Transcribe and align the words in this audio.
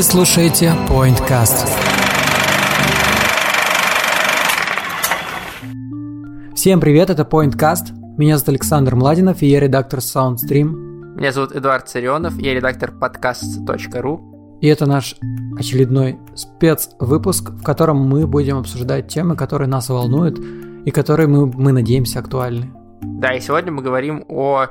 Вы 0.00 0.04
слушаете 0.04 0.72
PointCast. 0.88 1.68
Всем 6.54 6.80
привет, 6.80 7.10
это 7.10 7.24
PointCast. 7.24 8.16
Меня 8.16 8.38
зовут 8.38 8.48
Александр 8.48 8.94
Младинов, 8.94 9.42
и 9.42 9.46
я 9.46 9.60
редактор 9.60 9.98
SoundStream. 9.98 11.16
Меня 11.16 11.32
зовут 11.32 11.52
Эдуард 11.54 11.86
Царионов, 11.86 12.38
я 12.38 12.54
редактор 12.54 12.92
подкаст.ру. 12.92 14.58
И 14.62 14.68
это 14.68 14.86
наш 14.86 15.16
очередной 15.58 16.18
спецвыпуск, 16.34 17.50
в 17.50 17.62
котором 17.62 17.98
мы 17.98 18.26
будем 18.26 18.56
обсуждать 18.56 19.08
темы, 19.08 19.36
которые 19.36 19.68
нас 19.68 19.90
волнуют 19.90 20.38
и 20.86 20.90
которые 20.90 21.26
мы, 21.26 21.44
мы 21.44 21.72
надеемся 21.72 22.20
актуальны. 22.20 22.72
Да, 23.02 23.34
и 23.34 23.40
сегодня 23.40 23.70
мы 23.70 23.82
говорим 23.82 24.24
о 24.30 24.68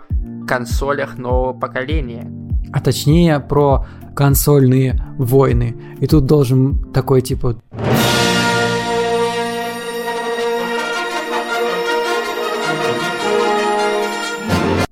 консолях 0.47 1.19
нового 1.19 1.53
поколения. 1.53 2.48
А 2.71 2.81
точнее 2.81 3.39
про 3.39 3.85
консольные 4.15 5.01
войны. 5.17 5.75
И 5.99 6.07
тут 6.07 6.25
должен 6.25 6.91
такой 6.93 7.21
типа 7.21 7.55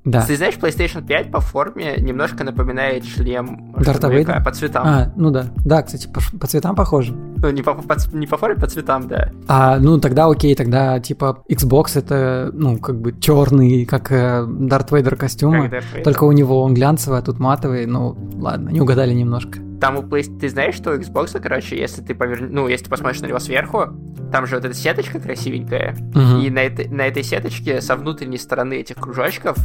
Да. 0.07 0.21
Ты 0.21 0.37
знаешь, 0.37 0.55
PlayStation 0.55 1.05
5 1.05 1.31
по 1.31 1.41
форме 1.41 1.95
немножко 1.97 2.45
напоминает 2.45 3.03
шлем 3.03 3.73
Дарта 3.77 4.07
Вейдера? 4.07 4.41
по 4.41 4.51
цветам. 4.51 4.87
А, 4.87 5.11
ну 5.17 5.31
да. 5.31 5.47
Да, 5.65 5.81
кстати, 5.81 6.07
по, 6.07 6.21
по 6.39 6.47
цветам 6.47 6.77
похоже. 6.77 7.13
Ну, 7.41 7.49
не 7.51 7.61
по, 7.61 7.73
по- 7.75 7.95
не 8.15 8.27
по 8.27 8.37
форме, 8.37 8.59
по 8.59 8.67
цветам, 8.67 9.07
да. 9.07 9.29
А, 9.47 9.77
ну 9.79 9.99
тогда 9.99 10.25
окей, 10.27 10.55
тогда 10.55 10.99
типа 10.99 11.43
Xbox 11.49 11.91
это, 11.99 12.49
ну, 12.53 12.77
как 12.79 12.99
бы 12.99 13.13
черный, 13.19 13.85
как 13.85 14.11
э, 14.11 14.45
Дарт 14.47 14.91
Вейдер 14.91 15.15
костюма. 15.15 15.63
Как 15.63 15.71
Дарт 15.71 15.85
Вейдер. 15.93 16.03
Только 16.03 16.23
у 16.23 16.31
него 16.31 16.61
он 16.63 16.73
глянцевый, 16.73 17.19
а 17.19 17.21
тут 17.21 17.39
матовый. 17.39 17.85
Ну, 17.85 18.17
ладно, 18.35 18.69
не 18.69 18.81
угадали 18.81 19.13
немножко. 19.13 19.59
Там 19.79 19.97
у 19.97 20.01
PlayStation... 20.01 20.39
Ты 20.39 20.49
знаешь, 20.49 20.73
что 20.75 20.91
у 20.91 20.95
Xbox, 20.95 21.39
короче, 21.39 21.77
если 21.79 22.01
ты 22.01 22.15
повер... 22.15 22.47
Ну, 22.49 22.67
если 22.67 22.85
ты 22.85 22.89
посмотришь 22.89 23.21
на 23.21 23.27
него 23.27 23.37
сверху, 23.37 23.83
там 24.31 24.47
же 24.47 24.55
вот 24.55 24.65
эта 24.65 24.73
сеточка 24.73 25.19
красивенькая, 25.19 25.95
Мгм. 26.15 26.39
и 26.41 26.49
на 26.49 26.59
этой, 26.63 26.87
на 26.87 27.03
этой 27.03 27.21
сеточке 27.23 27.79
со 27.81 27.95
внутренней 27.95 28.39
стороны 28.39 28.73
этих 28.79 28.95
кружочков 28.95 29.55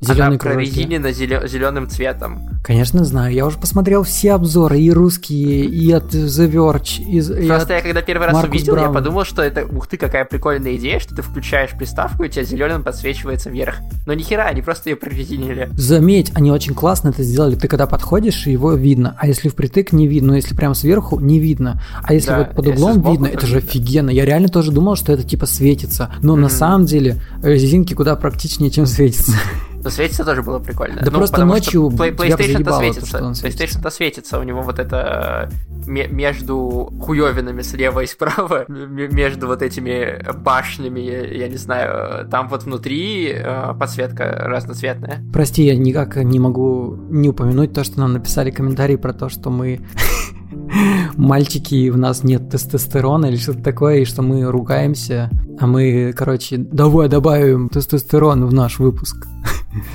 Зелёные 0.00 0.26
она 0.26 0.38
прорезинена 0.38 1.12
зеленым 1.12 1.88
цветом. 1.88 2.40
Конечно, 2.64 3.02
знаю. 3.04 3.32
Я 3.32 3.46
уже 3.46 3.58
посмотрел 3.58 4.02
все 4.02 4.32
обзоры, 4.34 4.78
и 4.80 4.90
русские, 4.90 5.64
и 5.64 5.90
от 5.92 6.12
The 6.12 6.50
Verge, 6.50 7.02
и, 7.02 7.21
и 7.30 7.46
Просто 7.46 7.74
от- 7.74 7.78
я 7.78 7.80
когда 7.82 8.02
первый 8.02 8.24
раз 8.26 8.34
Маркус 8.34 8.50
увидел, 8.56 8.74
я 8.74 8.80
Браун. 8.82 8.94
подумал, 8.94 9.24
что 9.24 9.42
это, 9.42 9.64
ух 9.66 9.86
ты, 9.86 9.96
какая 9.96 10.24
прикольная 10.24 10.76
идея, 10.76 10.98
что 10.98 11.14
ты 11.14 11.22
включаешь 11.22 11.70
приставку, 11.70 12.24
и 12.24 12.28
у 12.28 12.30
тебя 12.30 12.44
зеленым 12.44 12.82
подсвечивается 12.82 13.50
вверх. 13.50 13.76
Но 14.06 14.14
ни 14.14 14.22
хера, 14.22 14.44
они 14.46 14.62
просто 14.62 14.90
ее 14.90 14.96
прорезинили. 14.96 15.70
Заметь, 15.76 16.30
они 16.34 16.50
очень 16.50 16.74
классно 16.74 17.10
это 17.10 17.22
сделали. 17.22 17.54
Ты 17.54 17.68
когда 17.68 17.86
подходишь, 17.86 18.46
его 18.46 18.72
видно. 18.74 19.16
А 19.18 19.26
если 19.26 19.48
впритык, 19.48 19.92
не 19.92 20.06
видно. 20.06 20.28
Но 20.32 20.36
если 20.36 20.54
прям 20.54 20.74
сверху, 20.74 21.20
не 21.20 21.38
видно. 21.40 21.80
А 22.02 22.14
если 22.14 22.28
Да, 22.28 22.38
вот 22.38 22.54
под 22.54 22.66
углом 22.68 22.94
сбоку, 22.94 23.12
видно, 23.12 23.28
то 23.28 23.34
это 23.34 23.46
же 23.46 23.54
видно. 23.56 23.68
офигенно. 23.68 24.10
Я 24.10 24.24
реально 24.24 24.48
тоже 24.48 24.72
думал, 24.72 24.96
что 24.96 25.12
это 25.12 25.22
типа 25.22 25.46
светится. 25.46 26.12
Но 26.22 26.36
на 26.36 26.42
Мгм. 26.46 26.50
самом 26.50 26.84
деле 26.86 27.16
резинки 27.42 27.94
куда 27.94 28.16
практичнее, 28.16 28.70
чем 28.70 28.86
светится. 28.86 29.32
Но 29.84 29.90
светиться 29.90 30.24
тоже 30.24 30.42
было 30.42 30.58
прикольно. 30.58 31.00
Да 31.00 31.10
Ну, 31.10 31.18
просто 31.18 31.34
потому 31.36 31.56
что 31.56 31.64
ночью 31.64 31.82
Play- 31.88 32.14
PlayStation-то 32.16 32.72
заебало 32.72 32.78
то, 32.80 32.92
светится. 32.92 33.34
светится. 33.34 33.46
PlayStation-то 33.46 33.90
светится. 33.90 34.38
У 34.38 34.42
него 34.42 34.62
вот 34.62 34.78
это 34.78 35.50
э, 35.50 35.90
ме- 35.90 36.08
между 36.08 36.92
хуёвинами 37.00 37.62
слева 37.62 38.00
и 38.00 38.06
справа, 38.06 38.64
между 38.68 39.46
вот 39.46 39.62
этими 39.62 40.22
башнями, 40.38 41.00
я, 41.00 41.48
не 41.48 41.56
знаю, 41.56 42.28
там 42.28 42.48
вот 42.48 42.62
внутри 42.64 43.32
э, 43.34 43.74
подсветка 43.78 44.24
разноцветная. 44.46 45.20
Прости, 45.32 45.64
я 45.64 45.76
никак 45.76 46.16
не 46.16 46.38
могу 46.38 46.96
не 47.10 47.28
упомянуть 47.28 47.72
то, 47.72 47.82
что 47.84 47.98
нам 48.00 48.12
написали 48.12 48.50
комментарии 48.50 48.96
про 48.96 49.12
то, 49.12 49.28
что 49.28 49.50
мы 49.50 49.80
мальчики, 51.16 51.90
у 51.90 51.96
нас 51.96 52.24
нет 52.24 52.50
тестостерона 52.50 53.26
или 53.26 53.36
что-то 53.36 53.62
такое, 53.62 53.98
и 53.98 54.04
что 54.04 54.22
мы 54.22 54.44
ругаемся, 54.50 55.30
а 55.60 55.66
мы, 55.66 56.12
короче, 56.16 56.56
давай 56.56 57.08
добавим 57.08 57.68
тестостерон 57.68 58.46
в 58.46 58.54
наш 58.54 58.78
выпуск. 58.78 59.26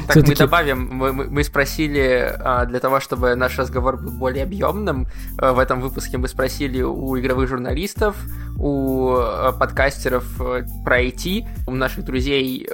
Так, 0.07 0.15
мы 0.15 0.21
Всё-таки- 0.23 0.35
добавим, 0.39 0.89
мы, 0.91 1.13
мы- 1.13 1.25
мы 1.29 1.43
спросили, 1.43 2.33
а, 2.39 2.65
для 2.65 2.79
того, 2.79 2.99
чтобы 2.99 3.35
наш 3.35 3.59
разговор 3.59 3.97
был 3.97 4.11
более 4.11 4.43
объемным, 4.43 5.07
а, 5.37 5.53
в 5.53 5.59
этом 5.59 5.81
выпуске 5.81 6.17
мы 6.17 6.27
спросили 6.27 6.81
у 6.81 7.15
игровых 7.19 7.47
журналистов, 7.47 8.15
у 8.57 9.13
а, 9.17 9.51
подкастеров 9.51 10.25
про 10.83 11.01
IT, 11.03 11.45
у 11.67 11.71
наших 11.75 12.05
друзей, 12.05 12.67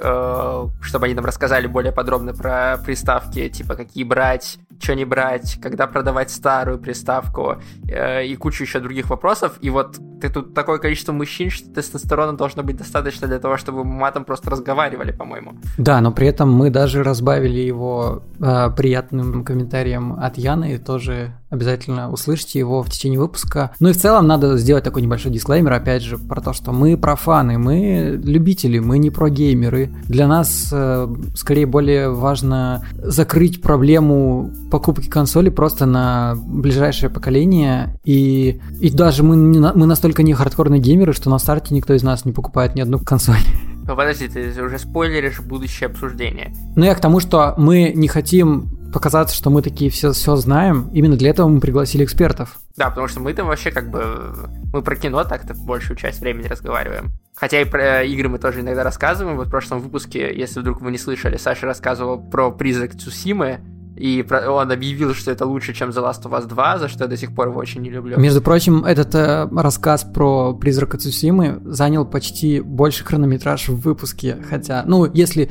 чтобы 0.80 1.06
они 1.06 1.14
нам 1.14 1.26
рассказали 1.26 1.66
более 1.66 1.92
подробно 1.92 2.32
про 2.32 2.78
приставки, 2.84 3.48
типа 3.50 3.74
какие 3.74 4.04
брать, 4.04 4.58
что 4.84 4.94
не 4.94 5.04
брать, 5.04 5.58
когда 5.60 5.86
продавать 5.86 6.30
старую 6.30 6.78
приставку 6.78 7.56
э, 7.88 8.26
и 8.26 8.36
кучу 8.36 8.64
еще 8.64 8.80
других 8.80 9.10
вопросов. 9.10 9.58
И 9.60 9.70
вот 9.70 9.98
ты 10.20 10.28
тут 10.30 10.54
такое 10.54 10.78
количество 10.78 11.12
мужчин, 11.12 11.50
что 11.50 11.68
тестостерона 11.70 12.36
должно 12.36 12.62
быть 12.62 12.76
достаточно 12.76 13.26
для 13.26 13.38
того, 13.38 13.56
чтобы 13.56 13.84
матом 13.84 14.24
просто 14.24 14.50
разговаривали, 14.50 15.12
по-моему. 15.12 15.54
Да, 15.78 16.00
но 16.00 16.12
при 16.12 16.28
этом 16.28 16.52
мы 16.52 16.70
даже 16.70 17.02
разбавили 17.02 17.60
его 17.60 18.22
э, 18.40 18.70
приятным 18.76 19.44
комментарием 19.44 20.14
от 20.14 20.38
Яны, 20.38 20.74
и 20.74 20.78
тоже 20.78 21.32
обязательно 21.50 22.10
услышите 22.10 22.58
его 22.58 22.82
в 22.82 22.90
течение 22.90 23.18
выпуска. 23.18 23.72
Ну 23.80 23.88
и 23.88 23.92
в 23.92 23.96
целом 23.96 24.26
надо 24.26 24.56
сделать 24.56 24.84
такой 24.84 25.02
небольшой 25.02 25.32
дисклеймер, 25.32 25.72
опять 25.72 26.02
же, 26.02 26.18
про 26.18 26.40
то, 26.40 26.52
что 26.52 26.72
мы 26.72 26.96
профаны, 26.96 27.58
мы 27.58 28.20
любители, 28.22 28.78
мы 28.78 28.98
не 28.98 29.10
про 29.10 29.30
геймеры. 29.30 29.94
Для 30.04 30.26
нас 30.26 30.70
э, 30.72 31.08
скорее 31.34 31.66
более 31.66 32.10
важно 32.10 32.84
закрыть 32.94 33.62
проблему 33.62 34.50
покупки 34.74 35.08
консоли 35.08 35.50
просто 35.50 35.86
на 35.86 36.34
ближайшее 36.34 37.08
поколение, 37.08 37.96
и, 38.02 38.60
и 38.80 38.90
даже 38.90 39.22
мы, 39.22 39.36
не 39.36 39.60
мы 39.60 39.86
настолько 39.86 40.24
не 40.24 40.34
хардкорные 40.34 40.80
геймеры, 40.80 41.12
что 41.12 41.30
на 41.30 41.38
старте 41.38 41.72
никто 41.72 41.94
из 41.94 42.02
нас 42.02 42.24
не 42.24 42.32
покупает 42.32 42.74
ни 42.74 42.80
одну 42.80 42.98
консоль. 42.98 43.38
Ну, 43.86 43.94
Подожди, 43.96 44.26
ты 44.26 44.60
уже 44.60 44.80
спойлеришь 44.80 45.38
будущее 45.38 45.86
обсуждение. 45.86 46.52
Ну, 46.74 46.84
я 46.84 46.96
к 46.96 47.00
тому, 47.00 47.20
что 47.20 47.54
мы 47.56 47.92
не 47.94 48.08
хотим 48.08 48.68
показаться, 48.92 49.36
что 49.36 49.48
мы 49.48 49.62
такие 49.62 49.92
все, 49.92 50.10
все 50.10 50.34
знаем. 50.34 50.90
Именно 50.92 51.16
для 51.16 51.30
этого 51.30 51.46
мы 51.46 51.60
пригласили 51.60 52.04
экспертов. 52.04 52.58
Да, 52.76 52.90
потому 52.90 53.06
что 53.06 53.20
мы-то 53.20 53.44
вообще 53.44 53.70
как 53.70 53.90
бы... 53.90 54.34
Мы 54.72 54.82
про 54.82 54.96
кино 54.96 55.22
так-то 55.22 55.54
большую 55.54 55.96
часть 55.96 56.20
времени 56.20 56.48
разговариваем. 56.48 57.12
Хотя 57.36 57.60
и 57.60 57.64
про 57.64 58.02
игры 58.02 58.28
мы 58.28 58.38
тоже 58.38 58.60
иногда 58.60 58.82
рассказываем. 58.82 59.36
Вот 59.36 59.48
в 59.48 59.50
прошлом 59.50 59.80
выпуске, 59.80 60.36
если 60.36 60.60
вдруг 60.60 60.80
вы 60.80 60.90
не 60.90 60.98
слышали, 60.98 61.36
Саша 61.36 61.66
рассказывал 61.66 62.18
про 62.18 62.50
призрак 62.50 62.96
Цусимы. 62.96 63.60
И 63.96 64.26
он 64.48 64.72
объявил, 64.72 65.14
что 65.14 65.30
это 65.30 65.46
лучше, 65.46 65.72
чем 65.72 65.90
The 65.90 66.02
Last 66.02 66.22
of 66.24 66.32
Us 66.32 66.46
2, 66.48 66.78
за 66.78 66.88
что 66.88 67.04
я 67.04 67.08
до 67.08 67.16
сих 67.16 67.32
пор 67.34 67.48
его 67.48 67.60
очень 67.60 67.80
не 67.82 67.90
люблю. 67.90 68.18
Между 68.18 68.42
прочим, 68.42 68.84
этот 68.84 69.14
э, 69.14 69.48
рассказ 69.56 70.02
про 70.04 70.52
призрака 70.54 70.98
Цусимы 70.98 71.60
занял 71.64 72.04
почти 72.04 72.60
больше 72.60 73.04
хронометраж 73.04 73.68
в 73.68 73.80
выпуске. 73.80 74.36
Хотя, 74.50 74.82
ну, 74.86 75.06
если, 75.12 75.48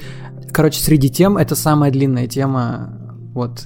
короче, 0.51 0.81
среди 0.81 1.09
тем, 1.09 1.37
это 1.37 1.55
самая 1.55 1.89
длинная 1.91 2.27
тема. 2.27 2.89
Вот. 3.33 3.63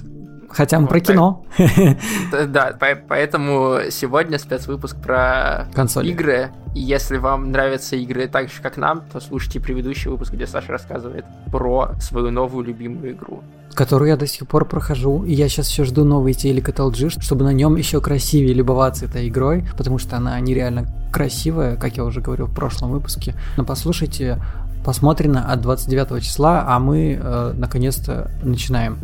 Хотя 0.50 0.78
мы 0.78 0.84
Вот 0.84 0.90
про 0.90 1.00
так. 1.00 1.08
кино. 1.08 1.44
Т- 1.56 2.46
Да, 2.46 2.72
по- 2.78 2.96
поэтому 3.08 3.78
сегодня 3.90 4.38
спецвыпуск 4.38 4.96
про 5.02 5.66
Консоли. 5.74 6.08
игры. 6.08 6.50
И 6.74 6.80
если 6.80 7.18
вам 7.18 7.50
нравятся 7.50 7.96
игры 7.96 8.28
так 8.28 8.48
же, 8.48 8.62
как 8.62 8.76
нам, 8.76 9.02
то 9.12 9.20
слушайте 9.20 9.60
предыдущий 9.60 10.10
выпуск, 10.10 10.32
где 10.32 10.46
Саша 10.46 10.72
рассказывает 10.72 11.24
про 11.52 11.90
свою 12.00 12.30
новую 12.30 12.64
любимую 12.64 13.12
игру. 13.12 13.42
Которую 13.78 14.08
я 14.08 14.16
до 14.16 14.26
сих 14.26 14.48
пор 14.48 14.64
прохожу, 14.64 15.22
и 15.22 15.32
я 15.32 15.48
сейчас 15.48 15.70
еще 15.70 15.84
жду 15.84 16.02
новый 16.02 16.34
телек 16.34 16.68
от 16.68 16.80
LG, 16.80 17.22
чтобы 17.22 17.44
на 17.44 17.52
нем 17.52 17.76
еще 17.76 18.00
красивее 18.00 18.52
любоваться 18.52 19.04
этой 19.04 19.28
игрой, 19.28 19.64
потому 19.76 19.98
что 19.98 20.16
она 20.16 20.40
нереально 20.40 20.88
красивая, 21.12 21.76
как 21.76 21.96
я 21.96 22.02
уже 22.02 22.20
говорил 22.20 22.46
в 22.46 22.52
прошлом 22.52 22.90
выпуске. 22.90 23.36
Но 23.56 23.64
послушайте, 23.64 24.42
посмотрено 24.84 25.52
от 25.52 25.60
29 25.60 26.24
числа, 26.24 26.64
а 26.66 26.80
мы 26.80 27.20
э, 27.22 27.52
наконец-то 27.54 28.32
начинаем. 28.42 28.98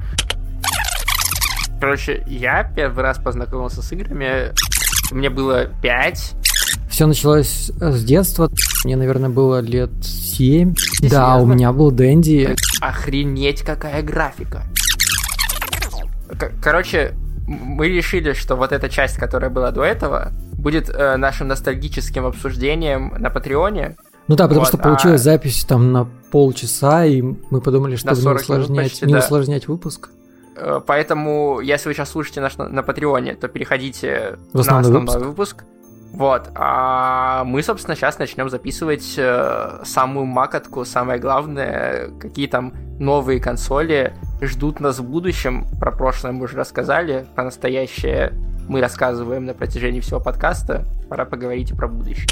Короче, 1.79 2.25
я 2.27 2.65
первый 2.65 3.05
раз 3.05 3.19
познакомился 3.19 3.81
с 3.81 3.93
играми. 3.93 4.51
Мне 5.13 5.31
было 5.31 5.67
5. 5.83 6.35
Все 6.95 7.09
началось 7.09 7.73
с 7.81 8.05
детства. 8.05 8.49
Мне, 8.85 8.95
наверное, 8.95 9.29
было 9.29 9.59
лет 9.59 9.91
7. 10.01 10.75
Ты 11.01 11.11
Да, 11.11 11.39
у 11.39 11.45
меня 11.45 11.73
был 11.73 11.91
Дэнди. 11.91 12.55
Охренеть, 12.81 13.63
какая 13.63 14.01
графика. 14.01 14.63
Короче, 16.63 17.15
мы 17.49 17.89
решили, 17.89 18.33
что 18.33 18.55
вот 18.55 18.71
эта 18.71 18.89
часть, 18.89 19.17
которая 19.17 19.51
была 19.51 19.73
до 19.73 19.83
этого, 19.83 20.31
будет 20.53 20.89
э, 20.89 21.17
нашим 21.17 21.49
ностальгическим 21.49 22.27
обсуждением 22.27 23.13
на 23.19 23.29
Патреоне. 23.29 23.97
Ну 24.29 24.37
да, 24.37 24.45
потому 24.45 24.61
Вот, 24.61 24.69
что 24.69 24.79
получилась 24.79 25.23
а- 25.23 25.25
запись 25.25 25.65
там 25.65 25.91
на 25.91 26.07
полчаса, 26.31 27.05
и 27.07 27.23
мы 27.23 27.61
подумали, 27.61 27.97
чтобы 27.97 28.15
не 28.15 28.23
40 28.23 28.49
минут 28.49 28.61
усложнять, 28.61 28.91
почти, 28.93 29.07
не 29.07 29.15
да. 29.15 29.19
усложнять 29.19 29.67
выпуск. 29.67 30.11
Э, 30.55 30.81
Поэтому, 30.87 31.59
если 31.59 31.89
вы 31.89 31.95
сейчас 31.95 32.11
слушаете 32.11 32.41
наш 32.41 32.57
на, 32.57 32.69
на 32.69 32.85
Патреоне, 32.85 33.35
то 33.35 33.49
переходите 33.49 34.39
В 34.53 34.61
основной 34.61 34.93
на 34.93 34.99
основной 35.01 35.29
выпуск. 35.31 35.65
Вот. 36.15 36.51
А 36.55 37.43
мы, 37.45 37.63
собственно, 37.63 37.97
сейчас 37.97 38.21
начнем 38.21 38.49
записывать 38.49 39.15
э, 39.17 39.81
самую 39.85 40.27
макотку, 40.27 40.85
самое 40.85 41.19
главное, 41.19 42.11
какие 42.21 42.47
там 42.47 42.73
новые 43.01 43.41
консоли 43.41 44.15
ждут 44.41 44.79
нас 44.79 45.01
в 45.01 45.05
будущем. 45.05 45.67
Про 45.81 45.91
прошлое 45.91 46.31
мы 46.31 46.45
уже 46.45 46.57
рассказали, 46.57 47.27
про 47.35 47.45
настоящее 47.45 48.33
мы 48.69 48.81
рассказываем 48.81 49.45
на 49.45 49.55
протяжении 49.55 49.99
всего 49.99 50.21
подкаста. 50.21 50.85
Пора 51.09 51.25
поговорить 51.25 51.73
и 51.73 51.75
про 51.75 51.89
будущее. 51.89 52.29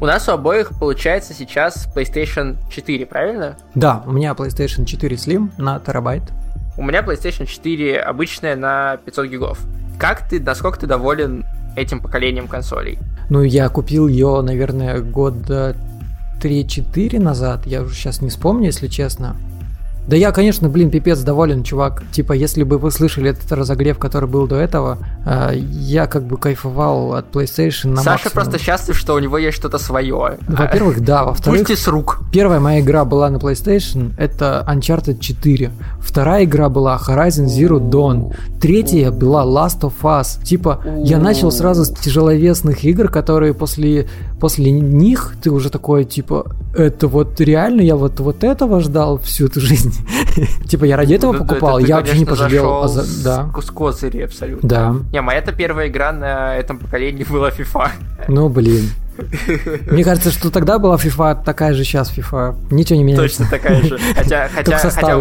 У 0.00 0.06
нас 0.06 0.28
у 0.28 0.32
обоих 0.32 0.70
получается 0.78 1.34
сейчас 1.34 1.88
PlayStation 1.94 2.56
4, 2.70 3.04
правильно? 3.06 3.56
Да, 3.74 4.04
у 4.06 4.12
меня 4.12 4.30
PlayStation 4.32 4.84
4 4.84 5.16
Slim 5.16 5.50
на 5.58 5.80
терабайт. 5.80 6.22
У 6.78 6.82
меня 6.82 7.00
PlayStation 7.00 7.46
4 7.46 8.00
обычная 8.00 8.54
на 8.54 8.96
500 8.98 9.26
гигов. 9.26 9.58
Как 9.98 10.28
ты, 10.28 10.40
насколько 10.40 10.78
ты 10.78 10.86
доволен 10.86 11.44
этим 11.76 12.00
поколением 12.00 12.48
консолей? 12.48 12.98
Ну, 13.30 13.42
я 13.42 13.68
купил 13.68 14.08
ее, 14.08 14.40
наверное, 14.42 15.00
года 15.00 15.76
3-4 16.42 17.18
назад. 17.18 17.66
Я 17.66 17.82
уже 17.82 17.94
сейчас 17.94 18.20
не 18.20 18.30
вспомню, 18.30 18.66
если 18.66 18.88
честно. 18.88 19.36
Да 20.06 20.16
я, 20.16 20.32
конечно, 20.32 20.68
блин, 20.68 20.90
пипец 20.90 21.20
доволен, 21.20 21.62
чувак. 21.62 22.02
Типа, 22.12 22.32
если 22.32 22.64
бы 22.64 22.78
вы 22.78 22.90
слышали 22.90 23.30
этот 23.30 23.50
разогрев, 23.52 23.98
который 23.98 24.28
был 24.28 24.46
до 24.48 24.56
этого, 24.56 24.98
э, 25.24 25.52
я 25.54 26.06
как 26.06 26.24
бы 26.24 26.36
кайфовал 26.36 27.14
от 27.14 27.30
PlayStation 27.30 27.90
на 27.90 27.96
Саша 27.98 28.10
максимум. 28.24 28.32
просто 28.32 28.58
счастлив, 28.58 28.96
что 28.96 29.14
у 29.14 29.18
него 29.20 29.38
есть 29.38 29.56
что-то 29.56 29.78
свое. 29.78 30.38
Во-первых, 30.48 31.00
да. 31.04 31.24
Во-вторых, 31.24 31.60
Пусть 31.60 31.70
и 31.70 31.76
с 31.76 31.86
рук. 31.86 32.20
первая 32.32 32.58
моя 32.58 32.80
игра 32.80 33.04
была 33.04 33.30
на 33.30 33.36
PlayStation, 33.36 34.12
это 34.18 34.64
Uncharted 34.68 35.18
4. 35.20 35.70
Вторая 36.00 36.44
игра 36.44 36.68
была 36.68 36.96
Horizon 36.98 37.46
Zero 37.46 37.78
Dawn. 37.78 38.34
Третья 38.60 39.10
была 39.10 39.44
Last 39.44 39.80
of 39.82 39.94
Us. 40.02 40.42
Типа, 40.42 40.82
я 41.04 41.18
начал 41.18 41.52
сразу 41.52 41.84
с 41.84 41.90
тяжеловесных 41.90 42.84
игр, 42.84 43.08
которые 43.08 43.54
после, 43.54 44.08
после 44.42 44.72
них 44.72 45.36
ты 45.40 45.52
уже 45.52 45.70
такой, 45.70 46.04
типа, 46.04 46.56
это 46.74 47.06
вот 47.06 47.40
реально 47.40 47.80
я 47.82 47.94
вот, 47.94 48.18
вот 48.18 48.42
этого 48.42 48.80
ждал 48.80 49.20
всю 49.20 49.46
эту 49.46 49.60
жизнь. 49.60 49.94
Типа, 50.66 50.84
я 50.84 50.96
ради 50.96 51.14
этого 51.14 51.32
Ну, 51.32 51.38
покупал, 51.38 51.78
я 51.78 51.98
вообще 51.98 52.18
не 52.18 52.24
пожалел. 52.24 52.82
а 52.82 52.88
Да. 53.22 53.52
С, 53.60 53.70
козырей 53.70 54.24
абсолютно. 54.24 54.68
Да. 54.68 54.96
Не, 55.12 55.20
моя-то 55.20 55.52
первая 55.52 55.86
игра 55.86 56.10
на 56.10 56.56
этом 56.56 56.80
поколении 56.80 57.22
была 57.22 57.50
FIFA. 57.50 57.90
Ну, 58.26 58.48
блин. 58.48 58.90
Мне 59.88 60.02
кажется, 60.02 60.32
что 60.32 60.50
тогда 60.50 60.80
была 60.80 60.96
FIFA 60.96 61.44
такая 61.44 61.72
же 61.72 61.84
сейчас 61.84 62.12
FIFA. 62.12 62.56
Ничего 62.72 62.96
не 62.96 63.04
меняется. 63.04 63.44
Точно 63.44 63.56
такая 63.56 63.80
же. 63.80 63.96
Хотя, 64.16 64.48
хотя, 64.52 64.76
хотя 64.76 65.18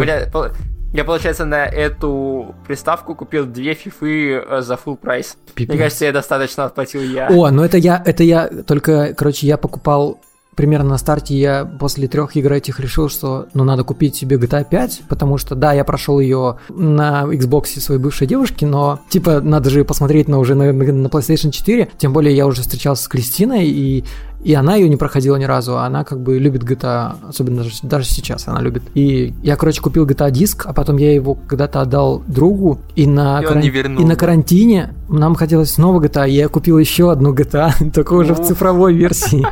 Я, 0.93 1.05
получается, 1.05 1.45
на 1.45 1.65
эту 1.65 2.53
приставку 2.67 3.15
купил 3.15 3.45
две 3.45 3.73
фифы 3.73 4.33
э, 4.33 4.61
за 4.61 4.73
full 4.73 4.97
прайс. 4.97 5.37
Мне 5.55 5.77
кажется, 5.77 6.05
я 6.05 6.11
достаточно 6.11 6.65
отплатил 6.65 7.01
я. 7.01 7.29
О, 7.29 7.49
ну 7.49 7.63
это 7.63 7.77
я, 7.77 8.01
это 8.05 8.23
я, 8.23 8.47
только, 8.47 9.13
короче, 9.13 9.47
я 9.47 9.57
покупал 9.57 10.19
примерно 10.55 10.89
на 10.89 10.97
старте, 10.97 11.35
я 11.35 11.65
после 11.65 12.07
трех 12.07 12.35
игр 12.35 12.53
этих 12.53 12.79
решил, 12.79 13.09
что, 13.09 13.47
ну, 13.53 13.63
надо 13.63 13.83
купить 13.83 14.15
себе 14.15 14.35
GTA 14.35 14.67
5, 14.69 15.03
потому 15.07 15.37
что, 15.37 15.55
да, 15.55 15.73
я 15.73 15.83
прошел 15.83 16.19
ее 16.19 16.57
на 16.69 17.23
Xbox 17.23 17.79
своей 17.79 18.01
бывшей 18.01 18.27
девушки, 18.27 18.65
но, 18.65 18.99
типа, 19.09 19.39
надо 19.41 19.69
же 19.69 19.85
посмотреть 19.85 20.27
на 20.27 20.39
уже 20.39 20.55
на, 20.55 20.71
на 20.73 21.07
PlayStation 21.07 21.51
4, 21.51 21.89
тем 21.97 22.13
более 22.13 22.35
я 22.35 22.45
уже 22.45 22.61
встречался 22.61 23.03
с 23.03 23.07
Кристиной, 23.07 23.67
и 23.67 24.03
и 24.43 24.53
она 24.53 24.75
ее 24.75 24.89
не 24.89 24.97
проходила 24.97 25.35
ни 25.35 25.43
разу, 25.45 25.77
а 25.77 25.85
она 25.85 26.03
как 26.03 26.21
бы 26.21 26.39
любит 26.39 26.63
GTA, 26.63 27.15
особенно 27.27 27.63
даже, 27.63 27.71
даже 27.83 28.05
сейчас 28.05 28.47
она 28.47 28.61
любит. 28.61 28.83
И 28.93 29.33
я, 29.43 29.55
короче, 29.55 29.81
купил 29.81 30.05
GTA 30.05 30.31
диск, 30.31 30.65
а 30.65 30.73
потом 30.73 30.97
я 30.97 31.13
его 31.13 31.35
когда-то 31.35 31.81
отдал 31.81 32.23
другу, 32.27 32.79
и 32.95 33.05
на, 33.07 33.41
И 33.41 33.69
вернул, 33.69 34.03
и 34.03 34.05
на 34.05 34.15
карантине 34.15 34.93
нам 35.09 35.35
хотелось 35.35 35.73
снова 35.73 36.01
GTA, 36.01 36.29
и 36.29 36.33
я 36.33 36.47
купил 36.47 36.77
еще 36.77 37.11
одну 37.11 37.33
GTA, 37.33 37.91
только 37.93 38.13
уже 38.13 38.33
в 38.33 38.39
Уф. 38.39 38.47
цифровой 38.47 38.95
версии. 38.95 39.45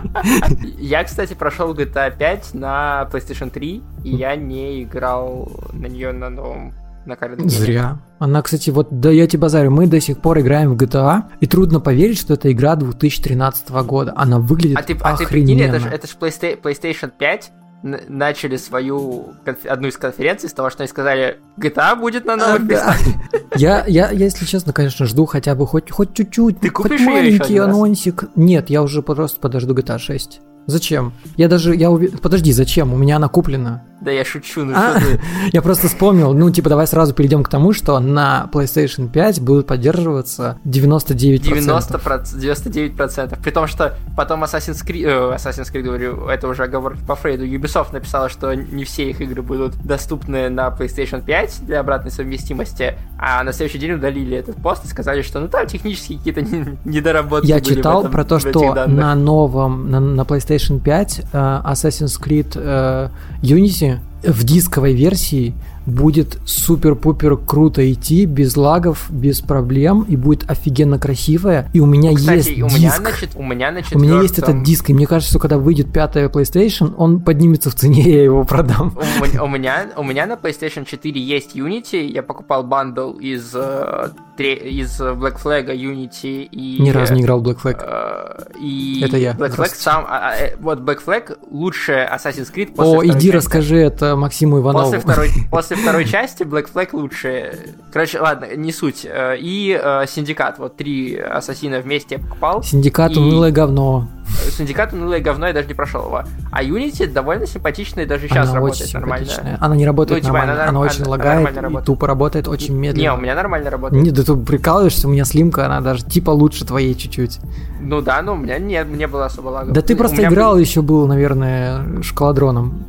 Я, 0.79 1.03
кстати, 1.03 1.33
прошел 1.33 1.73
GTA 1.73 2.15
5 2.17 2.53
на 2.53 3.07
PlayStation 3.11 3.49
3, 3.49 3.83
и 4.03 4.15
я 4.15 4.35
не 4.35 4.83
играл 4.83 5.51
на 5.73 5.87
нее 5.87 6.11
на 6.11 6.29
новом 6.29 6.73
на 7.05 7.15
карантине. 7.15 7.49
Зря. 7.49 7.99
Она, 8.19 8.41
кстати, 8.41 8.69
вот, 8.69 8.87
да 8.99 9.09
я 9.11 9.25
тебе 9.27 9.39
базарю, 9.41 9.71
мы 9.71 9.87
до 9.87 9.99
сих 10.01 10.19
пор 10.19 10.39
играем 10.39 10.73
в 10.73 10.77
GTA, 10.77 11.23
и 11.39 11.47
трудно 11.47 11.79
поверить, 11.79 12.19
что 12.19 12.33
это 12.33 12.51
игра 12.51 12.75
2013 12.75 13.69
года. 13.85 14.13
Она 14.15 14.39
выглядит 14.39 14.77
А 14.77 14.83
ты, 14.83 14.97
а 15.01 15.15
ты 15.17 15.25
прикинь, 15.25 15.55
охрененно. 15.61 15.75
это 15.75 15.79
же 15.79 15.89
это 15.89 16.07
ж 16.07 16.11
Playsta- 16.19 16.61
PlayStation 16.61 17.11
5 17.17 17.51
н- 17.83 17.99
начали 18.09 18.57
свою 18.57 19.29
одну 19.67 19.87
из 19.87 19.95
конференций 19.97 20.49
с 20.49 20.53
того, 20.53 20.69
что 20.69 20.83
они 20.83 20.89
сказали, 20.89 21.39
GTA 21.57 21.95
будет 21.95 22.25
на 22.25 22.35
новых 22.35 22.67
Да. 22.67 22.93
приставках. 22.93 23.13
Я, 23.55 23.85
я, 23.87 24.11
если 24.11 24.45
честно, 24.45 24.73
конечно, 24.73 25.05
жду 25.05 25.25
хотя 25.25 25.55
бы 25.55 25.65
хоть, 25.65 25.89
хоть 25.89 26.13
чуть-чуть, 26.13 26.59
Ты 26.59 26.69
хоть 26.69 26.99
маленький 26.99 27.57
анонсик. 27.57 28.25
Нет, 28.35 28.69
я 28.69 28.83
уже 28.83 29.01
просто 29.01 29.39
подожду 29.39 29.73
GTA 29.73 29.97
6. 29.97 30.41
Зачем? 30.69 31.13
Я 31.37 31.47
даже, 31.47 31.75
я 31.75 31.87
уве- 31.89 32.17
Подожди, 32.19 32.51
зачем? 32.51 32.93
У 32.93 32.97
меня 32.97 33.15
она 33.17 33.27
куплена. 33.27 33.83
Да 34.01 34.11
я 34.11 34.23
шучу, 34.23 34.63
ну 34.63 34.71
А, 34.73 34.91
что 34.97 35.09
ты... 35.09 35.19
Я 35.51 35.61
просто 35.61 35.89
вспомнил, 35.89 36.33
ну, 36.33 36.49
типа, 36.51 36.69
давай 36.69 36.87
сразу 36.87 37.13
перейдем 37.13 37.43
к 37.43 37.49
тому, 37.49 37.73
что 37.73 37.99
на 37.99 38.49
PlayStation 38.53 39.09
5 39.09 39.41
будут 39.41 39.67
поддерживаться 39.67 40.57
99%. 40.65 41.39
90 41.43 41.95
99%. 41.95 43.41
При 43.41 43.51
том, 43.51 43.67
что 43.67 43.97
потом 44.15 44.43
Assassin's 44.43 44.85
Creed, 44.85 45.05
э, 45.05 45.35
Assassin's 45.35 45.71
Creed, 45.73 45.81
говорю, 45.81 46.27
это 46.27 46.47
уже 46.47 46.63
оговорки 46.63 47.03
по 47.05 47.15
Фрейду, 47.15 47.45
Ubisoft 47.45 47.91
написала, 47.93 48.29
что 48.29 48.53
не 48.53 48.83
все 48.85 49.09
их 49.09 49.21
игры 49.21 49.41
будут 49.41 49.75
доступны 49.83 50.49
на 50.49 50.67
PlayStation 50.69 51.21
5 51.23 51.65
для 51.65 51.79
обратной 51.81 52.11
совместимости, 52.11 52.95
а 53.17 53.43
на 53.43 53.51
следующий 53.53 53.79
день 53.79 53.91
удалили 53.93 54.37
этот 54.37 54.55
пост 54.57 54.85
и 54.85 54.87
сказали, 54.87 55.21
что 55.21 55.39
ну 55.39 55.47
там 55.47 55.67
технические 55.67 56.17
какие-то 56.19 56.41
не- 56.43 56.77
недоработки 56.85 57.47
Я 57.47 57.59
читал 57.61 58.03
про 58.09 58.23
то, 58.23 58.39
что 58.39 58.73
данных. 58.73 58.97
на 58.97 59.15
новом, 59.15 59.89
на, 59.91 59.99
на 59.99 60.21
PlayStation 60.21 60.58
5 60.79 61.19
э, 61.31 61.37
Assassin's 61.65 62.19
Creed 62.21 62.53
э, 62.55 63.09
Unity 63.41 63.99
в 64.23 64.43
дисковой 64.43 64.93
версии 64.93 65.53
будет 65.89 66.39
супер-пупер 66.45 67.37
круто 67.37 67.91
идти, 67.91 68.25
без 68.25 68.55
лагов, 68.55 69.07
без 69.09 69.41
проблем, 69.41 70.05
и 70.07 70.15
будет 70.15 70.49
офигенно 70.49 70.99
красивая. 70.99 71.69
И 71.73 71.79
у 71.79 71.85
меня 71.85 72.13
Кстати, 72.15 72.49
есть 72.49 72.61
у 72.61 72.67
диск. 72.67 72.77
меня, 72.77 72.95
значит, 72.97 73.31
у 73.35 73.43
меня 73.43 73.71
на 73.71 73.81
у 73.93 73.99
меня 73.99 74.21
есть 74.21 74.39
этот 74.39 74.63
диск, 74.63 74.89
и 74.89 74.93
мне 74.93 75.07
кажется, 75.07 75.31
что 75.31 75.39
когда 75.39 75.57
выйдет 75.57 75.91
пятая 75.91 76.29
PlayStation, 76.29 76.93
он 76.97 77.19
поднимется 77.21 77.69
в 77.69 77.75
цене, 77.75 78.01
я 78.05 78.23
его 78.23 78.43
продам. 78.43 78.97
У 78.97 79.43
у 79.43 79.47
меня, 79.47 79.87
у 79.95 80.03
меня 80.03 80.25
на 80.25 80.33
PlayStation 80.33 80.85
4 80.85 81.19
есть 81.21 81.55
Unity, 81.55 82.05
я 82.07 82.23
покупал 82.23 82.63
бандл 82.63 83.13
из, 83.13 83.51
э, 83.55 84.09
из 84.37 84.99
Black 85.01 85.41
Flag, 85.43 85.67
Unity 85.67 86.43
и... 86.43 86.81
Ни 86.81 86.89
разу 86.91 87.13
не 87.13 87.21
играл 87.21 87.41
в 87.41 87.47
Black 87.47 87.61
Flag. 87.61 87.77
э, 87.81 88.59
И 88.59 89.01
Это 89.03 89.17
я. 89.17 89.33
Black 89.33 89.55
Flag 89.55 89.69
сам... 89.73 90.05
а, 90.07 90.29
а, 90.31 90.35
э, 90.35 90.55
вот 90.59 90.79
Black 90.79 90.99
Flag 91.05 91.37
лучшая 91.49 92.09
Assassin's 92.13 92.53
Creed 92.53 92.73
после 92.75 92.97
О, 92.97 93.03
иди 93.05 93.13
части. 93.13 93.29
расскажи 93.29 93.77
это 93.77 94.15
Максиму 94.15 94.59
Иванову. 94.59 94.85
После 94.85 94.99
второй, 94.99 95.29
после 95.51 95.77
второй 95.81 96.05
части 96.05 96.43
Black 96.43 96.67
Flag 96.73 96.89
лучше. 96.93 97.75
Короче, 97.91 98.19
ладно, 98.19 98.47
не 98.55 98.71
суть. 98.71 99.05
Э, 99.05 99.35
И 99.39 99.79
э, 99.81 100.05
Синдикат, 100.07 100.59
вот 100.59 100.75
три 100.77 101.15
ассасина 101.15 101.79
вместе 101.79 102.15
я 102.15 102.21
покупал. 102.21 102.63
Синдикат 102.63 103.11
И- 103.13 103.19
унылое 103.19 103.51
говно. 103.51 104.07
Синдикат 104.51 104.93
унылое 104.93 105.21
говно, 105.21 105.47
я 105.47 105.53
даже 105.53 105.67
не 105.67 105.73
прошел 105.73 106.05
его. 106.05 106.23
А 106.51 106.63
Unity 106.63 107.07
довольно 107.11 107.47
симпатичная, 107.47 108.05
даже 108.05 108.27
сейчас 108.27 108.47
она 108.49 108.55
работает 108.59 108.93
нормально. 108.93 109.25
симпатичная. 109.25 109.57
Она 109.59 109.75
не 109.75 109.85
работает 109.87 110.21
Ну, 110.21 110.27
типа, 110.29 110.37
нормально, 110.39 110.69
она 110.69 110.79
очень 110.79 111.01
она- 111.01 111.09
лагает 111.11 111.35
нормально 111.35 111.57
и 111.57 111.61
работает. 111.61 111.85
тупо 111.85 112.07
работает 112.07 112.47
очень 112.47 112.75
медленно. 112.75 113.01
Не, 113.01 113.13
у 113.13 113.17
меня 113.17 113.33
нормально 113.35 113.69
работает. 113.71 114.03
Нет, 114.03 114.13
да 114.13 114.23
ты 114.23 114.35
прикалываешься, 114.35 115.07
у 115.07 115.11
меня 115.11 115.25
слимка, 115.25 115.65
она 115.65 115.81
даже 115.81 116.05
типа 116.05 116.29
лучше 116.29 116.63
твоей 116.63 116.93
чуть-чуть. 116.93 117.39
Ну 117.81 118.01
да, 118.01 118.21
но 118.21 118.33
у 118.33 118.37
меня 118.37 118.59
нет, 118.59 118.87
не 118.89 119.07
было 119.07 119.25
особо 119.25 119.49
лагов. 119.49 119.73
Да 119.73 119.81
ты 119.81 119.95
просто 119.95 120.23
играл 120.23 120.53
был- 120.53 120.59
еще 120.59 120.81
был, 120.83 121.07
наверное, 121.07 122.01
шкаладроном. 122.03 122.85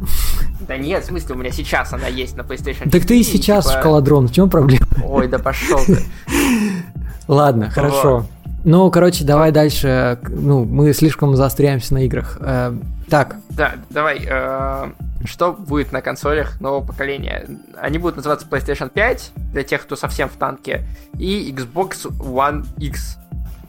Да 0.69 0.77
нет, 0.77 1.03
в 1.03 1.07
смысле, 1.09 1.35
у 1.35 1.39
меня 1.39 1.51
сейчас 1.51 1.93
она 1.93 2.07
есть 2.07 2.37
на 2.37 2.43
PlayStation 2.43 2.80
4. 2.85 2.91
Так 2.91 3.07
ты 3.07 3.21
и 3.21 3.23
сейчас 3.23 3.67
типа- 3.67 3.79
шкаладрон, 3.79 4.29
в 4.29 4.33
чем 4.33 4.51
проблема? 4.51 4.87
Ой, 5.05 5.29
да 5.29 5.39
пошел 5.39 5.79
ты. 5.87 5.99
Ладно, 7.29 7.71
хорошо. 7.71 8.27
Ну, 8.65 8.91
короче, 8.91 9.25
давай 9.25 9.53
дальше. 9.53 10.19
Ну, 10.29 10.65
мы 10.65 10.93
слишком 10.93 11.35
заостряемся 11.37 11.95
на 11.95 12.05
играх. 12.05 12.37
Э, 12.41 12.77
Так, 13.09 13.37
Да, 13.51 13.77
давай. 13.91 14.27
э, 14.29 14.91
Что 15.25 15.53
будет 15.53 15.93
на 15.93 16.01
консолях 16.03 16.61
нового 16.61 16.85
поколения? 16.87 17.47
Они 17.81 17.99
будут 17.99 18.17
называться 18.17 18.47
PlayStation 18.51 18.89
5 18.91 19.33
для 19.53 19.63
тех, 19.65 19.83
кто 19.83 19.97
совсем 19.97 20.29
в 20.29 20.33
танке, 20.33 20.85
и 21.19 21.55
Xbox 21.57 22.07
One 22.19 22.67
X. 22.79 23.19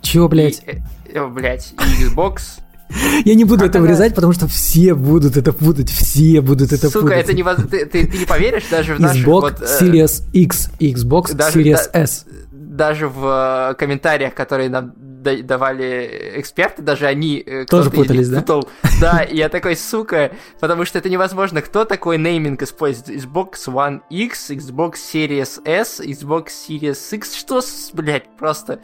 чё, 0.01 0.27
блядь? 0.27 0.61
И, 0.65 0.71
э, 0.71 0.81
э, 1.13 1.27
блядь, 1.27 1.73
и 1.73 2.05
Xbox 2.05 2.59
Я 3.25 3.35
не 3.35 3.43
буду 3.43 3.59
как 3.61 3.69
это 3.69 3.79
она- 3.79 3.87
вырезать, 3.87 4.15
потому 4.15 4.33
что 4.33 4.47
все 4.47 4.93
будут 4.93 5.37
это 5.37 5.53
путать, 5.53 5.89
все 5.89 6.41
будут 6.41 6.71
это 6.73 6.89
Сука, 6.89 7.05
путать. 7.07 7.19
это 7.25 7.33
невозможно. 7.33 7.69
Ты, 7.71 7.85
ты- 7.85 8.07
ты 8.07 8.17
не 8.19 8.25
поверишь 8.25 8.65
даже 8.69 8.95
в 8.95 8.99
наших 8.99 9.25
Xbox 9.25 9.41
вот, 9.41 9.61
э, 9.61 9.65
Series 9.81 10.23
X 10.33 10.69
Xbox 10.79 11.33
даже- 11.33 11.59
Series 11.59 11.89
да- 11.93 11.99
S. 12.01 12.25
даже 12.51 13.07
в 13.07 13.71
э, 13.71 13.75
комментариях, 13.75 14.33
которые 14.33 14.69
нам 14.69 14.93
да- 14.97 15.41
давали 15.43 16.33
эксперты, 16.37 16.81
даже 16.81 17.05
они 17.05 17.43
э, 17.45 17.65
Тоже 17.65 17.89
из 17.89 17.95
путались, 17.95 18.29
да? 18.29 18.39
путал. 18.41 18.67
Да, 18.99 19.21
я 19.29 19.49
такой, 19.49 19.75
сука, 19.75 20.31
потому 20.59 20.85
что 20.85 20.97
это 20.97 21.09
невозможно. 21.09 21.61
Кто 21.61 21.85
такой 21.85 22.17
нейминг 22.17 22.61
использует? 22.63 23.09
Xbox 23.23 23.51
One 23.67 23.99
X, 24.09 24.49
Xbox 24.51 24.93
Series 25.13 25.61
S, 25.65 25.99
Xbox 25.99 26.47
Series 26.67 26.97
X, 27.15 27.35
что, 27.35 27.61
блядь, 27.93 28.25
просто... 28.37 28.79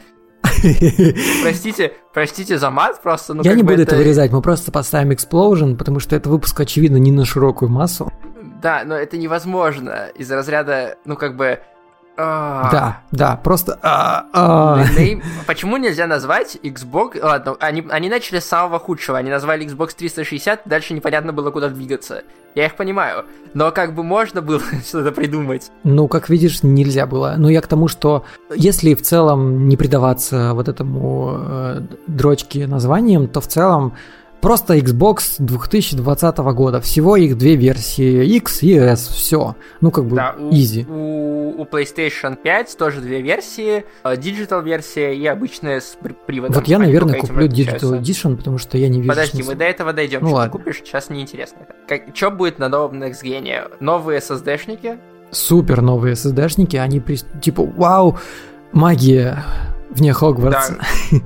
Простите, 1.42 1.92
простите 2.12 2.58
за 2.58 2.70
мат 2.70 3.00
просто. 3.02 3.34
Ну, 3.34 3.42
Я 3.42 3.54
не 3.54 3.62
буду 3.62 3.82
это... 3.82 3.96
вырезать, 3.96 4.32
мы 4.32 4.42
просто 4.42 4.72
поставим 4.72 5.10
Explosion, 5.10 5.76
потому 5.76 6.00
что 6.00 6.16
это 6.16 6.28
выпуск, 6.28 6.58
очевидно, 6.60 6.96
не 6.96 7.12
на 7.12 7.24
широкую 7.24 7.70
массу. 7.70 8.12
Да, 8.62 8.82
но 8.84 8.96
это 8.96 9.16
невозможно 9.16 10.08
из 10.16 10.30
разряда, 10.30 10.96
ну 11.04 11.16
как 11.16 11.36
бы. 11.36 11.60
Да, 12.18 13.00
да, 13.12 13.36
просто... 13.36 13.78
А, 13.80 14.26
а. 14.32 14.84
Почему 15.46 15.76
нельзя 15.76 16.08
назвать 16.08 16.56
Xbox... 16.62 17.22
Ладно, 17.22 17.56
они, 17.60 17.86
они 17.90 18.08
начали 18.08 18.40
с 18.40 18.44
самого 18.44 18.80
худшего. 18.80 19.18
Они 19.18 19.30
назвали 19.30 19.64
Xbox 19.64 19.94
360, 19.96 20.62
дальше 20.64 20.94
непонятно 20.94 21.32
было, 21.32 21.52
куда 21.52 21.68
двигаться. 21.68 22.24
Я 22.56 22.66
их 22.66 22.74
понимаю. 22.74 23.24
Но 23.54 23.70
как 23.70 23.94
бы 23.94 24.02
можно 24.02 24.42
было 24.42 24.60
что-то 24.84 25.12
придумать. 25.12 25.70
Ну, 25.84 26.08
как 26.08 26.28
видишь, 26.28 26.64
нельзя 26.64 27.06
было. 27.06 27.34
Но 27.38 27.48
я 27.50 27.60
к 27.60 27.68
тому, 27.68 27.86
что 27.86 28.24
если 28.52 28.94
в 28.94 29.02
целом 29.02 29.68
не 29.68 29.76
предаваться 29.76 30.54
вот 30.54 30.68
этому 30.68 31.36
э, 31.38 31.82
дрочке 32.08 32.66
названием, 32.66 33.28
то 33.28 33.40
в 33.40 33.46
целом 33.46 33.94
Просто 34.40 34.76
Xbox 34.76 35.36
2020 35.38 36.38
года. 36.38 36.80
Всего 36.80 37.16
их 37.16 37.36
две 37.36 37.56
версии, 37.56 38.24
X 38.36 38.62
и 38.62 38.74
S. 38.74 39.08
Все. 39.08 39.56
Ну, 39.80 39.90
как 39.90 40.04
бы, 40.04 40.14
да, 40.16 40.36
easy. 40.38 40.86
У, 40.88 41.60
у 41.60 41.64
PlayStation 41.64 42.36
5 42.36 42.76
тоже 42.78 43.00
две 43.00 43.20
версии. 43.20 43.84
Э, 44.04 44.14
Digital 44.14 44.62
версия 44.62 45.14
и 45.14 45.26
обычная 45.26 45.80
с 45.80 45.96
приводом. 46.26 46.54
Вот 46.54 46.68
я, 46.68 46.78
наверное, 46.78 47.18
куплю 47.18 47.48
Digital 47.48 48.00
Edition, 48.00 48.36
потому 48.36 48.58
что 48.58 48.78
я 48.78 48.88
не 48.88 48.98
вижу 48.98 49.08
Подожди, 49.08 49.36
смысла. 49.38 49.50
мы 49.52 49.58
до 49.58 49.64
этого 49.64 49.92
дойдем. 49.92 50.20
Ну, 50.22 50.28
что 50.28 50.36
ладно. 50.36 50.52
ты 50.52 50.58
купишь, 50.58 50.82
сейчас 50.84 51.10
неинтересно. 51.10 51.58
Как, 51.88 52.02
что 52.14 52.30
будет 52.30 52.58
на 52.60 52.68
новом 52.68 53.02
Next 53.02 53.24
Gen? 53.24 53.72
Новые 53.80 54.20
SSD-шники? 54.20 54.98
Супер 55.32 55.82
новые 55.82 56.14
SSD-шники. 56.14 56.76
Они, 56.76 57.02
типа, 57.40 57.64
вау, 57.64 58.18
магия 58.72 59.44
вне 59.90 60.12
Хогвартса. 60.12 60.78
Да. 61.10 61.18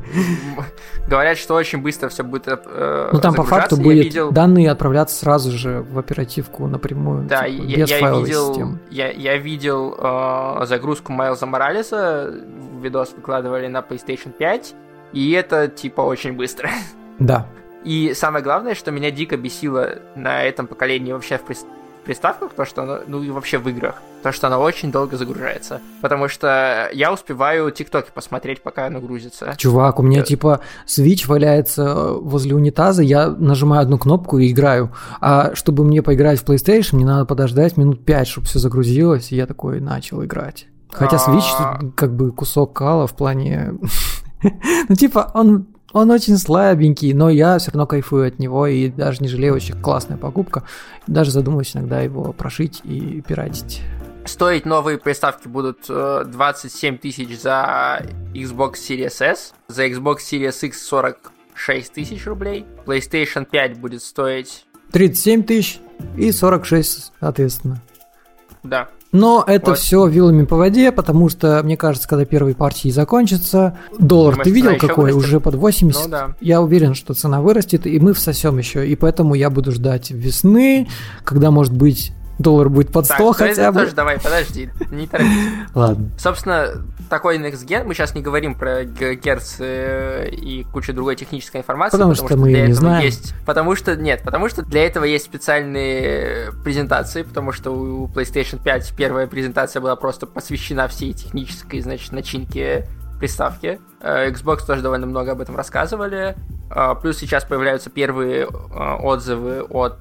Говорят, 1.09 1.37
что 1.37 1.55
очень 1.55 1.83
быстро 1.83 2.09
все 2.09 2.23
будет 2.23 2.47
э, 2.47 3.11
Ну 3.13 3.21
там 3.21 3.35
по 3.35 3.43
факту 3.43 3.77
будет 3.77 4.05
видел... 4.05 4.31
данные 4.31 4.71
отправляться 4.71 5.17
сразу 5.17 5.51
же 5.51 5.83
в 5.83 5.99
оперативку 5.99 6.67
напрямую. 6.67 7.25
Да, 7.25 7.49
типа, 7.49 7.63
я, 7.65 7.77
без 7.77 7.91
я 7.91 8.11
видел, 8.13 8.49
системы. 8.49 8.79
Я, 8.91 9.11
я 9.11 9.37
видел 9.37 9.97
э, 9.99 10.67
загрузку 10.67 11.13
Майлза 11.13 11.47
Моралеса, 11.47 12.33
видос 12.81 13.13
выкладывали 13.17 13.67
на 13.67 13.79
PlayStation 13.79 14.31
5, 14.31 14.75
и 15.13 15.33
это 15.33 15.69
типа 15.69 16.03
очень 16.03 16.33
быстро. 16.33 16.71
Да. 17.19 17.47
И 17.85 18.15
самое 18.15 18.45
главное, 18.45 18.75
что 18.75 18.91
меня 18.91 19.11
дико 19.11 19.37
бесило 19.37 19.99
на 20.15 20.45
этом 20.45 20.67
поколении 20.67 21.13
вообще 21.13 21.39
в 21.39 21.43
приставках, 22.05 22.53
то, 22.53 22.65
что 22.65 22.83
оно, 22.83 23.01
ну 23.07 23.23
и 23.23 23.31
вообще 23.31 23.59
в 23.59 23.69
играх, 23.69 23.97
то, 24.23 24.33
что 24.33 24.47
она 24.47 24.59
очень 24.59 24.91
долго 24.91 25.17
загружается. 25.17 25.81
Потому 26.01 26.29
что 26.29 26.89
я 26.93 27.13
успеваю 27.13 27.71
тиктоки 27.71 28.11
посмотреть, 28.15 28.63
пока 28.63 28.87
оно 28.87 29.01
грузится. 29.01 29.55
Чувак, 29.57 29.99
у 29.99 30.03
меня 30.03 30.21
э... 30.21 30.25
типа 30.25 30.61
Switch 30.87 31.27
валяется 31.27 31.83
э, 31.83 32.19
возле 32.21 32.55
унитаза, 32.55 33.03
я 33.03 33.29
нажимаю 33.29 33.83
одну 33.83 33.99
кнопку 33.99 34.39
и 34.39 34.51
играю. 34.51 34.93
А 35.21 35.55
чтобы 35.55 35.85
мне 35.85 36.03
поиграть 36.03 36.41
в 36.41 36.45
PlayStation, 36.45 36.97
мне 36.97 37.05
надо 37.05 37.25
подождать 37.25 37.77
минут 37.77 38.05
5, 38.05 38.29
чтобы 38.29 38.47
все 38.47 38.59
загрузилось, 38.59 39.33
и 39.33 39.37
я 39.37 39.47
такой 39.47 39.81
начал 39.81 40.25
играть. 40.25 40.67
Хотя 40.91 41.17
Switch 41.17 41.43
а. 41.59 41.81
как 41.97 42.15
бы 42.15 42.33
кусок 42.33 42.73
кала 42.73 43.07
в 43.07 43.15
плане... 43.15 43.75
Ну, 44.89 44.97
типа, 44.97 45.31
он 45.35 45.69
он 45.93 46.11
очень 46.11 46.39
слабенький, 46.39 47.13
но 47.13 47.29
я 47.29 47.59
все 47.59 47.71
равно 47.71 47.87
кайфую 47.87 48.29
от 48.29 48.39
него 48.39 48.67
и 48.67 48.89
даже 48.89 49.23
не 49.23 49.29
жалею, 49.29 49.55
очень 49.55 49.81
классная 49.81 50.17
покупка. 50.17 50.65
Даже 51.07 51.31
задумываюсь 51.31 51.77
иногда 51.77 52.01
его 52.01 52.33
прошить 52.33 52.81
и 52.85 53.23
пиратить. 53.27 53.83
Стоить 54.25 54.67
новые 54.67 54.99
приставки 54.99 55.49
будут 55.49 55.87
27 55.89 56.95
э, 56.95 56.99
тысяч 56.99 57.41
за 57.41 58.03
Xbox 58.35 58.75
Series 58.75 59.25
S, 59.25 59.55
за 59.69 59.87
Xbox 59.87 60.19
Series 60.31 60.67
X 60.67 60.83
46 60.87 61.93
тысяч 61.93 62.27
рублей, 62.27 62.65
PlayStation 62.87 63.45
5 63.45 63.79
будет 63.79 64.03
стоить... 64.03 64.67
37 64.93 65.43
тысяч 65.45 65.81
и 66.17 66.31
46, 66.31 67.13
соответственно. 67.19 67.81
Да. 68.63 68.89
Но 69.11 69.45
это 69.47 69.71
вот. 69.71 69.79
все 69.79 70.07
вилами 70.07 70.45
по 70.45 70.57
воде, 70.57 70.91
потому 70.91 71.29
что, 71.29 71.63
мне 71.63 71.77
кажется, 71.77 72.09
когда 72.09 72.25
первые 72.25 72.55
партии 72.55 72.89
закончатся, 72.89 73.79
доллар 73.99 74.35
Думаешь, 74.35 74.45
ты 74.45 74.51
видел 74.51 74.79
какой? 74.79 75.13
Вырастет? 75.13 75.29
Уже 75.29 75.41
под 75.41 75.55
80. 75.57 76.03
Ну, 76.05 76.09
да. 76.09 76.35
Я 76.41 76.63
уверен, 76.63 76.95
что 76.95 77.13
цена 77.13 77.43
вырастет, 77.43 77.87
и 77.87 77.99
мы 78.01 78.15
всосем 78.15 78.57
еще. 78.57 78.89
И 78.89 78.97
поэтому 78.97 79.35
я 79.35 79.51
буду 79.51 79.73
ждать 79.73 80.11
весны, 80.11 80.89
когда, 81.25 81.51
может 81.51 81.75
быть, 81.75 82.13
доллар 82.39 82.69
будет 82.69 82.93
под 82.93 83.07
100 83.07 83.17
так, 83.17 83.37
хотя 83.37 83.73
бы. 83.73 83.81
Тоже 83.81 83.95
давай, 83.95 84.19
подожди, 84.19 84.71
не 84.91 85.07
торопись. 85.07 85.49
Ладно. 85.75 86.11
Собственно, 86.19 86.85
такой 87.09 87.39
Next 87.39 87.67
Gen, 87.67 87.85
мы 87.85 87.95
сейчас 87.95 88.15
не 88.15 88.23
говорим 88.23 88.55
про 88.55 88.85
Герц 88.85 89.57
э, 89.59 90.31
и 90.31 90.65
кучу 90.65 90.93
другой 90.93 91.17
технической 91.17 91.61
информации. 91.61 91.97
Потому, 91.97 92.13
потому 92.13 92.29
что, 92.29 92.37
что 92.37 92.43
мы 92.43 92.53
не 92.53 92.73
знаем. 92.73 93.05
Есть, 93.05 93.35
потому 93.45 93.77
что, 93.77 93.97
нет, 93.97 94.23
потому 94.25 94.49
что 94.49 94.63
для 94.63 94.87
этого 94.87 95.05
есть 95.05 95.25
специальные 95.25 96.53
презентации, 96.65 97.23
потому 97.23 97.53
что 97.53 97.71
у 97.71 98.07
PlayStation 98.09 98.63
5 98.63 98.95
первая 98.97 99.27
презентация 99.27 99.81
была 99.81 99.97
просто 99.97 100.27
посвящена 100.27 100.89
всей 100.89 101.13
технической, 101.13 101.81
значит, 101.81 102.13
начинке 102.13 102.87
приставки. 103.19 103.79
Э, 104.01 104.31
Xbox 104.31 104.67
тоже 104.67 104.83
довольно 104.83 105.07
много 105.07 105.33
об 105.33 105.41
этом 105.41 105.55
рассказывали. 105.55 106.35
Э, 106.71 106.95
плюс 107.01 107.19
сейчас 107.19 107.45
появляются 107.45 107.91
первые 107.91 108.47
отзывы 108.47 109.63
от 109.63 109.99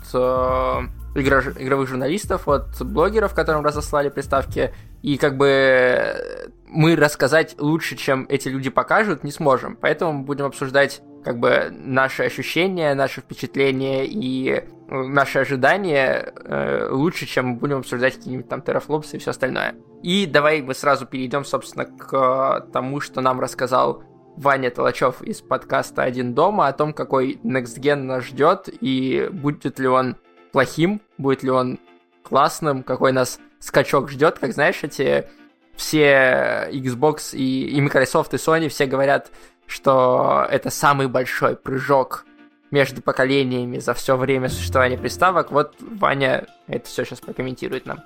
игровых 1.15 1.87
журналистов, 1.87 2.47
от 2.47 2.81
блогеров, 2.81 3.33
которым 3.33 3.63
разослали 3.63 4.09
приставки, 4.09 4.73
и 5.01 5.17
как 5.17 5.37
бы 5.37 6.51
мы 6.67 6.95
рассказать 6.95 7.55
лучше, 7.59 7.95
чем 7.95 8.25
эти 8.29 8.47
люди 8.47 8.69
покажут, 8.69 9.23
не 9.23 9.31
сможем. 9.31 9.75
Поэтому 9.75 10.23
будем 10.23 10.45
обсуждать 10.45 11.01
как 11.23 11.37
бы 11.39 11.69
наши 11.71 12.23
ощущения, 12.23 12.93
наши 12.95 13.21
впечатления 13.21 14.05
и 14.05 14.49
э, 14.49 14.63
наши 14.89 15.39
ожидания 15.39 16.33
э, 16.35 16.89
лучше, 16.89 17.25
чем 17.25 17.57
будем 17.57 17.79
обсуждать 17.79 18.15
какие-нибудь 18.15 18.49
там 18.49 18.61
терафлопсы 18.61 19.17
и 19.17 19.19
все 19.19 19.31
остальное. 19.31 19.75
И 20.01 20.25
давай 20.25 20.61
мы 20.61 20.73
сразу 20.73 21.05
перейдем, 21.05 21.45
собственно, 21.45 21.85
к 21.85 22.67
тому, 22.73 23.01
что 23.01 23.21
нам 23.21 23.39
рассказал 23.39 24.03
Ваня 24.37 24.71
Толачев 24.71 25.21
из 25.21 25.41
подкаста 25.41 26.03
«Один 26.03 26.33
дома» 26.33 26.67
о 26.67 26.73
том, 26.73 26.93
какой 26.93 27.39
Next 27.43 27.79
Gen 27.79 27.95
нас 27.95 28.23
ждет 28.23 28.69
и 28.69 29.29
будет 29.31 29.77
ли 29.77 29.87
он 29.87 30.15
плохим, 30.51 31.01
будет 31.17 31.43
ли 31.43 31.49
он 31.49 31.79
классным, 32.23 32.83
какой 32.83 33.11
нас 33.11 33.39
скачок 33.59 34.09
ждет, 34.09 34.39
как 34.39 34.53
знаешь, 34.53 34.83
эти 34.83 35.27
все 35.75 36.69
Xbox 36.71 37.35
и, 37.35 37.69
и 37.69 37.81
Microsoft 37.81 38.33
и 38.33 38.37
Sony 38.37 38.69
все 38.69 38.85
говорят, 38.85 39.31
что 39.65 40.45
это 40.49 40.69
самый 40.69 41.07
большой 41.07 41.55
прыжок 41.55 42.25
между 42.71 43.01
поколениями 43.01 43.79
за 43.79 43.93
все 43.93 44.15
время 44.15 44.49
существования 44.49 44.97
приставок. 44.97 45.51
Вот 45.51 45.75
Ваня 45.79 46.47
это 46.67 46.87
все 46.87 47.03
сейчас 47.05 47.19
прокомментирует 47.19 47.85
нам. 47.85 47.99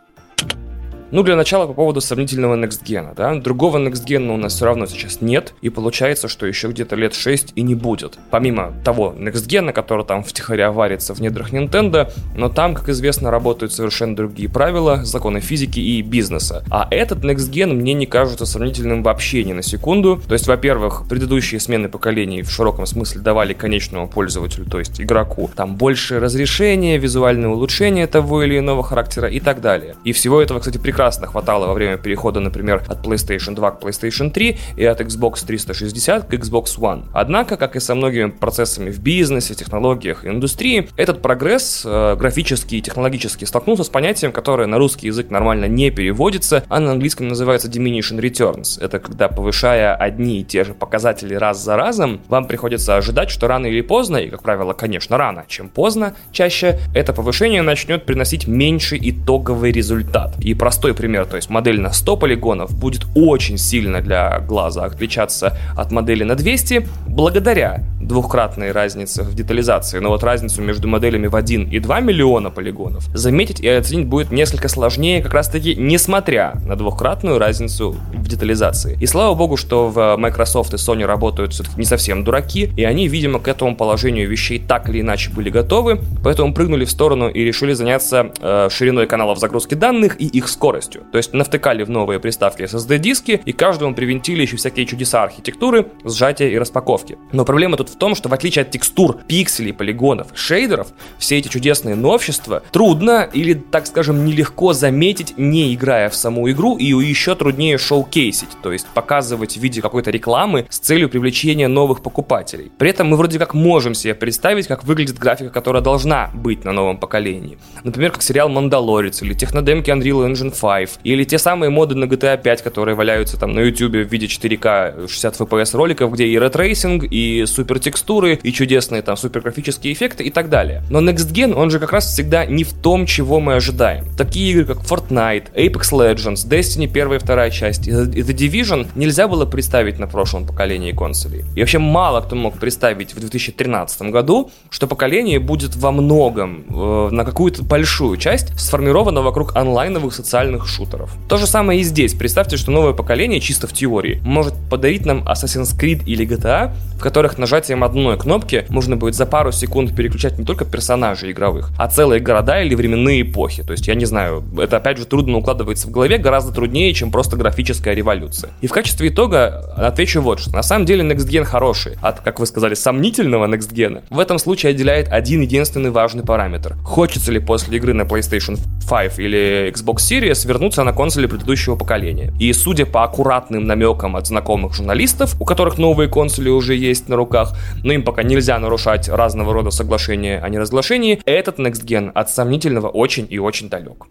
Ну, 1.15 1.23
для 1.23 1.37
начала 1.37 1.65
по 1.65 1.71
поводу 1.71 2.01
сравнительного 2.01 2.57
Gen. 2.57 3.15
Да? 3.15 3.35
Другого 3.35 3.77
Gen 3.77 4.33
у 4.33 4.35
нас 4.35 4.55
все 4.55 4.65
равно 4.65 4.85
сейчас 4.85 5.21
нет, 5.21 5.53
и 5.61 5.69
получается, 5.69 6.27
что 6.27 6.45
еще 6.45 6.67
где-то 6.67 6.97
лет 6.97 7.15
6 7.15 7.53
и 7.55 7.61
не 7.61 7.73
будет. 7.73 8.17
Помимо 8.31 8.73
того 8.83 9.15
Gen, 9.15 9.71
который 9.71 10.03
там 10.03 10.25
втихаря 10.25 10.73
варится 10.73 11.15
в 11.15 11.21
недрах 11.21 11.53
Nintendo, 11.53 12.11
но 12.35 12.49
там, 12.49 12.75
как 12.75 12.89
известно, 12.89 13.31
работают 13.31 13.71
совершенно 13.71 14.13
другие 14.13 14.49
правила, 14.49 15.05
законы 15.05 15.39
физики 15.39 15.79
и 15.79 16.01
бизнеса. 16.01 16.65
А 16.69 16.85
этот 16.91 17.23
Gen 17.23 17.71
мне 17.71 17.93
не 17.93 18.07
кажется 18.07 18.45
сравнительным 18.45 19.01
вообще 19.01 19.45
ни 19.45 19.53
на 19.53 19.63
секунду. 19.63 20.21
То 20.27 20.33
есть, 20.33 20.47
во-первых, 20.47 21.07
предыдущие 21.07 21.61
смены 21.61 21.87
поколений 21.87 22.41
в 22.41 22.51
широком 22.51 22.85
смысле 22.85 23.21
давали 23.21 23.53
конечному 23.53 24.09
пользователю, 24.09 24.65
то 24.65 24.79
есть 24.79 24.99
игроку, 24.99 25.49
там 25.55 25.77
больше 25.77 26.19
разрешения, 26.19 26.97
визуальное 26.97 27.51
улучшение 27.51 28.05
того 28.05 28.43
или 28.43 28.59
иного 28.59 28.83
характера 28.83 29.29
и 29.29 29.39
так 29.39 29.61
далее. 29.61 29.95
И 30.03 30.11
всего 30.11 30.41
этого, 30.41 30.59
кстати, 30.59 30.77
прекрасно 30.77 31.04
прекрасно 31.05 31.27
хватало 31.27 31.67
во 31.67 31.73
время 31.75 31.97
перехода, 31.97 32.39
например, 32.39 32.81
от 32.87 33.05
PlayStation 33.05 33.53
2 33.53 33.71
к 33.71 33.83
PlayStation 33.83 34.31
3 34.31 34.57
и 34.75 34.85
от 34.85 35.01
Xbox 35.01 35.45
360 35.45 36.25
к 36.25 36.33
Xbox 36.33 36.79
One. 36.79 37.03
Однако, 37.13 37.57
как 37.57 37.75
и 37.75 37.79
со 37.79 37.93
многими 37.93 38.31
процессами 38.31 38.89
в 38.89 38.99
бизнесе, 38.99 39.53
технологиях 39.53 40.25
и 40.25 40.29
индустрии, 40.29 40.89
этот 40.97 41.21
прогресс 41.21 41.83
э, 41.85 42.15
графический 42.15 42.79
и 42.79 42.81
технологически 42.81 43.45
столкнулся 43.45 43.83
с 43.83 43.89
понятием, 43.89 44.31
которое 44.31 44.65
на 44.65 44.79
русский 44.79 45.05
язык 45.05 45.29
нормально 45.29 45.65
не 45.65 45.91
переводится, 45.91 46.63
а 46.69 46.79
на 46.79 46.93
английском 46.93 47.27
называется 47.27 47.67
diminishing 47.67 48.19
returns. 48.19 48.83
Это 48.83 48.97
когда, 48.97 49.27
повышая 49.27 49.93
одни 49.93 50.41
и 50.41 50.43
те 50.43 50.63
же 50.63 50.73
показатели 50.73 51.35
раз 51.35 51.63
за 51.63 51.75
разом, 51.75 52.19
вам 52.29 52.47
приходится 52.47 52.97
ожидать, 52.97 53.29
что 53.29 53.47
рано 53.47 53.67
или 53.67 53.81
поздно, 53.81 54.17
и, 54.17 54.31
как 54.31 54.41
правило, 54.41 54.73
конечно, 54.73 55.17
рано, 55.17 55.45
чем 55.47 55.69
поздно, 55.69 56.15
чаще, 56.31 56.79
это 56.95 57.13
повышение 57.13 57.61
начнет 57.61 58.07
приносить 58.07 58.47
меньший 58.47 58.97
итоговый 59.03 59.71
результат. 59.71 60.33
И 60.39 60.55
простой 60.55 60.84
простой 60.85 60.93
пример, 60.93 61.25
то 61.25 61.35
есть 61.35 61.49
модель 61.49 61.81
на 61.81 61.91
100 61.91 62.17
полигонов 62.17 62.75
будет 62.75 63.07
очень 63.15 63.57
сильно 63.57 64.01
для 64.01 64.39
глаза 64.39 64.85
отличаться 64.85 65.57
от 65.75 65.91
модели 65.91 66.23
на 66.23 66.35
200 66.35 66.87
благодаря 67.07 67.83
двухкратной 68.05 68.71
разнице 68.71 69.23
в 69.23 69.33
детализации. 69.33 69.99
Но 69.99 70.09
вот 70.09 70.23
разницу 70.23 70.61
между 70.61 70.87
моделями 70.87 71.27
в 71.27 71.35
1 71.35 71.69
и 71.69 71.79
2 71.79 71.99
миллиона 72.01 72.51
полигонов 72.51 73.05
заметить 73.13 73.59
и 73.61 73.67
оценить 73.67 74.07
будет 74.07 74.31
несколько 74.31 74.67
сложнее, 74.67 75.23
как 75.23 75.33
раз 75.33 75.49
таки 75.49 75.75
несмотря 75.75 76.53
на 76.65 76.75
двухкратную 76.75 77.39
разницу 77.39 77.95
в 78.13 78.27
детализации. 78.27 78.97
И 79.01 79.07
слава 79.07 79.33
богу, 79.33 79.57
что 79.57 79.89
в 79.89 80.17
Microsoft 80.17 80.73
и 80.73 80.77
Sony 80.77 81.05
работают 81.05 81.53
все-таки 81.53 81.79
не 81.79 81.85
совсем 81.85 82.23
дураки, 82.23 82.71
и 82.77 82.83
они, 82.83 83.07
видимо, 83.07 83.39
к 83.39 83.47
этому 83.47 83.75
положению 83.75 84.29
вещей 84.29 84.59
так 84.59 84.89
или 84.89 85.01
иначе 85.01 85.31
были 85.31 85.49
готовы, 85.49 85.99
поэтому 86.23 86.53
прыгнули 86.53 86.85
в 86.85 86.91
сторону 86.91 87.29
и 87.29 87.43
решили 87.43 87.73
заняться 87.73 88.31
э, 88.39 88.69
шириной 88.69 89.07
каналов 89.07 89.39
загрузки 89.39 89.73
данных 89.73 90.21
и 90.21 90.25
их 90.25 90.47
скоростью. 90.47 90.74
То 91.11 91.17
есть 91.17 91.33
навтыкали 91.33 91.83
в 91.83 91.89
новые 91.89 92.19
приставки 92.19 92.63
SSD-диски 92.63 93.41
и 93.45 93.51
каждому 93.51 93.95
привинтили 93.95 94.41
еще 94.41 94.57
всякие 94.57 94.85
чудеса 94.85 95.23
архитектуры, 95.23 95.87
сжатия 96.03 96.49
и 96.51 96.57
распаковки. 96.57 97.17
Но 97.31 97.45
проблема 97.45 97.77
тут 97.77 97.89
в 97.89 97.97
том, 97.97 98.15
что 98.15 98.29
в 98.29 98.33
отличие 98.33 98.63
от 98.63 98.71
текстур, 98.71 99.19
пикселей, 99.27 99.73
полигонов, 99.73 100.27
шейдеров, 100.33 100.87
все 101.17 101.37
эти 101.37 101.47
чудесные 101.47 101.95
новшества 101.95 102.63
трудно 102.71 103.29
или, 103.31 103.53
так 103.53 103.87
скажем, 103.87 104.25
нелегко 104.25 104.73
заметить, 104.73 105.33
не 105.37 105.73
играя 105.73 106.09
в 106.09 106.15
саму 106.15 106.49
игру, 106.51 106.77
и 106.77 106.85
еще 106.85 107.35
труднее 107.35 107.77
шоу-кейсить, 107.77 108.49
то 108.61 108.71
есть 108.71 108.87
показывать 108.87 109.57
в 109.57 109.61
виде 109.61 109.81
какой-то 109.81 110.11
рекламы 110.11 110.65
с 110.69 110.79
целью 110.79 111.09
привлечения 111.09 111.67
новых 111.67 112.01
покупателей. 112.01 112.71
При 112.77 112.89
этом 112.89 113.07
мы 113.07 113.17
вроде 113.17 113.39
как 113.39 113.53
можем 113.53 113.93
себе 113.93 114.15
представить, 114.15 114.67
как 114.67 114.83
выглядит 114.83 115.17
графика, 115.17 115.49
которая 115.49 115.81
должна 115.81 116.31
быть 116.33 116.63
на 116.65 116.71
новом 116.71 116.97
поколении. 116.97 117.57
Например, 117.83 118.11
как 118.11 118.21
сериал 118.21 118.49
«Мандалорец» 118.49 119.21
или 119.21 119.33
технодемки 119.33 119.89
Unreal 119.89 120.31
Engine 120.31 120.53
5, 120.65 120.99
или 121.03 121.23
те 121.23 121.37
самые 121.37 121.69
моды 121.69 121.95
на 121.95 122.05
GTA 122.05 122.41
5, 122.41 122.61
которые 122.61 122.95
валяются 122.95 123.37
там 123.39 123.53
на 123.53 123.59
YouTube 123.59 124.07
в 124.07 124.11
виде 124.11 124.27
4К 124.27 125.07
60 125.07 125.39
FPS 125.41 125.77
роликов, 125.77 126.13
где 126.13 126.25
и 126.25 126.39
ray 126.39 126.57
tracing, 126.57 127.03
и 127.03 127.45
супер 127.45 127.79
текстуры, 127.79 128.39
и 128.41 128.51
чудесные 128.51 129.01
там 129.01 129.17
супер 129.17 129.41
графические 129.41 129.93
эффекты 129.93 130.23
и 130.23 130.31
так 130.31 130.49
далее. 130.49 130.83
Но 130.89 130.99
Next 131.01 131.31
Gen, 131.33 131.53
он 131.53 131.69
же 131.69 131.79
как 131.79 131.91
раз 131.91 132.05
всегда 132.05 132.45
не 132.45 132.63
в 132.63 132.73
том, 132.73 133.05
чего 133.05 133.39
мы 133.39 133.55
ожидаем. 133.55 134.05
Такие 134.17 134.51
игры, 134.51 134.65
как 134.65 134.77
Fortnite, 134.77 135.53
Apex 135.53 135.91
Legends, 135.91 136.47
Destiny 136.47 136.89
1 136.89 137.13
и 137.13 137.19
2 137.19 137.49
часть 137.49 137.87
и 137.87 137.91
The 137.91 138.33
Division 138.33 138.87
нельзя 138.95 139.27
было 139.27 139.45
представить 139.45 139.99
на 139.99 140.07
прошлом 140.07 140.45
поколении 140.45 140.91
консолей. 140.91 141.43
И 141.55 141.59
вообще 141.59 141.79
мало 141.79 142.21
кто 142.21 142.35
мог 142.35 142.57
представить 142.57 143.13
в 143.13 143.19
2013 143.19 144.01
году, 144.11 144.51
что 144.69 144.87
поколение 144.87 145.39
будет 145.39 145.75
во 145.75 145.91
многом, 145.91 146.65
э, 146.69 147.09
на 147.11 147.23
какую-то 147.23 147.63
большую 147.63 148.17
часть, 148.17 148.57
сформировано 148.59 149.21
вокруг 149.21 149.55
онлайновых 149.55 150.13
социальных 150.13 150.54
шутеров. 150.63 151.11
То 151.27 151.37
же 151.37 151.47
самое 151.47 151.81
и 151.81 151.83
здесь. 151.83 152.13
Представьте, 152.13 152.57
что 152.57 152.71
новое 152.71 152.93
поколение, 152.93 153.39
чисто 153.39 153.67
в 153.67 153.73
теории, 153.73 154.21
может 154.23 154.53
подарить 154.69 155.05
нам 155.05 155.23
Assassin's 155.27 155.77
Creed 155.77 156.03
или 156.05 156.25
GTA, 156.25 156.73
в 156.97 156.99
которых 156.99 157.37
нажатием 157.37 157.83
одной 157.83 158.17
кнопки 158.17 158.65
можно 158.69 158.95
будет 158.95 159.15
за 159.15 159.25
пару 159.25 159.51
секунд 159.51 159.95
переключать 159.95 160.37
не 160.37 160.45
только 160.45 160.65
персонажей 160.65 161.31
игровых, 161.31 161.71
а 161.77 161.87
целые 161.87 162.21
города 162.21 162.61
или 162.61 162.75
временные 162.75 163.21
эпохи. 163.21 163.63
То 163.63 163.71
есть, 163.71 163.87
я 163.87 163.95
не 163.95 164.05
знаю, 164.05 164.43
это 164.57 164.77
опять 164.77 164.97
же 164.97 165.05
трудно 165.05 165.37
укладывается 165.37 165.87
в 165.87 165.91
голове, 165.91 166.17
гораздо 166.17 166.53
труднее, 166.53 166.93
чем 166.93 167.11
просто 167.11 167.35
графическая 167.35 167.93
революция. 167.93 168.51
И 168.61 168.67
в 168.67 168.71
качестве 168.71 169.09
итога 169.09 169.73
отвечу 169.75 170.21
вот 170.21 170.39
что. 170.39 170.51
На 170.51 170.63
самом 170.63 170.85
деле 170.85 171.03
Next 171.03 171.27
Gen 171.27 171.43
хороший, 171.43 171.97
от, 172.01 172.21
как 172.21 172.39
вы 172.39 172.45
сказали, 172.45 172.73
сомнительного 172.73 173.47
Next 173.47 173.73
Gen 173.73 174.03
в 174.09 174.19
этом 174.19 174.39
случае 174.39 174.71
отделяет 174.71 175.09
один 175.09 175.41
единственный 175.41 175.91
важный 175.91 176.23
параметр. 176.23 176.75
Хочется 176.83 177.31
ли 177.31 177.39
после 177.39 177.77
игры 177.77 177.93
на 177.93 178.03
PlayStation 178.03 178.59
5 178.89 179.19
или 179.19 179.73
Xbox 179.73 179.97
Series 179.97 180.44
вернуться 180.45 180.83
на 180.83 180.93
консоли 180.93 181.27
предыдущего 181.27 181.75
поколения. 181.75 182.33
И 182.39 182.51
судя 182.53 182.85
по 182.85 183.03
аккуратным 183.03 183.65
намекам 183.65 184.15
от 184.15 184.27
знакомых 184.27 184.73
журналистов, 184.73 185.35
у 185.39 185.45
которых 185.45 185.77
новые 185.77 186.09
консоли 186.09 186.49
уже 186.49 186.75
есть 186.75 187.09
на 187.09 187.15
руках, 187.15 187.53
но 187.83 187.93
им 187.93 188.03
пока 188.03 188.23
нельзя 188.23 188.57
нарушать 188.59 189.09
разного 189.09 189.53
рода 189.53 189.71
соглашения 189.71 190.39
о 190.39 190.49
неразглашении, 190.49 191.21
этот 191.25 191.59
Next 191.59 191.85
Gen 191.85 192.11
от 192.13 192.29
сомнительного 192.29 192.87
очень 192.87 193.27
и 193.29 193.39
очень 193.39 193.69
далек. 193.69 194.05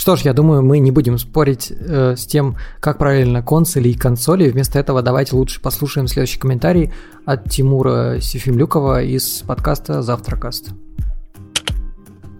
Что 0.00 0.16
ж, 0.16 0.22
я 0.22 0.32
думаю, 0.32 0.62
мы 0.62 0.78
не 0.78 0.90
будем 0.90 1.18
спорить 1.18 1.70
э, 1.70 2.14
с 2.16 2.24
тем, 2.24 2.56
как 2.80 2.96
правильно 2.96 3.42
консоли 3.42 3.90
и 3.90 3.94
консоли. 3.94 4.48
Вместо 4.48 4.78
этого 4.78 5.02
давайте 5.02 5.36
лучше 5.36 5.60
послушаем 5.60 6.08
следующий 6.08 6.38
комментарий 6.38 6.90
от 7.26 7.50
Тимура 7.50 8.18
Сефимлюкова 8.18 9.02
из 9.02 9.42
подкаста 9.46 10.00
«Завтракаст». 10.00 10.70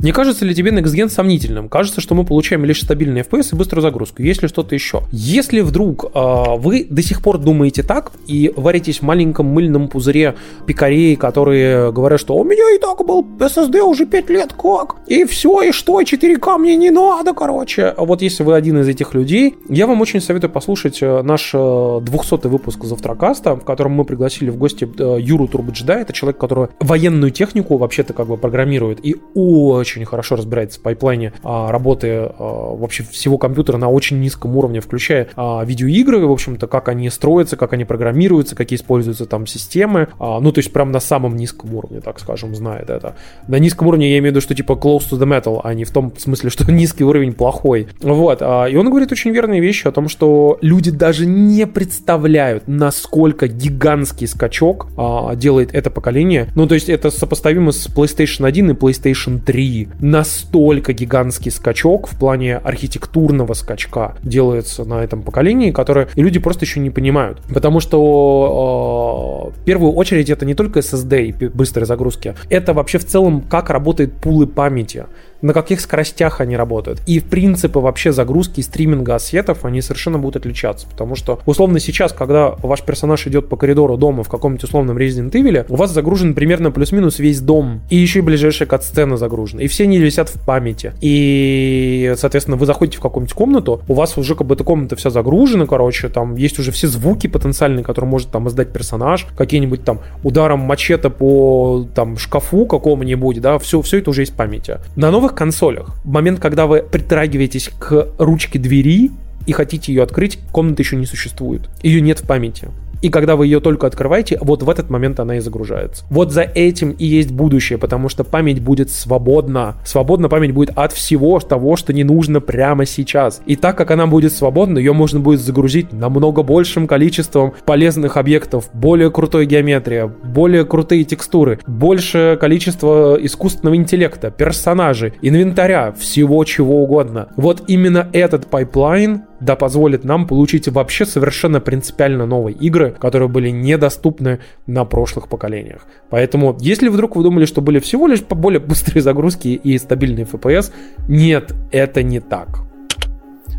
Не 0.03 0.13
кажется 0.13 0.47
ли 0.47 0.55
тебе 0.55 0.71
Next 0.71 1.11
сомнительным? 1.11 1.69
Кажется, 1.69 2.01
что 2.01 2.15
мы 2.15 2.25
получаем 2.25 2.65
лишь 2.65 2.81
стабильный 2.81 3.21
FPS 3.21 3.51
и 3.53 3.57
быструю 3.57 3.83
загрузку. 3.83 4.23
Есть 4.23 4.41
ли 4.41 4.49
что-то 4.49 4.75
еще? 4.75 5.03
Если 5.13 5.61
вдруг 5.61 6.07
э, 6.15 6.45
вы 6.57 6.87
до 6.89 7.03
сих 7.03 7.21
пор 7.23 7.37
думаете 7.37 7.83
так 7.83 8.13
и 8.27 8.51
варитесь 8.57 9.01
в 9.01 9.03
маленьком 9.03 9.47
мыльном 9.47 9.89
пузыре 9.89 10.37
пикарей, 10.67 11.17
которые 11.17 11.93
говорят, 11.93 12.19
что 12.19 12.35
у 12.37 12.45
меня 12.45 12.75
и 12.75 12.79
так 12.79 13.05
был 13.07 13.27
SSD 13.39 13.81
уже 13.81 14.07
5 14.07 14.31
лет, 14.31 14.55
как? 14.55 14.97
И 15.07 15.25
все, 15.25 15.61
и 15.63 15.73
что, 15.73 16.01
4К 16.01 16.57
мне 16.57 16.77
не 16.77 16.89
надо, 16.89 17.35
короче. 17.35 17.95
Вот 17.99 18.23
если 18.23 18.43
вы 18.43 18.55
один 18.55 18.81
из 18.81 18.89
этих 18.89 19.13
людей, 19.13 19.57
я 19.69 19.87
вам 19.87 20.01
очень 20.01 20.23
советую 20.23 20.51
послушать 20.51 21.03
э, 21.03 21.21
наш 21.21 21.53
200 21.53 22.47
выпуск 22.47 22.85
Завтракаста, 22.85 23.55
в 23.55 23.65
котором 23.65 23.93
мы 23.93 24.07
пригласили 24.07 24.49
в 24.49 24.57
гости 24.57 24.89
э, 24.99 25.19
Юру 25.21 25.47
Турбаджида. 25.47 25.93
Это 25.93 26.15
человек, 26.15 26.41
который 26.41 26.69
военную 26.81 27.33
технику 27.33 27.77
вообще-то 27.77 28.15
как 28.15 28.29
бы 28.29 28.39
программирует 28.39 29.05
и 29.05 29.17
очень 29.35 29.90
очень 29.91 30.05
хорошо 30.05 30.37
разбирается 30.37 30.79
в 30.79 30.83
пайплайне 30.83 31.33
а, 31.43 31.71
работы 31.73 32.09
а, 32.09 32.33
вообще 32.39 33.03
всего 33.03 33.39
компьютера 33.39 33.77
на 33.77 33.89
очень 33.89 34.21
низком 34.21 34.57
уровне, 34.57 34.81
включая 34.81 35.29
а, 35.37 35.65
видеоигры, 35.65 36.25
в 36.27 36.31
общем-то, 36.31 36.67
как 36.67 36.89
они 36.89 37.11
строятся, 37.11 37.57
как 37.57 37.73
они 37.73 37.85
программируются, 37.85 38.55
какие 38.55 38.77
используются 38.79 39.27
там 39.27 39.47
системы. 39.47 40.09
Ну, 40.19 40.53
то 40.53 40.59
есть 40.59 40.73
прям 40.73 40.93
на 40.93 41.01
самом 41.01 41.37
низком 41.37 41.75
уровне, 41.75 42.01
так 42.01 42.21
скажем, 42.21 42.55
знает 42.55 42.91
это. 42.91 43.17
На 43.49 43.59
низком 43.59 43.89
уровне 43.89 44.11
я 44.13 44.19
имею 44.19 44.33
в 44.33 44.37
виду, 44.37 44.41
что 44.41 44.55
типа 44.55 44.73
close 44.73 45.11
to 45.11 45.19
the 45.19 45.27
metal, 45.27 45.61
а 45.63 45.75
не 45.75 45.85
в 45.85 45.91
том 45.91 46.13
смысле, 46.17 46.51
что 46.51 46.71
низкий 46.73 47.05
уровень 47.05 47.33
плохой. 47.33 47.89
Вот. 48.01 48.41
И 48.43 48.77
он 48.77 48.89
говорит 48.89 49.13
очень 49.13 49.31
верные 49.31 49.61
вещи 49.61 49.87
о 49.87 49.93
том, 49.93 50.09
что 50.09 50.59
люди 50.61 50.91
даже 50.91 51.27
не 51.27 51.67
представляют, 51.67 52.65
насколько 52.67 53.49
гигантский 53.49 54.27
скачок 54.27 54.89
делает 55.37 55.75
это 55.75 55.91
поколение. 55.91 56.49
Ну, 56.55 56.67
то 56.67 56.75
есть 56.75 56.89
это 56.89 57.11
сопоставимо 57.11 57.73
с 57.73 57.89
PlayStation 57.89 58.47
1 58.47 58.71
и 58.71 58.75
PlayStation 58.75 59.41
3 59.41 59.80
настолько 60.01 60.93
гигантский 60.93 61.51
скачок 61.51 62.07
в 62.09 62.19
плане 62.19 62.57
архитектурного 62.57 63.55
скачка 63.55 64.17
делается 64.23 64.85
на 64.85 65.03
этом 65.03 65.23
поколении, 65.23 65.71
которое 65.71 66.09
люди 66.17 66.39
просто 66.39 66.65
еще 66.65 66.81
не 66.81 66.91
понимают. 66.91 67.41
Потому 67.53 67.81
что 67.81 69.53
э, 69.55 69.61
в 69.61 69.65
первую 69.65 69.93
очередь 69.93 70.31
это 70.31 70.45
не 70.45 70.55
только 70.55 70.81
SSD 70.81 71.23
и 71.25 71.49
быстрые 71.49 71.87
загрузки, 71.87 72.35
это 72.49 72.75
вообще 72.75 72.99
в 72.99 73.07
целом 73.07 73.43
как 73.43 73.71
работает 73.71 74.15
пулы 74.15 74.47
памяти 74.47 75.07
на 75.43 75.53
каких 75.53 75.81
скоростях 75.81 76.41
они 76.41 76.57
работают. 76.57 77.01
И 77.07 77.21
в 77.21 77.25
принципе 77.25 77.81
вообще 77.81 78.13
загрузки 78.13 78.61
стриминга 78.61 79.17
ассетов, 79.17 79.65
они 79.65 79.81
совершенно 79.83 80.19
будут 80.19 80.37
отличаться. 80.37 80.87
Потому 80.89 81.15
что 81.17 81.41
условно 81.47 81.81
сейчас, 81.81 82.13
когда 82.13 82.55
ваш 82.63 82.83
персонаж 82.83 83.27
идет 83.27 83.49
по 83.49 83.57
коридору 83.57 83.97
дома 83.97 84.23
в 84.23 84.29
каком-нибудь 84.29 84.65
условном 84.65 84.99
Resident 84.99 85.33
Evil, 85.33 85.67
у 85.69 85.77
вас 85.77 85.93
загружен 85.93 86.35
примерно 86.35 86.71
плюс-минус 86.71 87.19
весь 87.19 87.41
дом. 87.41 87.81
И 87.91 87.97
еще 87.97 88.21
и 88.21 88.23
ближайшая 88.23 88.69
кат-сцена 88.69 89.17
загружена. 89.17 89.63
И 89.63 89.69
все 89.69 89.85
они 89.85 89.99
висят 89.99 90.29
в 90.29 90.45
памяти. 90.45 90.93
И, 91.01 92.15
соответственно, 92.17 92.57
вы 92.57 92.67
заходите 92.67 92.99
в 92.99 93.01
какую-нибудь 93.01 93.35
комнату, 93.35 93.83
у 93.89 93.95
вас 93.95 94.17
уже 94.19 94.35
как 94.35 94.47
бы 94.47 94.55
эта 94.55 94.65
комната 94.65 94.97
вся 94.97 95.11
загружена, 95.11 95.67
короче, 95.67 96.09
там 96.09 96.37
есть 96.37 96.59
уже 96.59 96.73
все 96.73 96.89
звуки 96.89 97.27
потенциальные, 97.27 97.85
которые 97.85 98.11
может 98.11 98.31
там 98.31 98.49
издать 98.49 98.73
персонаж, 98.73 99.27
какие-нибудь 99.37 99.85
там 99.85 100.01
ударом 100.23 100.61
мачете 100.61 101.11
по 101.11 101.87
там 101.95 102.17
шкафу 102.17 102.67
какому-нибудь, 102.67 103.41
да, 103.41 103.59
все, 103.59 103.81
все 103.83 103.99
это 103.99 104.11
уже 104.11 104.23
есть 104.23 104.33
в 104.33 104.37
памяти. 104.37 104.79
На 104.97 105.11
новых 105.11 105.30
консолях, 105.35 105.97
в 106.05 106.11
момент, 106.11 106.41
когда 106.41 106.67
вы 106.67 106.83
притрагиваетесь 106.83 107.71
к 107.79 108.09
ручке 108.19 108.59
двери, 108.59 109.11
и 109.47 109.53
хотите 109.53 109.93
ее 109.93 110.03
открыть, 110.03 110.39
комната 110.53 110.83
еще 110.83 110.97
не 110.97 111.07
существует. 111.07 111.69
Ее 111.83 112.01
нет 112.01 112.21
в 112.21 112.27
памяти. 112.27 112.69
И 113.03 113.09
когда 113.09 113.37
вы 113.37 113.47
ее 113.47 113.61
только 113.61 113.87
открываете, 113.87 114.39
вот 114.41 114.63
в 114.63 114.71
этот 114.71 114.91
момент 114.91 115.21
она 115.21 115.37
и 115.37 115.41
загружается. 115.41 116.05
Вот 116.11 116.33
за 116.33 116.43
этим 116.43 116.91
и 116.91 117.05
есть 117.05 117.31
будущее, 117.31 117.79
потому 117.79 118.09
что 118.09 118.25
память 118.25 118.61
будет 118.61 118.91
свободна. 118.91 119.77
Свободна 119.85 120.29
память 120.29 120.53
будет 120.53 120.71
от 120.77 120.93
всего 120.93 121.39
того, 121.41 121.77
что 121.77 121.93
не 121.93 122.05
нужно 122.05 122.41
прямо 122.41 122.87
сейчас. 122.87 123.41
И 123.47 123.57
так 123.57 123.77
как 123.77 123.91
она 123.91 124.07
будет 124.07 124.33
свободна, 124.33 124.79
ее 124.79 124.93
можно 124.93 125.21
будет 125.21 125.41
загрузить 125.41 125.93
намного 125.93 126.43
большим 126.43 126.87
количеством 126.87 127.55
полезных 127.65 128.17
объектов, 128.17 128.71
более 128.73 129.11
крутой 129.11 129.47
геометрия, 129.47 130.07
более 130.07 130.65
крутые 130.65 131.05
текстуры, 131.05 131.59
большее 131.67 132.37
количество 132.37 133.19
искусственного 133.21 133.77
интеллекта, 133.77 134.31
персонажей, 134.31 135.15
инвентаря, 135.23 135.93
всего 135.93 136.45
чего 136.45 136.83
угодно. 136.83 137.29
Вот 137.37 137.65
именно 137.69 138.09
этот 138.13 138.47
pipeline 138.47 139.23
да 139.41 139.57
позволит 139.57 140.05
нам 140.05 140.27
получить 140.27 140.69
вообще 140.69 141.07
совершенно 141.07 141.61
принципиально 141.61 142.27
новые 142.27 142.55
игры, 142.57 142.90
которые 142.99 143.29
были 143.29 143.51
недоступны 143.51 144.41
на 144.67 144.85
прошлых 144.85 145.29
поколениях. 145.29 145.83
Поэтому, 146.11 146.57
если 146.61 146.89
вдруг 146.89 147.17
вы 147.17 147.23
думали, 147.23 147.45
что 147.45 147.61
были 147.61 147.79
всего 147.79 148.07
лишь 148.07 148.23
более 148.23 148.61
быстрые 148.61 149.03
загрузки 149.03 149.49
и 149.49 149.79
стабильные 149.79 150.27
FPS, 150.27 150.73
нет, 151.09 151.55
это 151.73 152.03
не 152.03 152.21
так. 152.21 152.61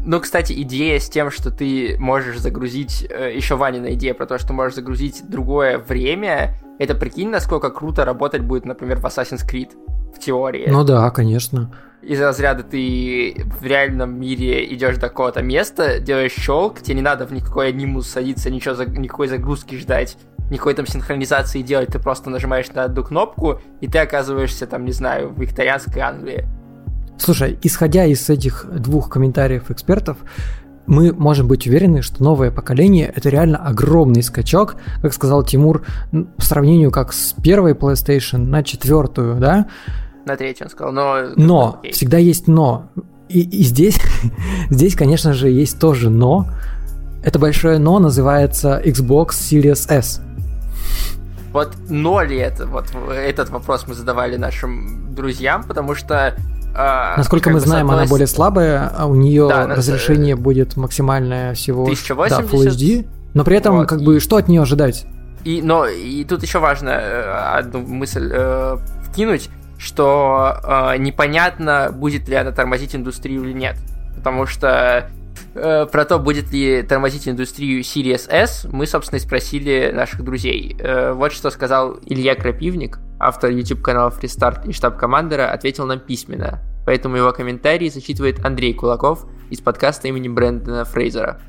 Ну, 0.04 0.20
кстати, 0.20 0.54
идея 0.64 1.00
с 1.00 1.10
тем, 1.10 1.30
что 1.30 1.52
ты 1.52 1.96
можешь 2.00 2.40
загрузить, 2.40 3.06
э, 3.08 3.34
еще 3.36 3.56
Ванина 3.56 3.94
идея 3.94 4.16
про 4.16 4.26
то, 4.26 4.40
что 4.40 4.52
можешь 4.52 4.76
загрузить 4.76 5.24
другое 5.30 5.78
время, 5.78 6.56
это 6.80 6.96
прикинь, 6.96 7.30
насколько 7.30 7.70
круто 7.70 8.04
работать 8.04 8.42
будет, 8.42 8.66
например, 8.66 8.98
в 8.98 9.06
Assassin's 9.06 9.48
Creed 9.48 9.70
в 10.14 10.20
теории. 10.20 10.68
Ну 10.70 10.84
да, 10.84 11.10
конечно. 11.12 11.72
Из 12.02 12.20
разряда 12.20 12.64
ты 12.64 13.46
в 13.60 13.64
реальном 13.64 14.20
мире 14.20 14.66
идешь 14.74 14.96
до 14.96 15.10
какого-то 15.10 15.44
места, 15.44 16.00
делаешь 16.00 16.32
щелк, 16.32 16.82
тебе 16.82 16.96
не 16.96 17.02
надо 17.02 17.28
в 17.28 17.32
никакой 17.32 17.70
анимус 17.70 18.08
садиться, 18.08 18.50
ничего, 18.50 18.84
никакой 18.84 19.28
загрузки 19.28 19.76
ждать, 19.76 20.18
никакой 20.50 20.74
там 20.74 20.88
синхронизации 20.88 21.62
делать, 21.62 21.90
ты 21.90 22.00
просто 22.00 22.32
нажимаешь 22.32 22.70
на 22.72 22.86
одну 22.86 23.04
кнопку, 23.04 23.62
и 23.82 23.88
ты 23.88 24.00
оказываешься 24.00 24.66
там, 24.66 24.86
не 24.86 24.92
знаю, 24.92 25.30
в 25.30 25.40
викторианской 25.40 26.02
Англии. 26.02 26.48
Слушай, 27.18 27.60
исходя 27.62 28.06
из 28.06 28.28
этих 28.32 28.66
двух 28.68 29.08
комментариев 29.10 29.70
экспертов, 29.70 30.18
мы 30.88 31.14
можем 31.14 31.48
быть 31.48 31.68
уверены, 31.68 32.02
что 32.02 32.24
новое 32.24 32.52
поколение 32.52 33.12
это 33.16 33.30
реально 33.30 33.58
огромный 33.58 34.24
скачок, 34.24 34.76
как 35.02 35.14
сказал 35.14 35.44
Тимур, 35.44 35.84
по 36.12 36.44
сравнению 36.44 36.92
как 36.92 37.14
с 37.14 37.34
первой 37.34 37.74
PlayStation 37.74 38.40
на 38.40 38.64
четвертую, 38.64 39.40
да? 39.40 39.68
На 40.26 40.36
третью 40.36 40.66
он 40.66 40.72
сказал, 40.72 40.94
но... 40.94 41.34
Но, 41.36 41.80
Окей. 41.80 41.94
всегда 41.94 42.18
есть 42.18 42.48
но. 42.48 42.90
И, 43.30 43.42
и 43.42 43.64
здесь, 43.64 44.00
здесь, 44.70 44.96
конечно 44.96 45.34
же, 45.34 45.50
есть 45.50 45.80
тоже 45.80 46.10
но. 46.10 46.48
Это 47.24 47.40
большое 47.40 47.78
но 47.78 48.00
называется 48.00 48.82
Xbox 48.84 49.30
Series 49.30 49.90
S. 49.90 50.22
Вот 51.54 51.74
но 51.90 52.22
ли 52.22 52.38
это? 52.38 52.66
Вот 52.66 52.86
этот 53.14 53.50
вопрос 53.50 53.86
мы 53.88 53.94
задавали 53.94 54.38
нашим 54.38 55.14
друзьям, 55.14 55.64
потому 55.64 55.96
что 55.96 56.36
а, 56.74 57.16
Насколько 57.18 57.50
мы 57.50 57.60
знаем, 57.60 57.90
она 57.92 58.06
более 58.06 58.28
слабая, 58.28 58.92
а 58.96 59.06
у 59.06 59.16
нее 59.16 59.48
да, 59.48 59.68
разрешение 59.68 60.36
на... 60.36 60.42
будет 60.42 60.78
максимальное 60.78 61.54
всего 61.54 61.84
1080. 61.84 62.30
Да, 62.30 62.46
Full 62.46 62.68
HD. 62.68 63.08
Но 63.34 63.44
при 63.44 63.58
этом, 63.58 63.78
вот. 63.78 63.88
как 63.88 64.02
бы, 64.02 64.20
что 64.20 64.38
от 64.38 64.48
нее 64.48 64.62
ожидать? 64.62 65.06
И, 65.44 65.62
но 65.62 65.88
и 65.88 66.24
тут 66.24 66.44
еще 66.44 66.60
важно 66.60 66.90
э, 66.90 67.58
одну 67.58 67.80
мысль 67.80 68.30
э, 68.32 68.78
вкинуть, 69.04 69.50
что 69.78 70.58
э, 70.64 70.98
непонятно, 70.98 71.92
будет 71.92 72.28
ли 72.28 72.36
она 72.36 72.52
тормозить 72.52 72.96
индустрию 72.96 73.44
или 73.44 73.54
нет. 73.54 73.78
Потому 74.16 74.46
что 74.46 75.10
э, 75.54 75.86
про 75.86 76.06
то, 76.06 76.20
будет 76.20 76.52
ли 76.52 76.84
тормозить 76.84 77.28
индустрию 77.28 77.82
Series 77.82 78.30
S, 78.30 78.68
мы, 78.72 78.86
собственно, 78.86 79.18
и 79.18 79.22
спросили 79.22 79.92
наших 79.94 80.24
друзей. 80.24 80.76
Э, 80.80 81.14
вот 81.14 81.32
что 81.32 81.50
сказал 81.50 82.00
Илья 82.06 82.36
Крапивник, 82.36 83.00
автор 83.20 83.52
YouTube-канала 83.52 84.10
Freestart 84.10 84.68
и 84.68 84.74
штаб-командера, 84.74 85.52
ответил 85.52 85.86
нам 85.86 86.00
письменно. 86.00 86.60
Поэтому 86.86 87.18
его 87.18 87.32
комментарии 87.32 87.90
зачитывает 87.90 88.44
Андрей 88.44 88.74
Кулаков 88.74 89.26
из 89.50 89.60
подкаста 89.60 90.08
имени 90.08 90.28
Брэндона 90.28 90.86
Фрейзера. 90.86 91.42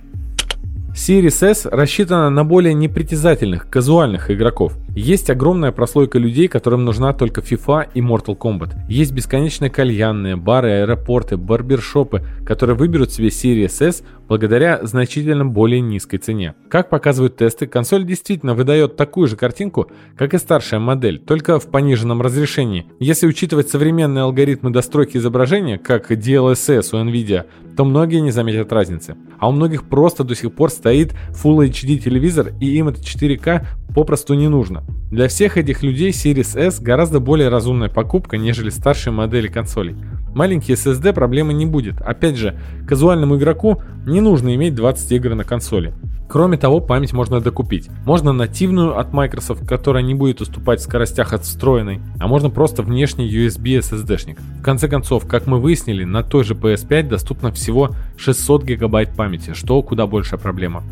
Series 0.95 1.43
S 1.43 1.65
рассчитана 1.65 2.29
на 2.29 2.45
более 2.45 2.75
непритязательных, 2.75 3.69
казуальных 3.71 4.31
игроков. 4.31 4.77
Есть 4.95 5.31
огромная 5.31 5.73
прослойка 5.73 6.19
людей, 6.19 6.49
которым 6.49 6.85
нужна 6.85 7.15
только 7.15 7.41
FIFA 7.41 7.89
и 7.95 8.03
Mortal 8.03 8.37
Kombat. 8.37 8.75
Есть 8.91 9.13
бесконечные 9.13 9.71
кальянные, 9.71 10.37
бары, 10.37 10.83
аэропорты, 10.83 11.39
барбершопы, 11.39 12.23
которые 12.45 12.77
выберут 12.77 13.11
себе 13.11 13.29
Series 13.29 13.89
S 13.89 14.03
благодаря 14.29 14.81
значительно 14.83 15.47
более 15.47 15.81
низкой 15.81 16.19
цене. 16.19 16.55
Как 16.69 16.91
показывают 16.91 17.37
тесты, 17.37 17.67
консоль 17.67 18.05
действительно 18.05 18.55
выдает 18.55 18.97
такую 18.97 19.29
же 19.29 19.37
картинку, 19.37 19.91
как 20.15 20.35
и 20.35 20.39
старшая 20.39 20.79
модель, 20.79 21.19
только 21.19 21.59
в 21.59 21.71
пониженном 21.71 22.21
разрешении. 22.21 22.87
Если 23.01 23.27
учитывать 23.27 23.71
современные 23.71 24.25
алгоритмы 24.25 24.71
достройки 24.71 25.17
изображения, 25.17 25.79
как 25.79 26.11
DLSS 26.11 26.91
у 26.93 27.05
Nvidia, 27.05 27.45
то 27.77 27.87
многие 27.87 28.21
не 28.21 28.31
заметят 28.31 28.73
разницы. 28.73 29.17
А 29.39 29.49
у 29.49 29.53
многих 29.53 29.85
просто 29.85 30.25
до 30.25 30.35
сих 30.35 30.53
пор 30.53 30.71
стоит 30.83 31.13
Full 31.31 31.69
HD 31.69 31.99
телевизор 31.99 32.55
и 32.61 32.67
им 32.77 32.89
это 32.89 33.01
4К 33.01 33.65
попросту 33.95 34.35
не 34.35 34.49
нужно. 34.49 34.83
Для 35.13 35.29
всех 35.29 35.57
этих 35.57 35.85
людей 35.85 36.11
Series 36.11 36.59
S 36.59 36.81
гораздо 36.81 37.21
более 37.21 37.51
разумная 37.51 37.89
покупка, 37.89 38.37
нежели 38.37 38.69
старшие 38.69 39.13
модели 39.13 39.47
консолей. 39.47 39.95
Маленький 40.35 40.73
SSD 40.73 41.13
проблемы 41.13 41.53
не 41.53 41.67
будет. 41.67 42.01
Опять 42.01 42.37
же, 42.37 42.59
казуальному 42.89 43.37
игроку 43.37 43.81
не 44.07 44.21
нужно 44.21 44.57
иметь 44.57 44.75
20 44.75 45.13
игр 45.13 45.37
на 45.37 45.45
консоли. 45.45 45.95
Кроме 46.29 46.57
того, 46.57 46.81
память 46.81 47.13
можно 47.13 47.41
докупить. 47.41 47.91
Можно 48.07 48.33
нативную 48.33 48.99
от 48.99 49.13
Microsoft, 49.13 49.67
которая 49.67 50.03
не 50.03 50.15
будет 50.15 50.41
уступать 50.41 50.81
в 50.81 50.85
скоростях 50.85 51.33
от 51.33 51.45
встроенной, 51.45 52.01
а 52.19 52.27
можно 52.27 52.49
просто 52.49 52.83
внешний 52.83 53.29
USB 53.29 53.79
SSD-шник. 53.81 54.39
В 54.61 54.63
конце 54.63 54.89
концов, 54.89 55.27
как 55.27 55.47
мы 55.47 55.61
выяснили, 55.61 56.05
на 56.05 56.23
той 56.23 56.45
же 56.45 56.55
PS5 56.55 57.09
доступно 57.09 57.53
всего 57.53 57.91
600 58.17 58.65
гигабайт 58.65 59.15
памяти, 59.15 59.53
что 59.53 59.83
куда 59.83 60.07
большая 60.07 60.41
проблема. 60.41 60.83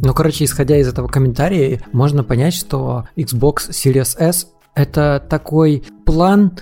Ну, 0.00 0.14
короче, 0.14 0.44
исходя 0.44 0.76
из 0.76 0.86
этого 0.86 1.08
комментария, 1.08 1.80
можно 1.92 2.22
понять, 2.22 2.54
что 2.54 3.08
Xbox 3.16 3.70
Series 3.70 4.16
S 4.18 4.48
это 4.74 5.20
такой 5.28 5.82
план 6.06 6.52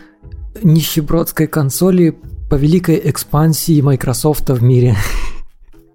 нищебродской 0.62 1.47
консоли 1.47 2.16
по 2.49 2.55
великой 2.55 2.99
экспансии 3.05 3.81
Microsoft 3.83 4.49
в 4.49 4.62
мире. 4.62 4.97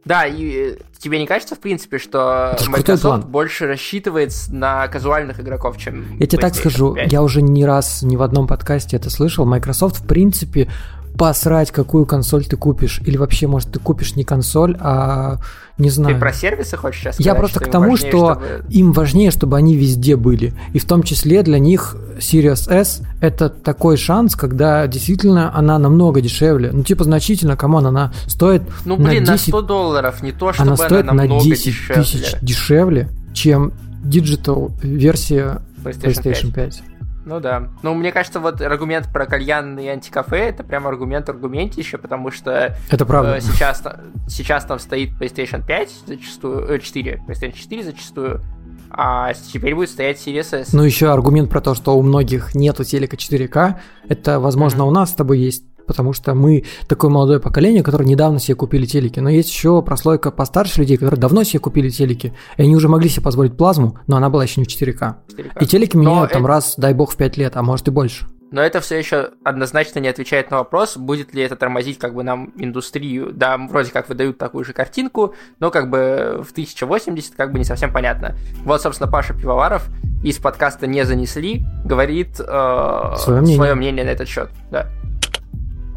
Да, 0.03 0.25
и 0.25 0.73
э, 0.73 0.77
тебе 0.97 1.19
не 1.19 1.27
кажется, 1.27 1.55
в 1.55 1.59
принципе, 1.59 1.99
что 1.99 2.57
Microsoft 2.67 3.25
больше 3.27 3.67
рассчитывает 3.67 4.33
на 4.49 4.87
казуальных 4.87 5.39
игроков, 5.39 5.77
чем 5.77 6.17
Я 6.17 6.25
тебе 6.25 6.41
так 6.41 6.55
скажу, 6.55 6.95
5? 6.95 7.11
я 7.11 7.21
уже 7.21 7.41
не 7.41 7.65
раз, 7.65 8.01
ни 8.01 8.15
в 8.15 8.21
одном 8.23 8.47
подкасте 8.47 8.97
это 8.97 9.09
слышал. 9.09 9.45
Microsoft, 9.45 9.97
в 9.97 10.07
принципе, 10.07 10.69
посрать, 11.17 11.71
какую 11.71 12.05
консоль 12.05 12.45
ты 12.45 12.57
купишь. 12.57 13.01
Или 13.05 13.17
вообще, 13.17 13.47
может, 13.47 13.71
ты 13.71 13.79
купишь 13.79 14.15
не 14.15 14.23
консоль, 14.23 14.77
а 14.79 15.37
не 15.77 15.89
знаю. 15.89 16.15
Ты 16.15 16.19
про 16.19 16.33
сервисы 16.33 16.77
хочешь 16.77 17.01
сейчас 17.01 17.15
сказать? 17.15 17.25
Я 17.25 17.35
просто 17.35 17.59
к 17.59 17.69
тому, 17.69 17.91
важнее, 17.91 18.09
что 18.09 18.33
чтобы... 18.33 18.65
им 18.69 18.91
важнее, 18.91 19.31
чтобы 19.31 19.57
они 19.57 19.75
везде 19.75 20.15
были. 20.15 20.53
И 20.73 20.79
в 20.79 20.85
том 20.85 21.03
числе 21.03 21.43
для 21.43 21.59
них 21.59 21.95
Series 22.17 22.71
S 22.71 23.01
это 23.19 23.49
такой 23.49 23.97
шанс, 23.97 24.35
когда 24.35 24.87
действительно 24.87 25.55
она 25.55 25.79
намного 25.79 26.21
дешевле. 26.21 26.71
Ну, 26.71 26.83
типа, 26.83 27.03
значительно, 27.03 27.57
come 27.57 27.74
on, 27.74 27.87
она 27.87 28.13
стоит 28.27 28.63
Ну, 28.85 28.97
блин, 28.97 29.23
на, 29.23 29.33
10... 29.33 29.47
на 29.53 29.59
100 29.59 29.61
долларов, 29.61 30.23
не 30.23 30.31
то, 30.31 30.53
чтобы 30.53 30.69
она 30.69 30.77
стоит 30.77 31.07
она 31.07 31.23
на 31.23 31.39
10 31.39 31.65
дешевле. 31.65 32.03
тысяч 32.03 32.35
дешевле, 32.41 33.09
чем 33.33 33.73
digital 34.03 34.71
версия 34.81 35.61
PlayStation, 35.83 36.23
PlayStation 36.23 36.53
5. 36.53 36.53
5. 36.53 36.83
Ну 37.31 37.39
да. 37.39 37.69
Ну, 37.81 37.93
мне 37.93 38.11
кажется, 38.11 38.41
вот 38.41 38.59
аргумент 38.59 39.07
про 39.07 39.25
кальян 39.25 39.79
и 39.79 39.87
антикафе 39.87 40.49
это 40.49 40.65
прям 40.65 40.85
аргумент 40.85 41.29
аргументище, 41.29 41.97
потому 41.97 42.29
что 42.29 42.75
это 42.89 43.05
правда. 43.05 43.37
Э, 43.37 43.39
сейчас, 43.39 43.81
сейчас 44.27 44.65
там 44.65 44.79
стоит 44.79 45.11
PlayStation 45.11 45.65
5 45.65 45.89
зачастую, 46.07 46.69
э, 46.69 46.79
4, 46.79 47.23
PlayStation 47.25 47.53
4 47.53 47.83
зачастую, 47.83 48.41
а 48.89 49.33
теперь 49.33 49.75
будет 49.75 49.89
стоять 49.89 50.17
Series 50.17 50.59
S. 50.59 50.73
Ну, 50.73 50.83
еще 50.83 51.09
аргумент 51.09 51.49
про 51.49 51.61
то, 51.61 51.73
что 51.73 51.97
у 51.97 52.01
многих 52.01 52.53
нету 52.53 52.83
телека 52.83 53.15
4К, 53.15 53.75
это, 54.09 54.41
возможно, 54.41 54.81
mm-hmm. 54.81 54.87
у 54.87 54.91
нас 54.91 55.11
с 55.11 55.13
тобой 55.13 55.39
есть 55.39 55.63
потому 55.85 56.13
что 56.13 56.33
мы 56.33 56.63
такое 56.87 57.11
молодое 57.11 57.39
поколение, 57.39 57.83
которое 57.83 58.05
недавно 58.05 58.39
себе 58.39 58.55
купили 58.55 58.85
телеки. 58.85 59.19
Но 59.19 59.29
есть 59.29 59.49
еще 59.49 59.81
прослойка 59.81 60.31
постарше 60.31 60.79
людей, 60.79 60.97
которые 60.97 61.19
давно 61.19 61.43
себе 61.43 61.59
купили 61.59 61.89
телеки, 61.89 62.33
и 62.57 62.61
они 62.61 62.75
уже 62.75 62.87
могли 62.87 63.09
себе 63.09 63.23
позволить 63.23 63.57
плазму, 63.57 63.99
но 64.07 64.17
она 64.17 64.29
была 64.29 64.43
еще 64.43 64.61
не 64.61 64.65
в 64.65 64.69
4К. 64.69 65.15
4К. 65.29 65.51
И 65.61 65.65
телеки 65.65 65.97
меняют 65.97 66.21
но 66.21 66.27
там 66.27 66.43
это... 66.43 66.47
раз, 66.47 66.75
дай 66.77 66.93
бог, 66.93 67.11
в 67.11 67.15
5 67.15 67.37
лет, 67.37 67.57
а 67.57 67.63
может 67.63 67.87
и 67.87 67.91
больше. 67.91 68.25
Но 68.51 68.61
это 68.61 68.81
все 68.81 68.97
еще 68.97 69.29
однозначно 69.45 69.99
не 69.99 70.09
отвечает 70.09 70.51
на 70.51 70.57
вопрос, 70.57 70.97
будет 70.97 71.33
ли 71.33 71.41
это 71.41 71.55
тормозить 71.55 71.97
как 71.97 72.13
бы 72.13 72.21
нам 72.21 72.51
индустрию. 72.57 73.31
Да, 73.31 73.57
вроде 73.57 73.91
как 73.91 74.09
выдают 74.09 74.37
такую 74.37 74.65
же 74.65 74.73
картинку, 74.73 75.33
но 75.59 75.71
как 75.71 75.89
бы 75.89 76.43
в 76.45 76.51
1080 76.51 77.35
как 77.35 77.53
бы 77.53 77.59
не 77.59 77.65
совсем 77.65 77.93
понятно. 77.93 78.35
Вот, 78.65 78.81
собственно, 78.81 79.09
Паша 79.09 79.33
Пивоваров 79.33 79.87
из 80.21 80.37
подкаста 80.37 80.85
«Не 80.85 81.05
занесли» 81.05 81.65
говорит 81.85 82.39
э, 82.39 83.13
свое, 83.17 83.41
мнение. 83.41 83.55
свое 83.55 83.73
мнение 83.73 84.03
на 84.03 84.09
этот 84.09 84.27
счет. 84.27 84.49
Да. 84.69 84.87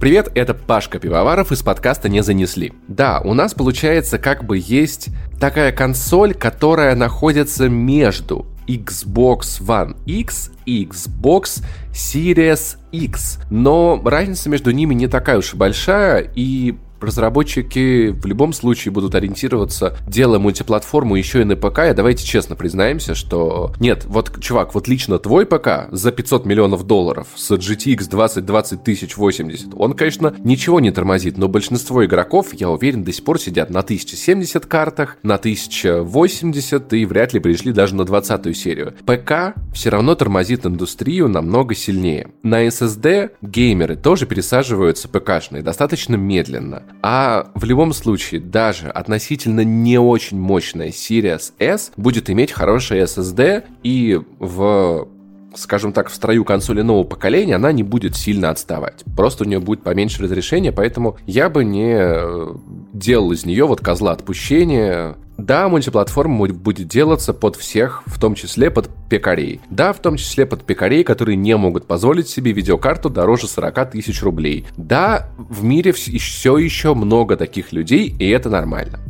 Привет, 0.05 0.31
это 0.35 0.53
Пашка 0.53 0.99
Пивоваров 0.99 1.51
из 1.51 1.63
подкаста 1.63 2.11
«Не 2.11 2.23
занесли». 2.23 2.75
Да, 2.89 3.23
у 3.25 3.33
нас 3.33 3.55
получается 3.55 4.19
как 4.19 4.45
бы 4.45 4.59
есть 4.63 5.09
такая 5.41 5.73
консоль, 5.73 6.35
которая 6.35 6.95
находится 6.95 7.71
между 7.71 8.45
Xbox 8.69 9.63
One 9.63 9.97
X 10.05 10.51
и 10.67 10.85
Xbox 10.85 11.65
Series 11.91 12.77
X. 12.93 13.39
Но 13.49 13.99
разница 14.05 14.51
между 14.51 14.73
ними 14.73 14.93
не 14.93 15.07
такая 15.07 15.39
уж 15.39 15.55
и 15.55 15.57
большая, 15.57 16.31
и 16.35 16.75
разработчики 17.01 18.11
в 18.11 18.27
любом 18.27 18.53
случае 18.53 18.93
будут 18.93 19.15
ориентироваться, 19.15 19.97
делая 20.07 20.39
мультиплатформу 20.39 21.17
еще 21.17 21.43
и 21.43 21.45
на 21.45 21.57
ПК, 21.57 21.81
и 21.91 21.95
давайте 21.95 22.25
честно 22.25 22.57
признаемся, 22.57 23.15
что 23.15 23.73
нет, 23.81 24.05
вот, 24.07 24.41
чувак, 24.41 24.75
вот 24.75 24.89
лично 24.89 25.19
твой 25.19 25.47
ПК 25.47 25.89
за 25.91 26.13
500 26.13 26.47
миллионов 26.47 26.85
долларов 26.85 27.29
с 27.37 27.51
GTX 27.51 28.09
2020 28.09 28.85
тысяч 28.85 29.17
80, 29.17 29.75
он, 29.77 29.95
конечно, 29.95 30.35
ничего 30.45 30.81
не 30.81 30.91
тормозит, 30.91 31.39
но 31.39 31.49
большинство 31.49 32.05
игроков, 32.05 32.55
я 32.55 32.71
уверен, 32.71 33.05
до 33.05 33.13
сих 33.13 33.25
пор 33.25 33.41
сидят 33.41 33.71
на 33.71 33.81
1070 33.81 34.67
картах, 34.67 35.19
на 35.23 35.35
1080 35.35 36.93
и 36.93 37.07
вряд 37.07 37.33
ли 37.33 37.41
пришли 37.41 37.73
даже 37.73 37.95
на 37.95 38.05
20 38.05 38.57
серию. 38.57 38.95
ПК 39.05 39.55
все 39.73 39.91
равно 39.91 40.15
тормозит 40.15 40.67
индустрию 40.67 41.29
намного 41.29 41.75
сильнее. 41.75 42.29
На 42.43 42.67
SSD 42.67 43.33
геймеры 43.43 43.97
тоже 43.97 44.27
пересаживаются 44.27 45.09
ПКшные 45.09 45.63
достаточно 45.63 46.15
медленно. 46.15 46.84
А 47.03 47.51
в 47.55 47.65
любом 47.65 47.93
случае, 47.93 48.41
даже 48.41 48.89
относительно 48.89 49.63
не 49.63 49.99
очень 49.99 50.39
мощная 50.39 50.89
Series 50.89 51.53
S 51.59 51.93
будет 51.97 52.31
иметь 52.31 52.51
хороший 52.51 53.01
SSD 53.01 53.65
и 53.83 54.21
в 54.39 55.09
скажем 55.57 55.93
так, 55.93 56.09
в 56.09 56.15
строю 56.15 56.45
консоли 56.45 56.83
нового 56.83 57.05
поколения 57.05 57.57
она 57.57 57.73
не 57.73 57.83
будет 57.83 58.17
сильно 58.17 58.51
отставать. 58.51 59.05
Просто 59.17 59.45
у 59.45 59.47
нее 59.47 59.61
будет 59.61 59.83
поменьше 59.83 60.23
разрешения, 60.23 60.73
поэтому 60.73 61.17
я 61.27 61.49
бы 61.49 61.65
не 61.65 61.95
э, 61.97 62.55
делал 62.93 63.33
из 63.33 63.45
нее 63.45 63.67
вот 63.67 63.81
козла 63.81 64.13
отпущения. 64.13 65.17
Да, 65.37 65.69
мультиплатформа 65.69 66.47
будет 66.49 66.89
делаться 66.89 67.35
под 67.35 67.57
всех, 67.57 68.03
в 68.07 68.21
том 68.21 68.35
числе 68.35 68.71
под 68.71 68.89
пекарей. 69.11 69.61
Да, 69.69 69.93
в 69.93 69.99
том 69.99 70.17
числе 70.17 70.47
под 70.47 70.65
пекарей, 70.65 71.03
которые 71.03 71.37
не 71.37 71.57
могут 71.57 71.87
позволить 71.87 72.29
себе 72.29 72.53
видеокарту 72.53 73.11
дороже 73.11 73.49
40 73.49 73.91
тысяч 73.91 74.23
рублей. 74.23 74.67
Да, 74.77 75.31
в 75.37 75.65
мире 75.65 75.93
все 75.93 76.57
еще 76.57 76.95
много 76.95 77.37
таких 77.37 77.73
людей, 77.73 78.15
и 78.17 78.29
это 78.29 78.49
нормально. 78.49 79.01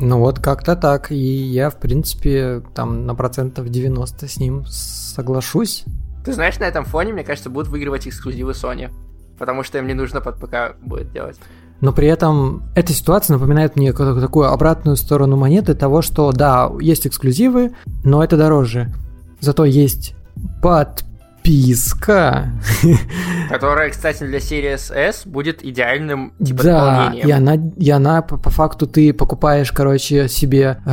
Ну 0.00 0.18
вот 0.18 0.40
как-то 0.40 0.74
так. 0.74 1.12
И 1.12 1.16
я, 1.16 1.70
в 1.70 1.78
принципе, 1.78 2.62
там 2.74 3.06
на 3.06 3.14
процентов 3.14 3.68
90 3.68 4.28
с 4.28 4.38
ним 4.38 4.64
соглашусь. 4.66 5.84
Ты 6.24 6.32
знаешь, 6.32 6.58
на 6.58 6.64
этом 6.64 6.84
фоне, 6.84 7.12
мне 7.12 7.22
кажется, 7.22 7.50
будут 7.50 7.68
выигрывать 7.68 8.08
эксклюзивы 8.08 8.52
Sony. 8.52 8.90
Потому 9.38 9.62
что 9.62 9.78
им 9.78 9.86
не 9.86 9.94
нужно 9.94 10.20
под 10.20 10.38
ПК 10.38 10.76
будет 10.80 11.12
делать. 11.12 11.38
Но 11.84 11.92
при 11.92 12.08
этом 12.08 12.62
эта 12.74 12.94
ситуация 12.94 13.34
напоминает 13.34 13.76
мне 13.76 13.92
такую 13.92 14.50
обратную 14.50 14.96
сторону 14.96 15.36
монеты 15.36 15.74
того, 15.74 16.00
что 16.00 16.32
да, 16.32 16.70
есть 16.80 17.06
эксклюзивы, 17.06 17.72
но 18.04 18.24
это 18.24 18.38
дороже. 18.38 18.90
Зато 19.40 19.66
есть 19.66 20.14
под 20.62 21.04
подписка. 21.42 22.52
Которая, 23.50 23.90
кстати, 23.90 24.24
для 24.24 24.38
Series 24.38 24.94
S 24.94 25.26
будет 25.26 25.62
идеальным 25.62 26.32
типа 26.42 26.62
да, 26.62 27.12
и 27.12 27.30
она, 27.30 27.56
и 27.76 27.90
она 27.90 28.22
по, 28.22 28.38
по 28.38 28.48
факту 28.48 28.86
ты 28.86 29.12
покупаешь, 29.12 29.70
короче, 29.70 30.26
себе 30.28 30.78
э, 30.86 30.90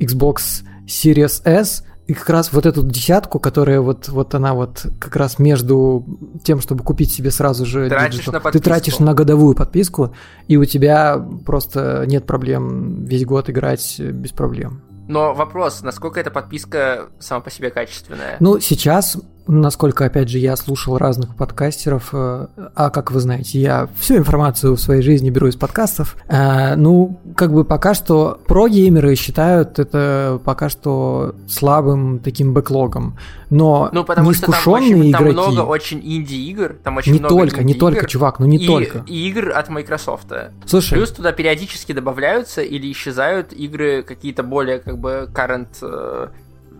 Xbox 0.00 0.64
Series 0.88 1.42
S, 1.44 1.84
и 2.06 2.12
как 2.12 2.28
раз 2.28 2.52
вот 2.52 2.66
эту 2.66 2.82
десятку, 2.84 3.38
которая 3.38 3.80
вот, 3.80 4.08
вот 4.08 4.34
она 4.34 4.52
вот 4.52 4.86
как 4.98 5.16
раз 5.16 5.38
между 5.38 6.04
тем, 6.44 6.60
чтобы 6.60 6.84
купить 6.84 7.10
себе 7.10 7.30
сразу 7.30 7.64
же 7.64 7.88
тратишь 7.88 8.26
на 8.26 8.40
ты 8.40 8.58
тратишь 8.58 8.98
на 8.98 9.14
годовую 9.14 9.56
подписку, 9.56 10.14
и 10.46 10.56
у 10.56 10.64
тебя 10.64 11.24
просто 11.46 12.04
нет 12.06 12.26
проблем 12.26 13.04
весь 13.04 13.24
год 13.24 13.48
играть 13.48 13.98
без 13.98 14.32
проблем. 14.32 14.82
Но 15.08 15.34
вопрос, 15.34 15.82
насколько 15.82 16.20
эта 16.20 16.30
подписка 16.30 17.06
сама 17.18 17.40
по 17.40 17.50
себе 17.50 17.70
качественная? 17.70 18.36
Ну, 18.40 18.58
сейчас 18.58 19.18
насколько, 19.46 20.04
опять 20.04 20.28
же, 20.28 20.38
я 20.38 20.56
слушал 20.56 20.98
разных 20.98 21.36
подкастеров, 21.36 22.10
э, 22.12 22.46
а 22.74 22.90
как 22.90 23.10
вы 23.10 23.20
знаете, 23.20 23.60
я 23.60 23.88
всю 23.98 24.16
информацию 24.16 24.76
в 24.76 24.80
своей 24.80 25.02
жизни 25.02 25.30
беру 25.30 25.48
из 25.48 25.56
подкастов, 25.56 26.16
э, 26.28 26.76
ну, 26.76 27.20
как 27.36 27.52
бы 27.52 27.64
пока 27.64 27.94
что 27.94 28.40
про-геймеры 28.46 29.14
считают 29.16 29.78
это 29.78 30.40
пока 30.44 30.68
что 30.68 31.34
слабым 31.48 32.20
таким 32.20 32.54
бэклогом, 32.54 33.18
но 33.50 33.90
ну, 33.92 34.04
потому 34.04 34.30
неискушенные 34.30 35.10
что 35.10 35.18
там, 35.18 35.22
игроки... 35.22 35.36
Там 35.36 35.52
много 35.52 35.68
очень 35.68 36.00
инди-игр, 36.00 36.76
там 36.82 36.96
очень 36.96 37.12
не 37.12 37.18
много 37.18 37.36
только, 37.36 37.64
не 37.64 37.74
только, 37.74 38.06
чувак, 38.06 38.38
ну 38.38 38.46
не 38.46 38.56
и, 38.56 38.66
только. 38.66 39.04
И 39.06 39.28
игр 39.28 39.52
от 39.54 39.68
Microsoft. 39.68 40.32
Слушай. 40.66 40.94
Плюс 40.94 41.10
туда 41.10 41.32
периодически 41.32 41.92
добавляются 41.92 42.62
или 42.62 42.90
исчезают 42.90 43.52
игры 43.52 44.02
какие-то 44.02 44.42
более 44.42 44.78
как 44.78 44.98
бы 44.98 45.28
current 45.32 45.68
э, 45.82 46.28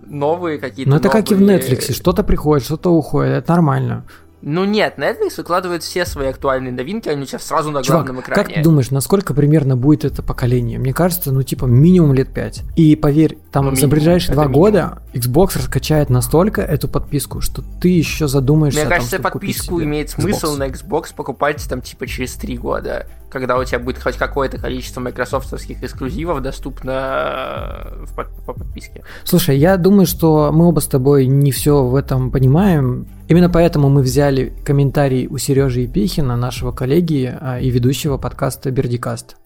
новые 0.06 0.58
какие-то. 0.58 0.90
Ну 0.90 0.96
это 0.96 1.08
новые... 1.08 1.22
как 1.22 1.32
и 1.32 1.34
в 1.34 1.42
Netflix, 1.42 1.92
что-то 1.92 2.22
приходит, 2.22 2.64
что-то 2.64 2.90
уходит, 2.90 3.32
это 3.32 3.52
нормально. 3.52 4.04
Ну 4.46 4.66
нет, 4.66 4.98
Netflix 4.98 5.38
выкладывает 5.38 5.82
все 5.82 6.04
свои 6.04 6.28
актуальные 6.28 6.70
новинки, 6.70 7.08
они 7.08 7.24
сейчас 7.24 7.44
сразу 7.44 7.70
на 7.70 7.82
Чувак, 7.82 8.04
главном 8.04 8.22
экране. 8.22 8.44
как 8.44 8.54
ты 8.54 8.62
думаешь, 8.62 8.90
насколько 8.90 9.32
примерно 9.32 9.74
будет 9.74 10.04
это 10.04 10.22
поколение? 10.22 10.78
Мне 10.78 10.92
кажется, 10.92 11.32
ну 11.32 11.42
типа 11.42 11.64
минимум 11.64 12.12
лет 12.12 12.28
5. 12.28 12.62
И 12.76 12.94
поверь, 12.94 13.38
там 13.50 13.64
ну, 13.64 13.74
за 13.74 13.88
ближайшие 13.88 14.34
два 14.34 14.48
года 14.48 14.98
Xbox 15.14 15.56
раскачает 15.56 16.10
настолько 16.10 16.60
эту 16.60 16.88
подписку, 16.88 17.40
что 17.40 17.62
ты 17.80 17.88
еще 17.88 18.28
задумаешься 18.28 18.80
Мне 18.80 18.86
о 18.86 18.90
кажется, 18.90 19.16
том, 19.16 19.30
подписку 19.32 19.82
имеет 19.82 20.10
смысл 20.10 20.54
Xbox. 20.54 20.58
на 20.58 20.64
Xbox 20.64 21.14
покупать 21.16 21.66
там 21.66 21.80
типа 21.80 22.06
через 22.06 22.34
три 22.34 22.58
года, 22.58 23.06
когда 23.30 23.56
у 23.56 23.64
тебя 23.64 23.78
будет 23.78 24.02
хоть 24.02 24.16
какое-то 24.16 24.58
количество 24.58 25.00
майкрософтовских 25.00 25.82
эксклюзивов 25.82 26.42
доступно 26.42 27.86
э, 27.86 28.04
в, 28.04 28.14
по 28.14 28.52
подписке. 28.52 29.04
Слушай, 29.24 29.56
я 29.56 29.78
думаю, 29.78 30.06
что 30.06 30.50
мы 30.52 30.66
оба 30.66 30.80
с 30.80 30.86
тобой 30.86 31.26
не 31.26 31.50
все 31.50 31.82
в 31.82 31.94
этом 31.94 32.30
понимаем. 32.30 33.06
Именно 33.26 33.48
поэтому 33.48 33.88
мы 33.88 34.02
взяли 34.02 34.52
комментарий 34.64 35.26
у 35.28 35.38
Сережи 35.38 35.82
Епихина, 35.82 36.36
нашего 36.36 36.72
коллеги 36.72 37.34
а, 37.40 37.58
и 37.58 37.70
ведущего 37.70 38.18
подкаста 38.18 38.70
Бердикаст. 38.70 39.36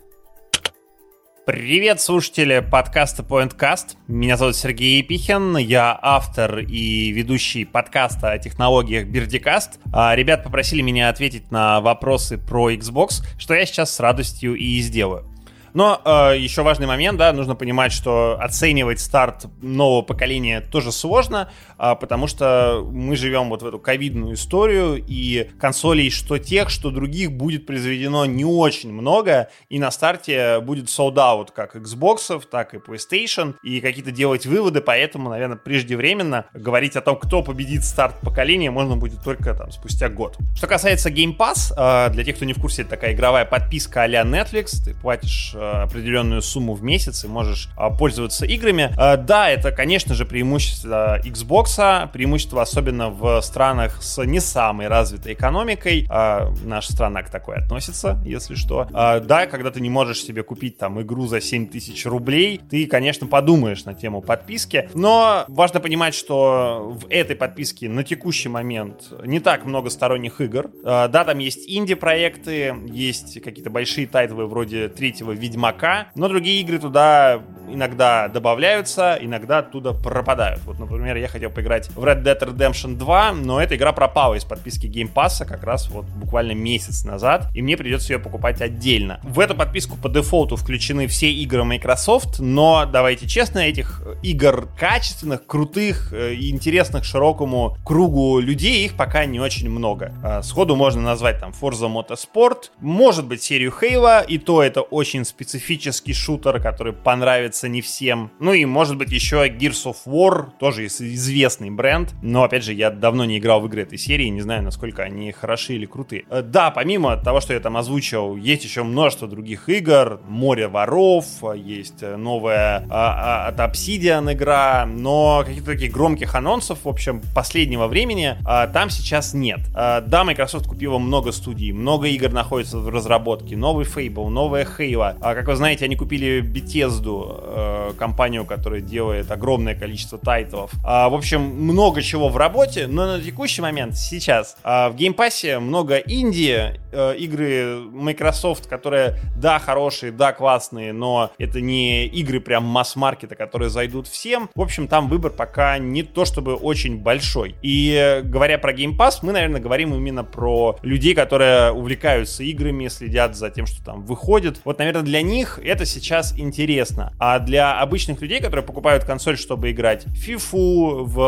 Привет, 1.47 2.01
слушатели 2.01 2.59
подкаста 2.59 3.23
PointCast. 3.23 3.97
Меня 4.09 4.37
зовут 4.37 4.57
Сергей 4.57 4.99
Епихин, 4.99 5.57
я 5.57 5.97
автор 6.03 6.59
и 6.59 7.11
ведущий 7.12 7.64
подкаста 7.64 8.33
о 8.33 8.38
технологиях 8.38 9.07
Бердикаст. 9.07 9.79
А, 9.93 10.14
ребят 10.17 10.43
попросили 10.43 10.83
меня 10.83 11.09
ответить 11.09 11.53
на 11.53 11.81
вопросы 11.81 12.37
про 12.37 12.73
Xbox, 12.73 13.23
что 13.38 13.55
я 13.55 13.64
сейчас 13.64 13.95
с 13.95 14.01
радостью 14.01 14.57
и 14.57 14.81
сделаю. 14.81 15.25
Но 15.74 16.00
э, 16.04 16.38
еще 16.38 16.62
важный 16.62 16.87
момент, 16.87 17.18
да, 17.18 17.33
нужно 17.33 17.54
понимать, 17.54 17.92
что 17.92 18.38
оценивать 18.40 19.00
старт 19.00 19.46
нового 19.61 20.02
поколения 20.02 20.61
тоже 20.61 20.92
сложно, 20.92 21.50
э, 21.78 21.94
потому 22.00 22.26
что 22.26 22.87
мы 22.90 23.16
живем 23.16 23.48
вот 23.48 23.62
в 23.62 23.66
эту 23.66 23.78
ковидную 23.78 24.35
историю, 24.35 25.02
и 25.07 25.50
консолей 25.61 26.11
что 26.11 26.38
тех, 26.38 26.70
что 26.70 26.90
других 26.90 27.33
будет 27.33 27.66
произведено 27.66 28.24
не 28.26 28.44
очень 28.44 28.92
много, 28.92 29.50
и 29.68 29.78
на 29.78 29.90
старте 29.90 30.61
будет 30.61 30.87
sold 30.87 31.14
out 31.14 31.48
как 31.54 31.76
Xbox, 31.76 32.42
так 32.50 32.74
и 32.74 32.78
PlayStation, 32.78 33.54
и 33.62 33.81
какие-то 33.81 34.11
делать 34.11 34.46
выводы, 34.46 34.81
поэтому, 34.81 35.31
наверное, 35.31 35.57
преждевременно 35.57 36.46
говорить 36.54 36.96
о 36.96 37.00
том, 37.00 37.16
кто 37.16 37.42
победит 37.42 37.85
старт 37.85 38.16
поколения, 38.22 38.70
можно 38.70 38.96
будет 38.96 39.22
только 39.22 39.54
там 39.54 39.70
спустя 39.70 40.09
год. 40.09 40.37
Что 40.57 40.66
касается 40.66 41.11
Game 41.11 41.37
Pass, 41.37 41.72
э, 41.76 42.11
для 42.11 42.24
тех, 42.24 42.37
кто 42.37 42.44
не 42.44 42.54
в 42.54 42.61
курсе, 42.61 42.83
это 42.83 42.92
такая 42.92 43.12
игровая 43.12 43.44
подписка 43.44 44.02
а-ля 44.02 44.22
Netflix, 44.22 44.83
ты 44.85 44.94
платишь 44.94 45.54
Э, 45.59 45.67
определенную 45.83 46.42
сумму 46.42 46.74
в 46.74 46.83
месяц 46.83 47.24
и 47.24 47.28
можешь 47.28 47.68
а, 47.76 47.90
пользоваться 47.90 48.46
играми. 48.46 48.92
Э, 48.98 49.16
да, 49.16 49.50
это, 49.50 49.72
конечно 49.72 50.14
же, 50.14 50.24
преимущество 50.24 51.20
Xbox, 51.20 52.11
преимущество 52.12 52.62
особенно 52.62 53.11
в 53.11 53.40
странах 53.42 54.02
с 54.02 54.22
не 54.24 54.40
самой 54.40 54.88
развитой 54.88 55.35
экономикой. 55.35 56.07
Э, 56.11 56.50
наша 56.64 56.92
страна 56.92 57.22
к 57.22 57.31
такой 57.31 57.57
относится, 57.57 58.20
если 58.24 58.54
что. 58.54 58.88
Да, 58.90 59.46
когда 59.46 59.70
ты 59.70 59.81
не 59.81 59.90
можешь 59.90 60.22
себе 60.22 60.42
купить 60.42 60.78
там 60.78 61.00
игру 61.00 61.26
за 61.26 61.40
7 61.40 61.68
тысяч 61.68 62.07
рублей, 62.07 62.61
ты, 62.70 62.87
конечно, 62.87 63.26
подумаешь 63.26 63.85
на 63.85 63.94
тему 63.94 64.20
подписки, 64.20 64.88
но 64.94 65.44
важно 65.48 65.81
понимать, 65.81 66.14
что 66.14 66.96
в 67.00 67.07
этой 67.11 67.37
подписке 67.37 67.88
на 67.88 68.04
текущий 68.04 68.48
момент 68.48 69.12
не 69.24 69.40
так 69.40 69.64
много 69.64 69.90
сторонних 69.90 70.40
игр. 70.40 70.70
Да, 70.83 71.24
там 71.24 71.38
есть 71.38 71.64
инди-проекты, 71.68 72.74
есть 72.87 73.40
какие-то 73.42 73.70
большие 73.70 74.07
тайтлы 74.07 74.46
вроде 74.46 74.88
третьего 74.88 75.33
Ведьмака, 75.48 76.08
но 76.14 76.28
другие 76.28 76.61
игры 76.61 76.78
туда 76.78 77.40
иногда 77.72 78.28
добавляются, 78.28 79.18
иногда 79.20 79.58
оттуда 79.58 79.92
пропадают. 79.92 80.61
Вот, 80.64 80.78
например, 80.78 81.16
я 81.16 81.28
хотел 81.28 81.50
поиграть 81.50 81.88
в 81.90 82.04
Red 82.04 82.22
Dead 82.22 82.38
Redemption 82.38 82.96
2, 82.96 83.32
но 83.32 83.61
эта 83.61 83.76
игра 83.76 83.92
пропала 83.92 84.34
из 84.34 84.44
подписки 84.44 84.87
Game 84.87 85.12
Pass 85.12 85.44
как 85.44 85.64
раз 85.64 85.88
вот 85.90 86.06
буквально 86.06 86.52
месяц 86.52 87.04
назад, 87.04 87.48
и 87.54 87.62
мне 87.62 87.76
придется 87.76 88.12
ее 88.12 88.18
покупать 88.18 88.61
отдельно. 88.61 89.20
В 89.22 89.40
эту 89.40 89.54
подписку 89.54 89.96
по 89.96 90.08
дефолту 90.08 90.56
включены 90.56 91.06
все 91.06 91.30
игры 91.30 91.64
Microsoft, 91.64 92.40
но, 92.40 92.87
давайте 92.90 93.26
честно, 93.26 93.58
этих 93.58 94.02
игр 94.22 94.68
качественных, 94.78 95.46
крутых 95.46 96.12
э, 96.12 96.34
и 96.34 96.50
интересных 96.50 97.04
широкому 97.04 97.76
кругу 97.84 98.38
людей 98.38 98.84
их 98.84 98.94
пока 98.94 99.24
не 99.26 99.40
очень 99.40 99.68
много. 99.68 100.12
А, 100.22 100.42
сходу 100.42 100.76
можно 100.76 101.02
назвать 101.02 101.40
там 101.40 101.52
Forza 101.58 101.88
Motorsport, 101.88 102.70
может 102.80 103.26
быть 103.26 103.42
серию 103.42 103.72
Halo, 103.80 104.24
и 104.26 104.38
то 104.38 104.62
это 104.62 104.80
очень 104.80 105.24
специфический 105.38 106.14
шутер, 106.14 106.61
который 106.61 106.92
понравится 106.92 107.68
не 107.68 107.81
всем. 107.81 108.33
Ну 108.40 108.53
и, 108.53 108.64
может 108.64 108.96
быть, 108.96 109.12
еще 109.12 109.46
Gears 109.46 109.85
of 109.85 109.96
War, 110.05 110.48
тоже 110.59 110.87
известный 110.87 111.70
бренд. 111.70 112.12
Но, 112.22 112.42
опять 112.42 112.64
же, 112.64 112.72
я 112.72 112.90
давно 112.90 113.24
не 113.24 113.38
играл 113.38 113.61
в 113.61 113.66
игры 113.66 113.83
этой 113.83 113.98
серии, 113.98 114.27
не 114.27 114.40
знаю, 114.40 114.64
насколько 114.64 115.05
они 115.05 115.31
хороши 115.31 115.74
или 115.74 115.87
крутые. 115.87 116.24
Э, 116.29 116.42
да, 116.42 116.72
помимо 116.72 117.16
того, 117.18 117.40
что 117.40 117.55
я 117.55 117.61
там 117.61 117.77
озвучил, 117.77 118.35
есть 118.35 118.64
еще 118.64 118.83
множество 118.83 119.29
других 119.29 119.68
игр. 119.68 120.20
Море 120.27 120.66
воров, 120.66 121.24
есть 121.55 122.03
новая 122.03 122.85
а, 122.90 123.46
а, 123.46 123.48
от 123.48 123.61
Obsidian 123.61 124.33
игра, 124.33 124.87
но 124.87 125.44
каких-то 125.46 125.72
таких 125.72 125.92
громких 125.92 126.35
анонсов, 126.35 126.81
в 126.83 126.88
общем, 126.88 127.22
последнего 127.33 127.87
времени 127.87 128.37
там 128.72 128.90
сейчас 128.90 129.35
нет. 129.35 129.61
А, 129.77 130.01
да, 130.01 130.24
Microsoft 130.24 130.66
купила 130.66 130.98
много 130.98 131.31
студий, 131.31 131.70
много 131.70 132.09
игр 132.09 132.31
находится 132.31 132.79
в 132.79 132.88
разработке, 132.88 133.57
новый 133.57 133.87
Fable, 133.87 134.29
новая 134.31 134.66
Halo. 134.66 135.28
А, 135.29 135.35
как 135.35 135.47
вы 135.47 135.57
знаете, 135.57 135.85
они 135.85 135.95
купили 135.95 136.41
Bethesda, 136.43 137.91
э, 137.91 137.93
компанию, 137.99 138.47
которая 138.47 138.81
делает 138.81 139.31
огромное 139.31 139.75
количество 139.75 140.17
тайтлов. 140.17 140.71
А, 140.83 141.11
в 141.11 141.14
общем, 141.14 141.43
много 141.43 142.01
чего 142.01 142.31
в 142.31 142.37
работе, 142.38 142.87
но 142.87 143.07
на 143.07 143.23
текущий 143.23 143.61
момент, 143.61 143.97
сейчас, 143.97 144.57
а, 144.62 144.88
в 144.88 144.97
Game 144.97 145.14
Pass 145.14 145.59
много 145.61 145.97
инди, 145.99 146.81
э, 146.93 147.17
игры 147.17 147.81
Microsoft, 147.93 148.69
которые, 148.69 149.19
да, 149.37 149.59
хорошие, 149.59 150.12
да, 150.12 150.33
классные, 150.33 150.95
но 150.95 151.31
это 151.37 151.61
не 151.61 152.07
игры 152.07 152.41
прям 152.41 152.64
масс-маркета, 152.64 153.35
которые 153.35 153.69
зайдут 153.69 154.09
всем. 154.09 154.49
В 154.55 154.62
общем, 154.62 154.88
там 154.88 155.09
выбор 155.09 155.31
пока 155.31 155.77
не 155.79 156.03
то 156.03 156.25
чтобы 156.25 156.55
очень 156.55 156.97
большой. 156.99 157.55
И 157.61 157.93
э, 157.95 158.23
говоря 158.23 158.57
про 158.57 158.73
Game 158.73 158.97
Pass, 158.97 159.19
мы, 159.21 159.33
наверное, 159.33 159.61
говорим 159.61 159.95
именно 159.95 160.25
про 160.25 160.79
людей, 160.83 161.14
которые 161.14 161.73
увлекаются 161.73 162.43
играми, 162.45 162.88
следят 162.88 163.37
за 163.37 163.51
тем, 163.51 163.67
что 163.67 163.85
там 163.85 164.07
выходит. 164.07 164.61
Вот, 164.64 164.79
наверное, 164.79 165.03
для 165.03 165.17
них 165.22 165.59
это 165.62 165.85
сейчас 165.85 166.38
интересно. 166.38 167.12
А 167.18 167.38
для 167.38 167.81
обычных 167.81 168.20
людей, 168.20 168.40
которые 168.40 168.64
покупают 168.64 169.04
консоль, 169.04 169.38
чтобы 169.38 169.70
играть 169.70 170.07
в 170.07 170.28
FIFA, 170.28 171.04
в 171.04 171.18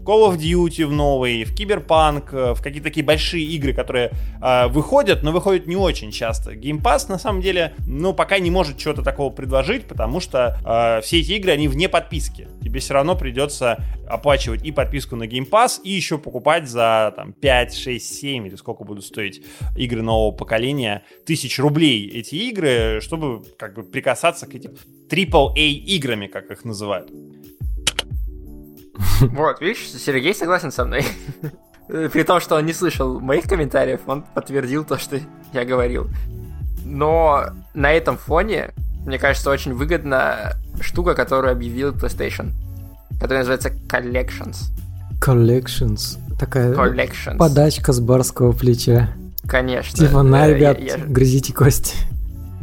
Call 0.00 0.30
of 0.30 0.38
Duty 0.38 0.86
в 0.86 0.92
новый, 0.92 1.44
в 1.44 1.54
Киберпанк, 1.54 2.32
в 2.32 2.58
какие-то 2.62 2.88
такие 2.88 3.04
большие 3.04 3.44
игры, 3.44 3.72
которые 3.72 4.10
э, 4.42 4.68
выходят, 4.68 5.22
но 5.22 5.32
выходят 5.32 5.66
не 5.66 5.76
очень 5.76 6.10
часто. 6.10 6.52
Game 6.52 6.82
Pass, 6.82 7.08
на 7.08 7.18
самом 7.18 7.40
деле, 7.40 7.74
ну, 7.86 8.12
пока 8.12 8.38
не 8.38 8.50
может 8.50 8.78
чего-то 8.78 9.02
такого 9.02 9.30
предложить, 9.30 9.86
потому 9.86 10.20
что 10.20 10.58
э, 10.64 11.00
все 11.02 11.20
эти 11.20 11.32
игры, 11.32 11.52
они 11.52 11.68
вне 11.68 11.88
подписки. 11.88 12.48
Тебе 12.62 12.80
все 12.80 12.94
равно 12.94 13.16
придется 13.16 13.84
оплачивать 14.08 14.64
и 14.64 14.72
подписку 14.72 15.16
на 15.16 15.24
Game 15.24 15.48
Pass, 15.48 15.80
и 15.82 15.90
еще 15.90 16.18
покупать 16.18 16.68
за 16.68 17.12
там 17.16 17.32
5, 17.32 17.76
6, 17.76 18.20
7 18.20 18.46
или 18.46 18.56
сколько 18.56 18.84
будут 18.84 19.04
стоить 19.04 19.42
игры 19.76 20.02
нового 20.02 20.32
поколения, 20.32 21.04
тысяч 21.24 21.58
рублей 21.58 22.08
эти 22.08 22.34
игры, 22.34 23.00
чтобы 23.00 23.29
как 23.58 23.74
бы 23.74 23.82
прикасаться 23.82 24.46
к 24.46 24.54
этим 24.54 24.72
AAA 25.08 25.70
играми, 25.96 26.26
как 26.26 26.50
их 26.50 26.64
называют. 26.64 27.10
Вот, 29.20 29.60
видишь, 29.60 29.90
Сергей 29.90 30.34
согласен 30.34 30.72
со 30.72 30.84
мной. 30.84 31.04
При 31.88 32.22
том, 32.22 32.40
что 32.40 32.56
он 32.56 32.66
не 32.66 32.72
слышал 32.72 33.20
моих 33.20 33.44
комментариев, 33.44 34.00
он 34.06 34.22
подтвердил 34.22 34.84
то, 34.84 34.98
что 34.98 35.20
я 35.52 35.64
говорил. 35.64 36.08
Но 36.84 37.46
на 37.74 37.92
этом 37.92 38.16
фоне, 38.16 38.72
мне 39.04 39.18
кажется, 39.18 39.50
очень 39.50 39.74
выгодна 39.74 40.54
штука, 40.80 41.14
которую 41.14 41.52
объявил 41.52 41.92
PlayStation, 41.92 42.52
которая 43.20 43.40
называется 43.40 43.70
Collections. 43.88 44.70
Collections. 45.20 46.18
Такая 46.38 46.72
Collections. 46.72 47.36
подачка 47.36 47.92
с 47.92 48.00
барского 48.00 48.52
плеча. 48.52 49.10
Конечно. 49.46 50.06
Типа, 50.06 50.22
на, 50.22 50.48
ребят, 50.48 50.78
я, 50.78 50.96
я... 50.96 51.04
грызите 51.04 51.52
кости. 51.52 51.96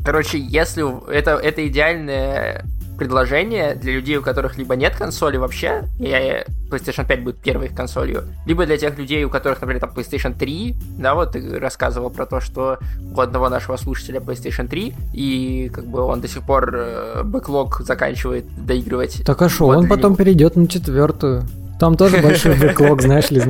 Короче, 0.07 0.39
если 0.39 0.85
это, 1.11 1.31
это 1.31 1.67
идеальное 1.67 2.63
предложение 2.97 3.75
для 3.75 3.91
людей, 3.91 4.15
у 4.15 4.21
которых 4.21 4.57
либо 4.57 4.73
нет 4.77 4.95
консоли 4.95 5.35
вообще, 5.35 5.83
и 5.99 6.45
PlayStation 6.71 7.05
5 7.05 7.23
будет 7.25 7.39
первой 7.39 7.67
консолью, 7.67 8.23
либо 8.45 8.65
для 8.65 8.77
тех 8.77 8.97
людей, 8.97 9.25
у 9.25 9.29
которых, 9.29 9.59
например, 9.59 9.81
там 9.81 9.89
PlayStation 9.89 10.33
3, 10.33 10.77
да, 10.97 11.13
вот 11.13 11.33
ты 11.33 11.59
рассказывал 11.59 12.09
про 12.09 12.25
то, 12.25 12.39
что 12.39 12.79
у 13.13 13.19
одного 13.19 13.49
нашего 13.49 13.75
слушателя 13.75 14.21
PlayStation 14.21 14.69
3, 14.69 14.93
и 15.11 15.69
как 15.73 15.85
бы 15.85 15.99
он 15.99 16.21
до 16.21 16.29
сих 16.29 16.43
пор 16.43 16.73
э, 16.73 17.23
бэклог 17.25 17.81
заканчивает 17.81 18.45
доигрывать. 18.65 19.25
Так 19.25 19.41
а 19.41 19.49
что, 19.49 19.67
он 19.67 19.89
потом 19.89 20.13
него. 20.13 20.19
перейдет 20.19 20.55
на 20.55 20.69
четвертую. 20.69 21.43
Там 21.81 21.97
тоже 21.97 22.21
большой 22.21 22.55
бэклог, 22.61 23.01
знаешь 23.01 23.29
ли, 23.29 23.41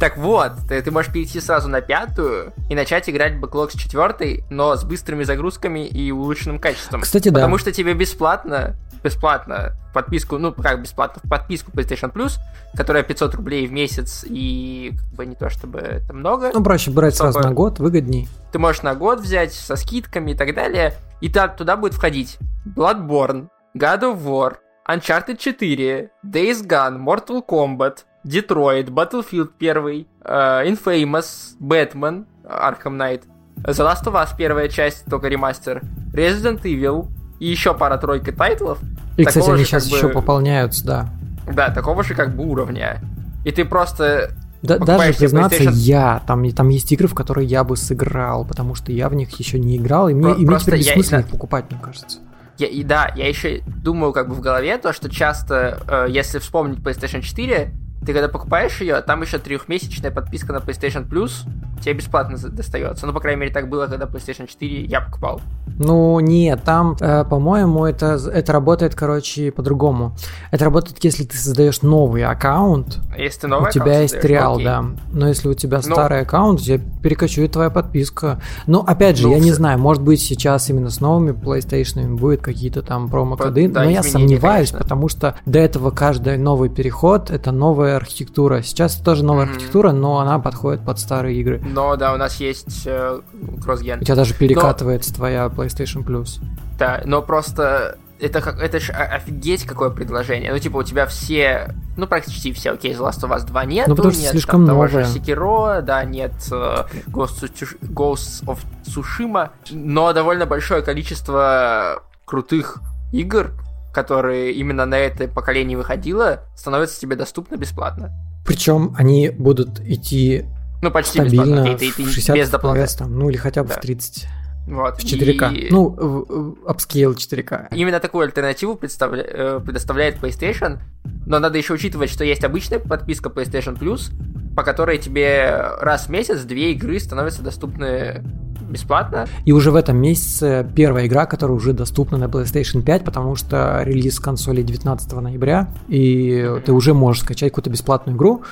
так 0.00 0.16
вот, 0.16 0.52
ты, 0.66 0.80
ты 0.80 0.90
можешь 0.90 1.12
перейти 1.12 1.40
сразу 1.40 1.68
на 1.68 1.82
пятую 1.82 2.54
и 2.70 2.74
начать 2.74 3.08
играть 3.10 3.38
бэклог 3.38 3.70
с 3.70 3.74
четвертой, 3.74 4.44
но 4.48 4.74
с 4.74 4.82
быстрыми 4.82 5.24
загрузками 5.24 5.86
и 5.86 6.10
улучшенным 6.10 6.58
качеством. 6.58 7.02
Кстати, 7.02 7.28
да. 7.28 7.40
Потому 7.40 7.58
что 7.58 7.70
тебе 7.70 7.92
бесплатно, 7.92 8.76
бесплатно 9.04 9.76
подписку, 9.92 10.38
ну 10.38 10.52
как 10.52 10.80
бесплатно, 10.80 11.20
подписку 11.28 11.70
PlayStation 11.72 12.10
Plus, 12.10 12.38
которая 12.74 13.02
500 13.02 13.34
рублей 13.34 13.66
в 13.66 13.72
месяц 13.72 14.24
и 14.26 14.92
как 14.96 15.08
бы 15.10 15.26
не 15.26 15.36
то 15.36 15.50
чтобы 15.50 15.80
это 15.80 16.14
много. 16.14 16.50
Ну 16.54 16.64
проще 16.64 16.90
брать 16.90 17.14
сразу 17.14 17.40
на 17.40 17.52
год, 17.52 17.78
выгодней. 17.78 18.26
Ты 18.52 18.58
можешь 18.58 18.82
на 18.82 18.94
год 18.94 19.20
взять 19.20 19.52
со 19.52 19.76
скидками 19.76 20.30
и 20.30 20.34
так 20.34 20.54
далее, 20.54 20.94
и 21.20 21.28
там 21.28 21.54
туда 21.54 21.76
будет 21.76 21.92
входить 21.92 22.38
Bloodborne, 22.64 23.48
God 23.76 24.00
of 24.00 24.24
War, 24.24 24.54
Uncharted 24.88 25.36
4, 25.36 26.10
Days 26.24 26.66
Gone, 26.66 26.98
Mortal 26.98 27.44
Kombat, 27.46 28.04
Detroit, 28.24 28.90
Battlefield 28.90 29.50
1, 29.58 30.06
uh, 30.24 30.64
Infamous, 30.66 31.56
Batman, 31.60 32.26
Arkham 32.44 32.96
Knight, 32.96 33.22
The 33.62 33.84
Last 33.84 34.04
of 34.04 34.14
Us 34.14 34.30
первая 34.36 34.68
часть, 34.68 35.04
только 35.06 35.28
ремастер, 35.28 35.82
Resident 36.12 36.62
Evil 36.62 37.08
и 37.38 37.48
еще 37.48 37.74
пара-тройка 37.74 38.32
тайтлов. 38.32 38.78
И, 39.16 39.24
кстати, 39.24 39.50
они 39.50 39.64
сейчас 39.64 39.84
как 39.84 39.92
бы... 39.92 39.96
еще 39.96 40.08
пополняются, 40.08 40.86
да. 40.86 41.08
Да, 41.52 41.70
такого 41.70 42.04
же 42.04 42.14
как 42.14 42.36
бы 42.36 42.44
уровня. 42.44 43.00
И 43.44 43.52
ты 43.52 43.64
просто 43.64 44.32
да, 44.62 44.78
даже 44.78 45.14
признаться, 45.14 45.62
PlayStation... 45.62 45.72
я, 45.72 46.22
там, 46.26 46.50
там 46.50 46.68
есть 46.68 46.92
игры, 46.92 47.08
в 47.08 47.14
которые 47.14 47.46
я 47.46 47.64
бы 47.64 47.76
сыграл, 47.76 48.44
потому 48.44 48.74
что 48.74 48.92
я 48.92 49.08
в 49.08 49.14
них 49.14 49.30
еще 49.38 49.58
не 49.58 49.78
играл, 49.78 50.08
и 50.08 50.14
мне, 50.14 50.34
Про- 50.34 50.40
и 50.40 50.46
мне 50.46 50.58
теперь 50.58 50.78
бессмысленно 50.78 51.20
я... 51.20 51.24
их 51.24 51.30
покупать, 51.30 51.64
мне 51.70 51.80
кажется. 51.82 52.18
Я, 52.58 52.66
и 52.66 52.82
да, 52.82 53.10
я 53.16 53.26
еще 53.26 53.62
думаю 53.66 54.12
как 54.12 54.28
бы 54.28 54.34
в 54.34 54.40
голове 54.40 54.76
то, 54.76 54.92
что 54.92 55.08
часто, 55.08 55.80
э, 55.88 56.06
если 56.10 56.38
вспомнить 56.38 56.80
PlayStation 56.80 57.22
4, 57.22 57.72
ты 58.04 58.12
когда 58.12 58.28
покупаешь 58.28 58.80
ее, 58.80 59.00
там 59.02 59.22
еще 59.22 59.38
трехмесячная 59.38 60.10
подписка 60.10 60.52
на 60.52 60.58
PlayStation 60.58 61.08
Plus 61.08 61.46
тебе 61.80 61.94
бесплатно 61.94 62.36
достается. 62.38 63.06
Ну, 63.06 63.12
по 63.12 63.20
крайней 63.20 63.40
мере, 63.40 63.52
так 63.52 63.68
было, 63.68 63.86
когда 63.86 64.06
PlayStation 64.06 64.46
4 64.46 64.84
я 64.84 65.00
покупал. 65.00 65.40
Ну, 65.78 66.20
нет, 66.20 66.62
там, 66.64 66.96
э, 67.00 67.24
по-моему, 67.24 67.86
это, 67.86 68.18
это 68.32 68.52
работает, 68.52 68.94
короче, 68.94 69.50
по-другому. 69.50 70.14
Это 70.50 70.66
работает, 70.66 71.02
если 71.02 71.24
ты 71.24 71.36
создаешь 71.36 71.82
новый 71.82 72.24
аккаунт. 72.24 72.98
Если 73.16 73.40
ты 73.40 73.46
новый 73.48 73.70
У 73.70 73.72
тебя 73.72 74.00
есть 74.00 74.20
триал, 74.20 74.54
окей. 74.54 74.66
да. 74.66 74.84
Но 75.12 75.28
если 75.28 75.48
у 75.48 75.54
тебя 75.54 75.78
ну, 75.78 75.82
старый 75.82 76.20
аккаунт, 76.20 76.60
тебе 76.60 76.80
перекочует 77.02 77.52
твоя 77.52 77.70
подписка. 77.70 78.40
Но, 78.66 78.80
опять 78.80 79.16
же, 79.16 79.28
ну, 79.28 79.34
я 79.34 79.40
не 79.40 79.52
знаю, 79.52 79.78
может 79.78 80.02
быть, 80.02 80.20
сейчас 80.20 80.68
именно 80.68 80.90
с 80.90 81.00
новыми 81.00 81.30
PlayStation 81.30 82.14
будет 82.16 82.42
какие-то 82.42 82.82
там 82.82 83.08
промокоды, 83.08 83.68
да, 83.68 83.84
но 83.84 83.90
я 83.90 84.02
сомневаюсь, 84.02 84.70
конечно. 84.70 84.78
потому 84.78 85.08
что 85.08 85.36
до 85.46 85.58
этого 85.58 85.90
каждый 85.90 86.36
новый 86.36 86.68
переход— 86.68 87.30
это 87.32 87.52
новая 87.52 87.96
архитектура. 87.96 88.62
Сейчас 88.62 88.96
тоже 88.96 89.24
новая 89.24 89.46
mm-hmm. 89.46 89.50
архитектура, 89.50 89.92
но 89.92 90.18
она 90.18 90.38
подходит 90.38 90.84
под 90.84 90.98
старые 90.98 91.38
игры. 91.40 91.62
Но 91.70 91.96
да, 91.96 92.12
у 92.12 92.16
нас 92.16 92.36
есть 92.36 92.82
э, 92.86 93.20
кроссген. 93.62 94.00
У 94.00 94.04
тебя 94.04 94.16
даже 94.16 94.34
перекатывается 94.34 95.10
но... 95.10 95.16
твоя 95.16 95.46
PlayStation 95.46 96.04
Plus. 96.04 96.40
Да, 96.78 97.02
но 97.04 97.22
просто 97.22 97.98
это 98.20 98.40
как 98.40 98.60
это 98.60 98.78
ж 98.80 98.90
офигеть 98.90 99.64
какое 99.64 99.90
предложение. 99.90 100.52
Ну, 100.52 100.58
типа, 100.58 100.78
у 100.78 100.82
тебя 100.82 101.06
все, 101.06 101.74
ну, 101.96 102.06
практически 102.06 102.52
все, 102.52 102.72
окей, 102.72 102.92
The 102.92 103.00
Last 103.00 103.22
of 103.22 103.34
Us 103.34 103.46
2 103.46 103.64
нет, 103.64 103.88
ну, 103.88 103.96
потому 103.96 104.12
что 104.12 104.22
нет 104.22 104.30
слишком 104.32 104.66
там, 104.66 104.76
новое. 104.76 104.88
того 104.88 105.04
же 105.04 105.18
Sekiro, 105.18 105.82
да, 105.82 106.04
нет 106.04 106.32
uh, 106.50 106.86
Ghost, 107.08 107.50
Ghost 107.82 108.44
of 108.44 108.58
Tsushima, 108.84 109.50
но 109.70 110.12
довольно 110.12 110.46
большое 110.46 110.82
количество 110.82 112.02
крутых 112.24 112.80
игр, 113.12 113.52
которые 113.92 114.52
именно 114.52 114.86
на 114.86 114.98
это 114.98 115.26
поколение 115.26 115.76
выходило, 115.76 116.44
становятся 116.54 117.00
тебе 117.00 117.16
доступны 117.16 117.56
бесплатно. 117.56 118.12
Причем 118.44 118.94
они 118.96 119.30
будут 119.30 119.80
идти 119.80 120.46
ну, 120.82 120.90
почти 120.90 121.20
стабильно 121.20 121.64
бесплатно. 121.64 121.78
Ты, 121.78 121.92
ты 121.92 122.10
60 122.10 122.36
без 122.36 122.50
доплаты. 122.50 122.80
FPS, 122.80 122.98
там, 122.98 123.18
ну 123.18 123.30
или 123.30 123.36
хотя 123.36 123.62
бы 123.62 123.68
да. 123.68 123.76
в 123.76 123.80
30. 123.80 124.26
Вот. 124.66 125.00
В 125.00 125.04
4К. 125.04 125.54
И... 125.54 125.70
Ну, 125.70 125.88
в, 125.88 126.24
в 126.26 126.66
upscale 126.66 127.14
4К. 127.14 127.68
Именно 127.72 128.00
такую 128.00 128.24
альтернативу 128.24 128.76
представля... 128.76 129.24
Э, 129.26 129.60
предоставляет 129.64 130.18
PlayStation, 130.18 130.78
но 131.26 131.38
надо 131.38 131.58
еще 131.58 131.74
учитывать, 131.74 132.10
что 132.10 132.24
есть 132.24 132.44
обычная 132.44 132.78
подписка 132.78 133.30
PlayStation 133.30 133.78
Plus, 133.78 134.12
по 134.54 134.62
которой 134.62 134.98
тебе 134.98 135.74
раз 135.80 136.06
в 136.06 136.08
месяц 136.10 136.42
две 136.42 136.72
игры 136.72 137.00
становятся 137.00 137.42
доступны 137.42 138.22
бесплатно. 138.70 139.26
И 139.44 139.52
уже 139.52 139.70
в 139.70 139.76
этом 139.76 139.96
месяце 139.96 140.66
первая 140.74 141.06
игра, 141.06 141.26
которая 141.26 141.56
уже 141.56 141.72
доступна 141.72 142.18
на 142.18 142.24
PlayStation 142.24 142.82
5, 142.82 143.04
потому 143.04 143.36
что 143.36 143.82
релиз 143.82 144.18
консоли 144.20 144.62
19 144.62 145.12
ноября, 145.12 145.68
и 145.88 146.60
ты 146.64 146.72
уже 146.72 146.94
можешь 146.94 147.22
скачать 147.22 147.50
какую-то 147.50 147.70
бесплатную 147.70 148.16
игру, 148.16 148.42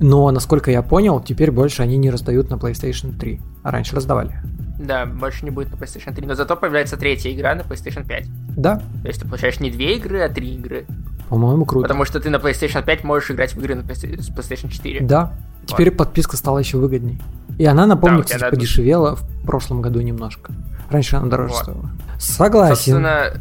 но, 0.00 0.30
насколько 0.30 0.70
я 0.70 0.82
понял, 0.82 1.20
теперь 1.20 1.50
больше 1.50 1.82
они 1.82 1.96
не 1.96 2.10
раздают 2.10 2.50
на 2.50 2.54
PlayStation 2.54 3.16
3, 3.18 3.40
а 3.62 3.70
раньше 3.70 3.96
раздавали. 3.96 4.40
Да, 4.78 5.06
больше 5.06 5.44
не 5.44 5.50
будет 5.50 5.70
на 5.70 5.76
PlayStation 5.76 6.14
3, 6.14 6.26
но 6.26 6.34
зато 6.34 6.56
появляется 6.56 6.96
третья 6.96 7.32
игра 7.32 7.54
на 7.54 7.60
PlayStation 7.60 8.06
5. 8.06 8.26
Да, 8.56 8.82
То 9.02 9.08
есть 9.08 9.20
ты 9.20 9.28
получаешь 9.28 9.60
не 9.60 9.70
две 9.70 9.96
игры, 9.96 10.20
а 10.20 10.28
три 10.28 10.54
игры. 10.54 10.86
По-моему, 11.34 11.64
круто. 11.64 11.84
Потому 11.88 12.04
что 12.04 12.20
ты 12.20 12.30
на 12.30 12.36
PlayStation 12.36 12.84
5 12.84 13.04
можешь 13.04 13.30
играть 13.30 13.54
в 13.54 13.58
игры 13.58 13.74
на 13.74 13.80
PlayStation 13.80 14.20
с 14.22 14.30
PlayStation 14.30 14.68
4. 14.70 15.00
Да, 15.00 15.32
теперь 15.66 15.90
подписка 15.90 16.36
стала 16.36 16.58
еще 16.58 16.78
выгодней. 16.78 17.20
И 17.58 17.64
она, 17.64 17.86
напомню, 17.86 18.18
Да, 18.18 18.22
кстати, 18.24 18.40
надо- 18.42 18.56
подешевела 18.56 19.16
в 19.16 19.44
прошлом 19.44 19.82
году 19.82 20.00
немножко. 20.00 20.52
Раньше 20.90 21.16
она 21.16 21.26
дороже 21.26 21.54
Вот. 21.54 21.62
стоила. 21.62 21.90
Согласен. 22.18 22.74
Собственно, 22.76 23.32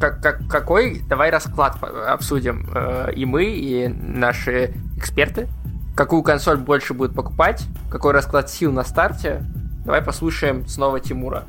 как, 0.00 0.22
как, 0.22 0.48
какой, 0.48 1.02
давай 1.08 1.30
расклад 1.30 1.76
обсудим. 2.08 2.68
э, 2.74 3.12
и 3.14 3.24
мы, 3.24 3.44
и 3.44 3.88
наши 3.88 4.74
эксперты. 4.96 5.48
Какую 5.96 6.22
консоль 6.22 6.56
больше 6.56 6.94
будут 6.94 7.14
покупать, 7.14 7.64
какой 7.90 8.12
расклад 8.12 8.48
сил 8.48 8.72
на 8.72 8.84
старте. 8.84 9.44
Давай 9.84 10.02
послушаем 10.02 10.66
снова 10.68 11.00
Тимура. 11.00 11.44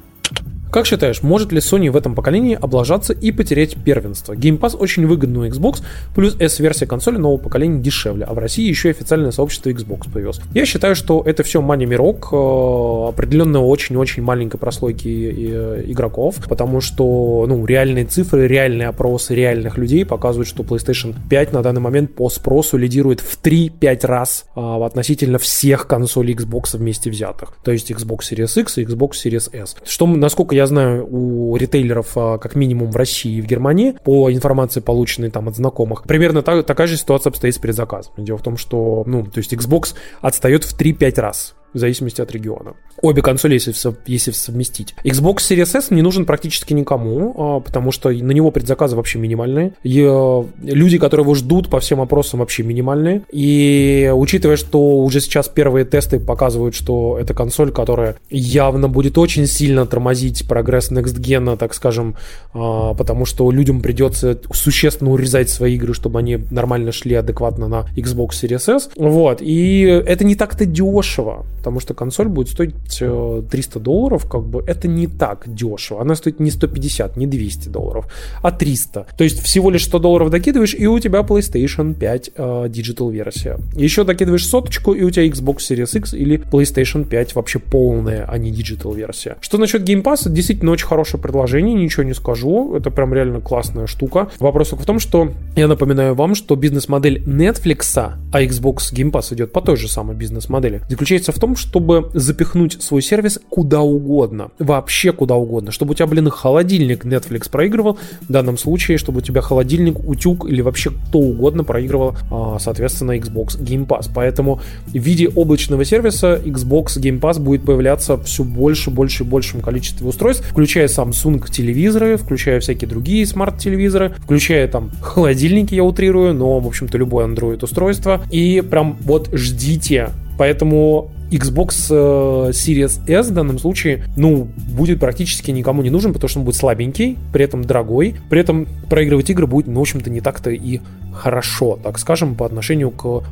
Как 0.72 0.86
считаешь, 0.86 1.22
может 1.22 1.52
ли 1.52 1.60
Sony 1.60 1.90
в 1.90 1.98
этом 1.98 2.16
поколении 2.16 2.58
облажаться 2.60 3.12
и 3.12 3.34
потерять 3.34 3.76
первенство? 3.84 4.34
Game 4.34 4.58
Pass 4.58 4.78
очень 4.78 5.06
выгодный 5.06 5.42
у 5.42 5.52
Xbox, 5.52 5.84
плюс 6.16 6.38
S-версия 6.40 6.86
консоли 6.86 7.18
нового 7.18 7.38
поколения 7.38 7.82
дешевле, 7.82 8.24
а 8.24 8.34
в 8.34 8.38
России 8.38 8.68
еще 8.68 8.88
и 8.88 8.92
официальное 8.92 9.32
сообщество 9.32 9.70
Xbox 9.70 10.10
появилось. 10.10 10.40
Я 10.54 10.66
считаю, 10.66 10.96
что 10.96 11.24
это 11.26 11.44
все 11.44 11.62
мани-мирок 11.62 12.30
э, 12.32 13.10
определенно 13.10 13.62
очень-очень 13.62 14.24
маленькой 14.24 14.60
прослойки 14.60 15.08
э, 15.08 15.84
игроков, 15.88 16.36
потому 16.48 16.80
что 16.80 17.46
ну, 17.50 17.66
реальные 17.66 18.06
цифры, 18.06 18.48
реальные 18.48 18.88
опросы 18.88 19.36
реальных 19.36 19.78
людей 19.78 20.06
показывают, 20.06 20.48
что 20.48 20.64
PlayStation 20.64 21.14
5 21.30 21.52
на 21.52 21.64
данный 21.64 21.82
момент 21.82 22.16
по 22.16 22.30
спросу 22.30 22.78
лидирует 22.78 23.20
в 23.20 23.42
3-5 23.42 24.08
раз 24.08 24.46
а, 24.56 24.86
относительно 24.86 25.38
всех 25.38 25.88
консолей 25.88 26.34
Xbox 26.34 26.78
вместе 26.78 27.10
взятых. 27.10 27.54
То 27.62 27.72
есть 27.72 27.92
Xbox 27.92 28.20
Series 28.32 28.62
X 28.62 28.78
и 28.78 28.86
Xbox 28.86 29.12
Series 29.26 29.54
S. 29.54 29.76
Что, 29.84 30.08
насколько 30.08 30.56
я 30.56 30.61
знаю, 30.66 31.08
у 31.10 31.56
ритейлеров, 31.56 32.12
а, 32.16 32.38
как 32.38 32.56
минимум 32.56 32.92
в 32.92 32.96
России 32.96 33.38
и 33.38 33.42
в 33.42 33.46
Германии, 33.46 33.96
по 34.04 34.32
информации, 34.32 34.80
полученной 34.80 35.30
там 35.30 35.48
от 35.48 35.56
знакомых, 35.56 36.04
примерно 36.04 36.42
та- 36.42 36.64
такая 36.64 36.88
же 36.88 36.98
ситуация 36.98 37.30
обстоит 37.32 37.56
с 37.56 37.60
предзаказом. 37.60 38.14
Дело 38.18 38.38
в 38.38 38.44
том, 38.44 38.58
что, 38.58 39.04
ну, 39.06 39.24
то 39.24 39.38
есть 39.38 39.54
Xbox 39.54 39.96
отстает 40.22 40.64
в 40.64 40.78
3-5 40.78 41.20
раз 41.20 41.56
в 41.74 41.78
зависимости 41.78 42.22
от 42.22 42.32
региона. 42.32 42.74
Обе 43.02 43.22
консоли, 43.22 43.54
если, 43.54 43.74
если 44.06 44.32
совместить. 44.32 44.94
Xbox 45.04 45.38
Series 45.38 45.78
S 45.78 45.92
не 45.92 46.02
нужен 46.02 46.26
практически 46.26 46.74
никому, 46.74 47.34
а, 47.38 47.60
потому 47.60 47.92
что 47.92 48.10
на 48.10 48.32
него 48.32 48.52
предзаказы 48.52 48.96
вообще 48.96 49.18
минимальные. 49.18 49.74
И, 49.84 50.02
э, 50.02 50.44
люди, 50.64 50.98
которые 50.98 51.24
его 51.24 51.34
ждут 51.34 51.70
по 51.70 51.80
всем 51.80 52.02
опросам, 52.02 52.42
вообще 52.42 52.64
минимальные. 52.64 53.24
И 53.32 54.12
учитывая, 54.14 54.58
что 54.58 54.98
уже 55.00 55.20
сейчас 55.22 55.48
первые 55.48 55.86
тесты 55.86 56.20
показывают, 56.20 56.76
что 56.76 57.18
это 57.20 57.34
консоль, 57.34 57.72
которая 57.72 58.18
явно 58.30 58.88
будет 58.88 59.18
очень 59.18 59.48
сильно 59.48 59.86
тормозить 59.86 60.48
прогресс 60.48 60.92
Next 60.92 61.20
Gen, 61.20 61.58
так 61.58 61.74
скажем, 61.74 62.16
а, 62.54 62.94
потому 62.94 63.26
что 63.26 63.50
людям 63.52 63.82
придется 63.82 64.40
существенно 64.54 65.12
урезать 65.12 65.50
свои 65.50 65.76
игры, 65.76 65.94
чтобы 65.94 66.20
они 66.20 66.38
нормально 66.52 66.92
шли 66.92 67.16
адекватно 67.16 67.68
на 67.68 67.88
Xbox 67.96 68.32
Series 68.32 68.76
S. 68.76 68.90
Вот. 68.96 69.42
И 69.42 69.82
это 69.82 70.24
не 70.24 70.36
так-то 70.36 70.66
дешево, 70.66 71.46
потому 71.62 71.80
что 71.80 71.94
консоль 71.94 72.28
будет 72.28 72.50
стоить 72.50 72.74
э, 73.02 73.44
300 73.52 73.80
долларов, 73.80 74.28
как 74.28 74.42
бы 74.42 74.64
это 74.66 74.88
не 74.88 75.06
так 75.06 75.44
дешево. 75.46 76.02
Она 76.02 76.16
стоит 76.16 76.40
не 76.40 76.50
150, 76.50 77.18
не 77.18 77.28
200 77.28 77.70
долларов, 77.70 78.08
а 78.42 78.52
300. 78.52 79.06
То 79.16 79.24
есть 79.24 79.44
всего 79.44 79.70
лишь 79.70 79.86
100 79.86 80.00
долларов 80.00 80.32
докидываешь, 80.32 80.74
и 80.74 80.88
у 80.88 80.98
тебя 80.98 81.20
PlayStation 81.20 81.94
5 81.94 82.32
э, 82.36 82.42
Digital 82.68 83.12
версия. 83.12 83.60
Еще 83.76 84.04
докидываешь 84.04 84.48
соточку, 84.48 84.94
и 84.94 85.04
у 85.04 85.12
тебя 85.12 85.28
Xbox 85.28 85.58
Series 85.58 85.96
X 85.96 86.16
или 86.16 86.40
PlayStation 86.40 87.06
5 87.06 87.36
вообще 87.36 87.60
полная, 87.60 88.26
а 88.28 88.40
не 88.40 88.52
Digital 88.52 88.96
версия. 88.96 89.38
Что 89.40 89.60
насчет 89.60 89.88
Game 89.88 90.02
Pass? 90.02 90.28
Действительно 90.28 90.72
очень 90.72 90.88
хорошее 90.88 91.22
предложение, 91.22 91.76
ничего 91.76 92.02
не 92.02 92.16
скажу. 92.16 92.76
Это 92.76 92.90
прям 92.90 93.14
реально 93.14 93.40
классная 93.40 93.86
штука. 93.86 94.32
Вопрос 94.40 94.70
только 94.70 94.82
в 94.82 94.86
том, 94.88 95.00
что 95.00 95.32
я 95.56 95.68
напоминаю 95.68 96.16
вам, 96.16 96.34
что 96.34 96.56
бизнес-модель 96.56 97.24
Netflix, 97.24 97.96
а 98.34 98.42
Xbox 98.42 98.92
Game 98.92 99.12
Pass 99.12 99.32
идет 99.32 99.52
по 99.52 99.62
той 99.62 99.78
же 99.78 99.88
самой 99.88 100.16
бизнес-модели, 100.16 100.82
заключается 100.90 101.32
в 101.32 101.40
том, 101.40 101.51
чтобы 101.56 102.10
запихнуть 102.14 102.82
свой 102.82 103.02
сервис 103.02 103.40
куда 103.50 103.82
угодно. 103.82 104.52
Вообще 104.60 105.12
куда 105.12 105.36
угодно. 105.36 105.72
Чтобы 105.72 105.92
у 105.92 105.94
тебя, 105.94 106.08
блин, 106.08 106.30
холодильник 106.30 107.06
Netflix 107.06 107.50
проигрывал. 107.50 107.98
В 108.22 108.32
данном 108.32 108.58
случае, 108.58 108.98
чтобы 108.98 109.20
у 109.20 109.22
тебя 109.22 109.42
холодильник, 109.42 110.00
утюг 110.08 110.48
или 110.48 110.62
вообще 110.62 110.92
кто 110.92 111.20
угодно 111.20 111.64
проигрывал, 111.64 112.16
а, 112.30 112.58
соответственно, 112.60 113.18
Xbox 113.18 113.60
Game 113.60 113.86
Pass. 113.86 114.10
Поэтому 114.14 114.62
в 114.88 114.98
виде 114.98 115.28
облачного 115.28 115.86
сервиса 115.86 116.42
Xbox 116.44 116.98
Game 116.98 117.20
Pass 117.20 117.40
будет 117.40 117.64
появляться 117.64 118.18
все 118.18 118.44
больше, 118.44 118.90
больше 118.92 119.24
и 119.24 119.28
большем 119.28 119.62
количестве 119.62 120.08
устройств, 120.08 120.46
включая 120.50 120.88
Samsung 120.88 121.50
телевизоры, 121.50 122.18
включая 122.18 122.60
всякие 122.60 122.90
другие 122.90 123.26
смарт-телевизоры, 123.26 124.14
включая 124.18 124.68
там 124.68 124.92
холодильники, 125.02 125.76
я 125.76 125.84
утрирую, 125.84 126.34
но, 126.34 126.60
в 126.60 126.68
общем-то, 126.68 126.98
любое 126.98 127.28
Android 127.28 127.64
устройство. 127.64 128.22
И 128.32 128.62
прям 128.62 128.98
вот 129.02 129.30
ждите. 129.34 130.10
Поэтому 130.38 131.12
Xbox 131.32 131.88
э, 131.90 132.50
Series 132.52 133.00
S 133.08 133.30
в 133.30 133.34
данном 133.34 133.58
случае, 133.58 134.06
ну, 134.18 134.48
будет 134.76 135.00
практически 135.00 135.52
никому 135.52 135.82
не 135.82 135.90
нужен, 135.90 136.14
потому 136.14 136.30
что 136.30 136.40
он 136.40 136.46
будет 136.46 136.56
слабенький, 136.56 137.18
при 137.32 137.46
этом 137.46 137.64
дорогой, 137.64 138.16
при 138.30 138.42
этом 138.42 138.68
проигрывать 138.90 139.30
игры 139.30 139.48
будет, 139.48 139.68
ну, 139.68 139.80
в 139.80 139.82
общем-то, 139.82 140.10
не 140.10 140.22
так-то 140.22 140.52
и 140.52 140.80
хорошо, 141.14 141.78
так 141.82 142.00
скажем, 142.00 142.36
по 142.36 142.46
отношению 142.46 142.92
к 142.92 143.24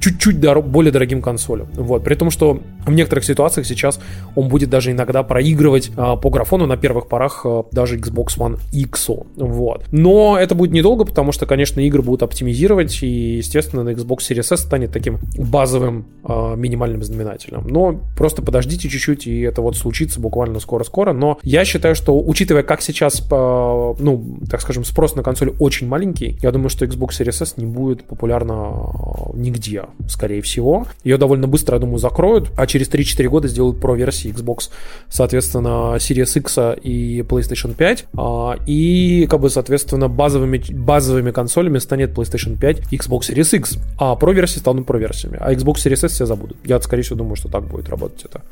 чуть-чуть 0.00 0.36
дор- 0.36 0.62
более 0.62 0.92
дорогим 0.92 1.22
консолям. 1.22 1.68
Вот, 1.74 2.04
при 2.04 2.14
том, 2.14 2.30
что 2.30 2.60
в 2.86 2.92
некоторых 2.92 3.24
ситуациях 3.24 3.66
сейчас 3.66 4.00
он 4.34 4.48
будет 4.48 4.70
даже 4.70 4.90
иногда 4.90 5.22
проигрывать 5.22 5.90
а, 5.96 6.16
по 6.16 6.30
графону 6.30 6.66
на 6.66 6.76
первых 6.76 7.08
порах 7.08 7.42
а, 7.44 7.64
даже 7.72 7.98
Xbox 7.98 8.38
One 8.38 8.58
X. 8.72 9.10
Вот. 9.36 9.84
Но 9.92 10.38
это 10.38 10.54
будет 10.54 10.72
недолго, 10.72 11.04
потому 11.04 11.32
что, 11.32 11.46
конечно, 11.46 11.80
игры 11.80 12.02
будут 12.02 12.22
оптимизировать, 12.22 13.02
и, 13.02 13.36
естественно, 13.36 13.82
на 13.82 13.90
Xbox 13.90 14.18
Series 14.18 14.52
S 14.52 14.60
станет 14.60 14.92
таким 14.92 15.18
базовым 15.36 16.06
а, 16.24 16.54
минимальным 16.54 17.02
знаменателем. 17.02 17.41
Но 17.50 18.00
просто 18.16 18.42
подождите 18.42 18.88
чуть-чуть, 18.88 19.26
и 19.26 19.40
это 19.40 19.62
вот 19.62 19.76
случится 19.76 20.20
буквально 20.20 20.60
скоро-скоро. 20.60 21.12
Но 21.12 21.38
я 21.42 21.64
считаю, 21.64 21.94
что, 21.94 22.18
учитывая, 22.18 22.62
как 22.62 22.82
сейчас, 22.82 23.26
а, 23.30 23.94
ну, 23.98 24.38
так 24.50 24.60
скажем, 24.60 24.84
спрос 24.84 25.14
на 25.14 25.22
консоли 25.22 25.54
очень 25.58 25.88
маленький, 25.88 26.38
я 26.42 26.50
думаю, 26.52 26.68
что 26.68 26.84
Xbox 26.84 27.10
Series 27.10 27.42
S 27.42 27.56
не 27.56 27.66
будет 27.66 28.04
популярна 28.04 28.54
а, 28.54 29.30
нигде, 29.34 29.84
скорее 30.08 30.42
всего. 30.42 30.86
Ее 31.04 31.18
довольно 31.18 31.48
быстро, 31.48 31.74
я 31.74 31.80
думаю, 31.80 31.98
закроют, 31.98 32.50
а 32.56 32.66
через 32.66 32.88
3-4 32.88 33.28
года 33.28 33.48
сделают 33.48 33.80
про-версии 33.80 34.32
Xbox, 34.32 34.70
соответственно, 35.08 35.96
Series 35.96 36.38
X 36.38 36.58
и 36.82 37.20
PlayStation 37.20 37.74
5. 37.74 38.06
а, 38.16 38.56
И, 38.66 39.26
как 39.28 39.40
бы, 39.40 39.50
соответственно, 39.50 40.08
базовыми, 40.08 40.62
базовыми 40.72 41.30
консолями 41.30 41.78
станет 41.78 42.12
PlayStation 42.12 42.58
5 42.58 42.92
и 42.92 42.96
Xbox 42.96 43.30
Series 43.30 43.56
X. 43.56 43.78
А 43.98 44.16
про-версии 44.16 44.58
станут 44.58 44.86
про-версиями. 44.86 45.38
А 45.40 45.52
Xbox 45.52 45.74
Series 45.76 46.04
S 46.04 46.12
все 46.12 46.26
забудут. 46.26 46.56
Я, 46.64 46.80
скорее 46.80 47.02
всего, 47.02 47.16
думаю, 47.16 47.31
что 47.36 47.48
так 47.48 47.64
будет 47.64 47.88
работать 47.88 48.24
это. 48.24 48.42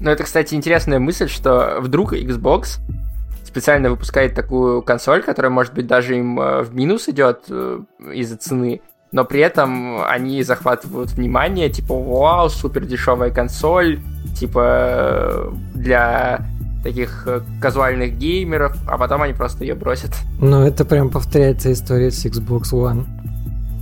Ну, 0.00 0.10
это, 0.10 0.24
кстати, 0.24 0.54
интересная 0.54 0.98
мысль, 0.98 1.28
что 1.28 1.78
вдруг 1.80 2.14
Xbox 2.14 2.80
специально 3.44 3.90
выпускает 3.90 4.34
такую 4.34 4.80
консоль, 4.80 5.22
которая, 5.22 5.50
может 5.50 5.74
быть, 5.74 5.86
даже 5.86 6.16
им 6.16 6.40
э, 6.40 6.62
в 6.62 6.74
минус 6.74 7.08
идет 7.08 7.42
э, 7.48 7.80
из-за 8.14 8.36
цены, 8.36 8.80
но 9.12 9.24
при 9.24 9.40
этом 9.40 10.02
они 10.04 10.42
захватывают 10.42 11.10
внимание, 11.10 11.68
типа, 11.68 11.94
вау, 11.94 12.48
супер 12.48 12.86
дешевая 12.86 13.30
консоль, 13.30 13.98
типа, 14.38 14.62
э, 14.64 15.50
для 15.74 16.46
таких 16.82 17.28
казуальных 17.60 18.16
геймеров, 18.16 18.74
а 18.88 18.96
потом 18.96 19.20
они 19.20 19.34
просто 19.34 19.64
ее 19.64 19.74
бросят. 19.74 20.12
Ну, 20.40 20.62
это 20.62 20.86
прям 20.86 21.10
повторяется 21.10 21.70
история 21.72 22.10
с 22.10 22.24
Xbox 22.24 22.72
One. 22.72 23.04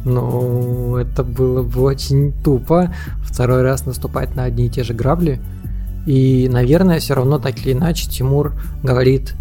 Ну, 0.09 0.97
это 0.97 1.23
было 1.23 1.63
бы 1.63 1.83
очень 1.83 2.33
тупо 2.33 2.95
второй 3.23 3.63
раз 3.63 3.85
наступать 3.85 4.35
на 4.35 4.45
одни 4.45 4.67
и 4.67 4.71
те 4.71 4.83
же 4.83 4.95
грабли. 4.95 5.41
И, 6.07 6.49
наверное, 6.51 7.01
все 7.01 7.15
равно 7.15 7.39
так 7.39 7.59
или 7.59 7.73
иначе 7.73 8.09
Тимур 8.09 8.55
говорит, 8.83 9.35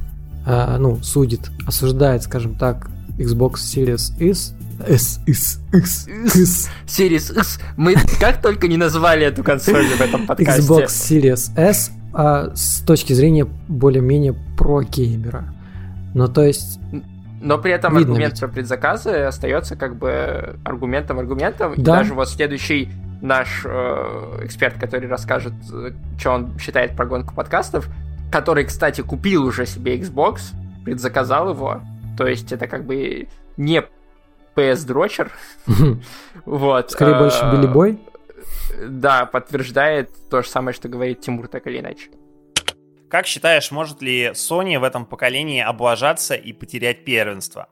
э, 0.46 0.78
ну, 0.78 1.00
судит, 1.02 1.50
осуждает, 1.66 2.24
скажем 2.24 2.56
так, 2.56 2.90
Xbox 3.18 3.54
Series 3.56 4.12
S, 4.20 4.54
S, 4.86 5.20
S, 5.26 5.60
X, 5.74 6.08
X, 6.08 6.70
Series 6.86 7.40
X, 7.40 7.60
мы 7.78 7.96
как 8.20 8.42
только 8.42 8.68
не 8.68 8.78
назвали 8.78 9.26
эту 9.26 9.44
консоль 9.44 9.88
в 9.88 10.02
этом 10.02 10.28
подкасте. 10.28 10.62
Xbox 10.62 10.88
Series 10.88 11.52
S 11.56 11.92
а, 12.14 12.52
с 12.54 12.82
точки 12.82 13.14
зрения 13.14 13.48
более-менее 13.70 14.36
про-геймера. 14.58 15.46
Ну, 16.14 16.28
то 16.28 16.44
есть, 16.44 16.80
Но 17.40 17.58
при 17.58 17.72
этом 17.72 17.94
Видно 17.96 18.10
аргумент 18.14 18.34
ведь. 18.34 18.40
про 18.42 18.48
предзаказы 18.48 19.12
остается 19.22 19.76
как 19.76 19.96
бы 19.96 20.58
аргументом-аргументом. 20.66 21.74
И 21.74 21.82
Да. 21.82 21.98
даже 21.98 22.14
вот 22.14 22.30
следующий 22.30 22.90
наш 23.22 23.64
э, 23.66 24.40
эксперт, 24.44 24.78
который 24.80 25.08
расскажет, 25.08 25.54
что 26.18 26.32
он 26.32 26.58
считает 26.60 26.96
про 26.96 27.06
гонку 27.06 27.34
подкастов, 27.36 27.88
который, 28.32 28.66
кстати, 28.66 29.02
купил 29.02 29.46
уже 29.46 29.66
себе 29.66 29.98
Xbox, 29.98 30.54
предзаказал 30.84 31.50
его. 31.52 31.82
То 32.18 32.26
есть 32.28 32.52
это 32.52 32.68
как 32.68 32.86
бы 32.86 33.28
не 33.58 33.84
PS-дрочер. 34.56 35.32
Вот. 36.46 36.92
скорее 36.92 37.14
э, 37.16 37.20
больше 37.20 37.44
Билли 37.52 37.68
Бой. 37.68 38.00
Да, 38.88 39.26
подтверждает 39.26 40.10
то 40.30 40.42
же 40.42 40.50
самое, 40.50 40.74
что 40.76 40.88
говорит 40.90 41.22
Тимур, 41.22 41.48
так 41.48 41.68
или 41.68 41.80
иначе. 41.80 42.10
Как 43.10 43.26
считаешь, 43.26 43.72
может 43.72 44.02
ли 44.02 44.32
Sony 44.34 44.78
в 44.78 44.84
этом 44.84 45.06
поколении 45.06 45.62
облажаться 45.62 46.36
и 46.36 46.52
потерять 46.52 47.06
первенство? 47.06 47.70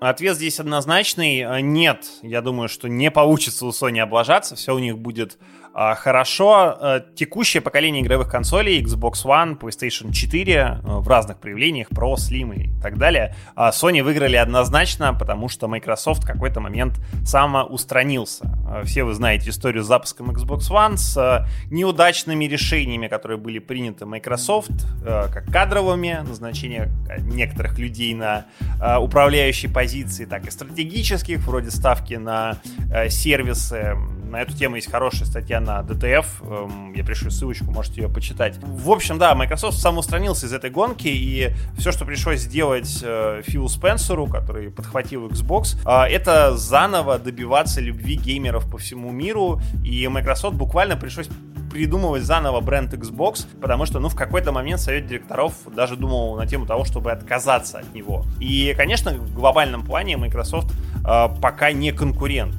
Ответ 0.00 0.36
здесь 0.36 0.60
однозначный. 0.60 1.62
Нет, 1.62 2.04
я 2.20 2.42
думаю, 2.42 2.68
что 2.68 2.88
не 2.88 3.10
получится 3.10 3.64
у 3.64 3.70
Sony 3.70 4.00
облажаться. 4.00 4.56
Все 4.56 4.74
у 4.74 4.78
них 4.78 4.98
будет 4.98 5.38
хорошо, 5.74 6.78
э, 6.80 7.00
текущее 7.16 7.60
поколение 7.60 8.00
игровых 8.00 8.28
консолей 8.28 8.80
Xbox 8.80 9.24
One, 9.24 9.58
PlayStation 9.58 10.12
4 10.12 10.52
э, 10.52 10.80
в 10.84 11.08
разных 11.08 11.38
проявлениях, 11.38 11.90
Pro, 11.90 12.14
Slim 12.14 12.54
и 12.54 12.70
так 12.80 12.96
далее, 12.96 13.34
а, 13.56 13.70
Sony 13.70 14.02
выиграли 14.02 14.36
однозначно, 14.36 15.12
потому 15.14 15.48
что 15.48 15.66
Microsoft 15.66 16.22
в 16.22 16.26
какой-то 16.26 16.60
момент 16.60 17.00
самоустранился. 17.24 18.56
Э, 18.70 18.84
все 18.84 19.02
вы 19.02 19.14
знаете 19.14 19.50
историю 19.50 19.82
с 19.82 19.88
запуском 19.88 20.30
Xbox 20.30 20.70
One 20.70 20.96
с 20.96 21.44
неудачными 21.70 22.44
решениями, 22.44 23.08
которые 23.08 23.38
были 23.38 23.58
приняты 23.58 24.06
Microsoft, 24.06 24.70
как 25.04 25.46
кадровыми, 25.46 26.24
назначение 26.26 26.90
некоторых 27.18 27.78
людей 27.78 28.14
на 28.14 28.46
управляющие 29.00 29.70
позиции, 29.70 30.24
так 30.24 30.46
и 30.46 30.50
стратегических, 30.50 31.40
вроде 31.40 31.70
ставки 31.70 32.14
на 32.14 32.58
сервисы. 33.08 33.96
На 34.30 34.42
эту 34.42 34.56
тему 34.56 34.76
есть 34.76 34.90
хорошая 34.90 35.26
статья 35.26 35.60
на 35.64 35.80
DTF. 35.80 36.26
Эм, 36.42 36.92
я 36.92 37.04
пришлю 37.04 37.30
ссылочку, 37.30 37.70
можете 37.70 38.02
ее 38.02 38.08
почитать. 38.08 38.58
В 38.62 38.90
общем, 38.90 39.18
да, 39.18 39.34
Microsoft 39.34 39.78
самоустранился 39.78 40.46
из 40.46 40.52
этой 40.52 40.70
гонки, 40.70 41.08
и 41.08 41.50
все, 41.76 41.90
что 41.90 42.04
пришлось 42.04 42.40
сделать 42.40 43.00
э, 43.02 43.42
Филу 43.44 43.68
Спенсеру, 43.68 44.26
который 44.26 44.70
подхватил 44.70 45.28
Xbox, 45.28 45.76
э, 45.84 46.12
это 46.12 46.56
заново 46.56 47.18
добиваться 47.18 47.80
любви 47.80 48.16
геймеров 48.16 48.70
по 48.70 48.78
всему 48.78 49.10
миру, 49.10 49.60
и 49.82 50.06
Microsoft 50.06 50.56
буквально 50.56 50.96
пришлось 50.96 51.28
придумывать 51.70 52.22
заново 52.22 52.60
бренд 52.60 52.94
Xbox, 52.94 53.46
потому 53.60 53.84
что, 53.86 53.98
ну, 53.98 54.08
в 54.08 54.14
какой-то 54.14 54.52
момент 54.52 54.80
совет 54.80 55.06
директоров 55.08 55.54
даже 55.74 55.96
думал 55.96 56.36
на 56.36 56.46
тему 56.46 56.66
того, 56.66 56.84
чтобы 56.84 57.10
отказаться 57.10 57.78
от 57.78 57.92
него. 57.94 58.24
И, 58.38 58.74
конечно, 58.76 59.12
в 59.12 59.34
глобальном 59.34 59.84
плане 59.84 60.16
Microsoft 60.16 60.72
э, 61.04 61.28
пока 61.42 61.72
не 61.72 61.90
конкурент 61.90 62.54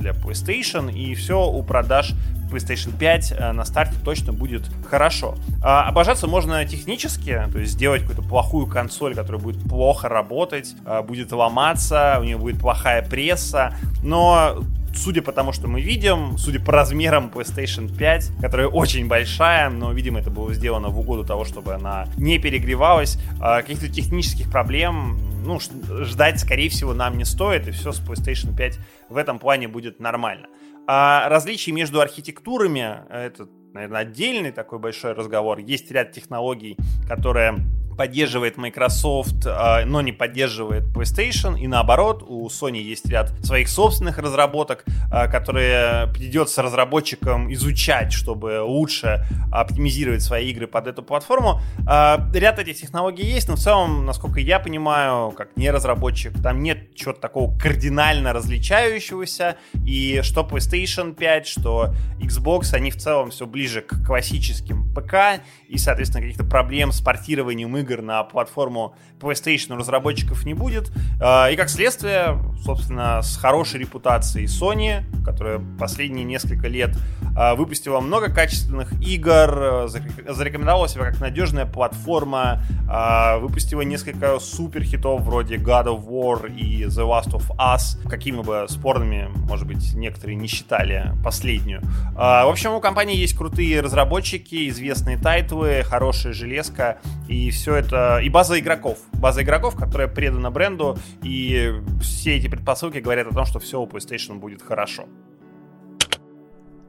для 0.00 0.12
PlayStation, 0.12 0.92
и 0.92 1.14
все 1.14 1.46
у 1.46 1.62
продаж 1.62 2.14
PlayStation 2.50 2.96
5 2.96 3.32
э, 3.32 3.52
на 3.52 3.64
старте 3.64 3.94
точно 4.04 4.32
будет 4.32 4.62
хорошо. 4.88 5.36
А, 5.62 5.88
обожаться 5.88 6.26
можно 6.26 6.64
технически, 6.64 7.42
то 7.52 7.58
есть 7.58 7.72
сделать 7.72 8.02
какую-то 8.02 8.22
плохую 8.22 8.66
консоль, 8.66 9.14
которая 9.14 9.40
будет 9.40 9.62
плохо 9.68 10.08
работать, 10.08 10.74
а, 10.84 11.02
будет 11.02 11.32
ломаться, 11.32 12.18
у 12.20 12.24
нее 12.24 12.36
будет 12.36 12.60
плохая 12.60 13.02
пресса, 13.02 13.74
но 14.02 14.62
судя 14.94 15.22
по 15.22 15.32
тому, 15.32 15.52
что 15.52 15.68
мы 15.68 15.80
видим, 15.80 16.36
судя 16.38 16.60
по 16.60 16.72
размерам 16.72 17.30
PlayStation 17.34 17.94
5, 17.94 18.32
которая 18.40 18.68
очень 18.68 19.08
большая, 19.08 19.70
но, 19.70 19.92
видимо, 19.92 20.20
это 20.20 20.30
было 20.30 20.52
сделано 20.54 20.88
в 20.88 20.98
угоду 20.98 21.24
того, 21.24 21.44
чтобы 21.44 21.74
она 21.74 22.06
не 22.16 22.38
перегревалась, 22.38 23.18
а, 23.40 23.62
каких-то 23.62 23.88
технических 23.88 24.50
проблем, 24.50 25.18
ну, 25.44 25.58
ждать, 26.04 26.40
скорее 26.40 26.68
всего, 26.68 26.94
нам 26.94 27.16
не 27.18 27.24
стоит, 27.24 27.68
и 27.68 27.70
все 27.70 27.92
с 27.92 28.00
PlayStation 28.00 28.54
5 28.56 28.78
в 29.08 29.16
этом 29.16 29.38
плане 29.38 29.68
будет 29.68 30.00
нормально. 30.00 30.46
А 30.86 31.28
различия 31.28 31.72
между 31.72 32.00
архитектурами, 32.00 33.04
это, 33.10 33.48
наверное, 33.72 34.00
отдельный 34.00 34.52
такой 34.52 34.78
большой 34.78 35.12
разговор. 35.12 35.58
Есть 35.58 35.90
ряд 35.90 36.12
технологий, 36.12 36.76
которые 37.08 37.54
поддерживает 37.96 38.56
Microsoft, 38.56 39.46
а, 39.46 39.84
но 39.84 40.00
не 40.00 40.12
поддерживает 40.12 40.84
PlayStation, 40.84 41.58
и 41.58 41.66
наоборот, 41.66 42.24
у 42.26 42.48
Sony 42.48 42.78
есть 42.78 43.06
ряд 43.08 43.32
своих 43.44 43.68
собственных 43.68 44.18
разработок, 44.18 44.84
а, 45.10 45.28
которые 45.28 46.12
придется 46.12 46.62
разработчикам 46.62 47.52
изучать, 47.52 48.12
чтобы 48.12 48.62
лучше 48.62 49.26
оптимизировать 49.52 50.22
свои 50.22 50.50
игры 50.50 50.66
под 50.66 50.86
эту 50.86 51.02
платформу. 51.02 51.60
А, 51.86 52.28
ряд 52.32 52.58
этих 52.58 52.76
технологий 52.76 53.24
есть, 53.24 53.48
но 53.48 53.56
в 53.56 53.58
целом, 53.58 54.06
насколько 54.06 54.40
я 54.40 54.58
понимаю, 54.60 55.32
как 55.32 55.56
не 55.56 55.70
разработчик, 55.70 56.32
там 56.42 56.62
нет 56.62 56.94
чего-то 56.94 57.20
такого 57.20 57.56
кардинально 57.58 58.32
различающегося, 58.32 59.56
и 59.84 60.20
что 60.22 60.42
PlayStation 60.42 61.14
5, 61.14 61.46
что 61.46 61.94
Xbox, 62.18 62.74
они 62.74 62.90
в 62.90 62.96
целом 62.96 63.30
все 63.30 63.46
ближе 63.46 63.82
к 63.82 64.06
классическим 64.06 64.92
ПК, 64.94 65.42
и, 65.68 65.78
соответственно, 65.78 66.22
каких-то 66.22 66.44
проблем 66.44 66.92
с 66.92 67.00
портированием 67.00 67.76
игр 67.76 67.89
игр 67.90 68.02
на 68.02 68.22
платформу 68.24 68.94
PlayStation 69.20 69.74
у 69.74 69.76
разработчиков 69.76 70.44
не 70.44 70.54
будет. 70.54 70.90
А, 71.20 71.48
и 71.50 71.56
как 71.56 71.68
следствие, 71.68 72.38
собственно, 72.64 73.22
с 73.22 73.36
хорошей 73.36 73.80
репутацией 73.80 74.46
Sony, 74.46 75.02
которая 75.24 75.60
последние 75.78 76.24
несколько 76.24 76.68
лет 76.68 76.96
а, 77.36 77.54
выпустила 77.54 78.00
много 78.00 78.32
качественных 78.32 78.92
игр, 79.02 79.88
зарекомендовала 80.28 80.88
себя 80.88 81.04
как 81.04 81.20
надежная 81.20 81.66
платформа, 81.66 82.62
а, 82.88 83.38
выпустила 83.38 83.82
несколько 83.82 84.38
супер 84.38 84.82
хитов 84.82 85.22
вроде 85.22 85.56
God 85.56 85.86
of 85.86 86.06
War 86.06 86.50
и 86.54 86.84
The 86.84 87.06
Last 87.06 87.32
of 87.32 87.50
Us, 87.58 88.08
какими 88.08 88.40
бы 88.40 88.66
спорными, 88.68 89.28
может 89.48 89.66
быть, 89.66 89.94
некоторые 89.94 90.36
не 90.36 90.46
считали 90.46 91.12
последнюю. 91.22 91.82
В 92.14 92.48
общем, 92.48 92.72
у 92.72 92.80
компании 92.80 93.16
есть 93.16 93.36
крутые 93.36 93.80
разработчики, 93.80 94.68
известные 94.68 95.16
тайтлы, 95.16 95.82
хорошая 95.84 96.32
железка, 96.32 96.98
и 97.28 97.50
все 97.50 97.69
это... 97.74 98.18
И 98.22 98.28
база 98.28 98.58
игроков. 98.58 98.98
База 99.12 99.42
игроков, 99.42 99.76
которая 99.76 100.08
предана 100.08 100.50
бренду, 100.50 100.98
и 101.22 101.72
все 102.00 102.36
эти 102.36 102.48
предпосылки 102.48 102.98
говорят 102.98 103.26
о 103.26 103.34
том, 103.34 103.44
что 103.44 103.58
все 103.58 103.80
у 103.80 103.86
PlayStation 103.86 104.38
будет 104.38 104.62
хорошо. 104.62 105.04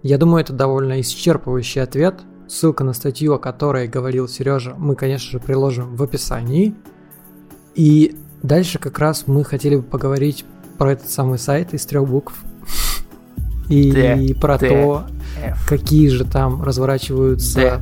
Я 0.04 0.18
думаю, 0.18 0.42
это 0.42 0.54
довольно 0.54 1.00
исчерпывающий 1.00 1.82
ответ. 1.82 2.22
Ссылка 2.48 2.84
на 2.84 2.94
статью, 2.94 3.34
о 3.34 3.40
которой 3.40 3.88
говорил 3.88 4.28
Сережа, 4.28 4.76
мы, 4.78 4.96
конечно 4.96 5.32
же, 5.32 5.40
приложим 5.40 5.96
в 5.96 6.04
описании. 6.04 6.76
И 7.76 8.18
дальше 8.44 8.80
как 8.80 9.00
раз 9.00 9.28
мы 9.28 9.44
хотели 9.44 9.78
бы 9.78 9.84
поговорить 9.84 10.44
про 10.78 10.94
этот 10.94 11.10
самый 11.10 11.38
сайт 11.38 11.74
из 11.74 11.86
трех 11.86 12.08
букв. 12.08 12.44
И 13.70 14.36
про 14.42 14.58
то, 14.58 15.06
какие 15.68 16.10
же 16.10 16.26
там 16.26 16.62
разворачиваются 16.62 17.82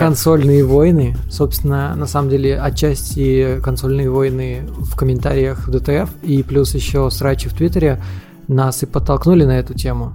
консольные 0.00 0.64
войны. 0.64 1.14
Собственно, 1.28 1.94
на 1.94 2.06
самом 2.06 2.30
деле, 2.30 2.58
отчасти 2.58 3.60
консольные 3.62 4.10
войны 4.10 4.62
в 4.66 4.96
комментариях 4.96 5.66
в 5.66 5.70
DTF 5.70 6.08
и 6.22 6.42
плюс 6.42 6.74
еще 6.74 7.10
срачи 7.10 7.48
в 7.50 7.54
Твиттере 7.54 8.00
нас 8.48 8.82
и 8.82 8.86
подтолкнули 8.86 9.44
на 9.44 9.58
эту 9.58 9.74
тему. 9.74 10.14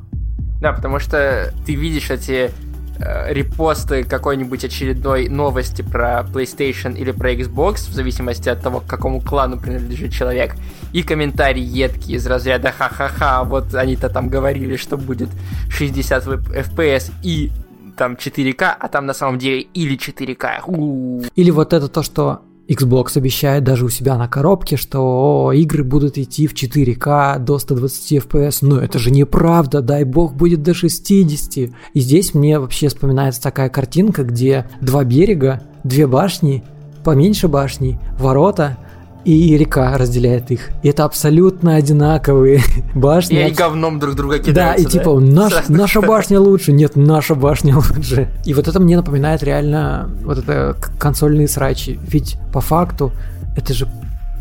Да, 0.59 0.73
потому 0.73 0.97
что 0.99 1.53
ты 1.67 1.75
видишь 1.75 2.09
эти 2.09 2.49
э, 2.97 3.33
репосты 3.33 4.03
какой-нибудь 4.03 4.65
очередной 4.65 5.29
новости 5.29 5.83
про 5.83 6.25
PlayStation 6.33 6.97
или 6.97 7.11
про 7.11 7.33
Xbox, 7.33 7.87
в 7.87 7.93
зависимости 7.93 8.49
от 8.49 8.61
того, 8.61 8.79
к 8.79 8.87
какому 8.87 9.21
клану 9.21 9.59
принадлежит 9.59 10.11
человек, 10.11 10.55
и 10.93 11.03
комментарии 11.03 11.61
едкие 11.61 12.17
из 12.17 12.25
разряда 12.25 12.73
«ха-ха-ха, 12.75 13.43
вот 13.43 13.75
они-то 13.75 14.09
там 14.09 14.29
говорили, 14.29 14.77
что 14.77 14.97
будет 14.97 15.29
60 15.69 16.25
FPS 16.25 17.11
и 17.21 17.51
там 17.95 18.13
4К, 18.13 18.75
а 18.79 18.87
там 18.87 19.05
на 19.05 19.13
самом 19.13 19.39
деле 19.39 19.61
или 19.61 19.97
4К. 19.97 20.63
У-у-у. 20.67 21.23
Или 21.35 21.51
вот 21.51 21.73
это 21.73 21.87
то, 21.87 22.03
что 22.03 22.41
Xbox 22.67 23.17
обещает 23.17 23.63
даже 23.63 23.85
у 23.85 23.89
себя 23.89 24.17
на 24.17 24.27
коробке, 24.27 24.75
что 24.75 25.51
игры 25.53 25.83
будут 25.83 26.17
идти 26.17 26.47
в 26.47 26.53
4К 26.53 27.39
до 27.39 27.59
120 27.59 28.13
FPS. 28.25 28.59
Но 28.61 28.79
это 28.79 28.97
же 28.99 29.11
неправда, 29.11 29.81
дай 29.81 30.03
бог 30.03 30.35
будет 30.35 30.63
до 30.63 30.73
60. 30.73 31.69
И 31.93 31.99
здесь 31.99 32.33
мне 32.33 32.59
вообще 32.59 32.87
вспоминается 32.87 33.41
такая 33.41 33.69
картинка, 33.69 34.23
где 34.23 34.67
два 34.81 35.03
берега, 35.03 35.61
две 35.83 36.07
башни, 36.07 36.63
поменьше 37.03 37.47
башни, 37.47 37.99
ворота, 38.17 38.77
и 39.25 39.57
река 39.57 39.97
разделяет 39.97 40.51
их. 40.51 40.69
И 40.83 40.89
это 40.89 41.03
абсолютно 41.03 41.75
одинаковые 41.75 42.61
башни. 42.95 43.35
И 43.35 43.41
они 43.41 43.51
говном 43.53 43.99
друг 43.99 44.15
друга 44.15 44.39
кидаются. 44.39 44.83
Да, 44.83 44.89
и 44.89 44.91
типа 44.91 45.19
наш, 45.19 45.67
наша 45.67 46.01
башня 46.01 46.39
лучше, 46.39 46.71
нет, 46.71 46.95
наша 46.95 47.35
башня 47.35 47.75
лучше. 47.95 48.29
И 48.45 48.53
вот 48.53 48.67
это 48.67 48.79
мне 48.79 48.95
напоминает 48.95 49.43
реально 49.43 50.09
вот 50.23 50.37
это 50.37 50.77
консольные 50.99 51.47
срачи. 51.47 51.99
Ведь 52.07 52.37
по 52.53 52.61
факту 52.61 53.11
это 53.57 53.73
же 53.73 53.87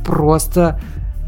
просто 0.05 0.81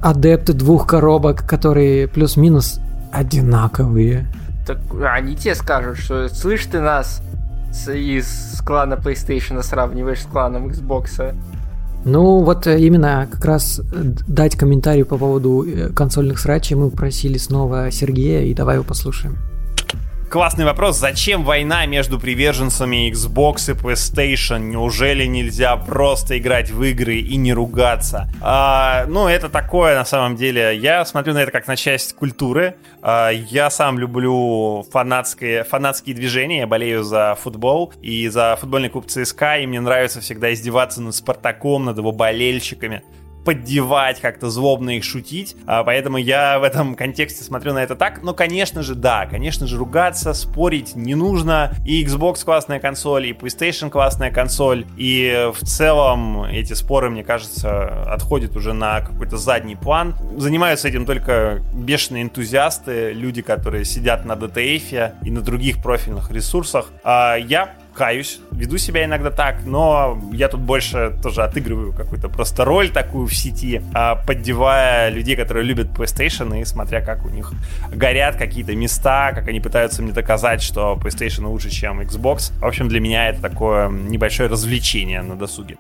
адепты 0.03 0.53
двух 0.53 0.87
коробок, 0.87 1.47
которые 1.47 2.09
плюс-минус 2.09 2.81
одинаковые. 3.11 4.27
Так 4.67 4.79
они 5.03 5.35
тебе 5.35 5.55
скажут, 5.55 5.99
что 5.99 6.29
слышь 6.29 6.67
ты 6.67 6.81
нас 6.81 7.23
из 7.89 8.61
клана 8.65 8.95
PlayStation 8.95 9.63
сравниваешь 9.63 10.23
с 10.23 10.27
кланом 10.27 10.69
Xbox. 10.69 11.35
Ну, 12.09 12.45
вот 12.45 12.69
э, 12.69 12.79
именно 12.79 13.27
как 13.29 13.45
раз 13.45 13.81
э, 13.81 13.83
дать 14.29 14.55
комментарий 14.55 15.05
по 15.05 15.19
поводу 15.19 15.65
э, 15.67 15.89
консольных 15.89 16.39
срачей 16.39 16.77
мы 16.77 16.89
просили 16.91 17.37
снова 17.37 17.91
Сергея, 17.91 18.45
и 18.45 18.55
давай 18.55 18.77
его 18.77 18.85
послушаем. 18.85 19.37
Классный 20.29 20.65
вопрос. 20.65 20.99
Зачем 20.99 21.45
война 21.45 21.87
между 21.87 22.19
приверженцами 22.19 23.09
Xbox 23.13 23.71
и 23.71 23.75
PlayStation? 23.75 24.59
Неужели 24.59 25.25
нельзя 25.25 25.77
просто 25.77 26.37
играть 26.37 26.69
в 26.69 26.83
игры 26.83 27.19
и 27.19 27.37
не 27.37 27.53
ругаться? 27.53 28.29
А, 28.41 29.07
ну, 29.07 29.29
это 29.29 29.49
такое 29.49 29.95
на 29.95 30.05
самом 30.05 30.35
деле. 30.35 30.77
Я 30.77 31.05
смотрю 31.05 31.33
на 31.33 31.39
это 31.39 31.53
как 31.53 31.69
на 31.69 31.77
часть 31.77 32.17
культуры. 32.17 32.75
А, 33.03 33.31
я 33.31 33.71
сам 33.71 34.01
люблю 34.01 34.85
фанатские, 34.91 35.63
фанатские 35.63 36.17
движения. 36.17 36.61
Я 36.61 36.67
болею 36.67 37.05
за 37.05 37.39
футбол 37.41 37.93
и 38.03 38.27
за 38.27 38.57
футбольный 38.61 38.89
клуб 38.89 39.07
ЦСКА. 39.07 39.59
И 39.59 39.67
мне 39.67 39.81
нравится 39.81 40.21
всегда 40.21 40.53
издеваться 40.53 41.01
над 41.01 41.15
Спартаком, 41.15 41.85
над 41.85 41.99
его 41.99 42.11
болельщиками 42.11 43.05
поддевать, 43.47 44.21
как-то 44.21 44.51
злобно 44.51 44.97
их 44.97 45.05
шутить. 45.05 45.57
А, 45.67 45.85
поэтому 45.85 46.19
я 46.19 46.59
в 46.59 46.65
этом 46.65 46.97
контексте 46.97 47.45
смотрю 47.45 47.73
на 47.73 47.83
это 47.83 47.95
так. 47.95 48.23
Но, 48.25 48.35
конечно 48.35 48.83
же, 48.83 48.97
да, 48.97 49.25
конечно 49.27 49.69
же, 49.69 49.79
ругаться, 49.79 50.35
спорить 50.35 50.97
не 50.97 51.15
нужно. 51.15 51.73
И 51.87 52.05
Xbox 52.05 52.45
классная 52.45 52.81
консоль, 52.81 53.29
и 53.29 53.33
PlayStation 53.33 53.89
классная 53.89 54.33
консоль. 54.33 54.85
И 54.97 55.49
в 55.55 55.65
целом 55.65 56.43
эти 56.43 56.73
споры, 56.73 57.09
мне 57.09 57.23
кажется, 57.23 58.03
отходят 58.13 58.57
уже 58.57 58.73
на 58.73 59.01
какой-то 59.01 59.37
задний 59.37 59.77
план. 59.77 60.17
Занимаются 60.37 60.89
этим 60.89 61.07
только 61.07 61.63
бешеные 61.73 62.25
энтузиасты, 62.25 63.13
люди, 63.13 63.43
которые 63.43 63.85
сидят 63.85 64.25
на 64.25 64.33
DTF 64.33 65.13
и 65.23 65.31
на 65.31 65.41
других 65.41 65.81
профильных 65.81 66.33
ресурсах. 66.33 66.91
А 67.05 67.37
я 67.37 67.77
каюсь, 67.97 68.41
веду 68.53 68.79
себя 68.79 69.05
иногда 69.05 69.31
так, 69.31 69.65
но 69.65 70.21
я 70.33 70.49
тут 70.49 70.61
больше 70.61 71.17
тоже 71.23 71.43
отыгрываю 71.43 71.93
какую-то 71.93 72.29
просто 72.29 72.65
роль 72.65 72.91
такую 72.91 73.27
в 73.27 73.35
сети, 73.35 73.83
а, 73.95 74.17
поддевая 74.17 75.09
людей, 75.11 75.37
которые 75.37 75.65
любят 75.65 75.89
PlayStation 75.89 76.61
и 76.61 76.65
смотря, 76.65 77.01
как 77.01 77.25
у 77.25 77.31
них 77.31 77.53
горят 77.93 78.37
какие-то 78.37 78.75
места, 78.77 79.33
как 79.33 79.49
они 79.49 79.61
пытаются 79.61 80.03
мне 80.03 80.13
доказать, 80.13 80.63
что 80.63 80.99
PlayStation 81.03 81.47
лучше, 81.47 81.71
чем 81.71 82.01
Xbox. 82.01 82.53
В 82.61 82.67
общем, 82.67 82.89
для 82.89 83.01
меня 83.01 83.29
это 83.29 83.41
такое 83.41 83.89
небольшое 83.89 84.49
развлечение 84.49 85.23
на 85.23 85.37
досуге. 85.37 85.77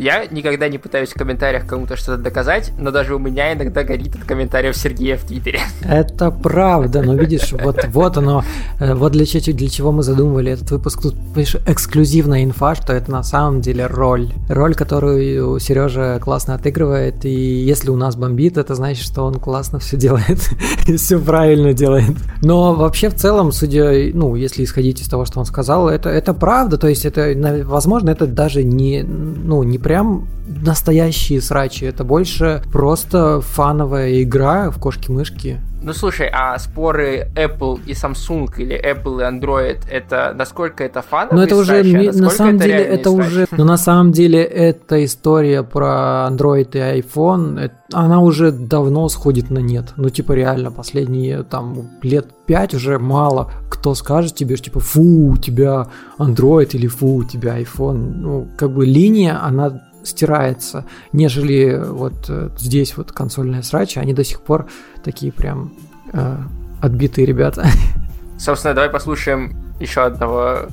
Я 0.00 0.24
никогда 0.24 0.66
не 0.70 0.78
пытаюсь 0.78 1.10
в 1.10 1.14
комментариях 1.14 1.66
кому-то 1.66 1.94
что-то 1.94 2.22
доказать, 2.22 2.72
но 2.78 2.90
даже 2.90 3.14
у 3.14 3.18
меня 3.18 3.52
иногда 3.52 3.84
горит 3.84 4.16
от 4.16 4.24
комментариев 4.24 4.74
Сергея 4.74 5.18
в 5.18 5.24
Твиттере. 5.24 5.60
Это 5.82 6.30
правда, 6.30 7.02
но 7.02 7.14
видишь, 7.14 7.52
вот, 7.52 7.84
вот 7.88 8.16
оно, 8.16 8.42
э, 8.78 8.94
вот 8.94 9.12
для 9.12 9.26
чего, 9.26 9.54
для 9.54 9.68
чего 9.68 9.92
мы 9.92 10.02
задумывали 10.02 10.52
этот 10.52 10.70
выпуск. 10.70 11.02
Тут 11.02 11.16
пишешь, 11.34 11.60
эксклюзивная 11.66 12.44
инфа, 12.44 12.74
что 12.76 12.94
это 12.94 13.10
на 13.10 13.22
самом 13.22 13.60
деле 13.60 13.86
роль. 13.86 14.30
Роль, 14.48 14.74
которую 14.74 15.60
Сережа 15.60 16.18
классно 16.18 16.54
отыгрывает, 16.54 17.26
и 17.26 17.30
если 17.30 17.90
у 17.90 17.96
нас 17.96 18.16
бомбит, 18.16 18.56
это 18.56 18.74
значит, 18.74 19.04
что 19.04 19.24
он 19.24 19.34
классно 19.34 19.80
все 19.80 19.98
делает 19.98 20.48
и 20.86 20.96
все 20.96 21.18
правильно 21.18 21.74
делает. 21.74 22.16
Но 22.40 22.74
вообще 22.74 23.10
в 23.10 23.16
целом, 23.16 23.52
судя, 23.52 23.92
ну, 24.14 24.34
если 24.34 24.64
исходить 24.64 25.02
из 25.02 25.08
того, 25.08 25.26
что 25.26 25.40
он 25.40 25.44
сказал, 25.44 25.90
это, 25.90 26.08
это 26.08 26.32
правда, 26.32 26.78
то 26.78 26.88
есть 26.88 27.04
это, 27.04 27.34
возможно, 27.66 28.08
это 28.08 28.26
даже 28.26 28.64
не, 28.64 29.02
ну, 29.02 29.62
не 29.62 29.76
прям 29.90 30.28
настоящие 30.46 31.40
срачи, 31.40 31.84
это 31.84 32.04
больше 32.04 32.62
просто 32.72 33.40
фановая 33.40 34.22
игра 34.22 34.70
в 34.70 34.78
кошки-мышки. 34.78 35.58
Ну 35.82 35.92
слушай, 35.94 36.28
а 36.30 36.58
споры 36.58 37.30
Apple 37.34 37.80
и 37.86 37.92
Samsung 37.92 38.48
или 38.58 38.76
Apple 38.76 39.20
и 39.20 39.24
Android, 39.24 39.78
это 39.90 40.34
насколько 40.36 40.84
это 40.84 41.00
фановые 41.02 41.36
Ну 41.36 41.42
это 41.42 41.56
уже 41.56 41.80
а 41.80 42.12
на 42.22 42.30
самом 42.30 42.56
это 42.56 42.64
деле 42.64 42.84
это 42.84 43.10
уже, 43.10 43.46
но 43.50 43.64
на 43.64 43.76
самом 43.78 44.12
деле 44.12 44.42
эта 44.42 45.04
история 45.04 45.62
про 45.62 46.28
Android 46.30 46.70
и 46.72 47.00
iPhone, 47.00 47.70
она 47.92 48.20
уже 48.20 48.52
давно 48.52 49.08
сходит 49.08 49.50
на 49.50 49.58
нет. 49.58 49.94
Ну 49.96 50.10
типа 50.10 50.32
реально 50.32 50.70
последние 50.70 51.42
там 51.44 51.90
лет 52.02 52.26
пять 52.46 52.74
уже 52.74 52.98
мало 52.98 53.50
кто 53.80 53.94
скажет 53.94 54.34
тебе, 54.34 54.56
что 54.56 54.66
типа 54.66 54.80
фу, 54.80 55.30
у 55.30 55.36
тебя 55.38 55.86
Android 56.18 56.70
или 56.72 56.86
фу, 56.86 57.16
у 57.16 57.24
тебя 57.24 57.58
iPhone. 57.58 58.12
Ну 58.16 58.48
как 58.58 58.72
бы 58.72 58.84
линия, 58.84 59.42
она 59.42 59.80
стирается, 60.02 60.84
нежели 61.12 61.76
вот 61.76 62.26
э, 62.28 62.50
здесь 62.58 62.96
вот 62.96 63.12
консольная 63.12 63.62
срачи, 63.62 63.98
они 63.98 64.14
до 64.14 64.24
сих 64.24 64.40
пор 64.40 64.66
такие 65.04 65.32
прям 65.32 65.72
э, 66.12 66.36
отбитые 66.80 67.26
ребята. 67.26 67.66
Собственно, 68.38 68.74
давай 68.74 68.90
послушаем 68.90 69.56
еще 69.80 70.02
одного 70.02 70.66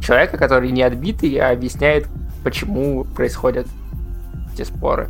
человека, 0.00 0.36
который 0.36 0.70
не 0.70 0.82
отбитый, 0.82 1.36
а 1.36 1.50
объясняет, 1.50 2.08
почему 2.42 3.04
происходят 3.04 3.66
эти 4.52 4.62
споры. 4.62 5.08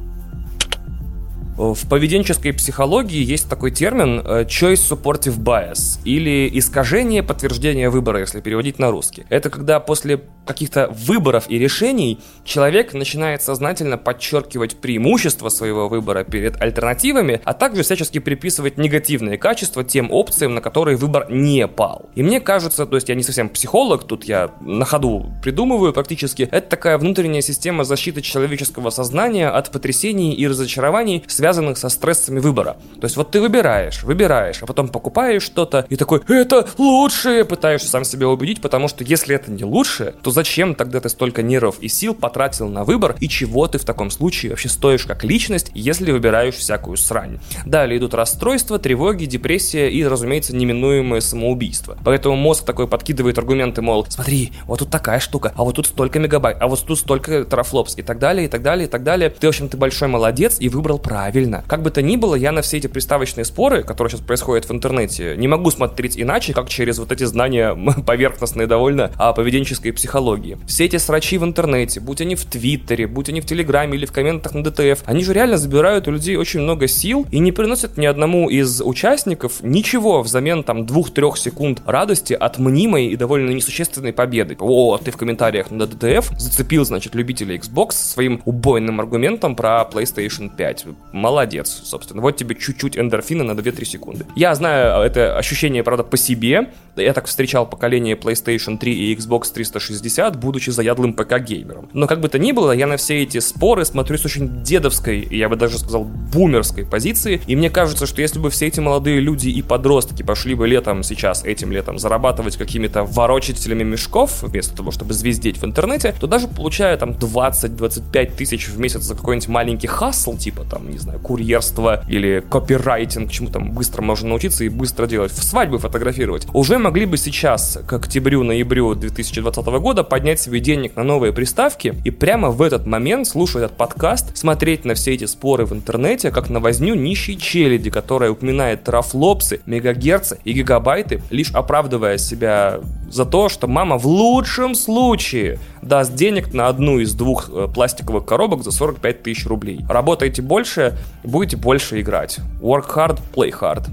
В 1.57 1.89
поведенческой 1.89 2.53
психологии 2.53 3.23
есть 3.23 3.49
такой 3.49 3.71
термин 3.71 4.21
э, 4.25 4.43
choice 4.43 4.91
supportive 4.91 5.39
bias 5.39 6.01
или 6.05 6.51
искажение 6.59 7.23
подтверждения 7.23 7.91
выбора, 7.91 8.19
если 8.19 8.41
переводить 8.41 8.81
на 8.81 8.91
русский. 8.91 9.25
Это 9.29 9.51
когда 9.51 9.79
после 9.79 10.21
каких-то 10.47 10.89
выборов 10.89 11.45
и 11.49 11.57
решений 11.59 12.19
человек 12.45 12.93
начинает 12.93 13.41
сознательно 13.41 13.97
подчеркивать 13.97 14.77
преимущества 14.77 15.49
своего 15.49 15.89
выбора 15.89 16.25
перед 16.25 16.61
альтернативами, 16.61 17.41
а 17.45 17.55
также 17.55 17.83
всячески 17.85 18.19
приписывать 18.19 18.77
негативные 18.77 19.39
качества 19.39 19.85
тем 19.85 20.11
опциям, 20.11 20.55
на 20.55 20.61
которые 20.61 20.97
выбор 20.97 21.31
не 21.31 21.69
пал. 21.69 22.11
И 22.17 22.23
мне 22.25 22.41
кажется, 22.41 22.85
то 22.85 22.97
есть 22.97 23.09
я 23.09 23.15
не 23.15 23.23
совсем 23.23 23.49
психолог, 23.49 24.05
тут 24.05 24.25
я 24.25 24.51
на 24.61 24.85
ходу 24.85 25.33
придумываю 25.43 25.93
практически, 25.93 26.49
это 26.51 26.69
такая 26.69 26.99
внутренняя 26.99 27.43
система 27.43 27.85
защиты 27.85 28.23
человеческого 28.23 28.91
сознания 28.91 29.49
от 29.49 29.71
потрясений 29.71 30.35
и 30.35 30.49
разочарований, 30.49 31.23
со 31.53 31.89
стрессами 31.91 32.41
выбора. 32.41 32.77
То 33.01 33.05
есть 33.05 33.17
вот 33.17 33.31
ты 33.31 33.41
выбираешь, 33.41 34.03
выбираешь, 34.03 34.63
а 34.63 34.67
потом 34.67 34.89
покупаешь 34.89 35.43
что-то 35.43 35.87
и 35.91 35.97
такой, 35.97 36.23
это 36.29 36.67
лучшее, 36.79 37.45
пытаешься 37.45 37.89
сам 37.89 38.05
себя 38.05 38.29
убедить, 38.29 38.63
потому 38.63 38.89
что 38.89 39.05
если 39.05 39.35
это 39.35 39.51
не 39.51 39.63
лучшее, 39.63 40.15
то 40.23 40.31
зачем 40.31 40.75
тогда 40.75 41.01
ты 41.01 41.11
столько 41.11 41.43
нервов 41.43 41.77
и 41.81 41.89
сил 41.89 42.15
потратил 42.15 42.69
на 42.69 42.85
выбор, 42.85 43.17
и 43.21 43.29
чего 43.29 43.67
ты 43.69 43.79
в 43.79 43.85
таком 43.85 44.11
случае 44.11 44.51
вообще 44.51 44.71
стоишь 44.71 45.05
как 45.05 45.23
личность, 45.23 45.71
если 45.75 46.13
выбираешь 46.13 46.55
всякую 46.55 46.97
срань. 46.97 47.41
Далее 47.67 47.99
идут 47.99 48.15
расстройства, 48.15 48.79
тревоги, 48.79 49.27
депрессия 49.27 49.91
и, 49.91 50.03
разумеется, 50.07 50.57
неминуемое 50.57 51.21
самоубийство. 51.21 51.99
Поэтому 52.05 52.37
мозг 52.37 52.65
такой 52.65 52.89
подкидывает 52.89 53.37
аргументы, 53.37 53.83
мол, 53.83 54.07
смотри, 54.09 54.53
вот 54.65 54.79
тут 54.79 54.91
такая 54.91 55.21
штука, 55.21 55.53
а 55.57 55.65
вот 55.65 55.77
тут 55.77 55.87
столько 55.87 56.19
мегабайт, 56.19 56.57
а 56.61 56.69
вот 56.69 56.81
тут 56.87 56.99
столько 56.99 57.45
терафлопс 57.45 57.99
и 57.99 58.03
так 58.03 58.19
далее, 58.19 58.47
и 58.47 58.49
так 58.49 58.63
далее, 58.63 58.87
и 58.87 58.91
так 58.91 59.03
далее. 59.03 59.29
Ты, 59.29 59.47
в 59.47 59.51
общем, 59.51 59.69
ты 59.69 59.77
большой 59.77 60.09
молодец 60.09 60.57
и 60.59 60.69
выбрал 60.69 60.99
правильно. 60.99 61.34
Как 61.67 61.83
бы 61.83 61.91
то 61.91 62.03
ни 62.03 62.17
было, 62.17 62.35
я 62.35 62.53
на 62.53 62.63
все 62.63 62.79
эти 62.79 62.87
приставочные 62.87 63.45
споры, 63.45 63.83
которые 63.83 64.11
сейчас 64.13 64.21
происходят 64.21 64.69
в 64.69 64.73
интернете, 64.73 65.35
не 65.37 65.49
могу 65.49 65.71
смотреть 65.71 66.19
иначе, 66.19 66.53
как 66.53 66.69
через 66.69 66.99
вот 66.99 67.13
эти 67.13 67.25
знания 67.25 67.77
поверхностные 68.07 68.67
довольно 68.67 69.11
о 69.17 69.33
поведенческой 69.33 69.93
психологии. 69.93 70.59
Все 70.67 70.85
эти 70.85 70.97
срачи 70.97 71.39
в 71.39 71.45
интернете, 71.45 72.01
будь 72.01 72.21
они 72.21 72.37
в 72.37 72.45
Твиттере, 72.45 73.07
будь 73.07 73.29
они 73.29 73.41
в 73.41 73.47
Телеграме 73.47 73.97
или 73.97 74.07
в 74.07 74.13
комментах 74.13 74.55
на 74.55 74.63
ДТФ, 74.63 75.03
они 75.07 75.25
же 75.25 75.33
реально 75.33 75.57
забирают 75.57 76.09
у 76.09 76.11
людей 76.11 76.37
очень 76.37 76.61
много 76.61 76.87
сил 76.87 77.27
и 77.31 77.39
не 77.39 77.53
приносят 77.53 77.97
ни 77.97 78.07
одному 78.07 78.49
из 78.49 78.81
участников 78.81 79.63
ничего 79.63 80.23
взамен 80.23 80.63
там 80.63 80.87
двух-трех 80.87 81.37
секунд 81.37 81.83
радости 81.87 82.33
от 82.33 82.59
мнимой 82.59 83.07
и 83.07 83.17
довольно 83.17 83.51
несущественной 83.51 84.13
победы. 84.13 84.57
О, 84.61 84.99
ты 84.99 85.11
в 85.11 85.17
комментариях 85.17 85.71
на 85.71 85.87
ДТФ 85.87 86.31
зацепил, 86.39 86.85
значит, 86.85 87.15
любителей 87.15 87.59
Xbox 87.59 87.93
своим 87.93 88.43
убойным 88.45 89.01
аргументом 89.01 89.57
про 89.57 89.89
PlayStation 89.91 90.51
5. 90.55 90.87
Молодец, 91.25 91.81
собственно. 91.85 92.21
Вот 92.21 92.37
тебе 92.37 92.55
чуть-чуть 92.55 92.99
эндорфина 92.99 93.45
на 93.45 93.53
2-3 93.53 93.85
секунды. 93.87 94.27
Я 94.37 94.55
знаю 94.55 95.03
это 95.03 95.39
ощущение, 95.39 95.83
правда, 95.83 96.05
по 96.05 96.19
себе. 96.19 96.71
Я 96.97 97.15
так 97.15 97.25
встречал 97.25 97.67
поколение 97.67 98.15
PlayStation 98.15 98.77
3 98.77 98.93
и 98.93 99.17
Xbox 99.17 99.51
360, 99.55 100.37
будучи 100.39 100.69
заядлым 100.69 101.15
ПК-геймером. 101.15 101.89
Но 101.95 102.07
как 102.07 102.21
бы 102.21 102.29
то 102.29 102.39
ни 102.39 102.53
было, 102.53 102.73
я 102.73 102.87
на 102.87 102.99
все 102.99 103.23
эти 103.23 103.39
споры 103.41 103.87
смотрю 103.87 104.19
с 104.19 104.27
очень 104.27 104.63
дедовской, 104.63 105.27
я 105.31 105.49
бы 105.49 105.57
даже 105.57 105.79
сказал, 105.79 106.05
бумерской 106.05 106.85
позиции. 106.85 107.41
И 107.47 107.57
мне 107.57 107.71
кажется, 107.71 108.05
что 108.05 108.21
если 108.21 108.39
бы 108.39 108.51
все 108.51 108.67
эти 108.67 108.81
молодые 108.81 109.21
люди 109.21 109.49
и 109.49 109.63
подростки 109.63 110.23
пошли 110.23 110.55
бы 110.55 110.69
летом 110.69 111.03
сейчас, 111.03 111.43
этим 111.43 111.73
летом, 111.73 111.99
зарабатывать 111.99 112.59
какими-то 112.59 113.05
ворочателями 113.05 113.83
мешков, 113.83 114.43
вместо 114.43 114.77
того, 114.77 114.91
чтобы 114.91 115.15
звездеть 115.15 115.57
в 115.57 115.65
интернете, 115.65 116.15
то 116.21 116.27
даже 116.27 116.49
получая 116.49 116.99
там 116.99 117.13
20-25 117.13 118.37
тысяч 118.37 118.69
в 118.69 118.79
месяц 118.79 119.01
за 119.01 119.15
какой-нибудь 119.15 119.49
маленький 119.49 119.87
хасл, 119.87 120.37
типа 120.37 120.65
там, 120.65 120.91
не 120.91 120.99
знаю, 120.99 121.14
курьерство 121.23 122.05
или 122.09 122.45
копирайтинг, 122.49 123.31
чему 123.31 123.49
там 123.49 123.71
быстро 123.71 124.03
можно 124.03 124.29
научиться 124.29 124.65
и 124.65 124.69
быстро 124.69 125.07
делать, 125.07 125.33
в 125.33 125.43
свадьбы 125.43 125.79
фотографировать, 125.79 126.47
уже 126.53 126.79
могли 126.79 127.07
бы 127.07 127.17
сейчас, 127.17 127.79
к 127.87 127.93
октябрю-ноябрю 127.93 128.95
2020 128.95 129.67
года, 129.67 130.05
поднять 130.05 130.41
себе 130.41 130.61
денег 130.61 130.97
на 130.97 131.03
новые 131.03 131.33
приставки 131.33 131.95
и 132.05 132.11
прямо 132.11 132.51
в 132.51 132.63
этот 132.63 132.87
момент, 132.87 133.27
слушая 133.27 133.65
этот 133.65 133.77
подкаст, 133.77 134.37
смотреть 134.37 134.85
на 134.85 134.95
все 134.95 135.15
эти 135.15 135.25
споры 135.25 135.65
в 135.65 135.73
интернете, 135.73 136.31
как 136.31 136.51
на 136.51 136.61
возню 136.61 136.95
нищей 136.95 137.37
челяди, 137.37 137.91
которая 137.91 138.31
упоминает 138.31 138.85
трафлопсы, 138.85 139.61
мегагерцы 139.67 140.39
и 140.45 140.53
гигабайты, 140.53 141.23
лишь 141.31 141.51
оправдывая 141.53 142.19
себя 142.19 142.81
за 143.11 143.25
то, 143.25 143.49
что 143.49 143.69
мама 143.69 143.97
в 143.99 144.07
лучшем 144.07 144.75
случае 144.75 145.59
даст 145.85 146.15
денег 146.15 146.53
на 146.55 146.69
одну 146.69 146.99
из 146.99 147.15
двух 147.15 147.51
э, 147.51 147.69
пластиковых 147.73 148.25
коробок 148.25 148.63
за 148.65 148.71
45 148.71 149.23
тысяч 149.23 149.47
рублей. 149.47 149.85
Работаете 149.89 150.43
больше, 150.43 150.97
будете 151.23 151.57
больше 151.57 152.01
играть. 152.01 152.39
Work 152.61 152.89
hard, 152.95 153.21
play 153.35 153.53
hard. 153.59 153.87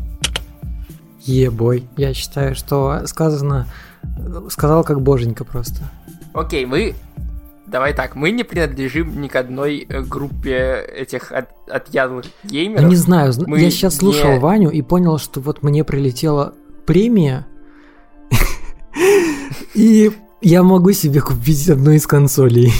Ебой. 1.21 1.85
Я 1.97 2.13
считаю, 2.13 2.55
что 2.55 3.01
сказано... 3.05 3.67
Сказал 4.49 4.83
как 4.83 5.01
боженька 5.01 5.43
просто. 5.45 5.83
Окей, 6.33 6.65
мы... 6.65 6.95
Давай 7.67 7.93
так, 7.93 8.15
мы 8.15 8.31
не 8.31 8.43
принадлежим 8.43 9.21
ни 9.21 9.27
к 9.27 9.35
одной 9.35 9.85
э, 9.87 10.01
группе 10.01 10.83
этих 10.93 11.31
от, 11.31 11.49
отъядлых 11.69 12.25
геймеров. 12.43 12.89
Не 12.89 12.95
знаю, 12.95 13.31
зн- 13.31 13.45
Мы 13.47 13.61
я 13.61 13.69
сейчас 13.69 13.95
слушал 13.97 14.33
не- 14.33 14.39
Ваню 14.39 14.69
и 14.71 14.81
понял, 14.81 15.17
что 15.19 15.39
вот 15.39 15.63
мне 15.63 15.85
прилетела 15.85 16.53
премия, 16.85 17.45
и 19.73 20.11
я 20.41 20.63
могу 20.63 20.91
себе 20.91 21.21
купить 21.21 21.69
одну 21.69 21.91
из 21.91 22.05
консолей. 22.07 22.73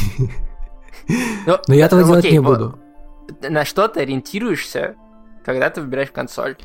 Ну, 1.46 1.58
Но 1.68 1.74
я 1.74 1.86
этого 1.86 2.02
ну, 2.02 2.06
делать 2.08 2.20
окей, 2.26 2.34
не 2.34 2.40
буду. 2.40 2.80
На 3.42 3.66
что 3.66 3.88
ты 3.88 4.02
ориентируешься, 4.02 4.96
когда 5.44 5.70
ты 5.70 5.82
выбираешь 5.82 6.12
консоль? 6.12 6.56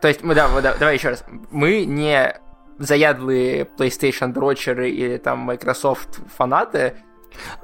То 0.00 0.08
есть, 0.08 0.22
мы, 0.22 0.34
да, 0.34 0.48
да, 0.60 0.74
давай 0.78 0.96
еще 0.96 1.10
раз. 1.10 1.24
Мы 1.50 1.84
не 1.84 2.34
заядлые 2.78 3.68
PlayStation 3.78 4.32
дрочеры 4.32 4.90
или 4.90 5.18
там 5.18 5.40
Microsoft 5.40 6.18
фанаты. 6.36 6.94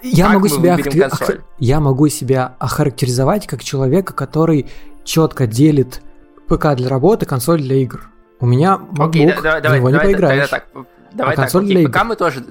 Я 0.02 0.26
как 0.26 0.34
могу 0.34 0.48
себя 0.48 0.76
выберем 0.76 1.08
охар- 1.08 1.42
я 1.58 1.80
могу 1.80 2.08
себя 2.08 2.54
охарактеризовать 2.58 3.46
как 3.46 3.64
человека, 3.64 4.14
который 4.14 4.66
четко 5.04 5.46
делит 5.46 6.02
ПК 6.46 6.74
для 6.74 6.88
работы, 6.88 7.26
консоль 7.26 7.60
для 7.60 7.76
игр. 7.76 8.08
У 8.40 8.46
меня 8.46 8.78
Окей, 8.98 9.26
MacBook, 9.26 9.42
да- 9.42 9.52
да- 9.52 9.58
в 9.58 9.62
давай, 9.62 9.80
не 9.80 9.90
давай, 9.92 10.06
поиграешь. 10.06 10.48
тогда 10.48 10.66
так. 10.72 10.86
Давай 11.12 11.34
А 11.34 11.36
так, 11.36 11.44
консоль 11.44 11.64
окей, 11.64 11.86
пока 11.86 12.04
мы 12.04 12.16
тоже... 12.16 12.44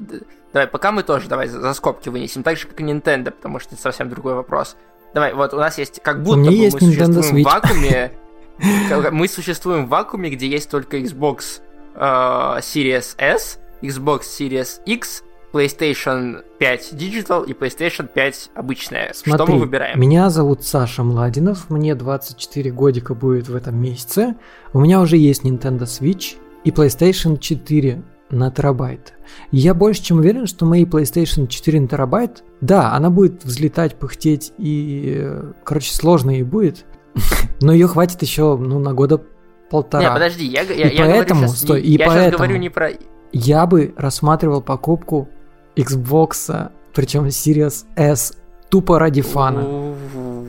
Давай, 0.53 0.67
пока 0.67 0.91
мы 0.91 1.03
тоже, 1.03 1.27
давай, 1.27 1.47
за, 1.47 1.61
за 1.61 1.73
скобки 1.73 2.09
вынесем, 2.09 2.43
так 2.43 2.57
же, 2.57 2.67
как 2.67 2.79
и 2.79 2.83
Nintendo, 2.83 3.31
потому 3.31 3.59
что 3.59 3.75
это 3.75 3.81
совсем 3.81 4.09
другой 4.09 4.33
вопрос. 4.33 4.75
Давай, 5.13 5.33
вот 5.33 5.53
у 5.53 5.57
нас 5.57 5.77
есть, 5.77 6.01
как 6.01 6.23
будто 6.23 6.39
меня 6.39 6.51
бы 6.51 6.57
есть 6.57 6.81
мы 6.81 6.87
Nintendo 6.89 7.21
существуем 7.21 7.35
Switch. 7.35 7.41
в 7.41 7.53
вакууме, 7.53 9.11
мы 9.11 9.27
существуем 9.27 9.85
в 9.85 9.89
вакууме, 9.89 10.29
где 10.29 10.47
есть 10.47 10.69
только 10.69 10.97
Xbox 10.97 11.61
э, 11.95 11.99
Series 11.99 13.15
S, 13.17 13.59
Xbox 13.81 14.21
Series 14.39 14.81
X, 14.85 15.23
PlayStation 15.53 16.43
5 16.59 16.93
Digital 16.93 17.45
и 17.45 17.53
PlayStation 17.53 18.07
5 18.07 18.51
обычная. 18.55 19.13
Что 19.13 19.31
Смотри, 19.31 19.53
мы 19.53 19.59
выбираем? 19.61 19.99
меня 19.99 20.29
зовут 20.29 20.63
Саша 20.63 21.03
Младинов, 21.03 21.69
мне 21.69 21.95
24 21.95 22.71
годика 22.71 23.15
будет 23.15 23.47
в 23.47 23.55
этом 23.55 23.75
месяце. 23.81 24.35
У 24.73 24.79
меня 24.79 24.99
уже 25.01 25.17
есть 25.17 25.43
Nintendo 25.43 25.83
Switch 25.83 26.35
и 26.63 26.71
PlayStation 26.71 27.39
4 27.39 28.03
на 28.29 28.51
терабайт. 28.51 29.13
Я 29.51 29.73
больше 29.73 30.03
чем 30.03 30.17
уверен, 30.17 30.47
что 30.47 30.65
мои 30.65 30.85
PlayStation 30.85 31.47
4 31.47 31.81
на 31.81 31.87
терабайт, 31.87 32.43
да, 32.61 32.91
она 32.93 33.09
будет 33.09 33.43
взлетать, 33.45 33.95
пыхтеть 33.95 34.53
и, 34.57 35.29
короче, 35.63 35.93
сложно 35.93 36.31
ей 36.31 36.43
будет, 36.43 36.85
но 37.61 37.71
ее 37.73 37.87
хватит 37.87 38.21
еще, 38.21 38.57
ну, 38.57 38.79
на 38.79 38.93
года 38.93 39.21
полтора. 39.69 40.03
Не, 40.03 40.13
подожди, 40.13 40.45
я, 40.45 40.61
я, 40.63 40.89
И 40.89 40.95
я 40.95 41.03
говорю 41.03 41.11
поэтому, 41.19 41.41
щас- 41.47 41.59
стой, 41.59 41.81
я 41.81 41.87
и 41.95 41.97
щас 41.97 42.07
поэтому- 42.07 42.37
говорю 42.37 42.57
не 42.57 42.69
про... 42.69 42.89
Я 43.33 43.65
бы 43.65 43.93
рассматривал 43.97 44.61
покупку 44.61 45.27
Xbox, 45.75 46.71
причем 46.93 47.25
Series 47.25 47.85
S, 47.95 48.33
тупо 48.69 48.99
ради 48.99 49.21
фана. 49.21 49.61
А 49.63 50.45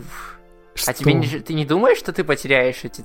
Что? 0.74 0.92
тебе 0.94 1.14
не, 1.14 1.26
ты 1.26 1.54
не 1.54 1.64
думаешь, 1.64 1.98
что 1.98 2.12
ты 2.12 2.22
потеряешь 2.22 2.84
эти 2.84 3.04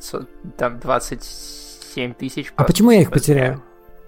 там 0.57 0.79
27 0.79 2.13
тысяч? 2.13 2.53
А 2.55 2.61
по- 2.61 2.67
почему 2.67 2.91
я 2.91 3.01
их 3.01 3.07
по- 3.09 3.15
потеряю? 3.15 3.61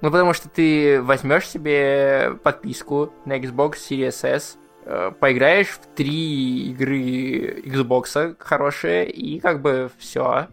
Ну, 0.05 0.11
потому 0.11 0.33
что 0.33 0.49
ты 0.49 1.01
возьмешь 1.01 1.49
себе 1.49 2.37
подписку 2.43 3.11
на 3.25 3.39
Xbox 3.39 3.77
Series 3.89 4.23
S, 4.23 4.55
э, 4.85 5.11
поиграешь 5.19 5.69
в 5.69 5.79
три 5.95 6.69
игры 6.69 7.63
Xbox 7.65 8.35
хорошие, 8.37 9.09
и 9.09 9.39
как 9.39 9.63
бы 9.63 9.89
все. 9.97 10.47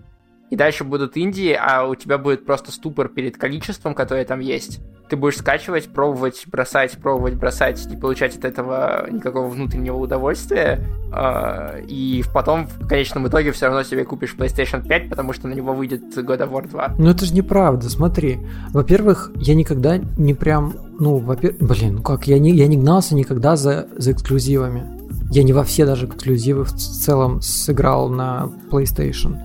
И 0.53 0.57
дальше 0.57 0.85
будут 0.85 1.17
Индии, 1.17 1.59
а 1.59 1.87
у 1.87 1.95
тебя 1.95 2.19
будет 2.19 2.45
просто 2.45 2.73
ступор 2.73 3.09
перед 3.09 3.39
количеством, 3.39 3.95
которое 3.95 4.23
там 4.27 4.41
есть. 4.41 4.81
Ты 5.09 5.17
будешь 5.17 5.39
скачивать, 5.39 5.89
пробовать, 5.89 6.45
бросать, 6.47 6.93
пробовать, 6.99 7.37
бросать, 7.37 7.87
не 7.87 7.97
получать 7.97 8.37
от 8.37 8.45
этого 8.45 9.09
никакого 9.11 9.49
внутреннего 9.49 9.97
удовольствия. 9.97 10.79
э, 11.11 11.85
И 11.89 12.23
потом, 12.35 12.67
в 12.67 12.87
конечном 12.87 13.29
итоге, 13.29 13.53
все 13.53 13.65
равно 13.65 13.83
себе 13.83 14.05
купишь 14.05 14.37
PlayStation 14.39 14.87
5, 14.87 15.09
потому 15.09 15.33
что 15.33 15.49
на 15.49 15.55
него 15.55 15.73
выйдет 15.73 16.03
God 16.19 16.41
of 16.41 16.51
War 16.51 16.69
2. 16.69 16.97
Ну 16.99 17.09
это 17.09 17.25
же 17.25 17.33
неправда, 17.33 17.89
смотри. 17.89 18.39
Во-первых, 18.75 19.33
я 19.37 19.55
никогда 19.55 19.97
не 19.97 20.35
прям, 20.35 20.75
ну, 21.01 21.17
во-первых, 21.17 21.63
блин, 21.63 21.95
ну 21.97 22.03
как, 22.03 22.27
я 22.27 22.39
не, 22.39 22.51
я 22.51 22.67
не 22.67 22.77
гнался 22.77 23.15
никогда 23.15 23.57
за, 23.57 23.87
за 23.97 24.13
эксклюзивами. 24.13 24.85
Я 25.31 25.45
не 25.45 25.55
во 25.55 25.65
все 25.65 25.87
даже 25.87 26.05
эксклюзивы 26.05 26.65
в 26.65 26.73
целом 26.73 27.41
сыграл 27.41 28.11
на 28.11 28.51
PlayStation. 28.71 29.39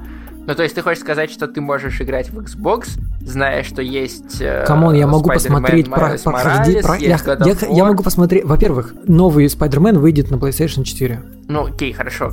Ну, 0.48 0.56
то 0.56 0.64
есть 0.64 0.74
ты 0.76 0.82
хочешь 0.82 1.02
сказать, 1.02 1.30
что 1.30 1.48
ты 1.48 1.60
можешь 1.60 2.00
играть 2.02 2.30
в 2.32 2.40
Xbox, 2.40 2.98
зная, 3.20 3.64
что 3.64 3.82
есть... 3.82 4.38
э, 4.40 4.64
Come 4.66 4.83
on, 4.83 4.96
я 4.96 5.06
могу 5.06 5.30
посмотреть 5.30 5.90
про. 5.90 6.16
Morales, 6.16 6.82
про- 6.84 6.96
я, 7.10 7.18
я- 7.48 7.54
я 7.76 7.84
могу 7.86 8.02
посмотреть. 8.04 8.46
Во-первых, 8.46 8.94
новый 9.08 9.46
Spider-Man 9.48 10.00
выйдет 10.00 10.32
на 10.32 10.36
PlayStation 10.36 10.84
4. 10.84 11.22
Ну, 11.50 11.66
окей, 11.66 11.92
хорошо. 11.92 12.32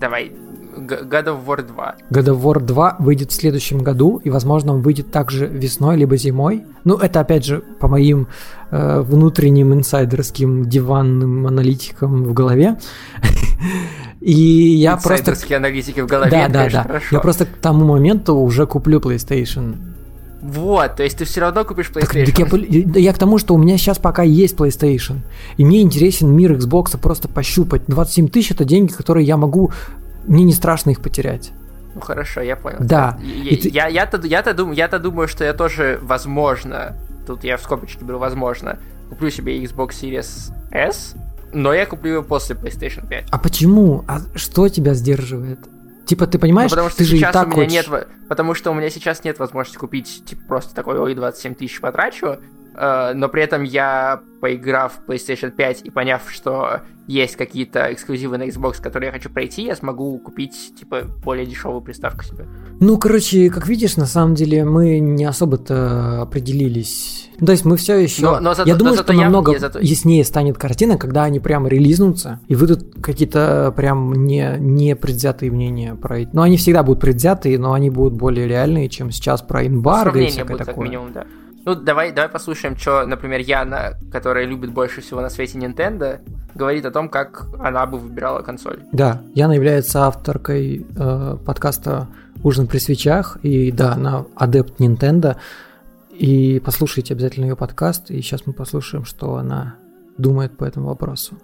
Давай. 0.00 0.32
God 0.76 1.26
of 1.26 1.46
War 1.46 1.62
2. 1.62 1.94
God 2.10 2.24
of 2.24 2.42
War 2.42 2.60
2 2.60 2.96
выйдет 2.98 3.30
в 3.30 3.34
следующем 3.34 3.78
году, 3.80 4.20
и, 4.24 4.30
возможно, 4.30 4.72
он 4.72 4.80
выйдет 4.82 5.12
также 5.12 5.46
весной, 5.46 5.96
либо 5.96 6.16
зимой. 6.16 6.64
Ну, 6.84 6.96
это, 6.96 7.20
опять 7.20 7.44
же, 7.44 7.62
по 7.78 7.86
моим 7.88 8.26
э, 8.72 9.00
внутренним 9.02 9.72
инсайдерским 9.74 10.68
диванным 10.68 11.46
аналитикам 11.46 12.24
в 12.24 12.32
голове. 12.32 12.76
И 14.20 14.32
я 14.76 14.96
просто... 14.96 15.34
Аналитики 15.56 16.00
в 16.00 16.06
голове, 16.06 16.30
Да, 16.30 16.48
да, 16.48 16.68
да. 16.70 16.82
хорошо. 16.82 17.06
Я 17.16 17.20
просто 17.20 17.46
к 17.46 17.56
тому 17.60 17.84
моменту 17.84 18.34
уже 18.36 18.66
куплю 18.66 18.98
PlayStation. 19.00 19.76
Вот, 20.42 20.96
то 20.96 21.02
есть 21.02 21.16
ты 21.18 21.24
все 21.24 21.40
равно 21.40 21.64
купишь 21.64 21.88
Так, 21.88 22.04
PlayStation. 22.14 22.26
так 22.26 22.38
я, 22.38 22.46
пол- 22.46 22.64
да 22.92 23.00
я 23.00 23.12
к 23.12 23.18
тому, 23.18 23.38
что 23.38 23.54
у 23.54 23.58
меня 23.58 23.78
сейчас 23.78 23.98
пока 23.98 24.22
есть 24.22 24.56
PlayStation. 24.56 25.18
И 25.56 25.64
мне 25.64 25.80
интересен 25.80 26.30
мир 26.34 26.52
Xbox 26.52 26.98
просто 26.98 27.28
пощупать. 27.28 27.82
27 27.86 28.28
тысяч 28.28 28.50
это 28.50 28.64
деньги, 28.64 28.92
которые 28.92 29.26
я 29.26 29.36
могу... 29.36 29.72
Мне 30.26 30.44
не 30.44 30.52
страшно 30.52 30.90
их 30.90 31.00
потерять. 31.00 31.52
Ну 31.94 32.00
хорошо, 32.00 32.40
я 32.40 32.56
понял. 32.56 32.78
Да. 32.80 33.18
Я, 33.22 33.56
ты- 33.56 33.68
я, 33.68 33.86
я-то, 33.88 34.20
я-то, 34.26 34.52
дум, 34.54 34.72
я-то 34.72 34.98
думаю, 34.98 35.28
что 35.28 35.44
я 35.44 35.52
тоже, 35.54 35.98
возможно, 36.02 36.96
тут 37.26 37.44
я 37.44 37.56
в 37.56 37.62
скобочке 37.62 38.04
беру, 38.04 38.18
возможно, 38.18 38.78
куплю 39.10 39.30
себе 39.30 39.62
Xbox 39.64 39.90
Series 40.02 40.52
S, 40.72 41.14
но 41.54 41.72
я 41.72 41.86
куплю 41.86 42.14
его 42.14 42.22
после 42.22 42.56
PlayStation 42.56 43.06
5. 43.08 43.28
А 43.30 43.38
почему? 43.38 44.04
А 44.08 44.20
что 44.34 44.68
тебя 44.68 44.94
сдерживает? 44.94 45.60
Типа, 46.06 46.26
ты 46.26 46.38
понимаешь, 46.38 46.70
Ну, 46.70 46.74
потому 46.76 46.90
что 46.90 46.98
ты 46.98 47.04
же 47.04 47.16
и 47.16 47.18
сейчас 47.18 47.32
так 47.32 47.46
у 47.46 47.60
меня 47.60 47.82
хочешь... 47.82 47.90
нет, 47.90 48.08
потому 48.28 48.54
что 48.54 48.70
у 48.70 48.74
меня 48.74 48.90
сейчас 48.90 49.24
нет 49.24 49.38
возможности 49.38 49.78
купить 49.78 50.24
типа 50.26 50.42
просто 50.46 50.74
такой, 50.74 50.98
ой, 50.98 51.14
27 51.14 51.54
тысяч 51.54 51.80
потрачу, 51.80 52.36
но 53.14 53.28
при 53.28 53.42
этом 53.42 53.62
я, 53.62 54.20
поиграв 54.40 54.92
в 55.06 55.10
PlayStation 55.10 55.50
5 55.50 55.82
и 55.84 55.90
поняв, 55.90 56.22
что 56.30 56.80
есть 57.06 57.36
какие-то 57.36 57.92
эксклюзивы 57.92 58.38
на 58.38 58.44
Xbox, 58.48 58.80
которые 58.82 59.08
я 59.08 59.12
хочу 59.12 59.28
пройти, 59.28 59.62
я 59.64 59.76
смогу 59.76 60.18
купить, 60.18 60.72
типа, 60.78 61.02
более 61.22 61.44
дешевую 61.44 61.82
приставку 61.82 62.24
себе. 62.24 62.46
Ну, 62.80 62.96
короче, 62.98 63.50
как 63.50 63.68
видишь, 63.68 63.96
на 63.98 64.06
самом 64.06 64.34
деле 64.34 64.64
мы 64.64 64.98
не 65.00 65.24
особо-то 65.26 66.22
определились. 66.22 67.28
Ну, 67.40 67.46
То 67.46 67.52
есть 67.52 67.64
мы 67.66 67.76
все 67.76 67.96
еще... 67.98 68.22
Но- 68.22 68.40
но 68.40 68.54
зато- 68.54 68.68
Я 68.68 68.74
думаю, 68.76 68.92
но 68.96 69.02
что 69.02 69.06
зато 69.06 69.12
я- 69.12 69.24
намного 69.24 69.52
я 69.52 69.58
зато- 69.58 69.80
яснее 69.80 70.24
станет 70.24 70.56
картина, 70.56 70.96
когда 70.96 71.24
они 71.24 71.40
прям 71.40 71.66
релизнутся, 71.66 72.40
и 72.48 72.54
выйдут 72.54 72.94
какие-то 73.02 73.72
прям 73.76 74.24
не, 74.26 74.56
не 74.58 74.96
предвзятые 74.96 75.50
мнения 75.50 75.94
про... 75.94 76.20
эти- 76.20 76.30
Ну, 76.32 76.40
они 76.42 76.56
всегда 76.56 76.82
будут 76.82 77.00
предвзятые, 77.00 77.58
но 77.58 77.72
они 77.74 77.90
будут 77.90 78.14
более 78.14 78.46
реальные, 78.48 78.88
чем 78.88 79.10
сейчас 79.10 79.42
про 79.42 79.66
эмбарго 79.66 80.20
и 80.20 80.26
всякое 80.28 80.52
будет, 80.54 80.58
как 80.58 80.66
такое. 80.68 80.86
минимум, 80.88 81.12
да. 81.12 81.26
Ну, 81.66 81.74
давай, 81.74 82.12
давай 82.12 82.28
послушаем, 82.28 82.76
что, 82.76 83.06
например, 83.06 83.40
Яна, 83.40 83.94
которая 84.12 84.44
любит 84.44 84.70
больше 84.70 85.00
всего 85.00 85.22
на 85.22 85.30
свете 85.30 85.58
Nintendo, 85.58 86.20
говорит 86.54 86.84
о 86.84 86.90
том, 86.90 87.08
как 87.08 87.46
она 87.58 87.86
бы 87.86 87.98
выбирала 87.98 88.42
консоль. 88.42 88.80
Да, 88.92 89.22
Яна 89.34 89.52
является 89.52 90.06
авторкой 90.06 90.86
э, 90.94 91.36
подкаста 91.44 92.08
«Ужин 92.42 92.66
при 92.66 92.78
свечах», 92.78 93.38
и 93.42 93.72
да, 93.72 93.94
она 93.94 94.26
адепт 94.36 94.78
Nintendo, 94.78 95.36
и 96.10 96.60
послушайте 96.64 97.14
обязательно 97.14 97.46
ее 97.46 97.56
подкаст, 97.56 98.10
и 98.10 98.20
сейчас 98.20 98.46
мы 98.46 98.52
послушаем, 98.52 99.06
что 99.06 99.36
она 99.36 99.76
думает 100.18 100.56
по 100.56 100.64
этому 100.64 100.88
вопросу. 100.88 101.36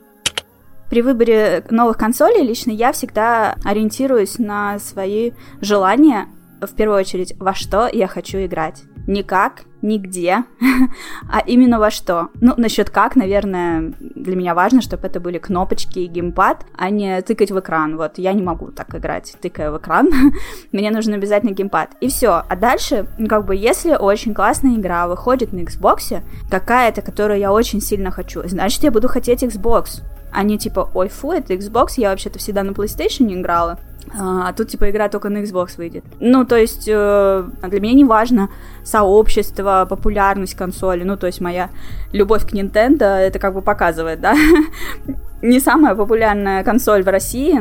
При 0.91 1.03
выборе 1.03 1.65
новых 1.71 1.97
консолей 1.97 2.47
лично 2.47 2.73
я 2.73 2.93
всегда 2.93 3.55
ориентируюсь 3.65 4.39
на 4.39 4.79
свои 4.81 5.33
желания, 5.61 6.27
в 6.61 6.75
первую 6.75 6.99
очередь, 6.99 7.35
во 7.39 7.55
что 7.55 7.89
я 7.91 8.07
хочу 8.07 8.39
играть. 8.39 8.83
Не 9.07 9.23
как, 9.23 9.63
не 9.83 9.99
где, 9.99 10.45
а 11.31 11.41
именно 11.47 11.79
во 11.79 11.91
что. 11.91 12.29
Ну, 12.41 12.55
насчет 12.57 12.91
как, 12.91 13.17
наверное, 13.17 13.95
для 13.99 14.37
меня 14.37 14.55
важно, 14.55 14.83
чтобы 14.83 15.07
это 15.07 15.21
были 15.21 15.39
кнопочки 15.39 16.01
и 16.01 16.07
геймпад, 16.07 16.67
а 16.77 16.91
не 16.91 17.21
тыкать 17.23 17.51
в 17.51 17.59
экран. 17.59 17.97
Вот, 17.97 18.19
я 18.19 18.33
не 18.33 18.43
могу 18.43 18.71
так 18.71 18.95
играть, 18.95 19.35
тыкая 19.41 19.71
в 19.71 19.79
экран. 19.79 20.11
Мне 20.73 20.91
нужен 20.91 21.15
обязательно 21.15 21.53
геймпад. 21.53 21.91
И 22.01 22.09
все. 22.09 22.43
А 22.47 22.57
дальше, 22.57 23.07
как 23.29 23.47
бы, 23.47 23.57
если 23.57 23.93
очень 23.93 24.35
классная 24.35 24.77
игра 24.77 25.07
выходит 25.09 25.53
на 25.53 25.61
Xbox, 25.61 26.23
какая-то, 26.51 27.03
которую 27.03 27.39
я 27.39 27.53
очень 27.53 27.81
сильно 27.81 28.11
хочу, 28.11 28.43
значит, 28.47 28.83
я 28.83 28.91
буду 28.91 29.09
хотеть 29.09 29.43
Xbox. 29.43 30.03
Они 30.33 30.59
типа, 30.59 30.91
ой, 30.95 31.09
фу, 31.09 31.33
это 31.33 31.55
Xbox, 31.55 31.95
я 31.97 32.11
вообще-то 32.11 32.39
всегда 32.39 32.63
на 32.63 32.71
PlayStation 32.71 33.33
играла. 33.33 33.79
А, 34.19 34.49
а 34.49 34.53
тут, 34.53 34.69
типа, 34.69 34.91
игра 34.91 35.09
только 35.09 35.29
на 35.29 35.39
Xbox 35.39 35.77
выйдет. 35.77 36.05
Ну, 36.21 36.45
то 36.45 36.57
есть, 36.57 36.89
э, 36.89 37.45
для 37.63 37.81
меня 37.81 37.95
не 37.95 38.05
важно 38.05 38.49
сообщество, 38.83 39.87
популярность 39.89 40.55
консоли. 40.55 41.05
Ну, 41.05 41.17
то 41.17 41.27
есть, 41.27 41.41
моя 41.41 41.71
любовь 42.13 42.49
к 42.49 42.53
Nintendo 42.53 43.05
это 43.05 43.39
как 43.39 43.55
бы 43.55 43.63
показывает, 43.63 44.21
да. 44.21 44.35
не 45.43 45.61
самая 45.61 45.95
популярная 45.95 46.63
консоль 46.65 47.03
в 47.03 47.09
России, 47.09 47.55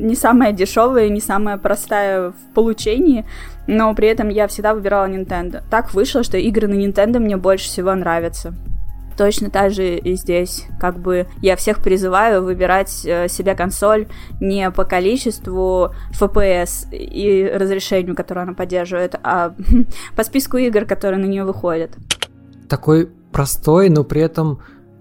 не 0.00 0.14
самая 0.14 0.52
дешевая, 0.52 1.08
не 1.08 1.20
самая 1.20 1.58
простая 1.58 2.30
в 2.30 2.54
получении, 2.54 3.24
но 3.66 3.94
при 3.94 4.08
этом 4.08 4.28
я 4.28 4.46
всегда 4.46 4.74
выбирала 4.74 5.06
Nintendo. 5.06 5.62
Так 5.70 5.92
вышло, 5.94 6.22
что 6.22 6.38
игры 6.38 6.68
на 6.68 6.74
Nintendo 6.74 7.18
мне 7.18 7.36
больше 7.36 7.66
всего 7.66 7.94
нравятся. 7.94 8.54
Точно 9.18 9.50
так 9.50 9.72
же 9.72 9.96
и 9.96 10.14
здесь. 10.14 10.66
Как 10.78 11.00
бы 11.00 11.26
я 11.42 11.56
всех 11.56 11.82
призываю 11.82 12.44
выбирать 12.44 13.04
э, 13.04 13.26
себе 13.26 13.56
консоль 13.56 14.06
не 14.40 14.70
по 14.70 14.84
количеству 14.84 15.92
FPS 16.12 16.88
и 16.92 17.50
разрешению, 17.52 18.14
которое 18.14 18.42
она 18.42 18.52
поддерживает, 18.52 19.16
а 19.24 19.56
по 20.16 20.22
списку 20.22 20.56
игр, 20.56 20.84
которые 20.84 21.18
на 21.18 21.26
нее 21.26 21.42
выходят. 21.42 21.96
Такой 22.68 23.10
простой, 23.32 23.88
но 23.88 24.04
при 24.04 24.22
этом 24.22 24.60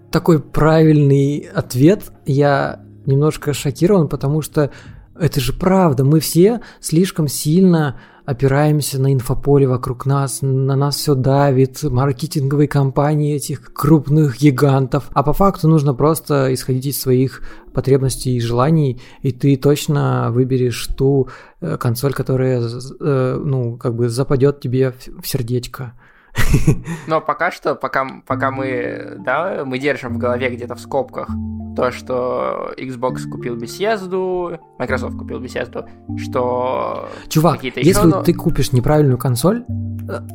такой 0.09 0.41
правильный 0.41 1.47
ответ. 1.53 2.11
Я 2.25 2.81
немножко 3.05 3.53
шокирован, 3.53 4.07
потому 4.07 4.41
что 4.41 4.71
это 5.19 5.39
же 5.39 5.53
правда. 5.53 6.03
Мы 6.03 6.21
все 6.21 6.61
слишком 6.79 7.27
сильно 7.27 7.99
опираемся 8.27 8.99
на 8.99 9.13
инфополе 9.13 9.67
вокруг 9.67 10.05
нас, 10.05 10.39
на 10.41 10.75
нас 10.75 10.97
все 10.97 11.15
давит, 11.15 11.81
маркетинговые 11.81 12.67
компании 12.67 13.35
этих 13.35 13.73
крупных 13.73 14.37
гигантов. 14.37 15.09
А 15.13 15.23
по 15.23 15.31
факту 15.31 15.69
нужно 15.69 15.93
просто 15.93 16.53
исходить 16.53 16.87
из 16.87 16.99
своих 16.99 17.41
потребностей 17.73 18.35
и 18.35 18.41
желаний, 18.41 19.01
и 19.21 19.31
ты 19.31 19.55
точно 19.55 20.27
выберешь 20.31 20.87
ту 20.87 21.29
э, 21.61 21.77
консоль, 21.77 22.13
которая, 22.13 22.61
э, 22.99 23.41
ну, 23.41 23.77
как 23.77 23.95
бы 23.95 24.09
западет 24.09 24.59
тебе 24.59 24.93
в 25.21 25.25
сердечко. 25.25 25.93
Но 27.07 27.21
пока 27.21 27.51
что, 27.51 27.75
пока, 27.75 28.07
пока 28.25 28.51
мы, 28.51 29.17
да, 29.19 29.63
мы 29.65 29.79
держим 29.79 30.13
в 30.13 30.17
голове 30.17 30.49
где-то 30.49 30.75
в 30.75 30.79
скобках 30.79 31.29
то, 31.75 31.91
что 31.91 32.73
Xbox 32.75 33.29
купил 33.29 33.55
Bethesda, 33.55 34.59
Microsoft 34.79 35.15
купил 35.15 35.39
Bethesda, 35.39 35.87
что 36.17 37.07
Чувак, 37.29 37.63
если 37.63 37.81
еще, 37.81 38.03
но... 38.03 38.23
ты 38.23 38.33
купишь 38.33 38.71
неправильную 38.71 39.19
консоль, 39.19 39.63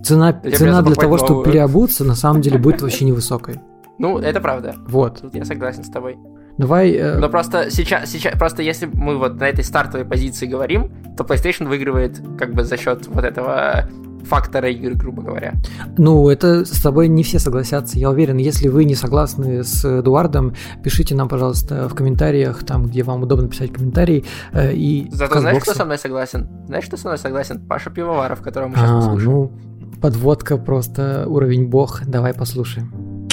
цена, 0.04 0.32
цена 0.32 0.82
для 0.82 0.94
того, 0.94 1.18
чтобы 1.18 1.44
переобуться, 1.44 2.04
на 2.04 2.14
самом 2.14 2.42
деле 2.42 2.58
будет 2.58 2.80
вообще 2.80 3.04
невысокой. 3.04 3.60
Ну, 3.98 4.18
это 4.18 4.40
правда. 4.40 4.74
Вот. 4.86 5.20
Тут 5.20 5.34
я 5.34 5.44
согласен 5.44 5.84
с 5.84 5.88
тобой. 5.90 6.16
Давай. 6.58 6.92
Э... 6.92 7.18
Но 7.18 7.28
просто 7.28 7.70
сейчас, 7.70 8.10
сейчас, 8.10 8.38
просто 8.38 8.62
если 8.62 8.88
мы 8.92 9.16
вот 9.16 9.38
на 9.38 9.48
этой 9.48 9.64
стартовой 9.64 10.06
позиции 10.06 10.46
говорим, 10.46 10.92
то 11.16 11.24
PlayStation 11.24 11.66
выигрывает 11.66 12.20
как 12.38 12.54
бы 12.54 12.64
за 12.64 12.76
счет 12.76 13.06
вот 13.08 13.24
этого 13.24 13.88
фактора 14.24 14.70
игры, 14.70 14.94
грубо 14.94 15.22
говоря. 15.22 15.54
Ну, 15.98 16.28
это 16.28 16.64
с 16.64 16.80
тобой 16.80 17.08
не 17.08 17.22
все 17.22 17.38
согласятся. 17.38 17.98
Я 17.98 18.10
уверен, 18.10 18.36
если 18.36 18.68
вы 18.68 18.84
не 18.84 18.94
согласны 18.94 19.64
с 19.64 19.84
Эдуардом, 19.84 20.54
пишите 20.82 21.14
нам, 21.14 21.28
пожалуйста, 21.28 21.88
в 21.88 21.94
комментариях, 21.94 22.64
там, 22.64 22.86
где 22.86 23.02
вам 23.02 23.22
удобно 23.22 23.48
писать 23.48 23.72
комментарии. 23.72 24.24
Э, 24.52 24.72
и 24.72 25.08
Зато 25.10 25.40
знаешь, 25.40 25.62
кто 25.62 25.74
со 25.74 25.84
мной 25.84 25.98
согласен? 25.98 26.48
Знаешь, 26.66 26.86
кто 26.86 26.96
со 26.96 27.08
мной 27.08 27.18
согласен? 27.18 27.60
Паша 27.66 27.90
Пивоваров, 27.90 28.40
которого 28.42 28.68
мы 28.68 28.76
сейчас 28.76 28.90
а, 28.90 28.96
послушаем. 28.96 29.30
Ну, 29.30 29.52
подводка 30.00 30.56
просто 30.56 31.24
уровень 31.28 31.66
бог. 31.66 32.02
Давай 32.06 32.34
послушаем. 32.34 33.28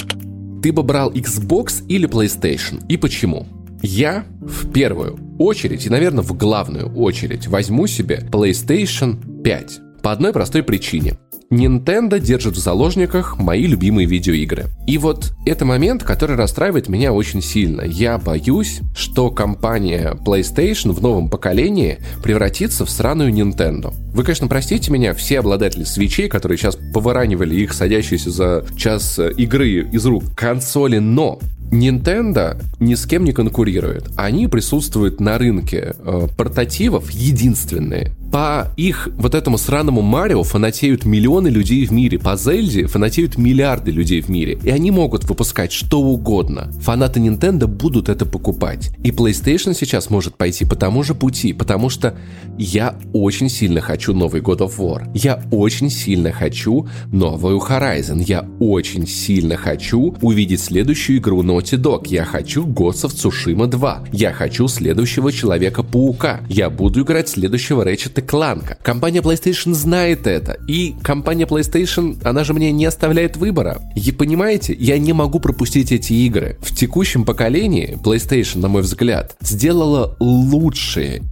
Ты 0.62 0.72
бы 0.72 0.82
брал 0.82 1.10
Xbox 1.10 1.84
или 1.88 2.08
PlayStation? 2.08 2.84
И 2.88 2.96
почему? 2.96 3.46
Я 3.82 4.24
в 4.40 4.70
первую 4.70 5.18
очередь, 5.38 5.86
и, 5.86 5.90
наверное, 5.90 6.22
в 6.22 6.36
главную 6.36 6.94
очередь 6.94 7.48
возьму 7.48 7.86
себе 7.86 8.22
PlayStation 8.30 9.42
5. 9.42 9.80
По 10.02 10.12
одной 10.12 10.32
простой 10.32 10.62
причине. 10.62 11.14
Nintendo 11.50 12.20
держит 12.20 12.54
в 12.54 12.60
заложниках 12.60 13.36
мои 13.36 13.66
любимые 13.66 14.06
видеоигры. 14.06 14.66
И 14.86 14.98
вот 14.98 15.32
это 15.44 15.64
момент, 15.64 16.04
который 16.04 16.36
расстраивает 16.36 16.88
меня 16.88 17.12
очень 17.12 17.42
сильно. 17.42 17.82
Я 17.82 18.18
боюсь, 18.18 18.80
что 18.94 19.32
компания 19.32 20.16
PlayStation 20.24 20.92
в 20.92 21.02
новом 21.02 21.28
поколении 21.28 21.98
превратится 22.22 22.84
в 22.86 22.90
сраную 22.90 23.32
Nintendo. 23.32 23.92
Вы, 24.14 24.22
конечно, 24.22 24.46
простите 24.46 24.92
меня, 24.92 25.12
все 25.12 25.40
обладатели 25.40 25.82
свечей, 25.82 26.28
которые 26.28 26.56
сейчас 26.56 26.78
поворанивали 26.94 27.56
их 27.56 27.72
садящиеся 27.72 28.30
за 28.30 28.64
час 28.76 29.18
игры 29.18 29.88
из 29.90 30.06
рук 30.06 30.22
консоли, 30.36 30.98
но 30.98 31.40
Nintendo 31.70 32.60
ни 32.80 32.94
с 32.94 33.06
кем 33.06 33.24
не 33.24 33.32
конкурирует. 33.32 34.10
Они 34.16 34.48
присутствуют 34.48 35.20
на 35.20 35.38
рынке 35.38 35.94
э, 35.98 36.28
портативов 36.36 37.10
единственные. 37.10 38.12
По 38.32 38.68
их 38.76 39.08
вот 39.16 39.34
этому 39.34 39.58
сраному 39.58 40.02
Марио 40.02 40.44
фанатеют 40.44 41.04
миллионы 41.04 41.48
людей 41.48 41.84
в 41.84 41.90
мире. 41.90 42.18
По 42.18 42.36
Зельде 42.36 42.86
фанатеют 42.86 43.36
миллиарды 43.36 43.90
людей 43.90 44.20
в 44.20 44.28
мире. 44.28 44.58
И 44.62 44.70
они 44.70 44.90
могут 44.92 45.24
выпускать 45.24 45.72
что 45.72 46.00
угодно. 46.00 46.70
Фанаты 46.80 47.18
Nintendo 47.18 47.66
будут 47.66 48.08
это 48.08 48.26
покупать. 48.26 48.90
И 49.02 49.10
PlayStation 49.10 49.74
сейчас 49.74 50.10
может 50.10 50.36
пойти 50.36 50.64
по 50.64 50.76
тому 50.76 51.02
же 51.02 51.14
пути, 51.14 51.52
потому 51.52 51.88
что 51.88 52.14
я 52.56 52.94
очень 53.12 53.48
сильно 53.48 53.80
хочу 53.80 54.14
новый 54.14 54.40
God 54.42 54.58
of 54.58 54.76
War. 54.78 55.10
Я 55.14 55.42
очень 55.50 55.90
сильно 55.90 56.30
хочу 56.30 56.88
новую 57.10 57.58
Horizon. 57.58 58.22
Я 58.22 58.46
очень 58.60 59.08
сильно 59.08 59.56
хочу 59.56 60.14
увидеть 60.20 60.60
следующую 60.60 61.18
игру 61.18 61.42
Naughty 61.60 61.76
Dog. 61.76 62.06
Я 62.08 62.24
хочу 62.24 62.66
Ghost 62.66 63.04
of 63.04 63.12
Tsushima 63.14 63.66
2. 63.66 64.04
Я 64.12 64.32
хочу 64.32 64.66
следующего 64.68 65.30
Человека-паука. 65.30 66.40
Я 66.48 66.70
буду 66.70 67.02
играть 67.02 67.28
следующего 67.28 67.84
Ratchet 67.86 68.14
Clank. 68.26 68.76
Компания 68.82 69.20
PlayStation 69.20 69.74
знает 69.74 70.26
это. 70.26 70.58
И 70.66 70.94
компания 71.02 71.44
PlayStation, 71.44 72.18
она 72.24 72.44
же 72.44 72.54
мне 72.54 72.72
не 72.72 72.86
оставляет 72.86 73.36
выбора. 73.36 73.82
И 73.94 74.12
понимаете, 74.12 74.74
я 74.78 74.98
не 74.98 75.12
могу 75.12 75.38
пропустить 75.38 75.92
эти 75.92 76.12
игры. 76.14 76.56
В 76.60 76.74
текущем 76.74 77.24
поколении 77.24 77.98
PlayStation, 78.02 78.60
на 78.60 78.68
мой 78.68 78.82
взгляд, 78.82 79.36
сделала 79.40 80.16
лучшие 80.18 81.22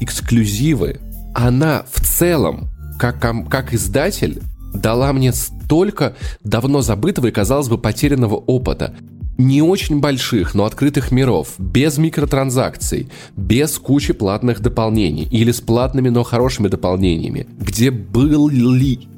эксклюзивы. 0.00 1.00
Она 1.34 1.84
в 1.90 2.00
целом, 2.00 2.70
как, 2.98 3.20
как 3.48 3.72
издатель, 3.72 4.42
дала 4.74 5.12
мне 5.12 5.32
столько 5.32 6.14
давно 6.44 6.82
забытого 6.82 7.28
и, 7.28 7.30
казалось 7.30 7.68
бы, 7.68 7.78
потерянного 7.78 8.34
опыта 8.34 8.94
не 9.40 9.62
очень 9.62 10.00
больших, 10.00 10.54
но 10.54 10.64
открытых 10.64 11.10
миров, 11.10 11.54
без 11.58 11.98
микротранзакций, 11.98 13.08
без 13.36 13.78
кучи 13.78 14.12
платных 14.12 14.60
дополнений 14.60 15.26
или 15.30 15.50
с 15.50 15.60
платными, 15.60 16.10
но 16.10 16.22
хорошими 16.22 16.68
дополнениями, 16.68 17.46
где 17.58 17.90
были 17.90 18.30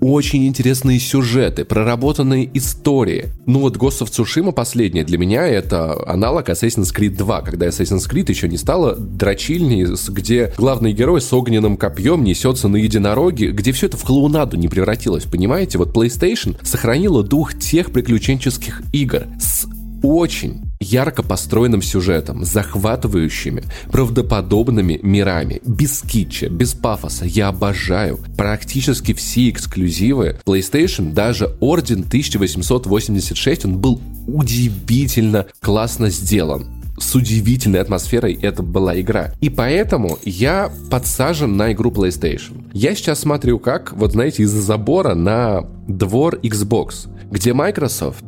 очень 0.01 0.47
интересные 0.47 0.99
сюжеты, 0.99 1.65
проработанные 1.65 2.51
истории. 2.55 3.27
Ну 3.47 3.61
вот 3.61 3.77
Ghost 3.77 4.03
of 4.03 4.11
Tsushima 4.11 4.53
последняя 4.53 5.05
для 5.05 5.19
меня 5.19 5.47
это 5.47 5.99
аналог 6.07 6.49
Assassin's 6.49 6.95
Creed 6.95 7.17
2, 7.17 7.41
когда 7.43 7.67
Assassin's 7.67 8.09
Creed 8.09 8.31
еще 8.31 8.49
не 8.49 8.57
стала 8.57 8.95
дрочильней, 8.97 9.87
где 10.09 10.53
главный 10.57 10.93
герой 10.93 11.21
с 11.21 11.33
огненным 11.33 11.77
копьем 11.77 12.25
несется 12.25 12.69
на 12.69 12.77
единороге, 12.77 13.51
где 13.51 13.73
все 13.73 13.87
это 13.87 13.97
в 13.97 14.05
клоунаду 14.05 14.57
не 14.57 14.69
превратилось, 14.69 15.25
понимаете? 15.25 15.79
Вот 15.79 15.95
PlayStation 15.95 16.57
сохранила 16.65 17.23
дух 17.23 17.59
тех 17.59 17.91
приключенческих 17.91 18.83
игр 18.93 19.25
с 19.41 19.67
очень 20.03 20.73
ярко 20.81 21.23
построенным 21.23 21.83
сюжетом, 21.83 22.45
захватывающими, 22.45 23.63
правдоподобными 23.91 24.99
мирами, 25.03 25.61
без 25.65 26.03
китча, 26.03 26.49
без 26.49 26.75
пафоса. 26.75 27.25
Я 27.25 27.49
обожаю 27.49 28.19
практически 28.37 29.15
все 29.15 29.51
эксклюзивы 29.51 30.39
PlayStation, 30.45 31.13
даже 31.13 31.57
Орден 31.61 32.01
1886, 32.01 33.65
он 33.65 33.79
был 33.79 34.01
удивительно 34.27 35.47
классно 35.61 36.11
сделан 36.11 36.67
с 36.99 37.15
удивительной 37.15 37.81
атмосферой 37.81 38.39
это 38.41 38.63
была 38.63 38.99
игра. 39.01 39.33
И 39.41 39.49
поэтому 39.49 40.19
я 40.25 40.71
подсажен 40.91 41.57
на 41.57 41.73
игру 41.73 41.91
PlayStation. 41.91 42.65
Я 42.73 42.95
сейчас 42.95 43.21
смотрю 43.21 43.59
как, 43.59 43.93
вот 43.93 44.13
знаете, 44.13 44.45
из-за 44.45 44.61
забора 44.61 45.15
на 45.15 45.65
двор 45.89 46.39
Xbox, 46.43 47.09
где 47.31 47.53
Microsoft 47.53 48.25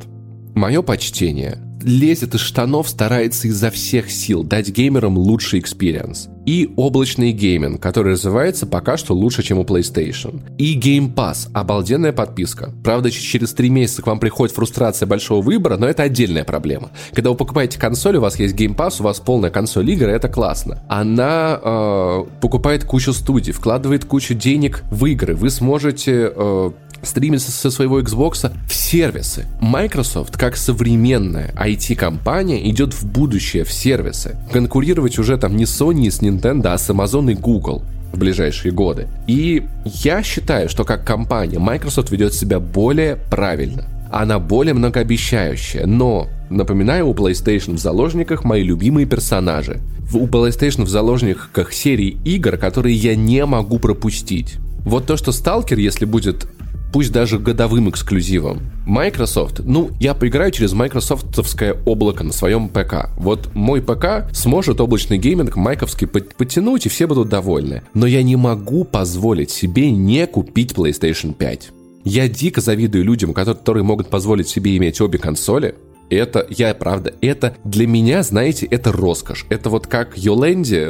Мое 0.55 0.83
почтение. 0.83 1.59
Лезет 1.83 2.35
из 2.35 2.41
штанов, 2.41 2.89
старается 2.89 3.49
изо 3.49 3.71
всех 3.71 4.11
сил 4.11 4.45
дать 4.45 4.71
геймерам 4.71 5.19
лучший 5.19 5.59
experience. 5.59 6.29
И 6.47 6.73
облачный 6.77 7.33
гейминг, 7.33 7.83
который 7.83 8.13
развивается 8.13 8.67
пока 8.67 8.97
что 8.97 9.15
лучше, 9.15 9.43
чем 9.43 9.59
у 9.59 9.65
PlayStation. 9.65 10.43
И 10.59 10.79
Game 10.79 11.13
Pass, 11.15 11.49
обалденная 11.53 12.13
подписка. 12.13 12.73
Правда, 12.85 13.11
через 13.11 13.53
три 13.53 13.69
месяца 13.69 14.03
к 14.03 14.07
вам 14.07 14.21
приходит 14.21 14.55
фрустрация 14.55 15.07
большого 15.07 15.43
выбора, 15.43 15.77
но 15.77 15.87
это 15.87 16.05
отдельная 16.05 16.45
проблема. 16.45 16.91
Когда 17.13 17.31
вы 17.31 17.37
покупаете 17.37 17.81
консоль, 17.81 18.17
у 18.17 18.21
вас 18.21 18.39
есть 18.39 18.55
Game 18.55 18.77
Pass, 18.77 19.01
у 19.01 19.05
вас 19.05 19.21
полная 19.21 19.51
консоль 19.51 19.91
игр, 19.91 20.09
это 20.09 20.29
классно. 20.29 20.83
Она 20.89 21.59
э, 21.63 22.25
покупает 22.41 22.85
кучу 22.85 23.13
студий, 23.13 23.53
вкладывает 23.53 24.05
кучу 24.05 24.35
денег 24.35 24.85
в 24.91 25.05
игры. 25.07 25.35
Вы 25.35 25.51
сможете 25.51 26.33
э, 26.35 26.71
стримить 27.07 27.43
со 27.43 27.71
своего 27.71 28.01
Xbox 28.01 28.51
в 28.69 28.75
сервисы. 28.75 29.47
Microsoft, 29.61 30.37
как 30.37 30.57
современная 30.57 31.53
IT-компания, 31.57 32.69
идет 32.71 32.95
в 32.95 33.07
будущее, 33.07 33.65
в 33.65 33.73
сервисы. 33.73 34.37
Конкурировать 34.53 35.19
уже 35.19 35.37
там 35.37 35.57
не 35.57 35.65
Sony 35.65 36.11
с 36.11 36.21
Nintendo, 36.21 36.69
а 36.69 36.79
с 36.79 36.89
Amazon 36.91 37.31
и 37.33 37.35
Google 37.35 37.83
в 38.13 38.19
ближайшие 38.19 38.73
годы. 38.73 39.09
И 39.27 39.65
я 39.85 40.23
считаю, 40.23 40.69
что 40.69 40.85
как 40.85 41.05
компания 41.05 41.59
Microsoft 41.59 42.11
ведет 42.11 42.35
себя 42.35 42.61
более 42.61 43.17
правильно. 43.17 43.87
Она 44.11 44.39
более 44.39 44.75
многообещающая, 44.75 45.87
но, 45.87 46.29
напоминаю, 46.49 47.09
у 47.09 47.15
PlayStation 47.15 47.75
в 47.75 47.79
заложниках 47.79 48.45
мои 48.45 48.63
любимые 48.63 49.07
персонажи. 49.07 49.81
У 50.13 50.27
PlayStation 50.29 50.85
в 50.85 50.89
заложниках 50.89 51.73
серии 51.73 52.19
игр, 52.25 52.57
которые 52.57 52.95
я 52.95 53.17
не 53.17 53.45
могу 53.45 53.81
пропустить. 53.81 54.57
Вот 54.85 55.07
то, 55.07 55.17
что 55.17 55.33
Stalker, 55.33 55.81
если 55.81 56.05
будет 56.05 56.47
пусть 56.95 57.11
даже 57.11 57.41
годовым 57.41 57.91
эксклюзивом. 57.91 58.71
Microsoft, 58.87 59.63
ну, 59.65 59.91
я 59.99 60.15
поиграю 60.15 60.53
через 60.53 60.75
майкрософтовское 60.75 61.77
облако 61.85 62.23
на 62.23 62.33
своем 62.33 62.69
ПК. 62.69 63.09
Вот 63.17 63.53
мой 63.53 63.83
ПК 63.83 64.33
сможет 64.33 64.81
облачный 64.81 65.19
гейминг 65.19 65.57
майковский 65.57 66.07
подтянуть, 66.07 66.87
и 66.87 66.89
все 66.89 67.09
будут 67.09 67.29
довольны. 67.29 67.83
Но 67.95 68.07
я 68.07 68.23
не 68.23 68.37
могу 68.37 68.85
позволить 68.85 69.51
себе 69.51 69.91
не 69.91 70.25
купить 70.29 70.71
PlayStation 70.71 71.35
5. 71.35 71.73
Я 72.05 72.29
дико 72.29 72.61
завидую 72.61 73.03
людям, 73.03 73.35
которые 73.35 73.83
могут 73.83 74.09
позволить 74.09 74.49
себе 74.49 74.77
иметь 74.77 75.01
обе 75.01 75.19
консоли, 75.19 75.75
это, 76.11 76.47
я 76.51 76.75
правда, 76.75 77.15
это 77.21 77.57
для 77.65 77.87
меня, 77.87 78.23
знаете, 78.23 78.67
это 78.67 78.93
роскошь. 78.93 79.47
Это 79.49 79.71
вот 79.71 79.87
как 79.87 80.17
Йоленди 80.17 80.89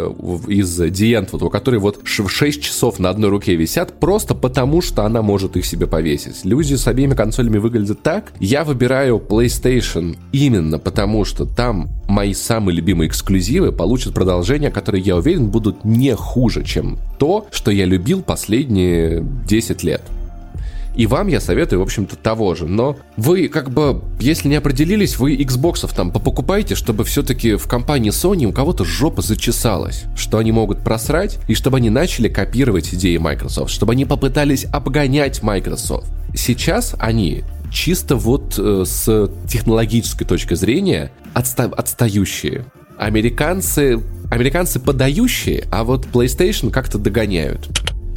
из 0.50 0.76
Диент, 0.92 1.32
вот, 1.32 1.42
у 1.42 1.50
которой 1.50 1.76
вот 1.76 2.00
6 2.04 2.62
часов 2.62 2.98
на 2.98 3.10
одной 3.10 3.30
руке 3.30 3.54
висят, 3.54 3.98
просто 4.00 4.34
потому 4.34 4.82
что 4.82 5.04
она 5.04 5.22
может 5.22 5.56
их 5.56 5.66
себе 5.66 5.86
повесить. 5.86 6.44
Люди 6.44 6.74
с 6.74 6.86
обеими 6.86 7.14
консолями 7.14 7.58
выглядят 7.58 8.02
так. 8.02 8.32
Я 8.40 8.64
выбираю 8.64 9.18
PlayStation 9.18 10.16
именно 10.32 10.78
потому, 10.78 11.24
что 11.24 11.44
там 11.46 11.88
мои 12.08 12.34
самые 12.34 12.76
любимые 12.76 13.08
эксклюзивы 13.08 13.72
получат 13.72 14.14
продолжение, 14.14 14.70
которые, 14.70 15.02
я 15.02 15.16
уверен, 15.16 15.48
будут 15.48 15.84
не 15.84 16.14
хуже, 16.14 16.64
чем 16.64 16.98
то, 17.18 17.46
что 17.50 17.70
я 17.70 17.84
любил 17.84 18.22
последние 18.22 19.24
10 19.46 19.82
лет. 19.84 20.02
И 20.94 21.06
вам 21.06 21.28
я 21.28 21.40
советую, 21.40 21.80
в 21.80 21.82
общем-то, 21.82 22.16
того 22.16 22.54
же. 22.54 22.66
Но 22.66 22.96
вы, 23.16 23.48
как 23.48 23.70
бы, 23.70 24.02
если 24.20 24.48
не 24.48 24.56
определились, 24.56 25.18
вы 25.18 25.36
Xbox 25.36 25.92
там 25.94 26.10
покупайте, 26.12 26.74
чтобы 26.74 27.04
все-таки 27.04 27.56
в 27.56 27.66
компании 27.66 28.10
Sony 28.10 28.44
у 28.44 28.52
кого-то 28.52 28.84
жопа 28.84 29.22
зачесалась, 29.22 30.04
что 30.16 30.38
они 30.38 30.52
могут 30.52 30.84
просрать, 30.84 31.38
и 31.48 31.54
чтобы 31.54 31.78
они 31.78 31.90
начали 31.90 32.28
копировать 32.28 32.94
идеи 32.94 33.16
Microsoft, 33.16 33.72
чтобы 33.72 33.92
они 33.92 34.04
попытались 34.04 34.66
обгонять 34.72 35.42
Microsoft. 35.42 36.06
Сейчас 36.34 36.94
они 36.98 37.44
чисто 37.72 38.16
вот 38.16 38.54
э, 38.58 38.84
с 38.86 39.30
технологической 39.48 40.26
точки 40.26 40.54
зрения 40.54 41.10
отста- 41.34 41.74
отстающие. 41.74 42.66
Американцы, 42.96 44.00
американцы 44.30 44.78
подающие, 44.78 45.64
а 45.70 45.82
вот 45.82 46.06
PlayStation 46.06 46.70
как-то 46.70 46.98
догоняют. 46.98 47.68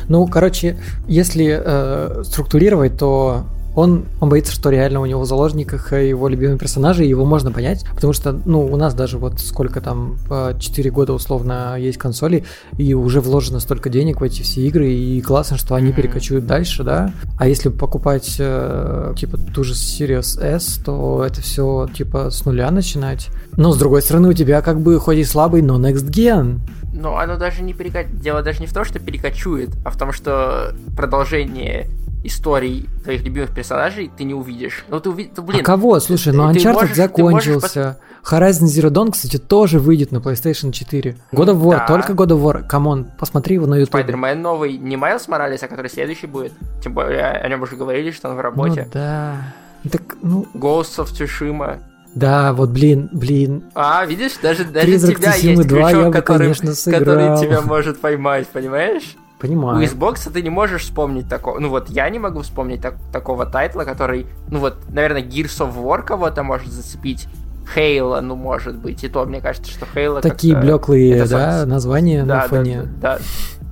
Ну, 0.08 0.26
короче, 0.28 0.78
если 1.08 1.60
э, 1.64 2.24
структурировать, 2.24 2.98
то 2.98 3.46
он, 3.78 4.06
он 4.20 4.30
боится, 4.30 4.52
что 4.52 4.72
реально 4.72 5.02
у 5.02 5.06
него 5.06 5.22
в 5.22 5.28
заложниках 5.28 5.94
его 5.94 6.28
любимые 6.28 6.58
персонажи, 6.58 7.06
и 7.06 7.10
его 7.10 7.26
можно 7.26 7.52
понять, 7.52 7.86
потому 7.94 8.12
что, 8.12 8.32
ну, 8.32 8.66
у 8.66 8.76
нас 8.76 8.96
даже 8.96 9.20
вот 9.20 9.40
сколько 9.40 9.82
там, 9.82 10.18
4 10.60 10.90
года 10.90 11.14
условно 11.14 11.76
есть 11.78 12.00
консоли, 12.00 12.44
и 12.80 12.96
уже 12.96 13.22
вложено 13.22 13.60
столько 13.60 13.90
денег 13.90 14.20
в 14.20 14.24
эти 14.24 14.42
все 14.42 14.62
игры, 14.62 14.92
и 14.92 15.22
классно, 15.22 15.58
что 15.58 15.76
они 15.76 15.94
перекочуют 15.94 16.48
дальше, 16.48 16.84
да. 16.84 17.14
А 17.38 17.48
если 17.48 17.70
покупать, 17.70 18.38
э, 18.40 19.14
типа, 19.16 19.38
ту 19.38 19.64
же 19.64 19.76
Series 19.76 20.42
S, 20.42 20.80
то 20.84 21.24
это 21.24 21.42
все, 21.42 21.88
типа, 21.96 22.32
с 22.32 22.46
нуля 22.46 22.72
начинать. 22.72 23.28
Но, 23.58 23.72
с 23.72 23.78
другой 23.78 24.02
стороны, 24.02 24.30
у 24.30 24.34
тебя 24.34 24.64
как 24.64 24.82
бы 24.82 25.00
хоть 25.00 25.18
и 25.18 25.24
слабый, 25.24 25.62
но 25.62 25.80
next 25.80 26.10
gen. 26.10 26.62
Ну, 26.98 27.16
оно 27.16 27.38
даже 27.38 27.62
не 27.62 27.74
перекочует. 27.74 28.20
Дело 28.20 28.42
даже 28.42 28.60
не 28.60 28.68
в 28.68 28.74
том, 28.74 28.84
что 28.84 29.00
перекочует, 29.00 29.70
а 29.86 29.92
в 29.92 29.98
том, 29.98 30.12
что 30.12 30.74
продолжение 30.96 31.88
историй 32.24 32.90
твоих 33.04 33.24
любимых 33.24 33.54
персонажей 33.54 34.12
ты 34.16 34.24
не 34.24 34.34
увидишь. 34.34 34.84
Ну, 34.90 35.00
ты 35.00 35.10
увидишь, 35.10 35.38
блин. 35.38 35.62
А 35.62 35.64
кого? 35.64 36.00
Слушай, 36.00 36.34
ну 36.34 36.50
Uncharted 36.50 36.74
можешь, 36.74 36.96
закончился. 36.96 37.80
Можешь... 37.80 37.98
Horizon 38.30 38.66
Zero 38.66 38.90
Dawn, 38.90 39.12
кстати, 39.12 39.38
тоже 39.38 39.80
выйдет 39.80 40.12
на 40.12 40.18
PlayStation 40.18 40.72
4. 40.72 41.16
God 41.32 41.46
of 41.46 41.62
War, 41.62 41.78
да. 41.78 41.88
только 41.88 42.14
God 42.14 42.30
of 42.30 42.44
War. 42.44 42.68
Come 42.68 42.91
on, 42.91 43.08
посмотри 43.18 43.56
его 43.56 43.68
на 43.68 43.76
YouTube. 43.76 43.96
Spider-Man 43.96 44.36
новый, 44.36 44.78
не 44.78 44.98
Майлз 44.98 45.28
Моралес, 45.28 45.64
а 45.64 45.68
который 45.68 45.90
следующий 45.90 46.28
будет. 46.28 46.52
Тем 46.84 46.94
более, 46.94 47.26
о 47.26 47.48
нем 47.48 47.62
уже 47.62 47.76
говорили, 47.76 48.12
что 48.12 48.30
он 48.30 48.36
в 48.36 48.42
работе. 48.42 48.84
Ну, 48.86 48.92
да. 48.94 49.54
Так, 49.90 50.18
ну... 50.22 50.46
Ghost 50.54 50.98
of 50.98 51.06
Tsushima. 51.14 51.80
Да, 52.16 52.54
вот, 52.54 52.70
блин, 52.70 53.10
блин. 53.12 53.64
А, 53.76 54.06
видишь, 54.06 54.38
даже, 54.42 54.66
даже 54.66 54.88
Призрак 54.88 55.18
тебя 55.18 55.36
есть 55.36 55.68
2 55.68 55.90
крючок, 55.90 56.06
бы, 56.06 56.12
который, 56.12 56.54
конечно, 56.56 56.92
который 56.92 57.38
тебя 57.40 57.62
может 57.62 58.00
поймать, 58.00 58.48
понимаешь? 58.48 59.16
Понимаю. 59.40 59.78
У 59.78 59.82
Xbox 59.82 60.32
ты 60.32 60.42
не 60.42 60.50
можешь 60.50 60.82
вспомнить 60.82 61.30
такого. 61.30 61.60
Ну 61.60 61.70
вот 61.70 61.90
я 61.90 62.10
не 62.10 62.18
могу 62.18 62.42
вспомнить 62.42 62.82
так, 62.82 62.96
такого 63.12 63.46
тайтла, 63.46 63.84
который. 63.84 64.26
Ну 64.50 64.60
вот, 64.60 64.78
наверное, 64.90 65.22
Gears 65.22 65.60
of 65.60 65.76
War 65.76 66.02
кого-то 66.02 66.42
может 66.42 66.72
зацепить. 66.72 67.28
Хейла, 67.76 68.22
ну, 68.22 68.36
может 68.36 68.78
быть. 68.78 69.04
И 69.04 69.10
то, 69.10 69.26
мне 69.26 69.42
кажется, 69.42 69.70
что 69.70 69.86
Хейла 69.86 70.22
Такие 70.22 70.56
блеклые, 70.56 71.26
да, 71.26 71.66
названия 71.66 72.24
да, 72.24 72.36
на 72.36 72.42
фоне. 72.48 72.84
Да, 73.00 73.20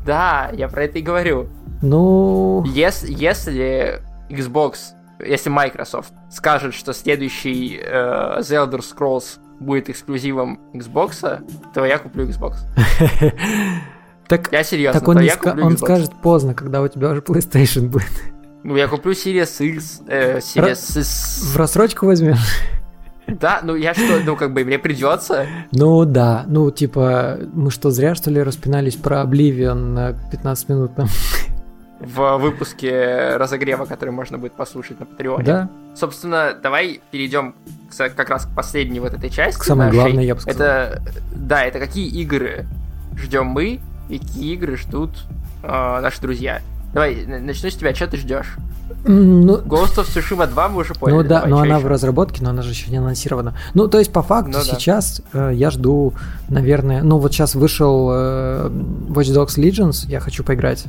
да, 0.06 0.50
да, 0.50 0.56
я 0.56 0.68
про 0.68 0.84
это 0.84 1.00
и 1.00 1.02
говорю. 1.02 1.48
Ну... 1.82 2.64
Если, 2.68 3.12
если 3.12 4.02
Xbox 4.30 4.95
если 5.20 5.50
Microsoft 5.50 6.14
скажет, 6.32 6.74
что 6.74 6.94
следующий 6.94 7.80
э, 7.82 8.40
The 8.40 8.68
Elder 8.68 8.80
Scrolls 8.80 9.40
будет 9.60 9.90
эксклюзивом 9.90 10.60
Xbox, 10.74 11.42
то 11.74 11.86
я 11.86 11.98
куплю 11.98 12.28
Xbox. 12.28 12.56
Так, 14.28 14.52
я 14.52 14.64
серьезно, 14.64 15.00
так 15.00 15.08
он, 15.08 15.18
не 15.20 15.28
ска- 15.28 15.62
он 15.62 15.78
скажет 15.78 16.12
поздно, 16.24 16.56
когда 16.56 16.82
у 16.82 16.88
тебя 16.88 17.12
уже 17.12 17.22
PlayStation 17.22 17.90
будет. 17.90 18.10
Ну, 18.64 18.76
я 18.76 18.88
куплю 18.88 19.12
Series 19.12 19.64
X, 19.64 20.02
э, 20.08 20.40
Series 20.40 21.00
X. 21.00 21.54
В 21.54 21.58
рассрочку 21.58 22.08
возьмешь? 22.08 22.40
Да, 23.28 23.60
ну 23.64 23.76
я 23.76 23.94
что, 23.94 24.20
ну 24.26 24.36
как 24.36 24.54
бы 24.54 24.64
мне 24.64 24.80
придется. 24.80 25.46
Ну 25.72 26.06
да, 26.06 26.46
ну 26.48 26.72
типа, 26.72 27.38
мы 27.54 27.72
что, 27.72 27.92
зря 27.92 28.16
что 28.16 28.32
ли 28.32 28.42
распинались 28.42 28.96
про 28.96 29.22
Oblivion 29.22 29.76
на 29.76 30.14
15 30.32 30.70
минут 30.70 30.96
там? 30.96 31.08
В 32.00 32.38
выпуске 32.38 33.38
разогрева, 33.38 33.86
который 33.86 34.10
можно 34.10 34.38
будет 34.38 34.54
послушать 34.54 35.00
на 35.00 35.06
Патреоне. 35.06 35.44
Да. 35.44 35.70
Собственно, 35.96 36.54
давай 36.62 37.02
перейдем 37.12 37.56
как 37.98 38.30
раз 38.30 38.46
к 38.46 38.56
последней 38.56 39.00
вот 39.00 39.14
этой 39.14 39.30
части. 39.30 39.60
К 39.60 39.64
самой 39.64 39.92
главной, 39.92 40.26
я 40.26 40.36
бы 40.36 40.42
сказал. 40.42 40.62
Это, 40.62 41.02
да, 41.34 41.64
это 41.64 41.80
какие 41.80 42.08
игры 42.22 42.66
ждем 43.16 43.48
мы 43.48 43.80
и 44.10 44.20
какие 44.20 44.54
игры 44.54 44.78
ждут 44.78 45.12
э, 45.64 45.68
наши 45.68 46.22
друзья. 46.22 46.62
Давай, 46.94 47.26
начну 47.26 47.70
с 47.70 47.76
тебя, 47.76 47.94
что 47.96 48.08
ты 48.08 48.18
ждешь? 48.18 48.56
Ну, 49.04 49.58
Ghost 49.58 49.98
of 49.98 50.08
Tsushima 50.08 50.48
2 50.48 50.70
мы 50.70 50.82
уже 50.82 50.94
поняли. 50.94 51.18
Ну 51.18 51.24
да, 51.24 51.42
Давай, 51.42 51.50
но 51.50 51.58
она 51.60 51.76
еще? 51.76 51.86
в 51.86 51.88
разработке, 51.88 52.44
но 52.44 52.52
она 52.52 52.62
же 52.62 52.70
еще 52.70 52.92
не 52.92 52.98
анонсирована. 52.98 53.56
Ну, 53.74 53.88
то 53.88 54.00
есть, 54.00 54.12
по 54.12 54.22
факту, 54.22 54.52
ну, 54.54 54.64
сейчас 54.64 55.22
да. 55.34 55.52
э, 55.52 55.56
я 55.56 55.72
жду, 55.72 56.14
наверное... 56.50 57.02
Ну, 57.02 57.18
вот 57.18 57.34
сейчас 57.34 57.56
вышел 57.56 58.10
э, 58.12 58.70
Watch 59.10 59.34
Dogs 59.34 59.58
Legends, 59.58 60.08
я 60.08 60.20
хочу 60.20 60.44
поиграть. 60.44 60.86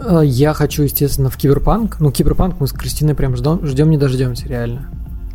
Э, 0.00 0.22
я 0.24 0.54
хочу, 0.54 0.82
естественно, 0.82 1.30
в 1.30 1.36
Киберпанк. 1.36 2.00
Ну, 2.00 2.10
Киберпанк 2.10 2.60
мы 2.60 2.66
с 2.66 2.72
Кристиной 2.72 3.14
прям 3.14 3.36
ждем, 3.36 3.64
ждем 3.66 3.90
не 3.90 3.98
дождемся, 3.98 4.48
реально. 4.48 4.88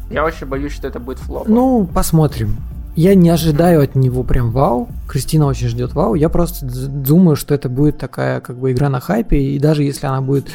Я 0.09 0.24
очень 0.24 0.47
боюсь, 0.47 0.74
что 0.74 0.88
это 0.88 0.99
будет 0.99 1.20
flop. 1.20 1.47
Ну, 1.47 1.88
посмотрим. 1.91 2.57
Я 2.95 3.13
не 3.13 3.30
ожидаю 3.30 3.84
от 3.84 3.95
него 3.95 4.24
прям 4.24 4.51
вау. 4.51 4.88
Кристина 5.07 5.47
очень 5.47 5.68
ждет 5.68 5.93
вау. 5.93 6.16
Я 6.16 6.30
просто 6.30 6.66
думаю, 6.66 7.36
что 7.36 7.53
это 7.53 7.68
будет 7.68 7.97
такая 7.97 8.39
как 8.39 8.57
бы 8.57 8.72
игра 8.72 8.89
на 8.89 8.99
хайпе. 8.99 9.38
И 9.38 9.59
даже 9.59 9.84
если 9.84 10.07
она 10.07 10.22
будет, 10.22 10.47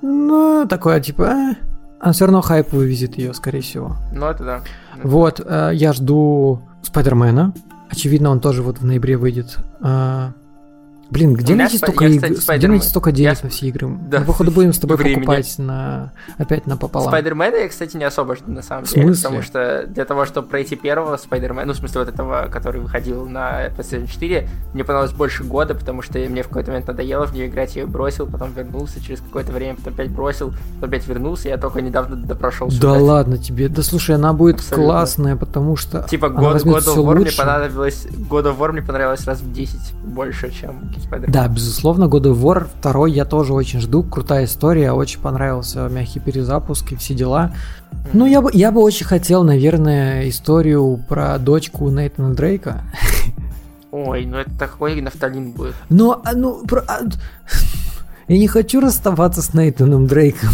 ну, 0.00 0.66
такое 0.68 1.00
типа, 1.00 1.22
э, 1.22 1.54
она 2.00 2.12
все 2.12 2.24
равно 2.24 2.40
хайп 2.40 2.72
вывезет 2.72 3.18
ее, 3.18 3.34
скорее 3.34 3.60
всего. 3.60 3.96
Ну, 4.12 4.26
это 4.26 4.44
да. 4.44 4.60
Вот, 5.02 5.40
э, 5.44 5.72
я 5.74 5.92
жду 5.92 6.62
Спайдермена. 6.82 7.52
Очевидно, 7.90 8.30
он 8.30 8.40
тоже 8.40 8.62
вот 8.62 8.78
в 8.78 8.84
ноябре 8.84 9.18
выйдет. 9.18 9.58
Э, 9.82 10.30
Блин, 11.10 11.34
где 11.34 11.54
найти 11.54 11.78
столько, 11.78 12.06
я, 12.06 12.18
кстати, 12.18 12.58
где 12.58 12.68
найти 12.68 12.88
столько 12.88 13.12
денег 13.12 13.36
я... 13.36 13.44
на 13.44 13.50
все 13.50 13.66
игры? 13.66 13.98
Да. 14.08 14.20
Мы, 14.20 14.26
походу, 14.26 14.50
будем 14.50 14.72
с 14.72 14.78
тобой 14.78 14.98
покупать 14.98 15.58
на... 15.58 16.12
опять 16.38 16.66
на 16.66 16.76
пополам. 16.76 17.08
Спайдермена 17.08 17.56
я, 17.56 17.68
кстати, 17.68 17.96
не 17.96 18.04
особо 18.04 18.36
жду, 18.36 18.50
на 18.50 18.62
самом 18.62 18.84
деле. 18.84 19.14
Потому 19.14 19.42
что 19.42 19.86
для 19.86 20.04
того, 20.04 20.24
чтобы 20.26 20.48
пройти 20.48 20.76
первого 20.76 21.16
Спайдермена, 21.16 21.66
ну, 21.66 21.72
в 21.72 21.76
смысле, 21.76 22.00
вот 22.00 22.08
этого, 22.08 22.48
который 22.50 22.80
выходил 22.80 23.26
на 23.28 23.68
PlayStation 23.68 24.06
4, 24.06 24.48
мне 24.72 24.84
понравилось 24.84 25.12
больше 25.12 25.44
года, 25.44 25.74
потому 25.74 26.02
что 26.02 26.18
мне 26.18 26.42
в 26.42 26.48
какой-то 26.48 26.70
момент 26.70 26.88
надоело 26.88 27.26
в 27.26 27.34
нее 27.34 27.48
играть, 27.48 27.76
я 27.76 27.82
ее 27.82 27.88
бросил, 27.88 28.26
потом 28.26 28.52
вернулся, 28.52 29.02
через 29.02 29.20
какое-то 29.20 29.52
время 29.52 29.76
потом 29.76 29.94
опять 29.94 30.10
бросил, 30.10 30.52
потом 30.76 30.90
опять 30.90 31.06
вернулся, 31.06 31.48
я 31.48 31.58
только 31.58 31.80
недавно 31.80 32.16
допрошел 32.16 32.68
Да 32.80 32.92
ладно 32.92 33.38
тебе, 33.38 33.68
да 33.68 33.82
слушай, 33.82 34.14
она 34.14 34.32
будет 34.32 34.56
Абсолютно. 34.56 34.84
классная, 34.84 35.36
потому 35.36 35.76
что 35.76 36.06
Типа 36.08 36.26
God, 36.26 36.62
God 36.62 36.78
of 36.78 36.96
War 36.96 37.14
мне 37.20 37.30
понравилось, 37.30 38.06
God 38.30 38.44
of 38.44 38.58
War 38.58 38.72
мне 38.72 38.82
понравилось 38.82 39.24
раз 39.26 39.40
в 39.40 39.52
10 39.52 39.94
больше, 40.04 40.50
чем 40.50 40.93
Spider-Man. 41.00 41.30
Да, 41.30 41.48
безусловно, 41.48 42.04
God 42.04 42.24
of 42.24 42.40
War 42.40 42.66
2 42.82 43.08
я 43.08 43.24
тоже 43.24 43.52
очень 43.52 43.80
жду. 43.80 44.02
Крутая 44.02 44.44
история, 44.44 44.92
очень 44.92 45.20
понравился 45.20 45.88
мягкий 45.88 46.20
перезапуск 46.20 46.92
и 46.92 46.96
все 46.96 47.14
дела. 47.14 47.52
Ну, 48.12 48.26
я 48.26 48.40
бы, 48.40 48.50
я 48.52 48.70
бы 48.70 48.80
очень 48.80 49.06
хотел, 49.06 49.44
наверное, 49.44 50.28
историю 50.28 51.02
про 51.08 51.38
дочку 51.38 51.88
Нейтана 51.90 52.34
Дрейка. 52.34 52.82
Ой, 53.90 54.26
ну 54.26 54.38
это 54.38 54.50
такой 54.58 55.00
нафталин 55.00 55.52
будет. 55.52 55.74
Но, 55.88 56.20
а, 56.24 56.32
ну, 56.34 56.64
про... 56.66 56.82
а, 56.88 57.00
я 58.26 58.38
не 58.38 58.48
хочу 58.48 58.80
расставаться 58.80 59.40
с 59.40 59.54
Нейтаном 59.54 60.06
Дрейком. 60.06 60.50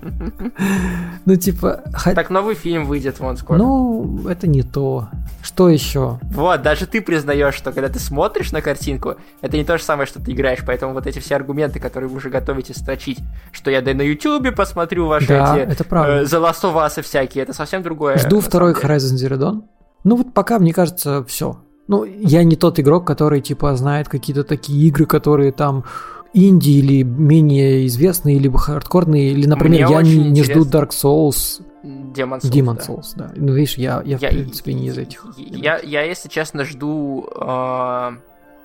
Ну, 1.26 1.36
типа... 1.36 1.82
Так 2.04 2.30
новый 2.30 2.54
фильм 2.54 2.86
выйдет 2.86 3.20
вон 3.20 3.36
скоро. 3.36 3.58
Ну, 3.58 4.26
это 4.28 4.46
не 4.46 4.62
то. 4.62 5.08
Что 5.42 5.68
еще? 5.68 6.18
Вот, 6.22 6.62
даже 6.62 6.86
ты 6.86 7.00
признаешь, 7.00 7.54
что 7.54 7.72
когда 7.72 7.88
ты 7.88 7.98
смотришь 7.98 8.52
на 8.52 8.62
картинку, 8.62 9.16
это 9.40 9.56
не 9.56 9.64
то 9.64 9.78
же 9.78 9.84
самое, 9.84 10.06
что 10.06 10.20
ты 10.20 10.32
играешь, 10.32 10.60
поэтому 10.66 10.92
вот 10.94 11.06
эти 11.06 11.18
все 11.18 11.36
аргументы, 11.36 11.78
которые 11.80 12.08
вы 12.08 12.16
уже 12.16 12.30
готовите 12.30 12.74
строчить, 12.74 13.18
что 13.52 13.70
я 13.70 13.80
да 13.82 13.94
на 13.94 14.02
Ютубе 14.02 14.52
посмотрю 14.52 15.06
ваши 15.06 15.28
Да, 15.28 15.56
эти 15.58 15.70
это 15.72 15.84
правда. 15.84 16.22
э, 16.22 16.24
The 16.24 16.42
Last 16.42 16.62
of 16.62 16.74
Us 16.74 16.98
и 16.98 17.02
всякие, 17.02 17.42
это 17.44 17.52
совсем 17.52 17.82
другое. 17.82 18.16
Жду 18.18 18.40
второй. 18.40 18.72
Horizon 18.72 19.16
Zero 19.16 19.38
Dawn. 19.38 19.62
Ну 20.04 20.16
вот 20.16 20.32
пока, 20.32 20.58
мне 20.58 20.72
кажется, 20.72 21.24
все. 21.24 21.58
Ну, 21.88 22.04
я 22.04 22.44
не 22.44 22.54
тот 22.56 22.78
игрок, 22.78 23.06
который, 23.06 23.40
типа, 23.40 23.74
знает 23.74 24.08
какие-то 24.08 24.44
такие 24.44 24.86
игры, 24.86 25.06
которые 25.06 25.50
там 25.50 25.84
инди 26.32 26.70
или 26.70 27.02
менее 27.02 27.86
известные, 27.86 28.38
либо 28.38 28.58
хардкорные, 28.58 29.32
или, 29.32 29.46
например, 29.46 29.86
Мне 29.86 29.96
я 29.96 30.02
не, 30.02 30.16
не 30.30 30.42
жду. 30.44 30.64
Dark 30.64 30.90
Souls, 30.90 31.62
Demon 31.82 32.40
Souls, 32.40 32.50
Demon 32.50 32.76
да. 32.76 32.82
Souls, 32.82 33.12
да. 33.16 33.32
Ну, 33.36 33.52
видишь, 33.54 33.76
я, 33.76 34.02
я, 34.04 34.18
в 34.18 34.22
Я- 34.22 34.28
принципе, 34.30 34.74
не 34.74 34.86
из 34.88 34.98
этих. 34.98 35.24
Я, 35.36 35.78
я, 35.78 36.02
если 36.02 36.28
честно, 36.28 36.64
жду... 36.64 37.28
э, 37.34 38.10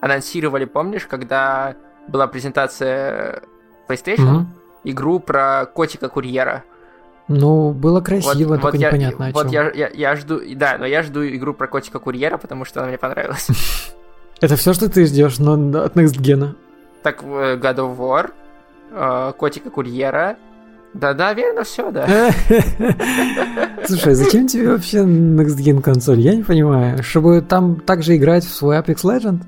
анонсировали, 0.01 0.66
помнишь, 0.66 1.07
когда 1.07 1.76
была 2.07 2.28
презентация 2.28 3.41
PlayStation, 3.89 4.22
Мгм. 4.22 4.53
игру 4.84 5.20
про 5.20 5.66
котика-курьера. 5.66 6.63
Ну, 7.28 7.72
было 7.72 8.01
красиво, 8.01 8.59
только 8.59 8.78
я, 8.78 8.89
непонятно 8.89 9.28
о 9.28 9.32
вот 9.32 9.51
я, 9.51 9.72
я, 9.72 9.89
я 9.91 10.16
жду, 10.16 10.39
да, 10.55 10.78
но 10.78 10.86
я 10.86 11.01
жду 11.01 11.26
игру 11.26 11.55
про 11.55 11.68
котика-курьера, 11.68 12.38
потому 12.38 12.66
что 12.66 12.82
она 12.82 12.89
мне 12.89 12.97
понравилась. 12.99 13.47
Это 14.41 14.55
все, 14.57 14.74
что 14.74 14.89
ты 14.89 15.05
ждешь 15.05 15.39
но 15.39 15.53
от 15.53 15.95
Next 15.95 16.20
Gen. 16.20 16.53
Так, 17.06 17.22
э, 17.22 17.56
God 17.58 17.76
of 17.76 17.97
War, 17.99 18.32
э, 18.91 19.34
котика-курьера. 19.38 20.38
Да, 20.95 21.14
да, 21.14 21.34
верно, 21.34 21.64
все, 21.64 21.91
да. 21.91 22.08
Слушай, 23.86 24.14
а 24.14 24.16
зачем 24.16 24.47
тебе 24.47 24.70
вообще 24.70 24.99
Next 25.03 25.58
Gen 25.60 25.82
консоль? 25.84 26.20
Я 26.20 26.34
не 26.34 26.41
понимаю. 26.41 27.03
Чтобы 27.03 27.41
там 27.41 27.80
также 27.80 28.16
играть 28.16 28.43
в 28.43 28.49
свой 28.51 28.80
Apex 28.80 29.03
Legend? 29.03 29.41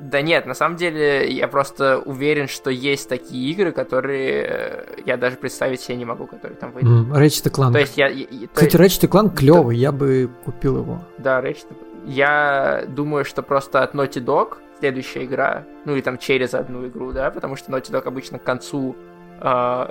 Да 0.00 0.20
нет, 0.20 0.46
на 0.46 0.54
самом 0.54 0.76
деле 0.76 1.30
я 1.30 1.46
просто 1.46 1.98
уверен, 1.98 2.48
что 2.48 2.70
есть 2.70 3.08
такие 3.08 3.52
игры, 3.52 3.70
которые 3.70 4.42
э, 4.44 4.84
я 5.06 5.16
даже 5.16 5.36
представить 5.36 5.80
себе 5.80 5.96
не 5.98 6.04
могу, 6.04 6.26
которые 6.26 6.56
там 6.58 6.72
выйдут. 6.72 6.90
М, 6.90 7.12
Ratchet 7.14 7.52
Clank. 7.52 7.72
То 7.72 7.78
есть 7.78 7.96
я... 7.96 8.08
я- 8.08 8.26
то 8.26 8.48
Кстати, 8.54 8.76
Ratchet 8.76 9.08
Clank 9.08 9.36
клевый, 9.36 9.76
я 9.76 9.92
бы 9.92 10.28
купил 10.44 10.78
его. 10.78 11.02
Да, 11.18 11.40
Ratchet. 11.40 11.66
Я 12.04 12.82
думаю, 12.88 13.24
что 13.24 13.42
просто 13.42 13.82
от 13.84 13.94
Naughty 13.94 14.24
Dog 14.24 14.54
следующая 14.78 15.24
игра, 15.24 15.64
ну 15.84 15.96
и 15.96 16.02
там 16.02 16.18
через 16.18 16.54
одну 16.54 16.86
игру, 16.86 17.12
да, 17.12 17.30
потому 17.30 17.56
что 17.56 17.72
Naughty 17.72 17.90
Dog 17.90 18.06
обычно 18.06 18.38
к 18.38 18.44
концу 18.44 18.96
э, 19.40 19.46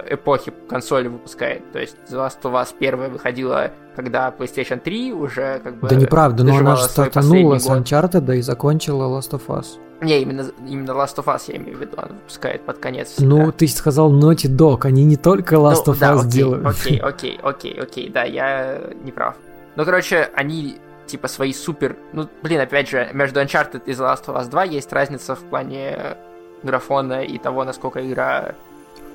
эпохи 0.10 0.54
консоли 0.68 1.08
выпускает. 1.08 1.72
То 1.72 1.80
есть 1.80 1.98
The 2.10 2.16
Last 2.18 2.42
of 2.44 2.54
Us 2.54 2.74
первая 2.78 3.10
выходила, 3.10 3.72
когда 3.96 4.34
PlayStation 4.38 4.80
3 4.80 5.14
уже 5.14 5.60
как 5.64 5.80
бы... 5.80 5.88
Да 5.88 5.96
неправда, 5.96 6.44
но 6.44 6.58
она 6.58 6.76
же 6.76 6.84
стартанула 6.84 7.58
с. 7.58 7.68
Uncharted 7.68 8.22
да, 8.22 8.36
и 8.36 8.42
закончила 8.42 9.06
Last 9.18 9.32
of 9.32 9.48
Us. 9.48 9.80
Не, 10.02 10.22
именно, 10.22 10.46
именно 10.68 10.92
Last 10.92 11.16
of 11.18 11.26
Us 11.26 11.44
я 11.48 11.56
имею 11.56 11.78
в 11.78 11.82
виду, 11.82 11.94
она 11.98 12.10
выпускает 12.10 12.66
под 12.66 12.80
конец. 12.80 13.16
Ну, 13.18 13.38
всегда. 13.38 13.52
ты 13.54 13.68
сказал 13.68 14.14
Naughty 14.14 14.54
Dog, 14.54 14.80
они 14.84 15.06
не 15.06 15.16
только 15.16 15.56
Last 15.56 15.84
Ну, 15.86 15.94
of 15.94 16.00
да, 16.00 16.14
Us 16.14 16.20
окей, 16.20 16.32
делают. 16.32 16.66
Окей, 16.66 16.98
окей, 17.04 17.40
окей, 17.42 17.80
окей, 17.80 18.10
да, 18.10 18.24
я 18.24 18.82
не 19.04 19.12
прав. 19.12 19.36
Ну, 19.76 19.86
короче, 19.86 20.30
они 20.36 20.78
типа 21.08 21.28
свои 21.28 21.54
супер... 21.54 21.96
Ну, 22.14 22.28
блин, 22.44 22.60
опять 22.62 22.90
же, 22.90 23.10
между 23.14 23.40
Uncharted 23.42 23.84
и 23.86 23.92
The 23.92 24.00
Last 24.14 24.26
of 24.28 24.38
Us 24.40 24.50
2 24.50 24.64
есть 24.66 24.92
разница 24.94 25.36
в 25.36 25.40
плане 25.40 26.18
графона 26.64 27.24
и 27.24 27.38
того, 27.38 27.64
насколько 27.64 28.06
игра 28.06 28.54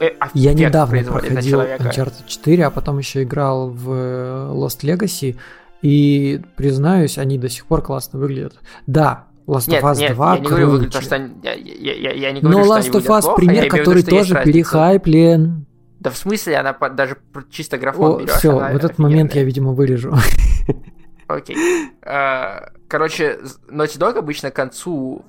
э, 0.01 0.11
Я 0.35 0.55
недавно 0.55 1.03
проходил. 1.03 1.61
Uncharted 1.61 2.27
4, 2.27 2.67
а 2.67 2.71
потом 2.71 2.99
еще 2.99 3.23
играл 3.23 3.71
в 3.71 3.93
э, 3.93 4.51
Lost 4.53 4.83
Legacy, 4.83 5.37
и, 5.83 6.41
признаюсь, 6.57 7.17
они 7.19 7.39
до 7.39 7.49
сих 7.49 7.67
пор 7.67 7.83
классно 7.83 8.19
выглядят. 8.19 8.55
Да, 8.87 9.25
Last 9.47 9.69
Нет, 9.71 9.83
of 9.83 9.93
Us 9.93 9.97
нет, 9.99 10.15
2 10.15 10.35
я 10.35 10.41
не 10.41 10.47
говорю, 10.47 10.71
выглядит, 10.71 11.03
что 11.03 11.15
они- 11.17 11.33
я, 11.43 11.55
я- 11.55 11.95
я- 11.95 12.13
я 12.13 12.33
не 12.33 12.41
говорю, 12.41 12.59
Но 12.59 12.65
что 12.65 12.77
Last 12.77 12.91
of 13.01 13.07
Us 13.07 13.23
плохо, 13.23 13.37
пример, 13.37 13.65
виду, 13.65 13.77
который 13.77 13.97
есть 13.99 14.11
тоже 14.11 14.43
перехайплен. 14.45 15.67
Да 15.99 16.11
в 16.11 16.17
смысле, 16.17 16.57
она 16.57 16.73
даже 16.73 17.17
чисто 17.51 17.77
графон 17.77 18.13
О, 18.13 18.19
берешь, 18.21 18.31
все, 18.33 18.53
в 18.53 18.77
этот 18.77 18.99
момент 18.99 19.35
я, 19.35 19.43
офигенная. 19.43 19.45
видимо, 19.47 19.73
вырежу. 19.73 20.15
Окей. 21.37 21.57
А, 22.03 22.71
Короче, 22.91 23.39
Naughty 23.69 23.99
Dog 23.99 24.19
обычно 24.19 24.51
к 24.51 24.55
концу 24.57 25.25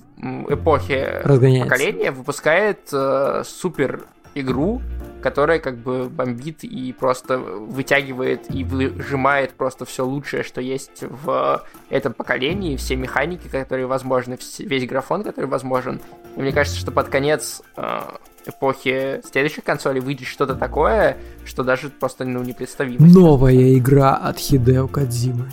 эпохи 0.49 1.21
Разгоняется. 1.23 1.69
поколения 1.69 2.11
выпускает 2.11 2.89
э, 2.91 3.43
супер 3.45 4.05
игру, 4.33 4.81
которая 5.21 5.59
как 5.59 5.77
бы 5.77 6.09
бомбит 6.09 6.63
и 6.63 6.91
просто 6.91 7.37
вытягивает 7.37 8.49
и 8.49 8.63
выжимает 8.63 9.51
просто 9.53 9.85
все 9.85 10.03
лучшее, 10.03 10.41
что 10.41 10.59
есть 10.59 11.03
в 11.03 11.63
этом 11.91 12.13
поколении, 12.13 12.77
все 12.77 12.95
механики, 12.95 13.47
которые 13.47 13.85
возможны, 13.85 14.39
весь 14.57 14.87
графон, 14.87 15.23
который 15.23 15.45
возможен. 15.45 16.01
И 16.35 16.41
мне 16.41 16.51
кажется, 16.51 16.79
что 16.79 16.91
под 16.91 17.09
конец 17.09 17.61
э, 17.77 17.99
эпохи 18.47 19.21
следующих 19.31 19.63
консолей 19.63 20.01
выйдет 20.01 20.27
что-то 20.27 20.55
такое, 20.55 21.17
что 21.45 21.63
даже 21.63 21.89
просто 21.89 22.25
ну, 22.25 22.41
непредставимо. 22.41 23.05
Новая 23.05 23.77
игра 23.77 24.15
от 24.15 24.39
Хидео 24.39 24.87
Кадзимы. 24.87 25.51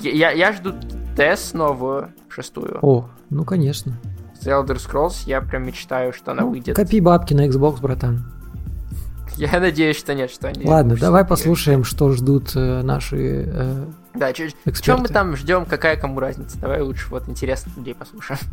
Я, 0.00 0.30
я- 0.30 0.52
жду 0.52 0.74
TES 1.16 1.56
новую, 1.56 2.12
шестую. 2.28 2.78
О, 2.82 3.08
ну 3.30 3.44
конечно. 3.44 3.98
С 4.40 4.46
Elder 4.46 4.76
Scrolls 4.76 5.24
я 5.26 5.40
прям 5.40 5.66
мечтаю, 5.66 6.12
что 6.12 6.32
она 6.32 6.44
выйдет. 6.44 6.76
Копи 6.76 7.00
бабки 7.00 7.34
на 7.34 7.46
Xbox, 7.48 7.80
братан. 7.80 8.24
Я 9.36 9.60
надеюсь, 9.60 9.96
что 9.96 10.14
нет, 10.14 10.30
что 10.30 10.48
они... 10.48 10.64
Ладно, 10.64 10.96
давай 10.96 11.24
послушаем, 11.24 11.84
что 11.84 12.10
ждут 12.12 12.56
э, 12.56 12.82
наши 12.82 13.44
э, 13.46 13.86
Да, 14.14 14.34
что 14.34 14.48
эксперты. 14.64 15.02
мы 15.02 15.08
там 15.08 15.36
ждем, 15.36 15.64
какая 15.64 15.96
кому 15.96 16.18
разница? 16.18 16.58
Давай 16.58 16.80
лучше 16.80 17.08
вот 17.10 17.28
интересных 17.28 17.76
людей 17.76 17.94
послушаем. 17.94 18.40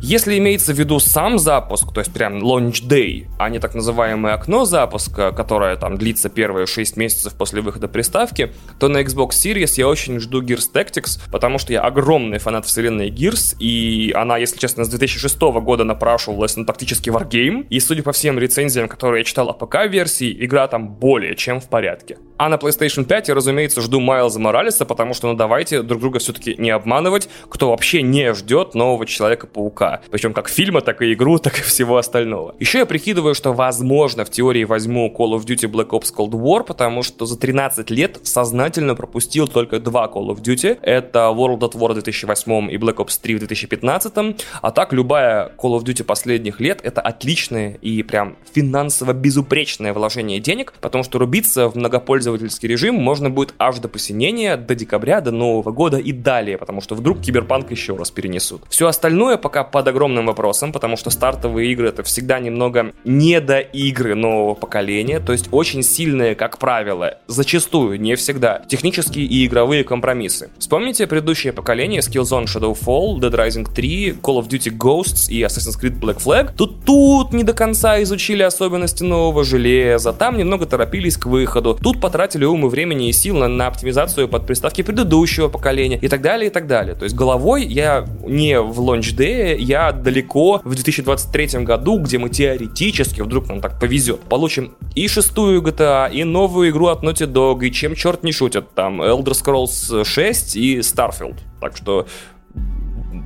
Если 0.00 0.38
имеется 0.38 0.72
в 0.72 0.78
виду 0.78 1.00
сам 1.00 1.40
запуск, 1.40 1.92
то 1.92 2.00
есть 2.00 2.12
прям 2.12 2.38
launch 2.38 2.86
day, 2.88 3.26
а 3.36 3.48
не 3.50 3.58
так 3.58 3.74
называемое 3.74 4.34
окно 4.34 4.64
запуска, 4.64 5.32
которое 5.32 5.74
там 5.74 5.98
длится 5.98 6.28
первые 6.28 6.66
6 6.66 6.96
месяцев 6.96 7.34
после 7.34 7.62
выхода 7.62 7.88
приставки, 7.88 8.52
то 8.78 8.86
на 8.86 8.98
Xbox 9.02 9.30
Series 9.30 9.72
я 9.76 9.88
очень 9.88 10.20
жду 10.20 10.40
Gears 10.40 10.72
Tactics, 10.72 11.20
потому 11.32 11.58
что 11.58 11.72
я 11.72 11.80
огромный 11.80 12.38
фанат 12.38 12.64
вселенной 12.64 13.10
Gears, 13.10 13.56
и 13.58 14.12
она, 14.14 14.38
если 14.38 14.56
честно, 14.58 14.84
с 14.84 14.88
2006 14.88 15.40
года 15.40 15.82
напрашивалась 15.82 16.56
на 16.56 16.64
тактический 16.64 17.10
варгейм, 17.10 17.62
и 17.62 17.80
судя 17.80 18.04
по 18.04 18.12
всем 18.12 18.38
рецензиям, 18.38 18.86
которые 18.86 19.22
я 19.22 19.24
читал 19.24 19.48
о 19.48 19.52
ПК-версии, 19.52 20.44
игра 20.44 20.68
там 20.68 20.88
более 20.88 21.34
чем 21.34 21.60
в 21.60 21.68
порядке. 21.68 22.18
А 22.38 22.48
на 22.48 22.54
PlayStation 22.54 23.04
5 23.04 23.28
я, 23.28 23.34
разумеется, 23.34 23.80
жду 23.80 23.98
Майлза 23.98 24.38
Моралеса, 24.38 24.84
потому 24.84 25.12
что, 25.12 25.26
ну, 25.26 25.34
давайте 25.34 25.82
друг 25.82 26.00
друга 26.00 26.20
все-таки 26.20 26.54
не 26.56 26.70
обманывать, 26.70 27.28
кто 27.48 27.70
вообще 27.70 28.00
не 28.02 28.32
ждет 28.32 28.76
нового 28.76 29.06
Человека-паука. 29.06 29.87
Причем 30.10 30.32
как 30.32 30.48
фильма, 30.48 30.80
так 30.80 31.02
и 31.02 31.12
игру, 31.12 31.38
так 31.38 31.58
и 31.58 31.62
всего 31.62 31.96
остального. 31.96 32.54
Еще 32.58 32.78
я 32.78 32.86
прикидываю, 32.86 33.34
что, 33.34 33.52
возможно, 33.52 34.24
в 34.24 34.30
теории 34.30 34.64
возьму 34.64 35.14
Call 35.16 35.38
of 35.38 35.44
Duty 35.44 35.70
Black 35.70 35.88
Ops 35.90 36.12
Cold 36.16 36.30
War, 36.30 36.64
потому 36.64 37.02
что 37.02 37.26
за 37.26 37.38
13 37.38 37.90
лет 37.90 38.20
сознательно 38.22 38.94
пропустил 38.94 39.48
только 39.48 39.80
два 39.80 40.06
Call 40.06 40.28
of 40.28 40.42
Duty. 40.42 40.78
Это 40.82 41.18
World 41.34 41.60
at 41.60 41.72
War 41.72 41.90
в 41.90 41.94
2008 41.94 42.70
и 42.70 42.76
Black 42.76 42.96
Ops 42.96 43.18
3 43.20 43.36
в 43.36 43.38
2015. 43.38 44.36
А 44.60 44.70
так, 44.70 44.92
любая 44.92 45.52
Call 45.58 45.78
of 45.78 45.84
Duty 45.84 46.04
последних 46.04 46.60
лет 46.60 46.80
это 46.82 47.00
отличное 47.00 47.78
и 47.82 48.02
прям 48.02 48.36
финансово 48.52 49.12
безупречное 49.12 49.92
вложение 49.92 50.40
денег, 50.40 50.72
потому 50.80 51.04
что 51.04 51.18
рубиться 51.18 51.68
в 51.68 51.76
многопользовательский 51.76 52.68
режим 52.68 52.94
можно 52.94 53.30
будет 53.30 53.54
аж 53.58 53.78
до 53.78 53.88
посинения, 53.88 54.56
до 54.56 54.74
декабря, 54.74 55.20
до 55.20 55.30
Нового 55.30 55.70
года 55.70 55.98
и 55.98 56.12
далее, 56.12 56.58
потому 56.58 56.80
что 56.80 56.94
вдруг 56.94 57.20
Киберпанк 57.20 57.70
еще 57.70 57.96
раз 57.96 58.10
перенесут. 58.10 58.62
Все 58.68 58.86
остальное 58.86 59.36
пока 59.36 59.64
под 59.78 59.88
огромным 59.88 60.26
вопросом, 60.26 60.72
потому 60.72 60.96
что 60.96 61.10
стартовые 61.10 61.70
игры 61.70 61.88
это 61.88 62.02
всегда 62.02 62.40
немного 62.40 62.92
не 63.04 63.40
до 63.40 63.60
игры 63.60 64.14
нового 64.14 64.54
поколения, 64.54 65.20
то 65.20 65.32
есть 65.32 65.48
очень 65.52 65.84
сильные, 65.84 66.34
как 66.34 66.58
правило, 66.58 67.18
зачастую, 67.28 68.00
не 68.00 68.16
всегда, 68.16 68.62
технические 68.68 69.26
и 69.26 69.46
игровые 69.46 69.84
компромиссы. 69.84 70.50
Вспомните 70.58 71.06
предыдущее 71.06 71.52
поколение 71.52 72.00
Skillzone 72.00 72.46
Shadowfall, 72.46 73.20
Dead 73.20 73.32
Rising 73.32 73.72
3, 73.72 74.18
Call 74.20 74.40
of 74.40 74.48
Duty 74.48 74.76
Ghosts 74.76 75.30
и 75.30 75.42
Assassin's 75.42 75.80
Creed 75.80 76.00
Black 76.00 76.18
Flag. 76.18 76.52
Тут 76.56 76.84
тут 76.84 77.32
не 77.32 77.44
до 77.44 77.52
конца 77.52 78.02
изучили 78.02 78.42
особенности 78.42 79.04
нового 79.04 79.44
железа, 79.44 80.12
там 80.12 80.36
немного 80.36 80.66
торопились 80.66 81.16
к 81.16 81.26
выходу, 81.26 81.78
тут 81.80 82.00
потратили 82.00 82.18
потратили 82.28 82.44
ум 82.46 82.66
и 82.66 82.68
времени 82.68 83.08
и 83.08 83.12
сил 83.12 83.36
на, 83.36 83.48
на 83.48 83.68
оптимизацию 83.68 84.28
под 84.28 84.44
приставки 84.44 84.82
предыдущего 84.82 85.48
поколения 85.48 85.98
и 86.02 86.08
так 86.08 86.20
далее, 86.20 86.48
и 86.48 86.52
так 86.52 86.66
далее. 86.66 86.94
То 86.94 87.04
есть 87.04 87.14
головой 87.14 87.64
я 87.64 88.06
не 88.26 88.60
в 88.60 88.80
Day, 88.88 89.56
я 89.68 89.92
далеко 89.92 90.60
в 90.64 90.74
2023 90.74 91.64
году, 91.64 91.98
где 91.98 92.18
мы 92.18 92.30
теоретически, 92.30 93.20
вдруг 93.20 93.48
нам 93.48 93.60
так 93.60 93.78
повезет, 93.78 94.20
получим 94.20 94.72
и 94.94 95.08
шестую 95.08 95.62
GTA, 95.62 96.10
и 96.10 96.24
новую 96.24 96.70
игру 96.70 96.86
от 96.86 97.04
Naughty 97.04 97.30
Dog, 97.30 97.64
и 97.64 97.70
чем 97.70 97.94
черт 97.94 98.24
не 98.24 98.32
шутит, 98.32 98.74
там 98.74 99.02
Elder 99.02 99.34
Scrolls 99.34 100.04
6 100.04 100.56
и 100.56 100.78
Starfield. 100.78 101.36
Так 101.60 101.76
что 101.76 102.06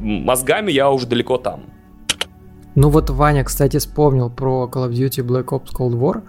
мозгами 0.01 0.73
я 0.73 0.91
уже 0.91 1.07
далеко 1.07 1.39
там. 1.39 1.61
Ну 2.75 2.89
вот 2.89 3.11
Ваня, 3.11 3.45
кстати, 3.45 3.79
вспомнил 3.79 4.31
про 4.31 4.69
Call 4.73 4.89
of 4.89 4.93
Duty 4.93 5.25
Black 5.25 5.45
Ops 5.45 5.73
Cold 5.73 5.99
War. 5.99 6.23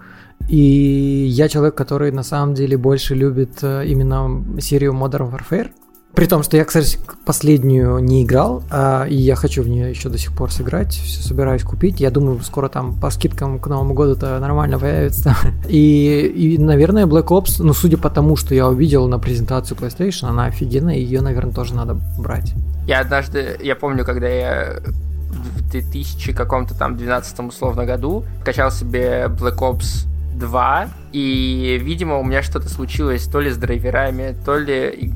И 0.50 1.26
я 1.30 1.48
человек, 1.48 1.76
который 1.76 2.12
на 2.12 2.24
самом 2.24 2.54
деле 2.54 2.78
больше 2.78 3.16
любит 3.16 3.64
э, 3.64 3.86
именно 3.88 4.44
серию 4.60 4.92
Modern 4.92 5.32
Warfare. 5.32 5.70
При 6.16 6.28
том, 6.28 6.44
что 6.44 6.58
я, 6.58 6.66
кстати, 6.66 7.00
последнюю 7.26 7.98
не 7.98 8.24
играл, 8.24 8.62
а, 8.70 9.06
и 9.06 9.16
я 9.16 9.36
хочу 9.36 9.64
в 9.64 9.68
нее 9.68 9.90
еще 9.90 10.10
до 10.10 10.20
сих 10.20 10.32
пор 10.32 10.52
сыграть, 10.52 10.94
все 10.94 11.24
собираюсь 11.24 11.64
купить. 11.64 12.00
Я 12.00 12.12
думаю, 12.12 12.40
скоро 12.42 12.70
там 12.70 12.94
по 13.00 13.10
скидкам 13.10 13.58
к 13.58 13.66
Новому 13.66 13.96
году 13.96 14.12
это 14.12 14.40
нормально 14.40 14.78
появится. 14.78 15.36
И, 15.68 16.32
и, 16.36 16.58
наверное, 16.60 17.06
Black 17.06 17.28
Ops, 17.28 17.64
ну, 17.64 17.74
судя 17.74 17.98
по 17.98 18.10
тому, 18.12 18.36
что 18.36 18.54
я 18.54 18.68
увидел 18.68 19.08
на 19.08 19.18
презентацию 19.18 19.76
PlayStation, 19.76 20.28
она 20.28 20.46
офигенная, 20.46 20.96
ее, 20.96 21.22
наверное, 21.22 21.54
тоже 21.54 21.74
надо 21.74 21.98
брать. 22.20 22.54
Я 22.86 23.00
однажды, 23.00 23.58
я 23.62 23.76
помню, 23.76 24.06
когда 24.06 24.28
я 24.28 24.82
в 25.30 25.72
2000 25.72 26.34
каком-то 26.34 26.78
там 26.78 26.96
12 26.96 27.40
условно 27.40 27.86
году 27.86 28.24
качал 28.46 28.70
себе 28.70 29.26
Black 29.30 29.58
Ops 29.58 30.06
2, 30.36 30.90
и, 31.12 31.80
видимо, 31.82 32.20
у 32.20 32.24
меня 32.24 32.44
что-то 32.44 32.70
случилось 32.70 33.24
то 33.24 33.40
ли 33.40 33.50
с 33.50 33.58
драйверами, 33.58 34.36
то 34.46 34.58
ли 34.58 35.12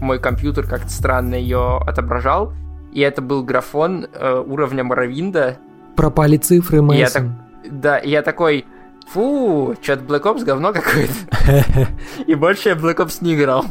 мой 0.00 0.18
компьютер 0.18 0.66
как-то 0.66 0.90
странно 0.90 1.34
ее 1.34 1.78
отображал, 1.78 2.52
и 2.92 3.00
это 3.00 3.22
был 3.22 3.44
графон 3.44 4.06
э, 4.12 4.44
уровня 4.46 4.84
Моровинда. 4.84 5.58
Пропали 5.96 6.36
цифры, 6.36 6.82
Мэйсон. 6.82 7.04
Я 7.04 7.10
так, 7.10 7.72
да, 7.80 7.98
я 7.98 8.22
такой, 8.22 8.64
фу, 9.08 9.74
что-то 9.82 10.02
Black 10.04 10.22
Ops 10.22 10.44
говно 10.44 10.72
какое-то. 10.72 11.88
И 12.26 12.34
больше 12.34 12.70
я 12.70 12.74
Black 12.74 12.96
Ops 12.96 13.18
не 13.20 13.34
играл. 13.34 13.64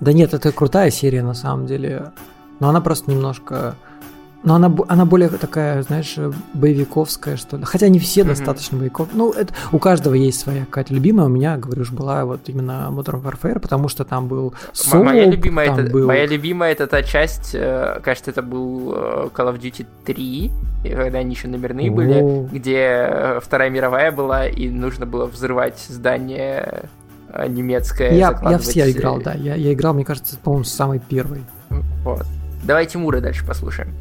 Да 0.00 0.12
нет, 0.12 0.34
это 0.34 0.52
крутая 0.52 0.90
серия 0.90 1.22
на 1.22 1.34
самом 1.34 1.66
деле. 1.66 2.12
Но 2.58 2.68
она 2.68 2.80
просто 2.80 3.10
немножко 3.10 3.74
но 4.42 4.54
она, 4.54 4.74
она 4.88 5.04
более 5.04 5.28
такая, 5.28 5.82
знаешь, 5.82 6.16
боевиковская, 6.54 7.36
что 7.36 7.58
ли. 7.58 7.64
Хотя 7.64 7.88
не 7.88 7.98
все 7.98 8.22
mm-hmm. 8.22 8.28
достаточно 8.28 8.78
боевиков. 8.78 9.08
Ну, 9.12 9.32
это, 9.32 9.52
у 9.70 9.78
каждого 9.78 10.14
есть 10.14 10.40
своя 10.40 10.64
какая-то 10.64 10.94
любимая. 10.94 11.26
У 11.26 11.28
меня, 11.28 11.58
говорю, 11.58 11.82
уж 11.82 11.92
была 11.92 12.24
вот 12.24 12.48
именно 12.48 12.88
Modern 12.90 13.22
Warfare, 13.22 13.58
потому 13.58 13.88
что 13.88 14.04
там 14.04 14.28
был 14.28 14.54
Soap, 14.72 15.04
моя 15.04 15.26
любимая, 15.26 15.66
там 15.66 15.78
это, 15.80 15.92
был... 15.92 16.06
моя 16.06 16.26
любимая 16.26 16.72
это 16.72 16.86
та 16.86 17.02
часть, 17.02 17.50
э, 17.54 18.00
кажется, 18.02 18.30
это 18.30 18.42
был 18.42 18.94
э, 18.94 19.28
Call 19.34 19.52
of 19.52 19.60
Duty 19.60 19.86
3, 20.06 20.52
когда 20.84 21.18
они 21.18 21.34
еще 21.34 21.48
номерные 21.48 21.90
были, 21.90 22.48
где 22.50 22.78
э, 22.78 23.40
Вторая 23.42 23.68
мировая 23.68 24.10
была, 24.10 24.46
и 24.46 24.70
нужно 24.70 25.04
было 25.04 25.26
взрывать 25.26 25.84
здание 25.88 26.84
немецкое. 27.48 28.12
Я, 28.12 28.40
я 28.42 28.58
все 28.58 28.90
играл, 28.90 29.20
да. 29.20 29.34
Я, 29.34 29.54
я 29.54 29.72
играл, 29.72 29.94
мне 29.94 30.04
кажется, 30.04 30.36
по-моему, 30.38 30.64
самый 30.64 30.98
первый. 30.98 31.44
Вот. 32.04 32.26
Давайте 32.64 32.98
Мура 32.98 33.20
дальше 33.20 33.46
послушаем. 33.46 33.94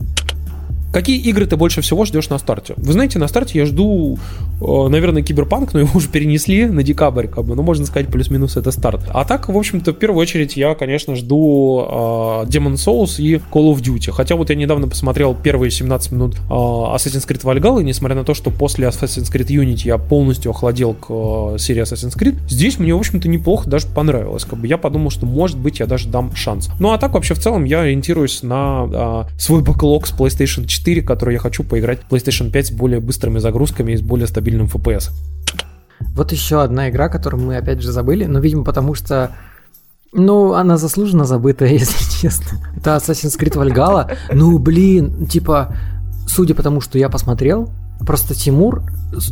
Какие 0.92 1.20
игры 1.20 1.46
ты 1.46 1.56
больше 1.56 1.82
всего 1.82 2.04
ждешь 2.06 2.30
на 2.30 2.40
старте? 2.40 2.74
Вы 2.78 2.94
знаете, 2.94 3.20
на 3.20 3.28
старте 3.28 3.60
я 3.60 3.66
жду, 3.68 4.18
э, 4.60 4.88
наверное, 4.90 5.22
Киберпанк, 5.22 5.74
но 5.74 5.82
его 5.82 5.92
уже 5.94 6.10
перенесли 6.10 6.66
на 6.66 6.82
декабрь, 6.82 7.28
как 7.28 7.46
бы, 7.46 7.56
ну, 7.56 7.62
можно 7.62 7.86
сказать, 7.86 8.08
плюс-минус 8.08 8.58
это 8.58 8.72
старт. 8.72 9.02
А 9.10 9.24
так, 9.24 9.50
в 9.50 9.58
общем-то, 9.58 9.92
в 9.92 9.96
первую 9.96 10.20
очередь 10.20 10.58
я, 10.58 10.74
конечно, 10.74 11.16
жду 11.16 11.86
uh, 11.88 12.48
Demon 12.48 12.74
Souls 12.74 13.22
и 13.22 13.36
Call 13.36 13.72
of 13.72 13.82
Duty. 13.82 14.12
Хотя 14.12 14.36
вот 14.36 14.50
я 14.50 14.56
недавно 14.56 14.88
посмотрел 14.88 15.36
первые 15.36 15.70
17 15.70 16.12
минут 16.12 16.36
uh, 16.50 16.96
Assassin's 16.96 17.28
Creed 17.28 17.44
Valhalla, 17.44 17.82
и 17.82 17.84
несмотря 17.84 18.16
на 18.16 18.24
то, 18.24 18.34
что 18.34 18.50
после 18.50 18.88
Assassin's 18.88 19.32
Creed 19.32 19.48
Unity 19.48 19.84
я 19.86 20.00
полностью 20.00 20.50
охладел 20.50 20.96
к 20.96 21.12
uh, 21.12 21.60
серии 21.60 21.84
Assassin's 21.84 22.18
Creed, 22.18 22.36
здесь 22.50 22.80
мне, 22.80 22.96
в 22.96 22.98
общем-то, 22.98 23.28
неплохо 23.28 23.70
даже 23.70 23.86
понравилось. 23.86 24.44
Как 24.44 24.58
бы 24.58 24.66
я 24.66 24.80
подумал, 24.80 25.12
что, 25.12 25.28
может 25.28 25.60
быть, 25.60 25.80
я 25.80 25.86
даже 25.86 26.08
дам 26.10 26.36
шанс. 26.36 26.70
Ну, 26.80 26.92
а 26.92 26.98
так, 26.98 27.14
вообще, 27.14 27.36
в 27.36 27.40
целом, 27.40 27.66
я 27.66 27.82
ориентируюсь 27.82 28.42
на 28.42 28.56
uh, 28.56 29.28
свой 29.38 29.62
бэклог 29.62 30.08
с 30.08 30.14
PlayStation 30.14 30.66
4 30.66 30.79
4, 30.80 31.02
который 31.02 31.34
я 31.34 31.40
хочу 31.40 31.64
поиграть 31.64 32.02
PlayStation 32.10 32.52
5 32.52 32.68
с 32.68 32.72
более 32.72 33.00
быстрыми 33.00 33.40
загрузками 33.40 33.94
и 33.94 33.98
с 33.98 34.02
более 34.02 34.28
стабильным 34.28 34.68
FPS. 34.68 35.10
Вот 36.16 36.32
еще 36.32 36.62
одна 36.62 36.90
игра, 36.90 37.10
которую 37.10 37.44
мы 37.44 37.58
опять 37.58 37.82
же 37.82 37.92
забыли, 37.92 38.26
но, 38.26 38.40
видимо, 38.40 38.64
потому 38.64 38.94
что 38.94 39.36
ну, 40.14 40.54
она 40.54 40.78
заслуженно 40.78 41.26
забыта, 41.26 41.66
если 41.66 42.22
честно. 42.22 42.60
Это 42.78 42.96
Assassin's 42.96 43.38
Creed 43.38 43.56
Valhalla. 43.56 44.18
Ну, 44.34 44.58
блин, 44.58 45.28
типа, 45.28 45.76
судя 46.28 46.56
по 46.56 46.64
тому, 46.64 46.82
что 46.82 46.98
я 46.98 47.10
посмотрел, 47.10 47.70
просто 48.06 48.34
Тимур, 48.34 48.84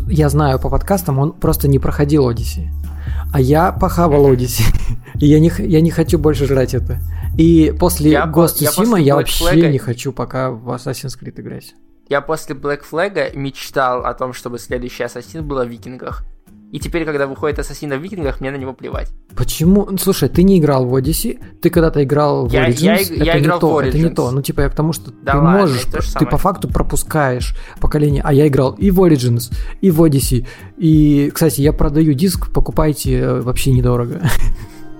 я 0.07 0.29
знаю 0.29 0.59
по 0.59 0.69
подкастам, 0.69 1.19
он 1.19 1.31
просто 1.31 1.67
не 1.67 1.79
проходил 1.79 2.29
Odyssey. 2.29 2.67
А 3.33 3.41
я 3.41 3.71
похавал 3.71 4.31
Odyssey. 4.31 4.63
И 5.19 5.27
я 5.27 5.39
не, 5.39 5.51
я 5.59 5.81
не 5.81 5.91
хочу 5.91 6.17
больше 6.17 6.45
жрать 6.45 6.73
это. 6.73 6.99
И 7.37 7.73
после 7.79 8.11
я 8.11 8.25
Ghost 8.25 8.61
of 8.61 8.69
Tsushima 8.69 9.01
я 9.01 9.15
вообще 9.15 9.45
Flag... 9.45 9.71
не 9.71 9.77
хочу 9.77 10.11
пока 10.11 10.51
в 10.51 10.69
Assassin's 10.69 11.19
Creed 11.19 11.39
играть. 11.39 11.75
Я 12.09 12.21
после 12.21 12.55
Black 12.55 12.81
Flag 12.89 13.35
мечтал 13.35 14.05
о 14.05 14.13
том, 14.13 14.33
чтобы 14.33 14.59
следующий 14.59 15.03
Ассасин 15.03 15.45
был 15.45 15.59
о 15.59 15.65
викингах. 15.65 16.23
И 16.71 16.79
теперь, 16.79 17.05
когда 17.05 17.27
выходит 17.27 17.59
Ассасин 17.59 17.91
в 17.93 18.01
викингах, 18.01 18.41
мне 18.41 18.51
на 18.51 18.57
него 18.57 18.73
плевать. 18.73 19.09
Почему? 19.35 19.87
Слушай, 19.97 20.27
ты 20.27 20.43
не 20.43 20.59
играл 20.59 20.85
в 20.85 20.95
Odyssey, 20.97 21.39
ты 21.61 21.69
когда-то 21.69 22.03
играл 22.03 22.47
в 22.47 22.51
я, 22.51 22.67
Origins, 22.67 22.81
я, 22.81 22.95
это 22.95 23.13
я 23.13 23.33
не 23.35 23.39
играл 23.41 23.59
то, 23.59 23.67
в 23.69 23.77
Origins. 23.77 23.87
это 23.87 23.97
не 23.99 24.09
то. 24.09 24.31
Ну, 24.31 24.41
типа, 24.41 24.61
я 24.61 24.69
к 24.69 24.75
тому, 24.75 24.91
что 24.91 25.11
да 25.11 25.31
ты 25.31 25.37
ладно, 25.37 25.59
можешь, 25.61 25.83
ты 26.19 26.25
по 26.25 26.37
факту 26.37 26.67
пропускаешь 26.67 27.55
поколение. 27.79 28.21
А 28.25 28.33
я 28.33 28.47
играл 28.47 28.73
и 28.73 28.91
в 28.91 28.99
Origins, 28.99 29.53
и 29.79 29.91
в 29.91 30.01
Odyssey. 30.03 30.45
И, 30.77 31.31
кстати, 31.33 31.61
я 31.61 31.71
продаю 31.71 32.13
диск, 32.13 32.51
покупайте 32.51 33.17
э, 33.17 33.41
вообще 33.41 33.71
недорого. 33.71 34.21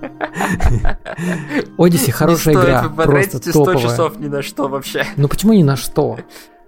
Odyssey 1.76 2.10
хорошая 2.12 2.54
не 2.54 2.60
игра, 2.62 2.88
просто 2.88 3.38
100 3.38 3.52
топовая. 3.52 3.78
часов 3.78 4.18
ни 4.18 4.28
на 4.28 4.42
что 4.42 4.68
вообще. 4.68 5.04
Ну 5.16 5.28
почему 5.28 5.52
ни 5.52 5.62
на 5.62 5.76
что? 5.76 6.18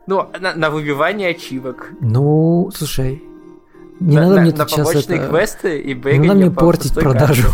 Ну, 0.06 0.28
на, 0.40 0.54
на 0.54 0.70
выбивание 0.70 1.30
ачивок. 1.30 1.92
Ну, 2.00 2.70
слушай, 2.74 3.22
не 4.00 4.16
на, 4.16 4.22
надо 4.22 4.34
на, 4.36 4.40
мне 4.42 4.52
на 4.52 4.66
сейчас 4.66 4.94
это... 4.94 5.28
квесты 5.28 5.78
и 5.80 5.94
Не 5.94 6.28
надо 6.28 6.40
мне 6.40 6.50
по 6.50 6.60
портить 6.60 6.94
продажу. 6.94 7.48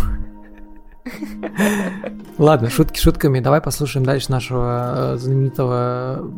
Ладно, 2.38 2.70
шутки 2.70 3.00
шутками. 3.00 3.40
Давай 3.40 3.60
послушаем 3.60 4.06
дальше 4.06 4.30
нашего 4.30 5.14
э, 5.14 5.16
знаменитого 5.16 6.30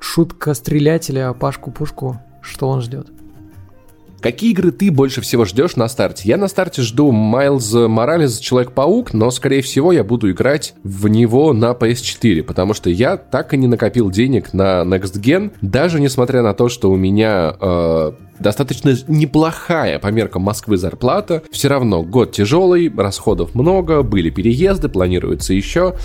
шутка-стрелятеля 0.00 1.32
Пашку-пушку, 1.32 2.20
что 2.42 2.68
он 2.68 2.80
ждет. 2.80 3.10
Какие 4.22 4.52
игры 4.52 4.70
ты 4.70 4.92
больше 4.92 5.20
всего 5.20 5.44
ждешь 5.44 5.74
на 5.74 5.88
старте? 5.88 6.28
Я 6.28 6.36
на 6.36 6.46
старте 6.46 6.80
жду 6.80 7.10
Майлз 7.10 7.72
Моралес 7.72 8.38
Человек-паук, 8.38 9.12
но, 9.12 9.32
скорее 9.32 9.62
всего, 9.62 9.90
я 9.90 10.04
буду 10.04 10.30
играть 10.30 10.74
в 10.84 11.08
него 11.08 11.52
на 11.52 11.72
PS4, 11.72 12.44
потому 12.44 12.72
что 12.72 12.88
я 12.88 13.16
так 13.16 13.52
и 13.52 13.56
не 13.56 13.66
накопил 13.66 14.12
денег 14.12 14.52
на 14.52 14.82
Next 14.82 15.20
Gen, 15.20 15.50
даже 15.60 16.00
несмотря 16.00 16.42
на 16.42 16.54
то, 16.54 16.68
что 16.68 16.92
у 16.92 16.96
меня 16.96 17.56
э, 17.60 18.12
достаточно 18.38 18.94
неплохая 19.08 19.98
по 19.98 20.06
меркам 20.08 20.42
Москвы 20.42 20.76
зарплата. 20.76 21.42
Все 21.50 21.66
равно 21.66 22.04
год 22.04 22.30
тяжелый, 22.30 22.92
расходов 22.94 23.56
много, 23.56 24.02
были 24.02 24.30
переезды, 24.30 24.88
планируется 24.88 25.52
еще. 25.52 25.96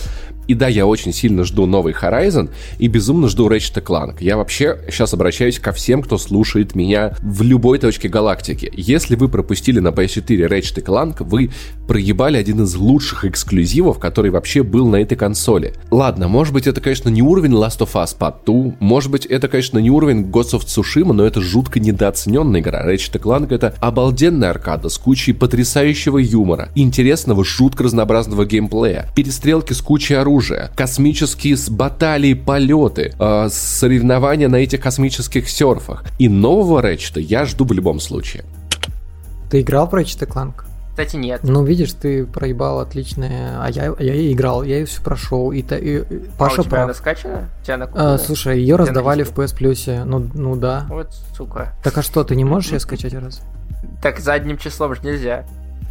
И 0.48 0.54
да, 0.54 0.68
я 0.68 0.86
очень 0.86 1.14
сильно 1.14 1.44
жду 1.44 1.66
новый 1.66 1.94
Horizon 1.94 2.50
и 2.80 2.88
безумно 2.88 3.28
жду 3.28 3.50
Ratchet 3.50 3.84
Clank. 3.84 4.18
Я 4.20 4.38
вообще 4.38 4.78
сейчас 4.90 5.14
обращаюсь 5.14 5.60
ко 5.60 5.72
всем, 5.72 6.02
кто 6.02 6.18
слушает 6.18 6.76
меня 6.76 7.16
в 7.22 7.42
любой 7.42 7.80
точке 7.80 8.08
галактики. 8.08 8.72
Если 8.74 9.16
вы 9.16 9.28
пропустили 9.28 9.80
на 9.80 9.90
PS4 9.90 10.48
Ratchet 10.48 10.84
Clank, 10.84 11.24
вы 11.24 11.52
проебали 11.88 12.38
один 12.38 12.64
из 12.64 12.76
лучших 12.76 13.26
эксклюзивов, 13.26 14.00
который 14.00 14.32
вообще 14.32 14.64
был 14.64 14.88
на 14.88 14.98
этой 14.98 15.16
консоли. 15.16 15.74
Ладно, 15.92 16.28
может 16.28 16.54
быть 16.54 16.68
это, 16.68 16.82
конечно, 16.82 17.10
не 17.10 17.22
уровень 17.22 17.52
Last 17.52 17.80
of 17.80 17.94
Us 17.94 18.18
Part 18.18 18.46
2, 18.46 18.76
может 18.80 19.12
быть 19.12 19.26
это, 19.26 19.48
конечно, 19.48 19.80
не 19.80 19.90
уровень 19.90 20.24
Ghost 20.24 20.54
of 20.54 20.66
Tsushima, 20.66 21.14
но 21.14 21.26
это 21.26 21.42
жутко 21.42 21.80
недооцененная 21.80 22.62
игра. 22.62 22.86
Ratchet 22.86 23.20
Clank 23.20 23.54
это 23.54 23.74
обалденная 23.80 24.52
аркада 24.52 24.90
с 24.90 24.98
кучей 24.98 25.34
потрясающего 25.34 26.18
юмора, 26.18 26.70
интересного, 26.76 27.44
жутко 27.44 27.84
разнообразного 27.84 28.46
геймплея, 28.46 29.10
перестрелки 29.16 29.74
с 29.74 29.82
кучей 29.82 30.16
оружия, 30.16 30.37
оружия, 30.38 30.72
космические 30.76 31.58
баталии, 31.70 32.34
полеты, 32.34 33.14
э, 33.20 33.48
соревнования 33.50 34.48
на 34.48 34.58
этих 34.58 34.82
космических 34.82 35.50
серфах. 35.50 36.04
И 36.20 36.30
нового 36.30 36.82
Рэчета 36.82 37.20
я 37.20 37.46
жду 37.46 37.66
в 37.66 37.72
любом 37.72 38.00
случае. 38.00 38.44
Ты 39.50 39.62
играл 39.62 39.88
в 39.88 39.94
Ratchet 39.94 40.28
Clank? 40.28 40.64
Кстати, 40.92 41.16
нет. 41.16 41.42
Ну, 41.44 41.64
видишь, 41.64 41.94
ты 41.94 42.26
проебал 42.26 42.80
отличное, 42.80 43.58
а 43.62 43.70
я, 43.70 43.94
а 43.98 44.04
я 44.04 44.16
и 44.16 44.34
играл, 44.34 44.64
я 44.64 44.80
ее 44.80 44.86
все 44.86 45.02
прошел, 45.02 45.52
и, 45.52 45.62
та, 45.62 45.78
и, 45.78 46.00
и 46.00 46.20
Паша 46.40 46.58
а 46.58 46.62
у 46.62 46.64
тебя 46.64 46.78
она 46.78 46.86
прав. 46.88 46.98
скачана? 46.98 47.50
У 47.62 47.66
тебя 47.66 47.76
она 47.76 47.90
А, 47.94 48.18
слушай, 48.18 48.60
ее 48.60 48.76
раздавали 48.78 49.22
она 49.22 49.32
в 49.32 49.36
PS 49.36 49.56
Plus, 49.56 50.04
ну, 50.06 50.28
ну 50.34 50.56
да. 50.56 50.86
Вот, 50.90 51.14
сука. 51.36 51.74
Так 51.84 51.98
а 52.00 52.02
что, 52.02 52.24
ты 52.24 52.36
не 52.36 52.46
можешь 52.46 52.72
ее 52.72 52.80
скачать 52.80 53.14
раз? 53.14 53.42
Так 54.02 54.20
задним 54.20 54.58
числом 54.58 54.96
же 54.96 55.02
нельзя. 55.04 55.46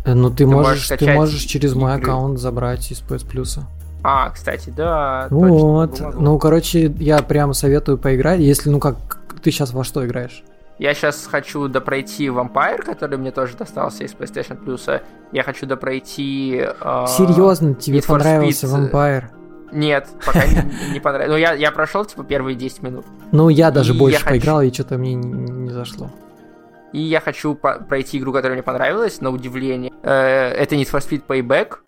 Э, 0.04 0.14
Ну, 0.14 0.30
ты, 0.30 0.38
Ты 0.38 0.46
можешь 0.46 0.90
можешь, 0.90 0.98
ты 0.98 1.12
можешь 1.12 1.42
через 1.42 1.74
мой 1.74 1.92
игры. 1.92 2.02
аккаунт 2.02 2.38
забрать 2.40 2.90
из 2.90 3.00
PS 3.00 3.24
Plus. 3.28 3.60
А, 4.08 4.30
кстати, 4.30 4.70
да, 4.70 5.26
точно, 5.30 5.48
Вот. 5.48 6.00
могу. 6.00 6.20
Ну, 6.20 6.38
короче, 6.38 6.94
я 7.00 7.18
прям 7.22 7.52
советую 7.54 7.98
поиграть, 7.98 8.38
если, 8.38 8.70
ну, 8.70 8.78
как 8.78 8.96
ты 9.42 9.50
сейчас 9.50 9.72
во 9.72 9.82
что 9.82 10.06
играешь? 10.06 10.44
Я 10.78 10.94
сейчас 10.94 11.26
хочу 11.28 11.66
допройти 11.66 12.28
Vampire, 12.28 12.84
который 12.84 13.18
мне 13.18 13.32
тоже 13.32 13.56
достался 13.56 14.04
из 14.04 14.12
PlayStation 14.14 14.64
Plus. 14.64 15.00
Я 15.32 15.42
хочу 15.42 15.66
допройти... 15.66 16.62
э, 16.80 17.04
Серьезно, 17.08 17.74
тебе 17.74 18.00
понравился 18.00 18.68
Speed, 18.68 18.92
Vampire? 18.92 19.24
Нет, 19.72 20.06
пока 20.24 20.44
не, 20.92 21.00
понравилось. 21.02 21.42
Ну, 21.42 21.56
я, 21.56 21.72
прошел, 21.72 22.04
типа, 22.04 22.22
первые 22.22 22.54
10 22.54 22.82
минут. 22.84 23.06
Ну, 23.32 23.48
я 23.48 23.72
даже 23.72 23.92
больше 23.92 24.24
поиграл, 24.24 24.62
и 24.62 24.72
что-то 24.72 24.98
мне 24.98 25.14
не, 25.14 25.70
зашло. 25.72 26.12
И 26.92 27.00
я 27.00 27.20
хочу 27.20 27.56
пройти 27.56 28.18
игру, 28.18 28.32
которая 28.32 28.54
мне 28.54 28.62
понравилась, 28.62 29.20
на 29.20 29.30
удивление. 29.30 29.90
Э, 30.04 30.50
это 30.50 30.76
Need 30.76 30.92
for 30.92 31.00
Speed 31.00 31.22
Payback. 31.26 31.78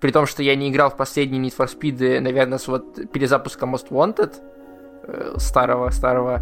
При 0.00 0.12
том, 0.12 0.26
что 0.26 0.42
я 0.42 0.54
не 0.54 0.70
играл 0.70 0.90
в 0.90 0.96
последние 0.96 1.42
Need 1.42 1.56
for 1.56 1.66
Speed, 1.66 2.20
наверное, 2.20 2.58
с 2.58 2.68
вот 2.68 3.10
перезапуском 3.10 3.74
Most 3.74 3.88
Wanted 3.90 4.34
э, 5.04 5.34
старого-старого. 5.38 6.40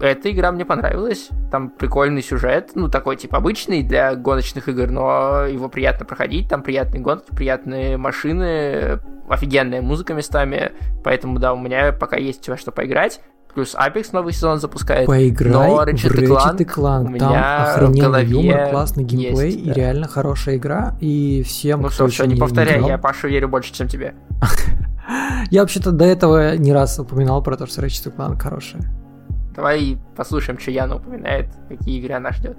Эта 0.00 0.30
игра 0.30 0.52
мне 0.52 0.64
понравилась. 0.64 1.28
Там 1.50 1.70
прикольный 1.70 2.22
сюжет, 2.22 2.72
ну, 2.74 2.88
такой, 2.88 3.16
типа, 3.16 3.38
обычный 3.38 3.82
для 3.82 4.14
гоночных 4.14 4.68
игр, 4.68 4.90
но 4.90 5.46
его 5.46 5.68
приятно 5.68 6.04
проходить. 6.04 6.48
Там 6.48 6.62
приятные 6.62 7.00
гонки, 7.00 7.34
приятные 7.34 7.96
машины, 7.96 9.00
офигенная 9.28 9.82
музыка 9.82 10.14
местами. 10.14 10.72
Поэтому, 11.02 11.38
да, 11.38 11.52
у 11.52 11.58
меня 11.58 11.92
пока 11.92 12.16
есть 12.16 12.48
во 12.48 12.56
что 12.56 12.70
поиграть. 12.70 13.20
Плюс 13.54 13.76
Apex 13.76 14.08
новый 14.12 14.32
сезон 14.32 14.58
запускает. 14.58 15.06
Поиграй 15.06 15.52
Но 15.52 15.76
в 15.76 15.80
Ratchet 15.80 16.26
Ratchet 16.26 16.58
Clank 16.66 17.02
у 17.02 17.04
Там 17.04 17.12
меня 17.14 17.64
охрененный 17.74 18.24
юмор, 18.24 18.70
классный 18.70 19.04
геймплей 19.04 19.46
есть, 19.52 19.60
и 19.60 19.68
да. 19.68 19.72
реально 19.74 20.08
хорошая 20.08 20.56
игра. 20.56 20.96
И 21.00 21.42
всем, 21.46 21.82
Ну 21.82 21.86
кто 21.88 21.94
все, 21.94 22.06
еще 22.06 22.22
все, 22.24 22.26
не 22.26 22.40
повторяй, 22.40 22.78
играл- 22.78 22.88
я 22.88 22.98
Пашу 22.98 23.28
верю 23.28 23.48
больше, 23.48 23.72
чем 23.72 23.86
тебе. 23.88 24.14
Я 25.50 25.60
вообще-то 25.60 25.92
до 25.92 26.06
этого 26.06 26.56
не 26.56 26.72
раз 26.72 26.98
упоминал 26.98 27.42
про 27.42 27.56
то, 27.58 27.66
что 27.66 27.82
Ratchet 27.82 28.16
Clank 28.16 28.40
хорошая. 28.40 28.82
Давай 29.54 29.98
послушаем, 30.16 30.58
что 30.58 30.70
Яна 30.70 30.96
упоминает, 30.96 31.50
какие 31.68 32.00
игры 32.00 32.14
она 32.14 32.32
ждет. 32.32 32.56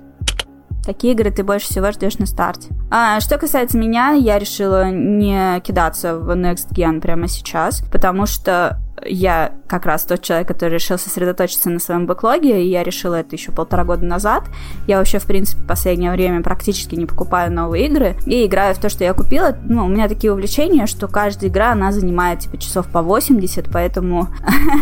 Какие 0.86 1.14
игры 1.14 1.32
ты 1.32 1.44
больше 1.44 1.68
всего 1.68 1.92
ждешь 1.92 2.20
на 2.20 2.28
старте? 2.28 2.70
А, 2.92 3.20
что 3.20 3.40
касается 3.40 3.78
меня, 3.80 4.12
я 4.12 4.38
решила 4.38 4.92
не 4.92 5.60
кидаться 5.62 6.18
в 6.20 6.30
Next 6.30 6.70
Gen 6.74 7.02
прямо 7.02 7.28
сейчас, 7.28 7.82
потому 7.92 8.28
что 8.28 8.78
я 9.06 9.52
как 9.68 9.86
раз 9.86 10.04
тот 10.04 10.22
человек, 10.22 10.48
который 10.48 10.76
решил 10.76 10.98
сосредоточиться 10.98 11.70
на 11.70 11.80
своем 11.80 12.06
бэклоге, 12.06 12.64
и 12.64 12.70
я 12.70 12.84
решила 12.84 13.16
это 13.16 13.36
еще 13.36 13.52
полтора 13.52 13.84
года 13.84 14.06
назад. 14.06 14.44
Я 14.88 14.98
вообще, 14.98 15.20
в 15.20 15.26
принципе, 15.26 15.62
в 15.62 15.68
последнее 15.68 16.12
время 16.12 16.42
практически 16.42 16.96
не 16.96 17.06
покупаю 17.06 17.52
новые 17.52 17.88
игры 17.88 18.16
и 18.26 18.46
играю 18.46 18.76
в 18.76 18.80
то, 18.80 18.90
что 18.90 19.04
я 19.04 19.14
купила. 19.14 19.58
Ну, 19.68 19.86
у 19.86 19.88
меня 19.88 20.08
такие 20.08 20.32
увлечения, 20.32 20.86
что 20.88 21.08
каждая 21.08 21.50
игра, 21.50 21.72
она 21.72 21.92
занимает, 21.92 22.40
типа, 22.40 22.58
часов 22.58 22.88
по 22.88 23.02
80, 23.02 23.68
поэтому 23.72 24.28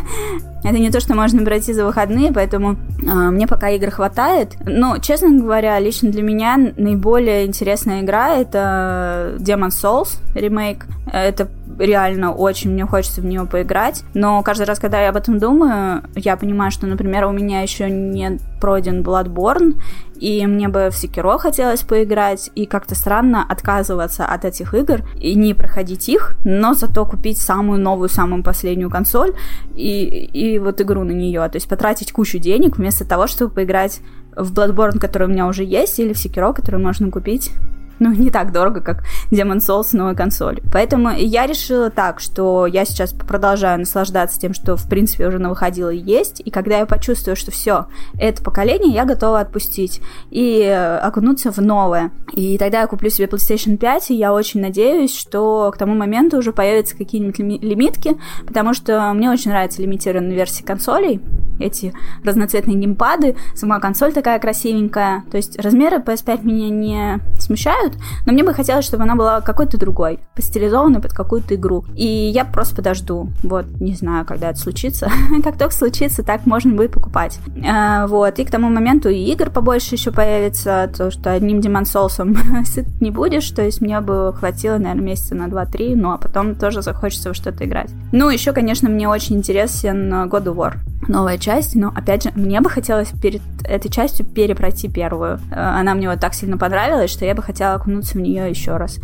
это 0.64 0.80
не 0.80 0.92
то, 0.92 1.00
что 1.00 1.16
можно 1.16 1.44
пройти 1.44 1.74
за 1.74 1.86
выходные, 1.86 2.32
поэтому 2.32 2.74
э, 3.02 3.06
мне 3.06 3.48
пока 3.48 3.70
игр 3.70 3.92
хватает. 3.92 4.56
Но, 4.66 4.98
честно 5.00 5.30
говоря, 5.38 5.80
лично 5.80 6.10
для 6.10 6.22
меня 6.22 6.58
наиболее 6.58 7.46
интересная 7.46 8.02
игра 8.02 8.36
это 8.36 9.36
Demon's 9.40 9.82
Souls 9.82 10.18
ремейк. 10.36 10.86
Это 11.12 11.48
реально 11.80 12.34
очень 12.34 12.72
мне 12.72 12.86
хочется 12.86 13.22
в 13.22 13.26
нее 13.26 13.46
поиграть. 13.46 14.04
Но 14.14 14.42
каждый 14.44 14.66
раз, 14.66 14.80
когда 14.80 15.02
я 15.02 15.10
об 15.10 15.16
этом 15.16 15.40
думаю, 15.40 16.04
я 16.16 16.38
понимаю, 16.38 16.72
что, 16.72 16.88
например, 16.88 17.26
у 17.26 17.32
меня 17.32 17.62
еще 17.62 17.90
не 17.90 18.40
пройден 18.60 19.02
Bloodborne, 19.02 19.82
и 20.16 20.46
мне 20.46 20.70
бы 20.70 20.90
в 20.90 20.96
Секиро 20.96 21.38
хотелось 21.38 21.82
поиграть, 21.82 22.50
и 22.56 22.66
как-то 22.66 22.96
странно 22.96 23.44
отказываться 23.48 24.26
от 24.26 24.46
этих 24.46 24.74
игр 24.74 25.02
и 25.20 25.36
не 25.36 25.54
проходить 25.54 26.08
их, 26.08 26.36
но 26.46 26.74
зато 26.74 27.06
купить 27.06 27.40
самую 27.40 27.82
новую, 27.82 28.10
самую 28.10 28.44
последнюю 28.44 28.90
консоль 28.90 29.34
и, 29.76 30.04
и 30.06 30.60
вот 30.60 30.80
игру 30.82 31.04
на 31.04 31.12
нее. 31.12 31.48
То 31.50 31.58
есть 31.58 31.68
потратить 31.68 32.12
кучу 32.12 32.40
денег 32.40 32.78
вместо 32.78 33.06
того, 33.06 33.28
чтобы 33.28 33.54
поиграть 33.54 34.00
в 34.36 34.54
Bloodborne, 34.54 35.00
который 35.00 35.28
у 35.28 35.32
меня 35.32 35.48
уже 35.48 35.64
есть, 35.64 36.00
или 36.00 36.14
в 36.14 36.18
Секиро, 36.18 36.54
который 36.54 36.80
можно 36.80 37.12
купить 37.12 37.52
ну, 38.00 38.12
не 38.12 38.30
так 38.30 38.52
дорого, 38.52 38.82
как 38.82 39.04
Demon 39.32 39.58
Souls 39.58 39.84
с 39.84 39.94
новой 39.94 40.16
консолью. 40.16 40.64
Поэтому 40.72 41.12
я 41.12 41.46
решила 41.46 41.90
так, 41.90 42.20
что 42.20 42.66
я 42.66 42.86
сейчас 42.86 43.14
продолжаю 43.14 43.80
наслаждаться 43.80 44.40
тем, 44.40 44.54
что, 44.54 44.76
в 44.76 44.88
принципе, 44.88 45.28
уже 45.28 45.40
навыходило 45.40 45.90
и 45.90 45.98
есть, 45.98 46.42
и 46.44 46.52
когда 46.52 46.80
я 46.80 46.86
почувствую, 46.86 47.36
что 47.36 47.52
все, 47.52 47.88
это 48.20 48.44
поколение, 48.44 48.94
я 48.94 49.06
готова 49.06 49.40
отпустить 49.40 50.02
и 50.32 50.62
э, 50.62 50.98
окунуться 50.98 51.52
в 51.52 51.60
новое. 51.60 52.12
И 52.34 52.58
тогда 52.58 52.82
я 52.82 52.88
куплю 52.88 53.10
себе 53.10 53.28
PlayStation 53.28 53.78
5, 53.78 54.12
и 54.12 54.16
я 54.16 54.34
очень 54.34 54.62
надеюсь, 54.62 55.16
что 55.16 55.72
к 55.74 55.78
тому 55.78 55.96
моменту 55.96 56.38
уже 56.38 56.52
появятся 56.52 56.98
какие-нибудь 56.98 57.40
лими- 57.40 57.60
лимитки, 57.60 58.18
потому 58.46 58.74
что 58.74 59.14
мне 59.14 59.30
очень 59.30 59.52
нравятся 59.52 59.82
лимитированные 59.82 60.36
версии 60.36 60.64
консолей, 60.64 61.22
эти 61.60 61.94
разноцветные 62.24 62.78
геймпады, 62.78 63.36
сама 63.56 63.80
консоль 63.80 64.14
такая 64.14 64.40
красивенькая, 64.40 65.24
то 65.30 65.38
есть 65.38 65.60
размеры 65.60 65.98
PS5 65.98 66.44
меня 66.44 66.70
не 66.70 67.20
смущают, 67.40 67.98
но 68.26 68.34
мне 68.34 68.44
бы 68.44 68.54
хотелось, 68.54 68.86
чтобы 68.86 69.04
она 69.04 69.16
была 69.16 69.42
какой-то 69.42 69.78
другой, 69.78 70.20
постилизованной 70.36 71.00
под 71.00 71.14
какую-то 71.14 71.56
игру. 71.56 71.86
И 71.96 72.06
я 72.06 72.46
просто 72.46 72.76
подожду. 72.76 73.30
Вот, 73.44 73.66
не 73.80 73.96
знаю, 73.96 74.26
когда 74.26 74.50
это 74.50 74.60
случится. 74.60 75.10
как 75.44 75.58
только 75.58 75.74
случится, 75.74 76.24
так 76.24 76.46
можно 76.46 76.74
будет 76.74 76.92
покупать. 76.92 77.40
А, 77.68 78.08
вот, 78.08 78.40
и 78.40 78.46
к 78.46 78.52
тому 78.52 78.70
моменту 78.70 79.10
и 79.10 79.32
игр 79.32 79.50
побольше 79.50 79.96
еще 79.96 80.12
появится, 80.12 80.90
то, 80.96 81.12
что 81.12 81.32
одним 81.32 81.60
Demon 81.60 81.84
Souls 81.84 82.66
сыт 82.66 82.88
не 83.02 83.12
будешь, 83.12 83.50
то 83.52 83.62
есть 83.62 83.82
мне 83.82 84.00
бы 84.02 84.34
хватило, 84.38 84.78
наверное, 84.78 85.04
месяца 85.04 85.36
на 85.36 85.48
2-3, 85.48 85.96
ну 85.96 86.12
а 86.12 86.18
потом 86.18 86.56
тоже 86.56 86.82
захочется 86.82 87.30
во 87.30 87.36
что-то 87.36 87.66
играть. 87.66 87.90
Ну, 88.12 88.30
еще, 88.30 88.54
конечно, 88.54 88.90
мне 88.90 89.08
очень 89.08 89.38
интересен 89.38 90.12
God 90.14 90.46
of 90.46 90.56
War. 90.56 90.74
Новая 91.08 91.38
часть, 91.44 91.76
но, 91.76 91.92
опять 91.96 92.24
же, 92.24 92.32
мне 92.36 92.62
бы 92.62 92.70
хотелось 92.70 93.12
перед 93.22 93.42
этой 93.64 93.90
частью 93.90 94.26
перепройти 94.26 94.88
первую. 94.90 95.40
Э, 95.52 95.80
Она 95.80 95.94
мне 95.94 96.10
вот 96.10 96.20
так 96.20 96.34
сильно 96.34 96.58
понравилась, 96.58 97.12
что 97.12 97.26
я 97.26 97.36
бы 97.36 97.42
хотела 97.44 97.74
окунуться 97.74 98.18
в 98.18 98.22
нее 98.22 98.50
еще 98.50 98.78
раз. 98.78 99.00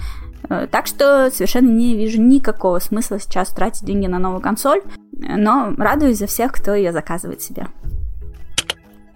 Э, 0.49 0.68
Так 0.72 0.88
что 0.88 1.30
совершенно 1.32 1.70
не 1.70 1.95
вижу 1.95 2.22
никакого 2.22 2.80
смысла 2.80 3.20
сейчас 3.20 3.49
тратить 3.49 3.86
деньги 3.86 4.07
на 4.07 4.20
новую 4.20 4.41
консоль, 4.41 4.82
но 5.11 5.74
радуюсь 5.78 6.18
за 6.20 6.28
всех, 6.28 6.52
кто 6.53 6.74
ее 6.74 6.91
заказывает 6.91 7.41
себе. 7.41 7.68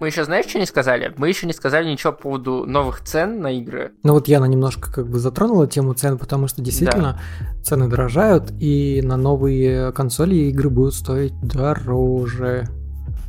Мы 0.00 0.08
еще 0.08 0.24
знаешь, 0.24 0.46
что 0.46 0.58
не 0.58 0.66
сказали? 0.66 1.14
Мы 1.16 1.28
еще 1.28 1.46
не 1.46 1.52
сказали 1.54 1.88
ничего 1.88 2.12
по 2.12 2.22
поводу 2.22 2.64
новых 2.66 3.00
цен 3.04 3.40
на 3.40 3.52
игры. 3.58 3.92
Ну 4.02 4.12
вот 4.12 4.28
Яна 4.28 4.44
немножко 4.44 4.92
как 4.92 5.08
бы 5.08 5.18
затронула 5.18 5.66
тему 5.66 5.94
цен, 5.94 6.18
потому 6.18 6.46
что 6.46 6.60
действительно 6.60 7.18
цены 7.62 7.88
дорожают, 7.88 8.52
и 8.60 9.00
на 9.02 9.16
новые 9.16 9.92
консоли 9.92 10.34
игры 10.50 10.68
будут 10.68 10.94
стоить 10.94 11.32
дороже. 11.40 12.68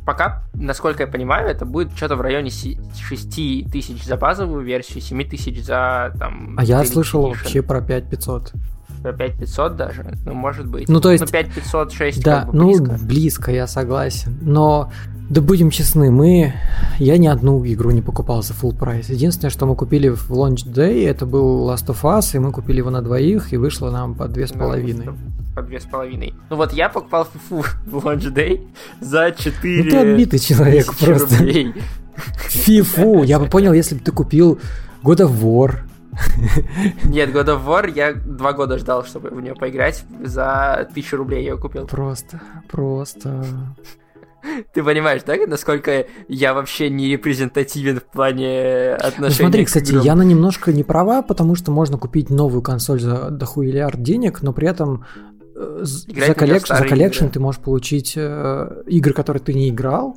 Пока, 0.06 0.44
насколько 0.54 1.02
я 1.02 1.08
понимаю, 1.08 1.48
это 1.48 1.66
будет 1.66 1.90
что-то 1.96 2.14
в 2.14 2.20
районе 2.20 2.48
6 2.50 3.70
тысяч 3.72 4.04
за 4.04 4.16
базовую 4.16 4.64
версию, 4.64 5.00
7 5.00 5.28
тысяч 5.28 5.64
за 5.64 6.14
там... 6.16 6.54
А 6.56 6.62
я 6.62 6.84
слышал 6.84 7.24
Edition. 7.24 7.28
вообще 7.30 7.62
про 7.62 7.80
5500. 7.82 8.52
Про 9.10 9.12
5500 9.12 9.76
даже, 9.76 10.04
ну 10.24 10.34
может 10.34 10.66
быть. 10.66 10.88
Ну, 10.88 11.00
то 11.00 11.10
есть- 11.12 11.24
Ну 11.24 11.30
5500, 11.30 11.92
6 11.92 12.22
Да, 12.22 12.40
как 12.42 12.50
бы 12.52 12.58
ну 12.58 12.96
близко. 13.04 13.52
я 13.52 13.66
согласен. 13.66 14.36
Но 14.40 14.90
да 15.28 15.40
будем 15.40 15.70
честны, 15.70 16.10
мы... 16.10 16.54
Я 16.98 17.18
ни 17.18 17.26
одну 17.26 17.64
игру 17.66 17.90
не 17.90 18.00
покупал 18.02 18.42
за 18.42 18.54
full 18.54 18.76
прайс. 18.76 19.08
Единственное, 19.08 19.50
что 19.50 19.66
мы 19.66 19.74
купили 19.74 20.08
в 20.08 20.30
Launch 20.30 20.64
Day, 20.66 21.06
это 21.08 21.26
был 21.26 21.68
Last 21.68 21.86
of 21.86 22.02
Us, 22.02 22.36
и 22.36 22.38
мы 22.38 22.52
купили 22.52 22.78
его 22.78 22.90
на 22.90 23.02
двоих, 23.02 23.52
и 23.52 23.56
вышло 23.56 23.90
нам 23.90 24.14
по 24.14 24.28
две 24.28 24.46
с 24.46 24.52
половиной. 24.52 25.08
По 25.54 25.62
две 25.62 25.80
с 25.80 25.84
половиной. 25.84 26.34
Ну 26.50 26.56
вот 26.56 26.72
я 26.72 26.88
покупал 26.88 27.26
FIFA 27.50 27.66
в 27.86 27.96
Launch 28.06 28.32
Day 28.32 28.60
за 29.00 29.32
4 29.36 29.84
Ну 29.84 29.90
ты 29.90 29.96
отбитый 29.96 30.38
человек 30.38 30.86
просто. 30.96 31.36
рублей. 31.38 31.74
Фифу, 32.48 33.22
я 33.24 33.38
бы 33.38 33.46
понял, 33.46 33.72
если 33.72 33.94
бы 33.94 34.00
ты 34.00 34.12
купил 34.12 34.58
God 35.02 35.18
of 35.18 35.40
War. 35.42 35.76
Нет, 37.04 37.30
God 37.30 37.46
of 37.46 37.66
War 37.66 37.90
я 37.90 38.12
два 38.12 38.52
года 38.52 38.78
ждал, 38.78 39.04
чтобы 39.04 39.30
в 39.30 39.40
нее 39.40 39.54
поиграть. 39.54 40.04
За 40.22 40.88
тысячу 40.94 41.16
рублей 41.16 41.44
я 41.44 41.52
ее 41.52 41.58
купил. 41.58 41.86
Просто, 41.86 42.40
просто... 42.70 43.44
Ты 44.72 44.84
понимаешь, 44.84 45.22
да, 45.26 45.34
насколько 45.46 46.06
я 46.28 46.54
вообще 46.54 46.88
не 46.88 47.08
репрезентативен 47.08 47.98
в 47.98 48.04
плане 48.04 48.94
отношения 48.94 49.28
Ну 49.28 49.30
смотри, 49.30 49.64
к 49.64 49.66
кстати, 49.66 49.90
играм? 49.90 50.04
Яна 50.04 50.22
немножко 50.22 50.72
не 50.72 50.84
права, 50.84 51.22
потому 51.22 51.56
что 51.56 51.72
можно 51.72 51.98
купить 51.98 52.30
новую 52.30 52.62
консоль 52.62 53.00
за 53.00 53.30
дохуиллиард 53.30 54.00
денег, 54.02 54.42
но 54.42 54.52
при 54.52 54.68
этом 54.68 55.04
э, 55.56 55.82
Играть 55.82 55.86
за, 55.88 56.06
в 56.06 56.08
неё 56.08 56.34
коллек- 56.34 56.66
за 56.66 56.84
collection 56.84 57.26
ты 57.26 57.40
можешь 57.40 57.60
получить 57.60 58.12
э, 58.16 58.82
игры, 58.86 59.12
которые 59.12 59.42
ты 59.42 59.52
не 59.52 59.68
играл, 59.70 60.16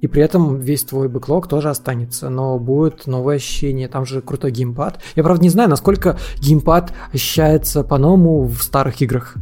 и 0.00 0.06
при 0.06 0.22
этом 0.22 0.58
весь 0.58 0.84
твой 0.84 1.08
бэклог 1.08 1.48
тоже 1.48 1.70
останется, 1.70 2.28
но 2.28 2.58
будет 2.58 3.06
новое 3.06 3.36
ощущение, 3.36 3.88
там 3.88 4.06
же 4.06 4.20
крутой 4.20 4.52
геймпад. 4.52 5.00
Я, 5.16 5.22
правда, 5.22 5.42
не 5.42 5.50
знаю, 5.50 5.68
насколько 5.68 6.18
геймпад 6.40 6.92
ощущается 7.12 7.82
по-новому 7.82 8.44
в 8.44 8.62
старых 8.62 9.00
играх. 9.00 9.36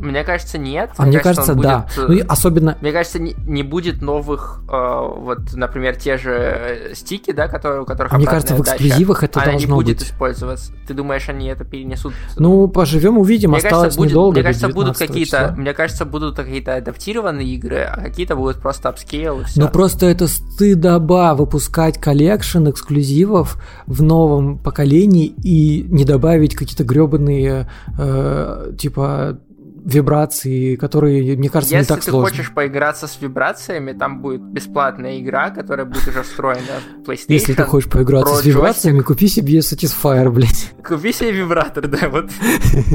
Мне 0.00 0.24
кажется, 0.24 0.58
нет. 0.58 0.90
А 0.96 1.06
мне, 1.06 1.20
кажется, 1.20 1.52
он 1.52 1.60
да. 1.60 1.86
будет, 1.96 2.08
Ну, 2.08 2.14
и 2.14 2.20
особенно... 2.20 2.76
Мне 2.80 2.92
кажется, 2.92 3.18
не, 3.18 3.34
не 3.46 3.62
будет 3.62 4.02
новых, 4.02 4.60
э, 4.68 5.08
вот, 5.16 5.54
например, 5.54 5.96
те 5.96 6.16
же 6.16 6.30
э, 6.32 6.94
стики, 6.94 7.32
да, 7.32 7.48
которые, 7.48 7.82
у 7.82 7.84
которых 7.84 8.12
А 8.12 8.16
мне 8.16 8.26
кажется, 8.26 8.54
в 8.54 8.60
эксклюзивах 8.62 9.22
это 9.22 9.40
она 9.40 9.52
не 9.52 9.58
должно 9.58 9.76
будет 9.76 9.98
быть. 9.98 10.08
использоваться. 10.08 10.72
Ты 10.86 10.94
думаешь, 10.94 11.28
они 11.28 11.46
это 11.48 11.64
перенесут? 11.64 12.14
Ну, 12.36 12.68
поживем, 12.68 13.18
увидим. 13.18 13.50
мне 13.50 13.58
Осталось 13.58 13.80
кажется, 13.82 13.98
будет, 13.98 14.10
недолго 14.10 14.34
мне 14.34 14.42
кажется, 14.42 14.68
будут 14.68 14.98
19 14.98 15.08
какие-то, 15.08 15.54
мне 15.56 15.74
кажется, 15.74 16.04
будут 16.04 16.36
какие-то 16.36 16.76
адаптированные 16.76 17.48
игры, 17.48 17.82
а 17.82 18.00
какие-то 18.00 18.36
будут 18.36 18.58
просто 18.58 18.88
upscale 18.88 19.40
и 19.40 19.44
все. 19.44 19.60
Но 19.60 19.68
просто 19.68 20.06
это 20.06 20.26
стыдоба 20.26 21.34
выпускать 21.34 21.98
collection 21.98 22.70
эксклюзивов 22.70 23.62
в 23.86 24.02
новом 24.02 24.58
поколении 24.58 25.26
и 25.26 25.82
не 25.88 26.04
добавить 26.04 26.54
какие-то 26.54 26.84
гребаные 26.84 27.68
э, 27.98 28.72
типа 28.78 29.38
вибрации, 29.84 30.76
которые, 30.76 31.36
мне 31.36 31.48
кажется, 31.48 31.74
Если 31.74 31.92
не 31.92 31.96
так 31.96 32.04
ты 32.04 32.10
сложно. 32.10 32.30
хочешь 32.30 32.52
поиграться 32.52 33.06
с 33.06 33.20
вибрациями, 33.20 33.92
там 33.92 34.20
будет 34.20 34.42
бесплатная 34.42 35.20
игра, 35.20 35.50
которая 35.50 35.86
будет 35.86 36.06
уже 36.08 36.22
встроена 36.22 36.80
в 36.98 37.08
PlayStation. 37.08 37.24
Если 37.28 37.54
ты 37.54 37.64
хочешь 37.64 37.90
поиграться 37.90 38.34
с 38.36 38.44
вибрациями, 38.44 39.00
купи 39.00 39.28
себе 39.28 39.58
Satisfyer, 39.58 40.30
блядь. 40.30 40.72
Купи 40.86 41.12
себе 41.12 41.32
вибратор, 41.32 41.86
да, 41.88 42.08
вот. 42.08 42.30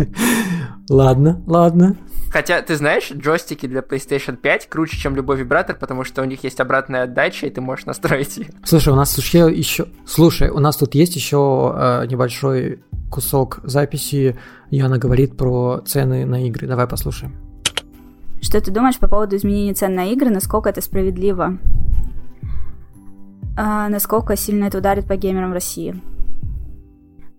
Ладно, 0.90 1.42
ладно. 1.48 1.98
Хотя, 2.32 2.62
ты 2.62 2.76
знаешь, 2.76 3.12
джойстики 3.14 3.66
для 3.66 3.80
PlayStation 3.80 4.36
5 4.36 4.68
круче, 4.68 4.98
чем 4.98 5.16
любой 5.16 5.38
вибратор, 5.38 5.76
потому 5.78 6.04
что 6.04 6.22
у 6.22 6.26
них 6.26 6.44
есть 6.44 6.60
обратная 6.60 7.04
отдача, 7.04 7.48
и 7.48 7.50
ты 7.50 7.62
можешь 7.62 7.86
настроить 7.86 8.36
ее. 8.38 8.48
Слушай, 8.66 8.92
у 8.92 8.96
нас 8.96 9.18
еще, 9.18 9.50
еще... 9.50 9.88
Слушай, 10.06 10.50
у 10.50 10.60
нас 10.60 10.76
тут 10.76 10.96
есть 10.96 11.16
еще 11.16 11.74
э, 11.74 12.06
небольшой 12.08 12.84
кусок 13.10 13.62
записи. 13.64 14.38
Яна 14.76 14.98
говорит 14.98 15.38
про 15.38 15.82
цены 15.86 16.26
на 16.26 16.46
игры. 16.48 16.68
Давай 16.68 16.86
послушаем. 16.86 17.34
Что 18.42 18.60
ты 18.60 18.72
думаешь 18.72 19.00
по 19.00 19.08
поводу 19.08 19.38
изменения 19.38 19.74
цен 19.74 19.96
на 19.96 20.12
игры? 20.12 20.30
Насколько 20.30 20.70
это 20.70 20.82
справедливо? 20.82 21.58
А, 23.58 23.88
насколько 23.88 24.36
сильно 24.36 24.66
это 24.66 24.80
ударит 24.80 25.06
по 25.08 25.16
геймерам 25.16 25.54
России? 25.54 25.96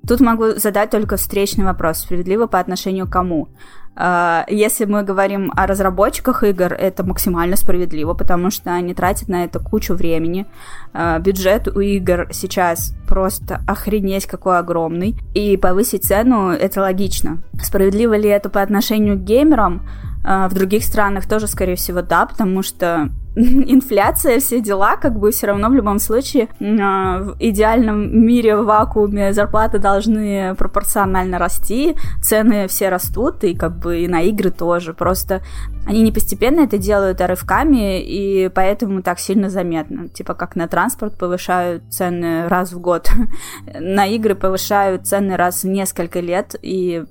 Тут 0.07 0.21
могу 0.21 0.51
задать 0.57 0.91
только 0.91 1.17
встречный 1.17 1.65
вопрос. 1.65 1.99
Справедливо 1.99 2.47
по 2.47 2.59
отношению 2.61 3.07
к 3.07 3.13
кому? 3.13 3.49
А, 3.97 4.45
Если 4.49 4.85
мы 4.85 5.03
говорим 5.03 5.53
о 5.57 5.67
разработчиках 5.67 6.43
игр, 6.45 6.73
это 6.73 7.03
максимально 7.03 7.57
справедливо, 7.57 8.15
потому 8.15 8.51
что 8.51 8.73
они 8.73 8.95
тратят 8.95 9.29
на 9.29 9.45
это 9.45 9.59
кучу 9.59 9.95
времени. 9.95 10.47
А, 10.93 11.19
Бюджет 11.19 11.67
у 11.69 11.81
игр 11.81 12.29
сейчас 12.31 12.95
просто 13.09 13.63
охренеть 13.67 14.27
какой 14.27 14.59
огромный. 14.59 15.17
И 15.35 15.57
повысить 15.57 16.05
цену 16.05 16.51
это 16.51 16.83
логично. 16.83 17.39
Справедливо 17.61 18.17
ли 18.17 18.29
это 18.29 18.51
по 18.51 18.61
отношению 18.61 19.17
к 19.17 19.25
геймерам? 19.25 19.89
А, 20.29 20.49
В 20.49 20.55
других 20.55 20.83
странах 20.83 21.29
тоже, 21.29 21.47
скорее 21.47 21.77
всего, 21.77 22.03
да, 22.03 22.27
потому 22.27 22.65
что 22.65 23.11
инфляция, 23.37 24.41
все 24.41 24.61
дела, 24.61 24.97
как 24.97 25.17
бы 25.21 25.31
все 25.31 25.47
равно 25.47 25.69
в 25.69 25.75
любом 25.75 26.01
случае 26.01 26.49
а, 26.61 27.21
в 27.21 27.37
идеальном 27.39 28.27
мире 28.27 28.57
в 28.57 28.65
вакууме 28.65 29.33
зарплаты 29.33 29.79
должны 29.79 30.57
пропорционально 30.57 31.39
расти, 31.39 31.95
цены 32.21 32.67
все 32.67 32.89
растут, 32.89 33.45
и 33.45 33.55
как 33.55 33.79
бы 33.79 34.01
и 34.01 34.09
на 34.09 34.23
игры 34.23 34.51
тоже. 34.51 34.95
Просто 34.95 35.43
они 35.87 36.03
не 36.03 36.11
постепенно 36.11 36.63
это 36.63 36.77
делают, 36.77 37.21
а 37.21 37.29
рывками, 37.29 38.03
и 38.03 38.49
поэтому 38.49 39.03
так 39.03 39.21
сильно 39.21 39.49
заметно. 39.49 40.09
Типа 40.09 40.35
как 40.35 40.57
на 40.57 40.67
транспорт 40.67 41.17
повышают 41.17 41.85
цены 41.93 42.49
раз 42.49 42.73
в 42.73 42.81
год, 42.81 43.09
на 43.79 44.07
игры 44.07 44.35
повышают 44.35 45.07
цены 45.07 45.37
раз 45.37 45.63
в 45.63 45.69
несколько 45.69 46.19
лет, 46.19 46.57
и 46.63 47.05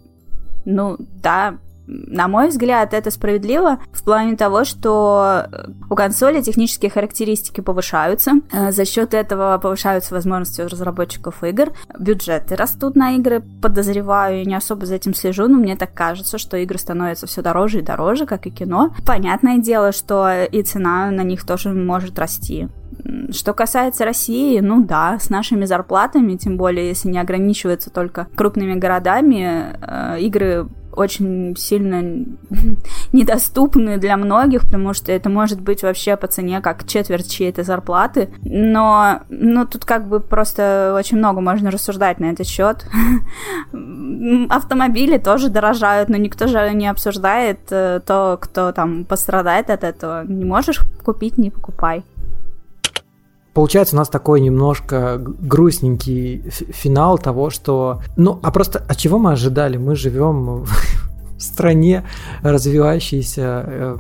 ну 0.66 0.98
да, 1.00 1.60
на 1.88 2.28
мой 2.28 2.50
взгляд, 2.50 2.94
это 2.94 3.12
справедливо 3.12 3.80
в 3.92 4.04
плане 4.04 4.36
того, 4.36 4.64
что 4.64 5.48
у 5.90 5.96
консоли 5.96 6.42
технические 6.42 6.90
характеристики 6.90 7.62
повышаются, 7.62 8.34
э, 8.52 8.72
за 8.72 8.86
счет 8.86 9.14
этого 9.14 9.58
повышаются 9.58 10.14
возможности 10.14 10.62
у 10.62 10.68
разработчиков 10.68 11.44
игр, 11.44 11.72
бюджеты 11.98 12.56
растут 12.56 12.96
на 12.96 13.16
игры, 13.16 13.44
подозреваю, 13.62 14.40
я 14.40 14.46
не 14.46 14.56
особо 14.56 14.86
за 14.86 14.96
этим 14.96 15.14
слежу, 15.14 15.48
но 15.48 15.58
мне 15.58 15.76
так 15.76 15.94
кажется, 15.94 16.38
что 16.38 16.58
игры 16.58 16.78
становятся 16.78 17.28
все 17.28 17.42
дороже 17.42 17.80
и 17.80 17.84
дороже, 17.84 18.26
как 18.26 18.48
и 18.48 18.52
кино. 18.52 18.94
Понятное 19.06 19.58
дело, 19.58 19.92
что 19.92 20.44
и 20.44 20.64
цена 20.64 21.12
на 21.12 21.22
них 21.22 21.46
тоже 21.46 21.70
может 21.70 22.18
расти. 22.20 22.68
Что 23.32 23.54
касается 23.54 24.06
России, 24.06 24.60
ну 24.60 24.84
да, 24.84 25.20
с 25.20 25.30
нашими 25.30 25.66
зарплатами, 25.66 26.36
тем 26.38 26.58
более 26.58 26.88
если 26.88 27.10
не 27.10 27.20
ограничивается 27.20 27.90
только 27.90 28.28
крупными 28.36 28.76
городами, 28.76 29.78
э, 29.82 30.20
игры 30.22 30.68
очень 30.96 31.56
сильно 31.58 32.02
недоступны 33.12 33.98
для 33.98 34.18
многих, 34.18 34.62
потому 34.62 34.94
что 34.94 35.12
это 35.12 35.30
может 35.30 35.62
быть 35.62 35.84
вообще 35.84 36.16
по 36.18 36.28
цене 36.28 36.62
как 36.62 36.88
четверть 36.88 37.32
чьей-то 37.32 37.64
зарплаты. 37.64 38.30
Но 38.44 39.22
ну, 39.30 39.66
тут 39.66 39.86
как 39.86 40.08
бы 40.08 40.20
просто 40.20 40.96
очень 40.98 41.18
много 41.18 41.42
можно 41.42 41.72
рассуждать 41.72 42.20
на 42.20 42.26
этот 42.26 42.48
счет. 42.48 42.86
Автомобили 44.50 45.18
тоже 45.18 45.50
дорожают, 45.50 46.10
но 46.10 46.18
никто 46.18 46.48
же 46.48 46.72
не 46.74 46.88
обсуждает 46.88 47.60
э, 47.72 48.02
то, 48.06 48.38
кто 48.42 48.72
там 48.72 49.06
пострадает 49.06 49.70
от 49.70 49.84
этого. 49.84 50.24
Не 50.26 50.46
можешь 50.46 50.82
купить, 51.04 51.38
не 51.38 51.50
покупай. 51.50 52.04
Получается 53.56 53.96
у 53.96 54.00
нас 54.00 54.10
такой 54.10 54.42
немножко 54.42 55.18
грустненький 55.18 56.42
фи- 56.50 56.74
финал 56.74 57.18
того, 57.18 57.50
что... 57.50 58.02
Ну, 58.18 58.38
а 58.44 58.52
просто, 58.52 58.84
а 58.86 58.96
чего 58.96 59.18
мы 59.18 59.32
ожидали? 59.32 59.78
Мы 59.78 59.96
живем 59.96 60.66
в 61.38 61.42
стране 61.42 62.04
развивающейся, 62.44 63.64
э, 63.66 63.98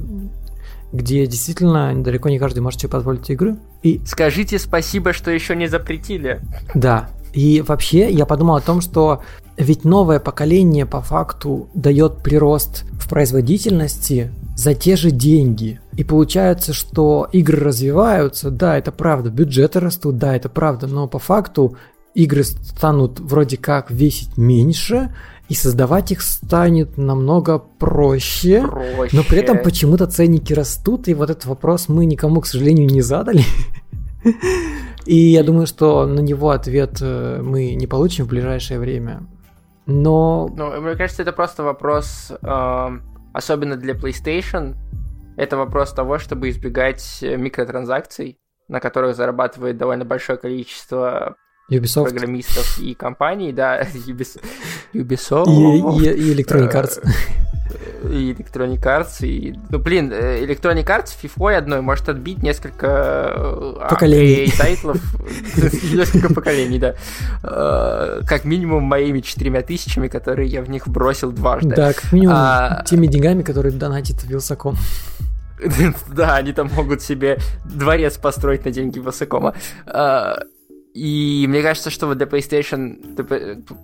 где 0.92 1.26
действительно 1.26 1.94
далеко 2.04 2.28
не 2.28 2.38
каждый 2.38 2.60
может 2.60 2.82
себе 2.82 2.90
позволить 2.90 3.30
игры. 3.30 3.56
И 3.82 4.02
Скажите 4.06 4.60
спасибо, 4.60 5.14
что 5.14 5.32
еще 5.32 5.56
не 5.56 5.68
запретили. 5.68 6.42
Да. 6.74 7.10
И 7.32 7.64
вообще 7.66 8.12
я 8.12 8.26
подумал 8.26 8.58
о 8.58 8.62
том, 8.62 8.82
что 8.82 9.22
ведь 9.56 9.86
новое 9.86 10.20
поколение 10.20 10.86
по 10.86 11.00
факту 11.00 11.70
дает 11.74 12.18
прирост 12.18 12.84
в 13.00 13.08
производительности 13.08 14.34
за 14.56 14.74
те 14.74 14.96
же 14.96 15.12
деньги. 15.12 15.80
И 15.96 16.04
получается, 16.04 16.74
что 16.74 17.28
игры 17.32 17.60
развиваются, 17.60 18.50
да, 18.50 18.78
это 18.78 18.92
правда, 18.92 19.30
бюджеты 19.30 19.80
растут, 19.80 20.18
да, 20.18 20.36
это 20.36 20.50
правда, 20.50 20.88
но 20.88 21.08
по 21.08 21.20
факту 21.20 21.78
игры 22.14 22.44
станут 22.44 23.20
вроде 23.20 23.58
как 23.58 23.92
весить 23.92 24.38
меньше, 24.38 25.14
и 25.48 25.54
создавать 25.54 26.12
их 26.12 26.22
станет 26.22 26.98
намного 26.98 27.60
проще. 27.60 28.66
Проще. 28.68 29.16
Но 29.16 29.24
при 29.24 29.40
этом 29.40 29.60
почему-то 29.62 30.08
ценники 30.08 30.54
растут, 30.54 31.08
и 31.08 31.14
вот 31.14 31.30
этот 31.30 31.46
вопрос 31.46 31.88
мы 31.88 32.06
никому, 32.06 32.42
к 32.42 32.48
сожалению, 32.48 32.90
не 32.90 33.02
задали. 33.02 33.44
И 35.06 35.16
я 35.16 35.44
думаю, 35.44 35.68
что 35.68 36.08
на 36.08 36.20
него 36.20 36.50
ответ 36.50 36.98
э, 37.00 37.40
мы 37.44 37.76
не 37.76 37.86
получим 37.86 38.26
в 38.26 38.30
ближайшее 38.30 38.80
время. 38.80 39.28
Но 39.86 40.52
Ну, 40.58 40.82
мне 40.82 40.96
кажется, 40.96 41.22
это 41.22 41.32
просто 41.32 41.62
вопрос, 41.62 42.32
эм, 42.42 43.04
особенно 43.36 43.76
для 43.76 43.94
PlayStation, 43.96 44.76
это 45.36 45.58
вопрос 45.58 45.94
того, 45.94 46.20
чтобы 46.20 46.48
избегать 46.50 47.20
э, 47.22 47.36
микротранзакций, 47.36 48.40
на 48.70 48.80
которых 48.80 49.14
зарабатывает 49.18 49.76
довольно 49.76 50.06
большое 50.06 50.38
количество 50.38 51.36
Ubisoft 51.70 52.10
программистов 52.10 52.78
и 52.80 52.94
компаний, 52.94 53.52
да, 53.52 53.82
Ubis- 54.08 54.40
Ubisoft. 54.94 55.48
и, 55.48 56.06
и- 56.06 56.32
и 56.32 56.36
Electronic 56.36 56.72
Arts. 56.74 57.02
И 58.04 58.34
Electronic 58.34 58.80
Arts, 58.84 59.26
и... 59.26 59.56
Ну, 59.70 59.80
блин, 59.80 60.12
э, 60.14 60.44
Electronic 60.46 60.86
Arts 60.86 61.16
FIFA 61.24 61.56
одной 61.58 61.82
может 61.82 62.08
отбить 62.08 62.44
несколько... 62.44 63.34
э, 63.36 63.88
Поколений. 63.90 64.52
Тайтлов, 64.56 64.98
несколько 65.92 66.32
поколений, 66.32 66.78
да. 66.78 66.94
Э, 67.44 68.22
Как 68.28 68.46
минимум 68.46 68.84
моими 68.84 69.22
четырьмя 69.22 69.64
тысячами, 69.64 70.08
которые 70.08 70.48
я 70.48 70.62
в 70.62 70.70
них 70.70 70.88
бросил 70.88 71.32
дважды. 71.32 71.76
Да, 71.76 71.94
как 71.94 72.12
минимум 72.14 72.36
А, 72.38 72.84
теми 72.86 73.08
деньгами, 73.08 73.42
которые 73.42 73.72
донатит 73.74 74.24
Вилсаком. 74.24 74.78
Да, 76.14 76.36
они 76.36 76.52
там 76.54 76.70
могут 76.76 77.02
себе 77.02 77.40
дворец 77.64 78.18
построить 78.18 78.66
на 78.66 78.72
деньги 78.72 79.00
Высокома. 79.00 79.56
И 80.96 81.46
мне 81.50 81.62
кажется, 81.62 81.90
что 81.90 82.08
вот 82.08 82.18
для 82.18 82.26
PlayStation, 82.26 82.98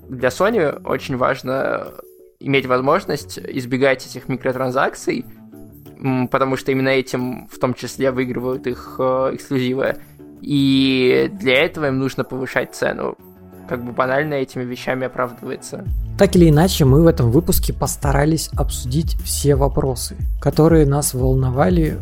для 0.08 0.30
Sony 0.30 0.82
очень 0.86 1.18
важно 1.18 1.88
иметь 2.40 2.66
возможность 2.66 3.38
избегать 3.38 4.06
этих 4.08 4.30
микротранзакций, 4.30 5.26
потому 6.32 6.56
что 6.56 6.72
именно 6.72 6.88
этим 6.88 7.50
в 7.50 7.60
том 7.60 7.74
числе 7.74 8.12
выигрывают 8.12 8.66
их 8.66 8.96
э, 8.98 9.32
эксклюзивы. 9.34 9.98
И 10.42 11.30
для 11.34 11.66
этого 11.66 11.90
им 11.90 12.00
нужно 12.00 12.24
повышать 12.24 12.74
цену. 12.74 13.18
Как 13.68 13.84
бы 13.84 13.92
банально 13.92 14.36
этими 14.36 14.64
вещами 14.64 15.06
оправдывается. 15.06 15.86
Так 16.18 16.38
или 16.38 16.50
иначе, 16.50 16.86
мы 16.86 17.04
в 17.04 17.08
этом 17.08 17.30
выпуске 17.30 17.74
постарались 17.74 18.50
обсудить 18.56 19.18
все 19.22 19.56
вопросы, 19.56 20.16
которые 20.40 20.86
нас 20.86 21.14
волновали 21.14 21.98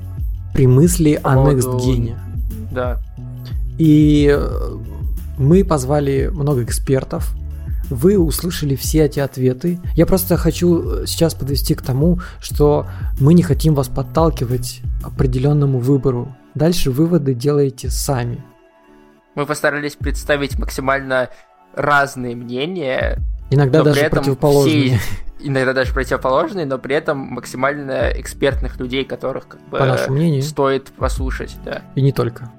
при 0.53 0.68
мысли 0.68 1.19
о 1.23 1.36
Next 1.36 1.80
Gen. 1.80 2.15
Да. 2.72 2.99
И 3.80 4.31
э, 4.31 4.77
мы 5.40 5.64
позвали 5.64 6.30
много 6.32 6.64
экспертов, 6.64 7.34
вы 7.90 8.20
услышали 8.20 8.76
все 8.76 9.06
эти 9.06 9.20
ответы. 9.20 9.80
Я 9.95 10.06
просто 10.06 10.38
хочу 10.38 11.07
сейчас 11.07 11.34
подвести 11.34 11.74
к 11.74 11.82
тому, 11.82 12.20
что 12.40 12.86
мы 13.20 13.34
не 13.34 13.41
хотим 13.41 13.74
вас 13.74 13.88
подталкивать 13.88 14.82
определенному 15.03 15.80
выбору. 15.80 16.36
Дальше 16.53 16.91
выводы 16.91 17.34
делаете 17.34 17.90
сами. 17.90 18.44
Мы 19.34 19.45
постарались 19.45 19.95
представить 19.95 20.60
максимально 20.60 21.30
разные 21.74 22.36
мнения. 22.36 23.18
Иногда 23.49 23.82
даже 23.82 24.10
противоположные. 24.10 24.99
Все, 24.99 25.48
иногда 25.48 25.74
даже 25.74 25.94
противоположные, 25.94 26.66
но 26.66 26.78
при 26.78 26.95
этом 26.95 27.18
максимально 27.18 28.11
экспертных 28.16 28.80
людей, 28.80 29.06
которых 29.06 29.48
как 29.48 29.61
бы 29.70 29.78
По 29.78 29.86
нашему 29.86 30.18
мнению. 30.18 30.44
стоит 30.44 30.91
послушать, 30.91 31.56
да. 31.64 31.82
И 31.95 32.02
не 32.02 32.11
только. 32.11 32.52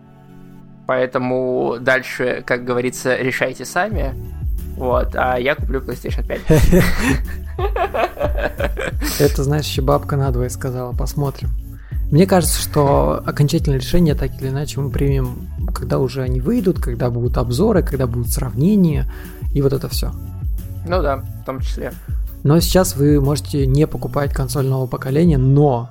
Поэтому 0.90 1.76
дальше, 1.80 2.42
как 2.44 2.64
говорится, 2.64 3.14
решайте 3.16 3.64
сами. 3.64 4.12
Вот, 4.74 5.14
а 5.14 5.38
я 5.38 5.54
куплю 5.54 5.80
PlayStation 5.80 6.26
5. 6.26 6.40
Это, 9.20 9.44
знаешь, 9.44 9.66
еще 9.66 9.82
бабка 9.82 10.16
надвое 10.16 10.48
сказала, 10.48 10.92
посмотрим. 10.92 11.50
Мне 12.10 12.26
кажется, 12.26 12.60
что 12.60 13.22
окончательное 13.24 13.78
решение 13.78 14.16
так 14.16 14.32
или 14.40 14.48
иначе 14.48 14.80
мы 14.80 14.90
примем, 14.90 15.48
когда 15.72 16.00
уже 16.00 16.22
они 16.22 16.40
выйдут, 16.40 16.80
когда 16.80 17.08
будут 17.08 17.38
обзоры, 17.38 17.84
когда 17.84 18.08
будут 18.08 18.32
сравнения 18.32 19.06
и 19.54 19.62
вот 19.62 19.72
это 19.72 19.88
все. 19.88 20.10
Ну 20.88 21.02
да, 21.02 21.18
в 21.18 21.44
том 21.46 21.60
числе. 21.60 21.92
Но 22.42 22.58
сейчас 22.58 22.96
вы 22.96 23.20
можете 23.20 23.64
не 23.64 23.86
покупать 23.86 24.32
консоль 24.32 24.66
нового 24.66 24.88
поколения, 24.88 25.38
но 25.38 25.88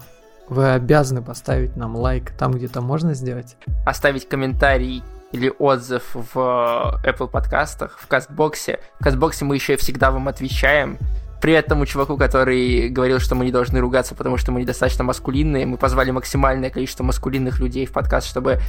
вы 0.49 0.71
обязаны 0.71 1.21
поставить 1.21 1.75
нам 1.75 1.95
лайк 1.95 2.31
там, 2.31 2.51
где 2.53 2.67
то 2.67 2.81
можно 2.81 3.13
сделать. 3.13 3.55
Оставить 3.85 4.27
комментарий 4.27 5.03
или 5.31 5.53
отзыв 5.59 6.03
в 6.13 6.99
Apple 7.05 7.27
подкастах, 7.27 7.99
в 7.99 8.07
Кастбоксе. 8.07 8.79
В 8.99 9.03
Кастбоксе 9.03 9.45
мы 9.45 9.55
еще 9.55 9.73
и 9.73 9.77
всегда 9.77 10.11
вам 10.11 10.27
отвечаем. 10.27 10.97
Привет 11.39 11.67
тому 11.67 11.85
чуваку, 11.85 12.17
который 12.17 12.89
говорил, 12.89 13.19
что 13.19 13.35
мы 13.35 13.45
не 13.45 13.51
должны 13.51 13.79
ругаться, 13.79 14.13
потому 14.15 14.37
что 14.37 14.51
мы 14.51 14.61
недостаточно 14.61 15.03
маскулинные. 15.03 15.65
Мы 15.65 15.77
позвали 15.77 16.11
максимальное 16.11 16.69
количество 16.69 17.03
маскулинных 17.03 17.59
людей 17.59 17.85
в 17.85 17.93
подкаст, 17.93 18.27
чтобы 18.27 18.59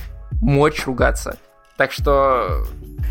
мочь 0.40 0.86
ругаться. 0.86 1.39
Так 1.77 1.93
что... 1.93 2.65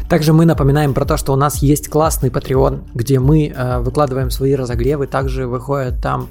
Также 0.07 0.31
мы 0.31 0.45
напоминаем 0.45 0.93
про 0.93 1.05
то, 1.05 1.17
что 1.17 1.33
у 1.33 1.35
нас 1.35 1.57
есть 1.57 1.89
классный 1.89 2.29
Patreon, 2.29 2.89
где 2.93 3.19
мы 3.19 3.47
э, 3.47 3.79
выкладываем 3.79 4.29
свои 4.29 4.53
разогревы. 4.53 5.07
Также 5.07 5.47
выходят 5.47 6.01
там 6.01 6.29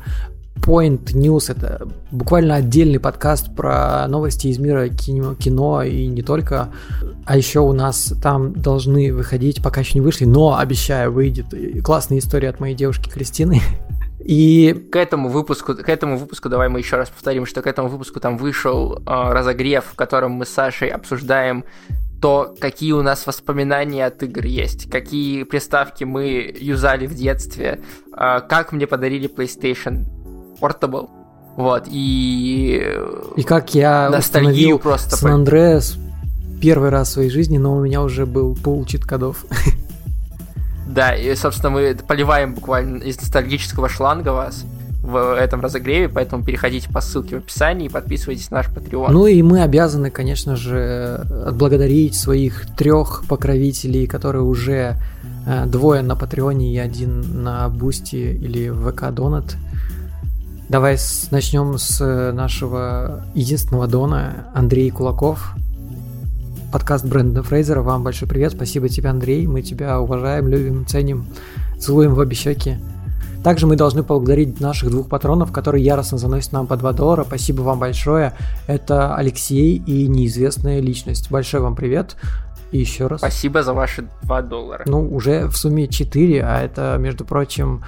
Point 0.65 1.13
News 1.15 1.51
это 1.51 1.89
буквально 2.11 2.57
отдельный 2.57 3.01
подкаст 3.01 3.55
про 3.55 4.07
новости 4.09 4.49
из 4.49 4.59
мира 4.59 4.89
кино, 4.89 5.83
и 5.83 6.07
не 6.07 6.23
только. 6.23 6.69
А 7.25 7.37
еще 7.37 7.61
у 7.61 7.73
нас 7.73 8.15
там 8.23 8.53
должны 8.53 9.13
выходить, 9.13 9.63
пока 9.63 9.81
еще 9.81 9.95
не 9.95 10.01
вышли, 10.01 10.25
но 10.25 10.59
обещаю, 10.59 11.13
выйдет 11.13 11.47
классная 11.85 12.19
история 12.19 12.49
от 12.51 12.61
моей 12.61 12.75
девушки 12.75 13.09
Кристины. 13.09 13.61
И 14.21 14.75
к 14.93 14.97
этому 14.97 15.31
выпуску, 15.31 15.75
к 15.75 15.89
этому 15.89 16.19
выпуску 16.19 16.51
давай 16.51 16.69
мы 16.69 16.81
еще 16.81 16.97
раз 16.97 17.09
повторим, 17.09 17.47
что 17.47 17.63
к 17.63 17.67
этому 17.67 17.89
выпуску 17.89 18.21
там 18.21 18.37
вышел 18.37 18.99
э, 18.99 19.01
разогрев, 19.07 19.87
в 19.87 19.95
котором 19.95 20.33
мы 20.33 20.45
с 20.45 20.51
Сашей 20.51 20.89
обсуждаем 20.89 21.65
то, 22.21 22.55
какие 22.61 22.93
у 22.93 23.03
нас 23.03 23.27
воспоминания 23.27 24.05
от 24.05 24.23
игр 24.23 24.45
есть, 24.45 24.91
какие 24.91 25.45
приставки 25.45 26.05
мы 26.05 26.55
юзали 26.59 27.07
в 27.07 27.15
детстве, 27.15 27.81
э, 28.13 28.41
как 28.49 28.73
мне 28.73 28.87
подарили 28.87 29.31
PlayStation 29.35 30.05
Portable. 30.61 31.09
Вот, 31.57 31.85
и... 31.89 32.83
И 33.37 33.43
как 33.43 33.75
я 33.75 34.09
ностальгию 34.11 34.79
просто... 34.79 35.17
Сан 35.17 35.33
Андреас 35.33 35.97
первый 36.61 36.91
раз 36.91 37.09
в 37.09 37.13
своей 37.13 37.31
жизни, 37.31 37.59
но 37.59 37.77
у 37.77 37.81
меня 37.81 38.03
уже 38.03 38.27
был 38.27 38.55
пол 38.55 38.85
чит 38.85 39.05
кодов. 39.05 39.45
Да, 40.89 41.15
и, 41.15 41.35
собственно, 41.35 41.71
мы 41.71 41.97
поливаем 42.07 42.55
буквально 42.55 43.03
из 43.03 43.21
ностальгического 43.21 43.89
шланга 43.89 44.31
вас 44.31 44.65
в 45.03 45.37
этом 45.37 45.61
разогреве, 45.61 46.09
поэтому 46.09 46.45
переходите 46.45 46.89
по 46.91 47.01
ссылке 47.01 47.37
в 47.37 47.39
описании 47.39 47.87
и 47.87 47.89
подписывайтесь 47.89 48.51
на 48.51 48.59
наш 48.59 48.69
Patreon. 48.69 49.11
Ну 49.11 49.27
и 49.27 49.43
мы 49.43 49.63
обязаны, 49.63 50.11
конечно 50.11 50.57
же, 50.57 51.25
отблагодарить 51.47 52.15
своих 52.15 52.67
трех 52.77 53.25
покровителей, 53.29 54.07
которые 54.07 54.43
уже 54.43 54.97
э, 55.47 55.67
двое 55.67 56.03
на 56.03 56.17
Патреоне 56.17 56.75
и 56.75 56.79
один 56.79 57.43
на 57.43 57.69
Бусти 57.69 58.17
или 58.17 58.71
ВК 58.71 59.11
Донат. 59.11 59.57
Давай 60.69 60.99
с, 60.99 61.31
начнем 61.31 61.79
с 61.79 61.99
э, 61.99 62.31
нашего 62.33 63.25
единственного 63.35 63.87
Дона, 63.87 64.49
Андрей 64.55 64.91
Кулаков. 64.91 65.55
Подкаст 66.71 67.07
Брэндона 67.07 67.43
Фрейзера. 67.43 67.81
Вам 67.81 68.05
большой 68.05 68.29
привет. 68.29 68.53
Спасибо 68.53 68.91
тебе, 68.91 69.09
Андрей. 69.09 69.47
Мы 69.47 69.63
тебя 69.63 69.99
уважаем, 69.99 70.47
любим, 70.47 70.87
ценим. 70.87 71.25
Целуем 71.81 72.13
в 72.15 72.19
обе 72.19 72.37
щеки. 72.37 72.77
Также 73.43 73.67
мы 73.67 73.77
должны 73.77 74.03
поблагодарить 74.03 74.61
наших 74.61 74.91
двух 74.91 75.09
патронов, 75.09 75.53
которые 75.53 75.83
яростно 75.83 76.19
заносят 76.19 76.53
нам 76.53 76.67
по 76.67 76.77
2 76.77 76.93
доллара. 76.93 77.25
Спасибо 77.25 77.63
вам 77.63 77.79
большое. 77.79 78.35
Это 78.67 79.17
Алексей 79.17 79.77
и 79.77 80.07
неизвестная 80.07 80.81
личность. 80.81 81.31
Большой 81.31 81.61
вам 81.61 81.77
привет. 81.77 82.17
И 82.71 82.79
еще 82.79 83.07
раз. 83.07 83.21
Спасибо 83.21 83.63
за 83.63 83.73
ваши 83.73 84.09
2 84.23 84.43
доллара. 84.43 84.85
Ну, 84.87 85.09
уже 85.09 85.47
в 85.47 85.57
сумме 85.57 85.89
4, 85.89 86.45
а 86.45 86.63
это, 86.63 86.97
между 86.99 87.25
прочим, 87.25 87.83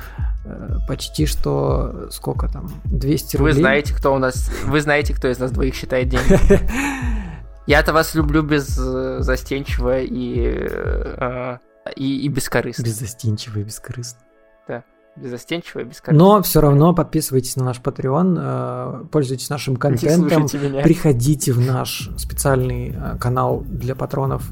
Э, 0.50 0.78
почти 0.88 1.26
что 1.26 2.08
сколько 2.10 2.48
там 2.48 2.70
200 2.86 3.36
рублей. 3.36 3.52
Вы 3.52 3.60
знаете, 3.60 3.94
кто 3.94 4.14
у 4.14 4.18
нас, 4.18 4.50
вы 4.64 4.80
знаете, 4.80 5.14
кто 5.14 5.28
из 5.28 5.38
нас 5.38 5.50
двоих 5.50 5.74
считает 5.74 6.08
деньги. 6.08 6.38
Я-то 7.66 7.92
вас 7.92 8.14
люблю 8.14 8.42
без 8.42 8.78
э, 8.78 9.18
застенчиво 9.20 10.00
и, 10.00 10.56
э, 10.56 11.58
и, 11.94 12.24
и 12.24 12.28
бескорыстно. 12.28 12.82
Беззастенчиво 12.84 13.58
и 13.58 13.62
бескорыстно. 13.64 14.20
Да, 14.66 14.84
беззастенчиво 15.16 15.80
и 15.80 15.84
бескорыстно. 15.84 16.24
Но 16.24 16.42
все 16.42 16.60
равно 16.60 16.94
подписывайтесь 16.94 17.56
на 17.56 17.66
наш 17.66 17.80
Patreon, 17.80 19.08
пользуйтесь 19.08 19.50
нашим 19.50 19.76
контентом, 19.76 20.48
приходите 20.82 21.52
в 21.52 21.60
наш 21.60 22.10
специальный 22.16 22.96
канал 23.20 23.62
для 23.68 23.94
патронов 23.94 24.50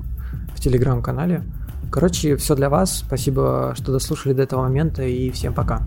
в 0.59 0.61
Телеграм-канале. 0.61 1.43
Короче, 1.91 2.37
все 2.37 2.55
для 2.55 2.69
вас. 2.69 2.99
Спасибо, 2.99 3.75
что 3.77 3.93
дослушали 3.93 4.33
до 4.35 4.43
этого 4.43 4.63
момента, 4.63 5.03
и 5.03 5.31
всем 5.31 5.55
пока. 5.55 5.83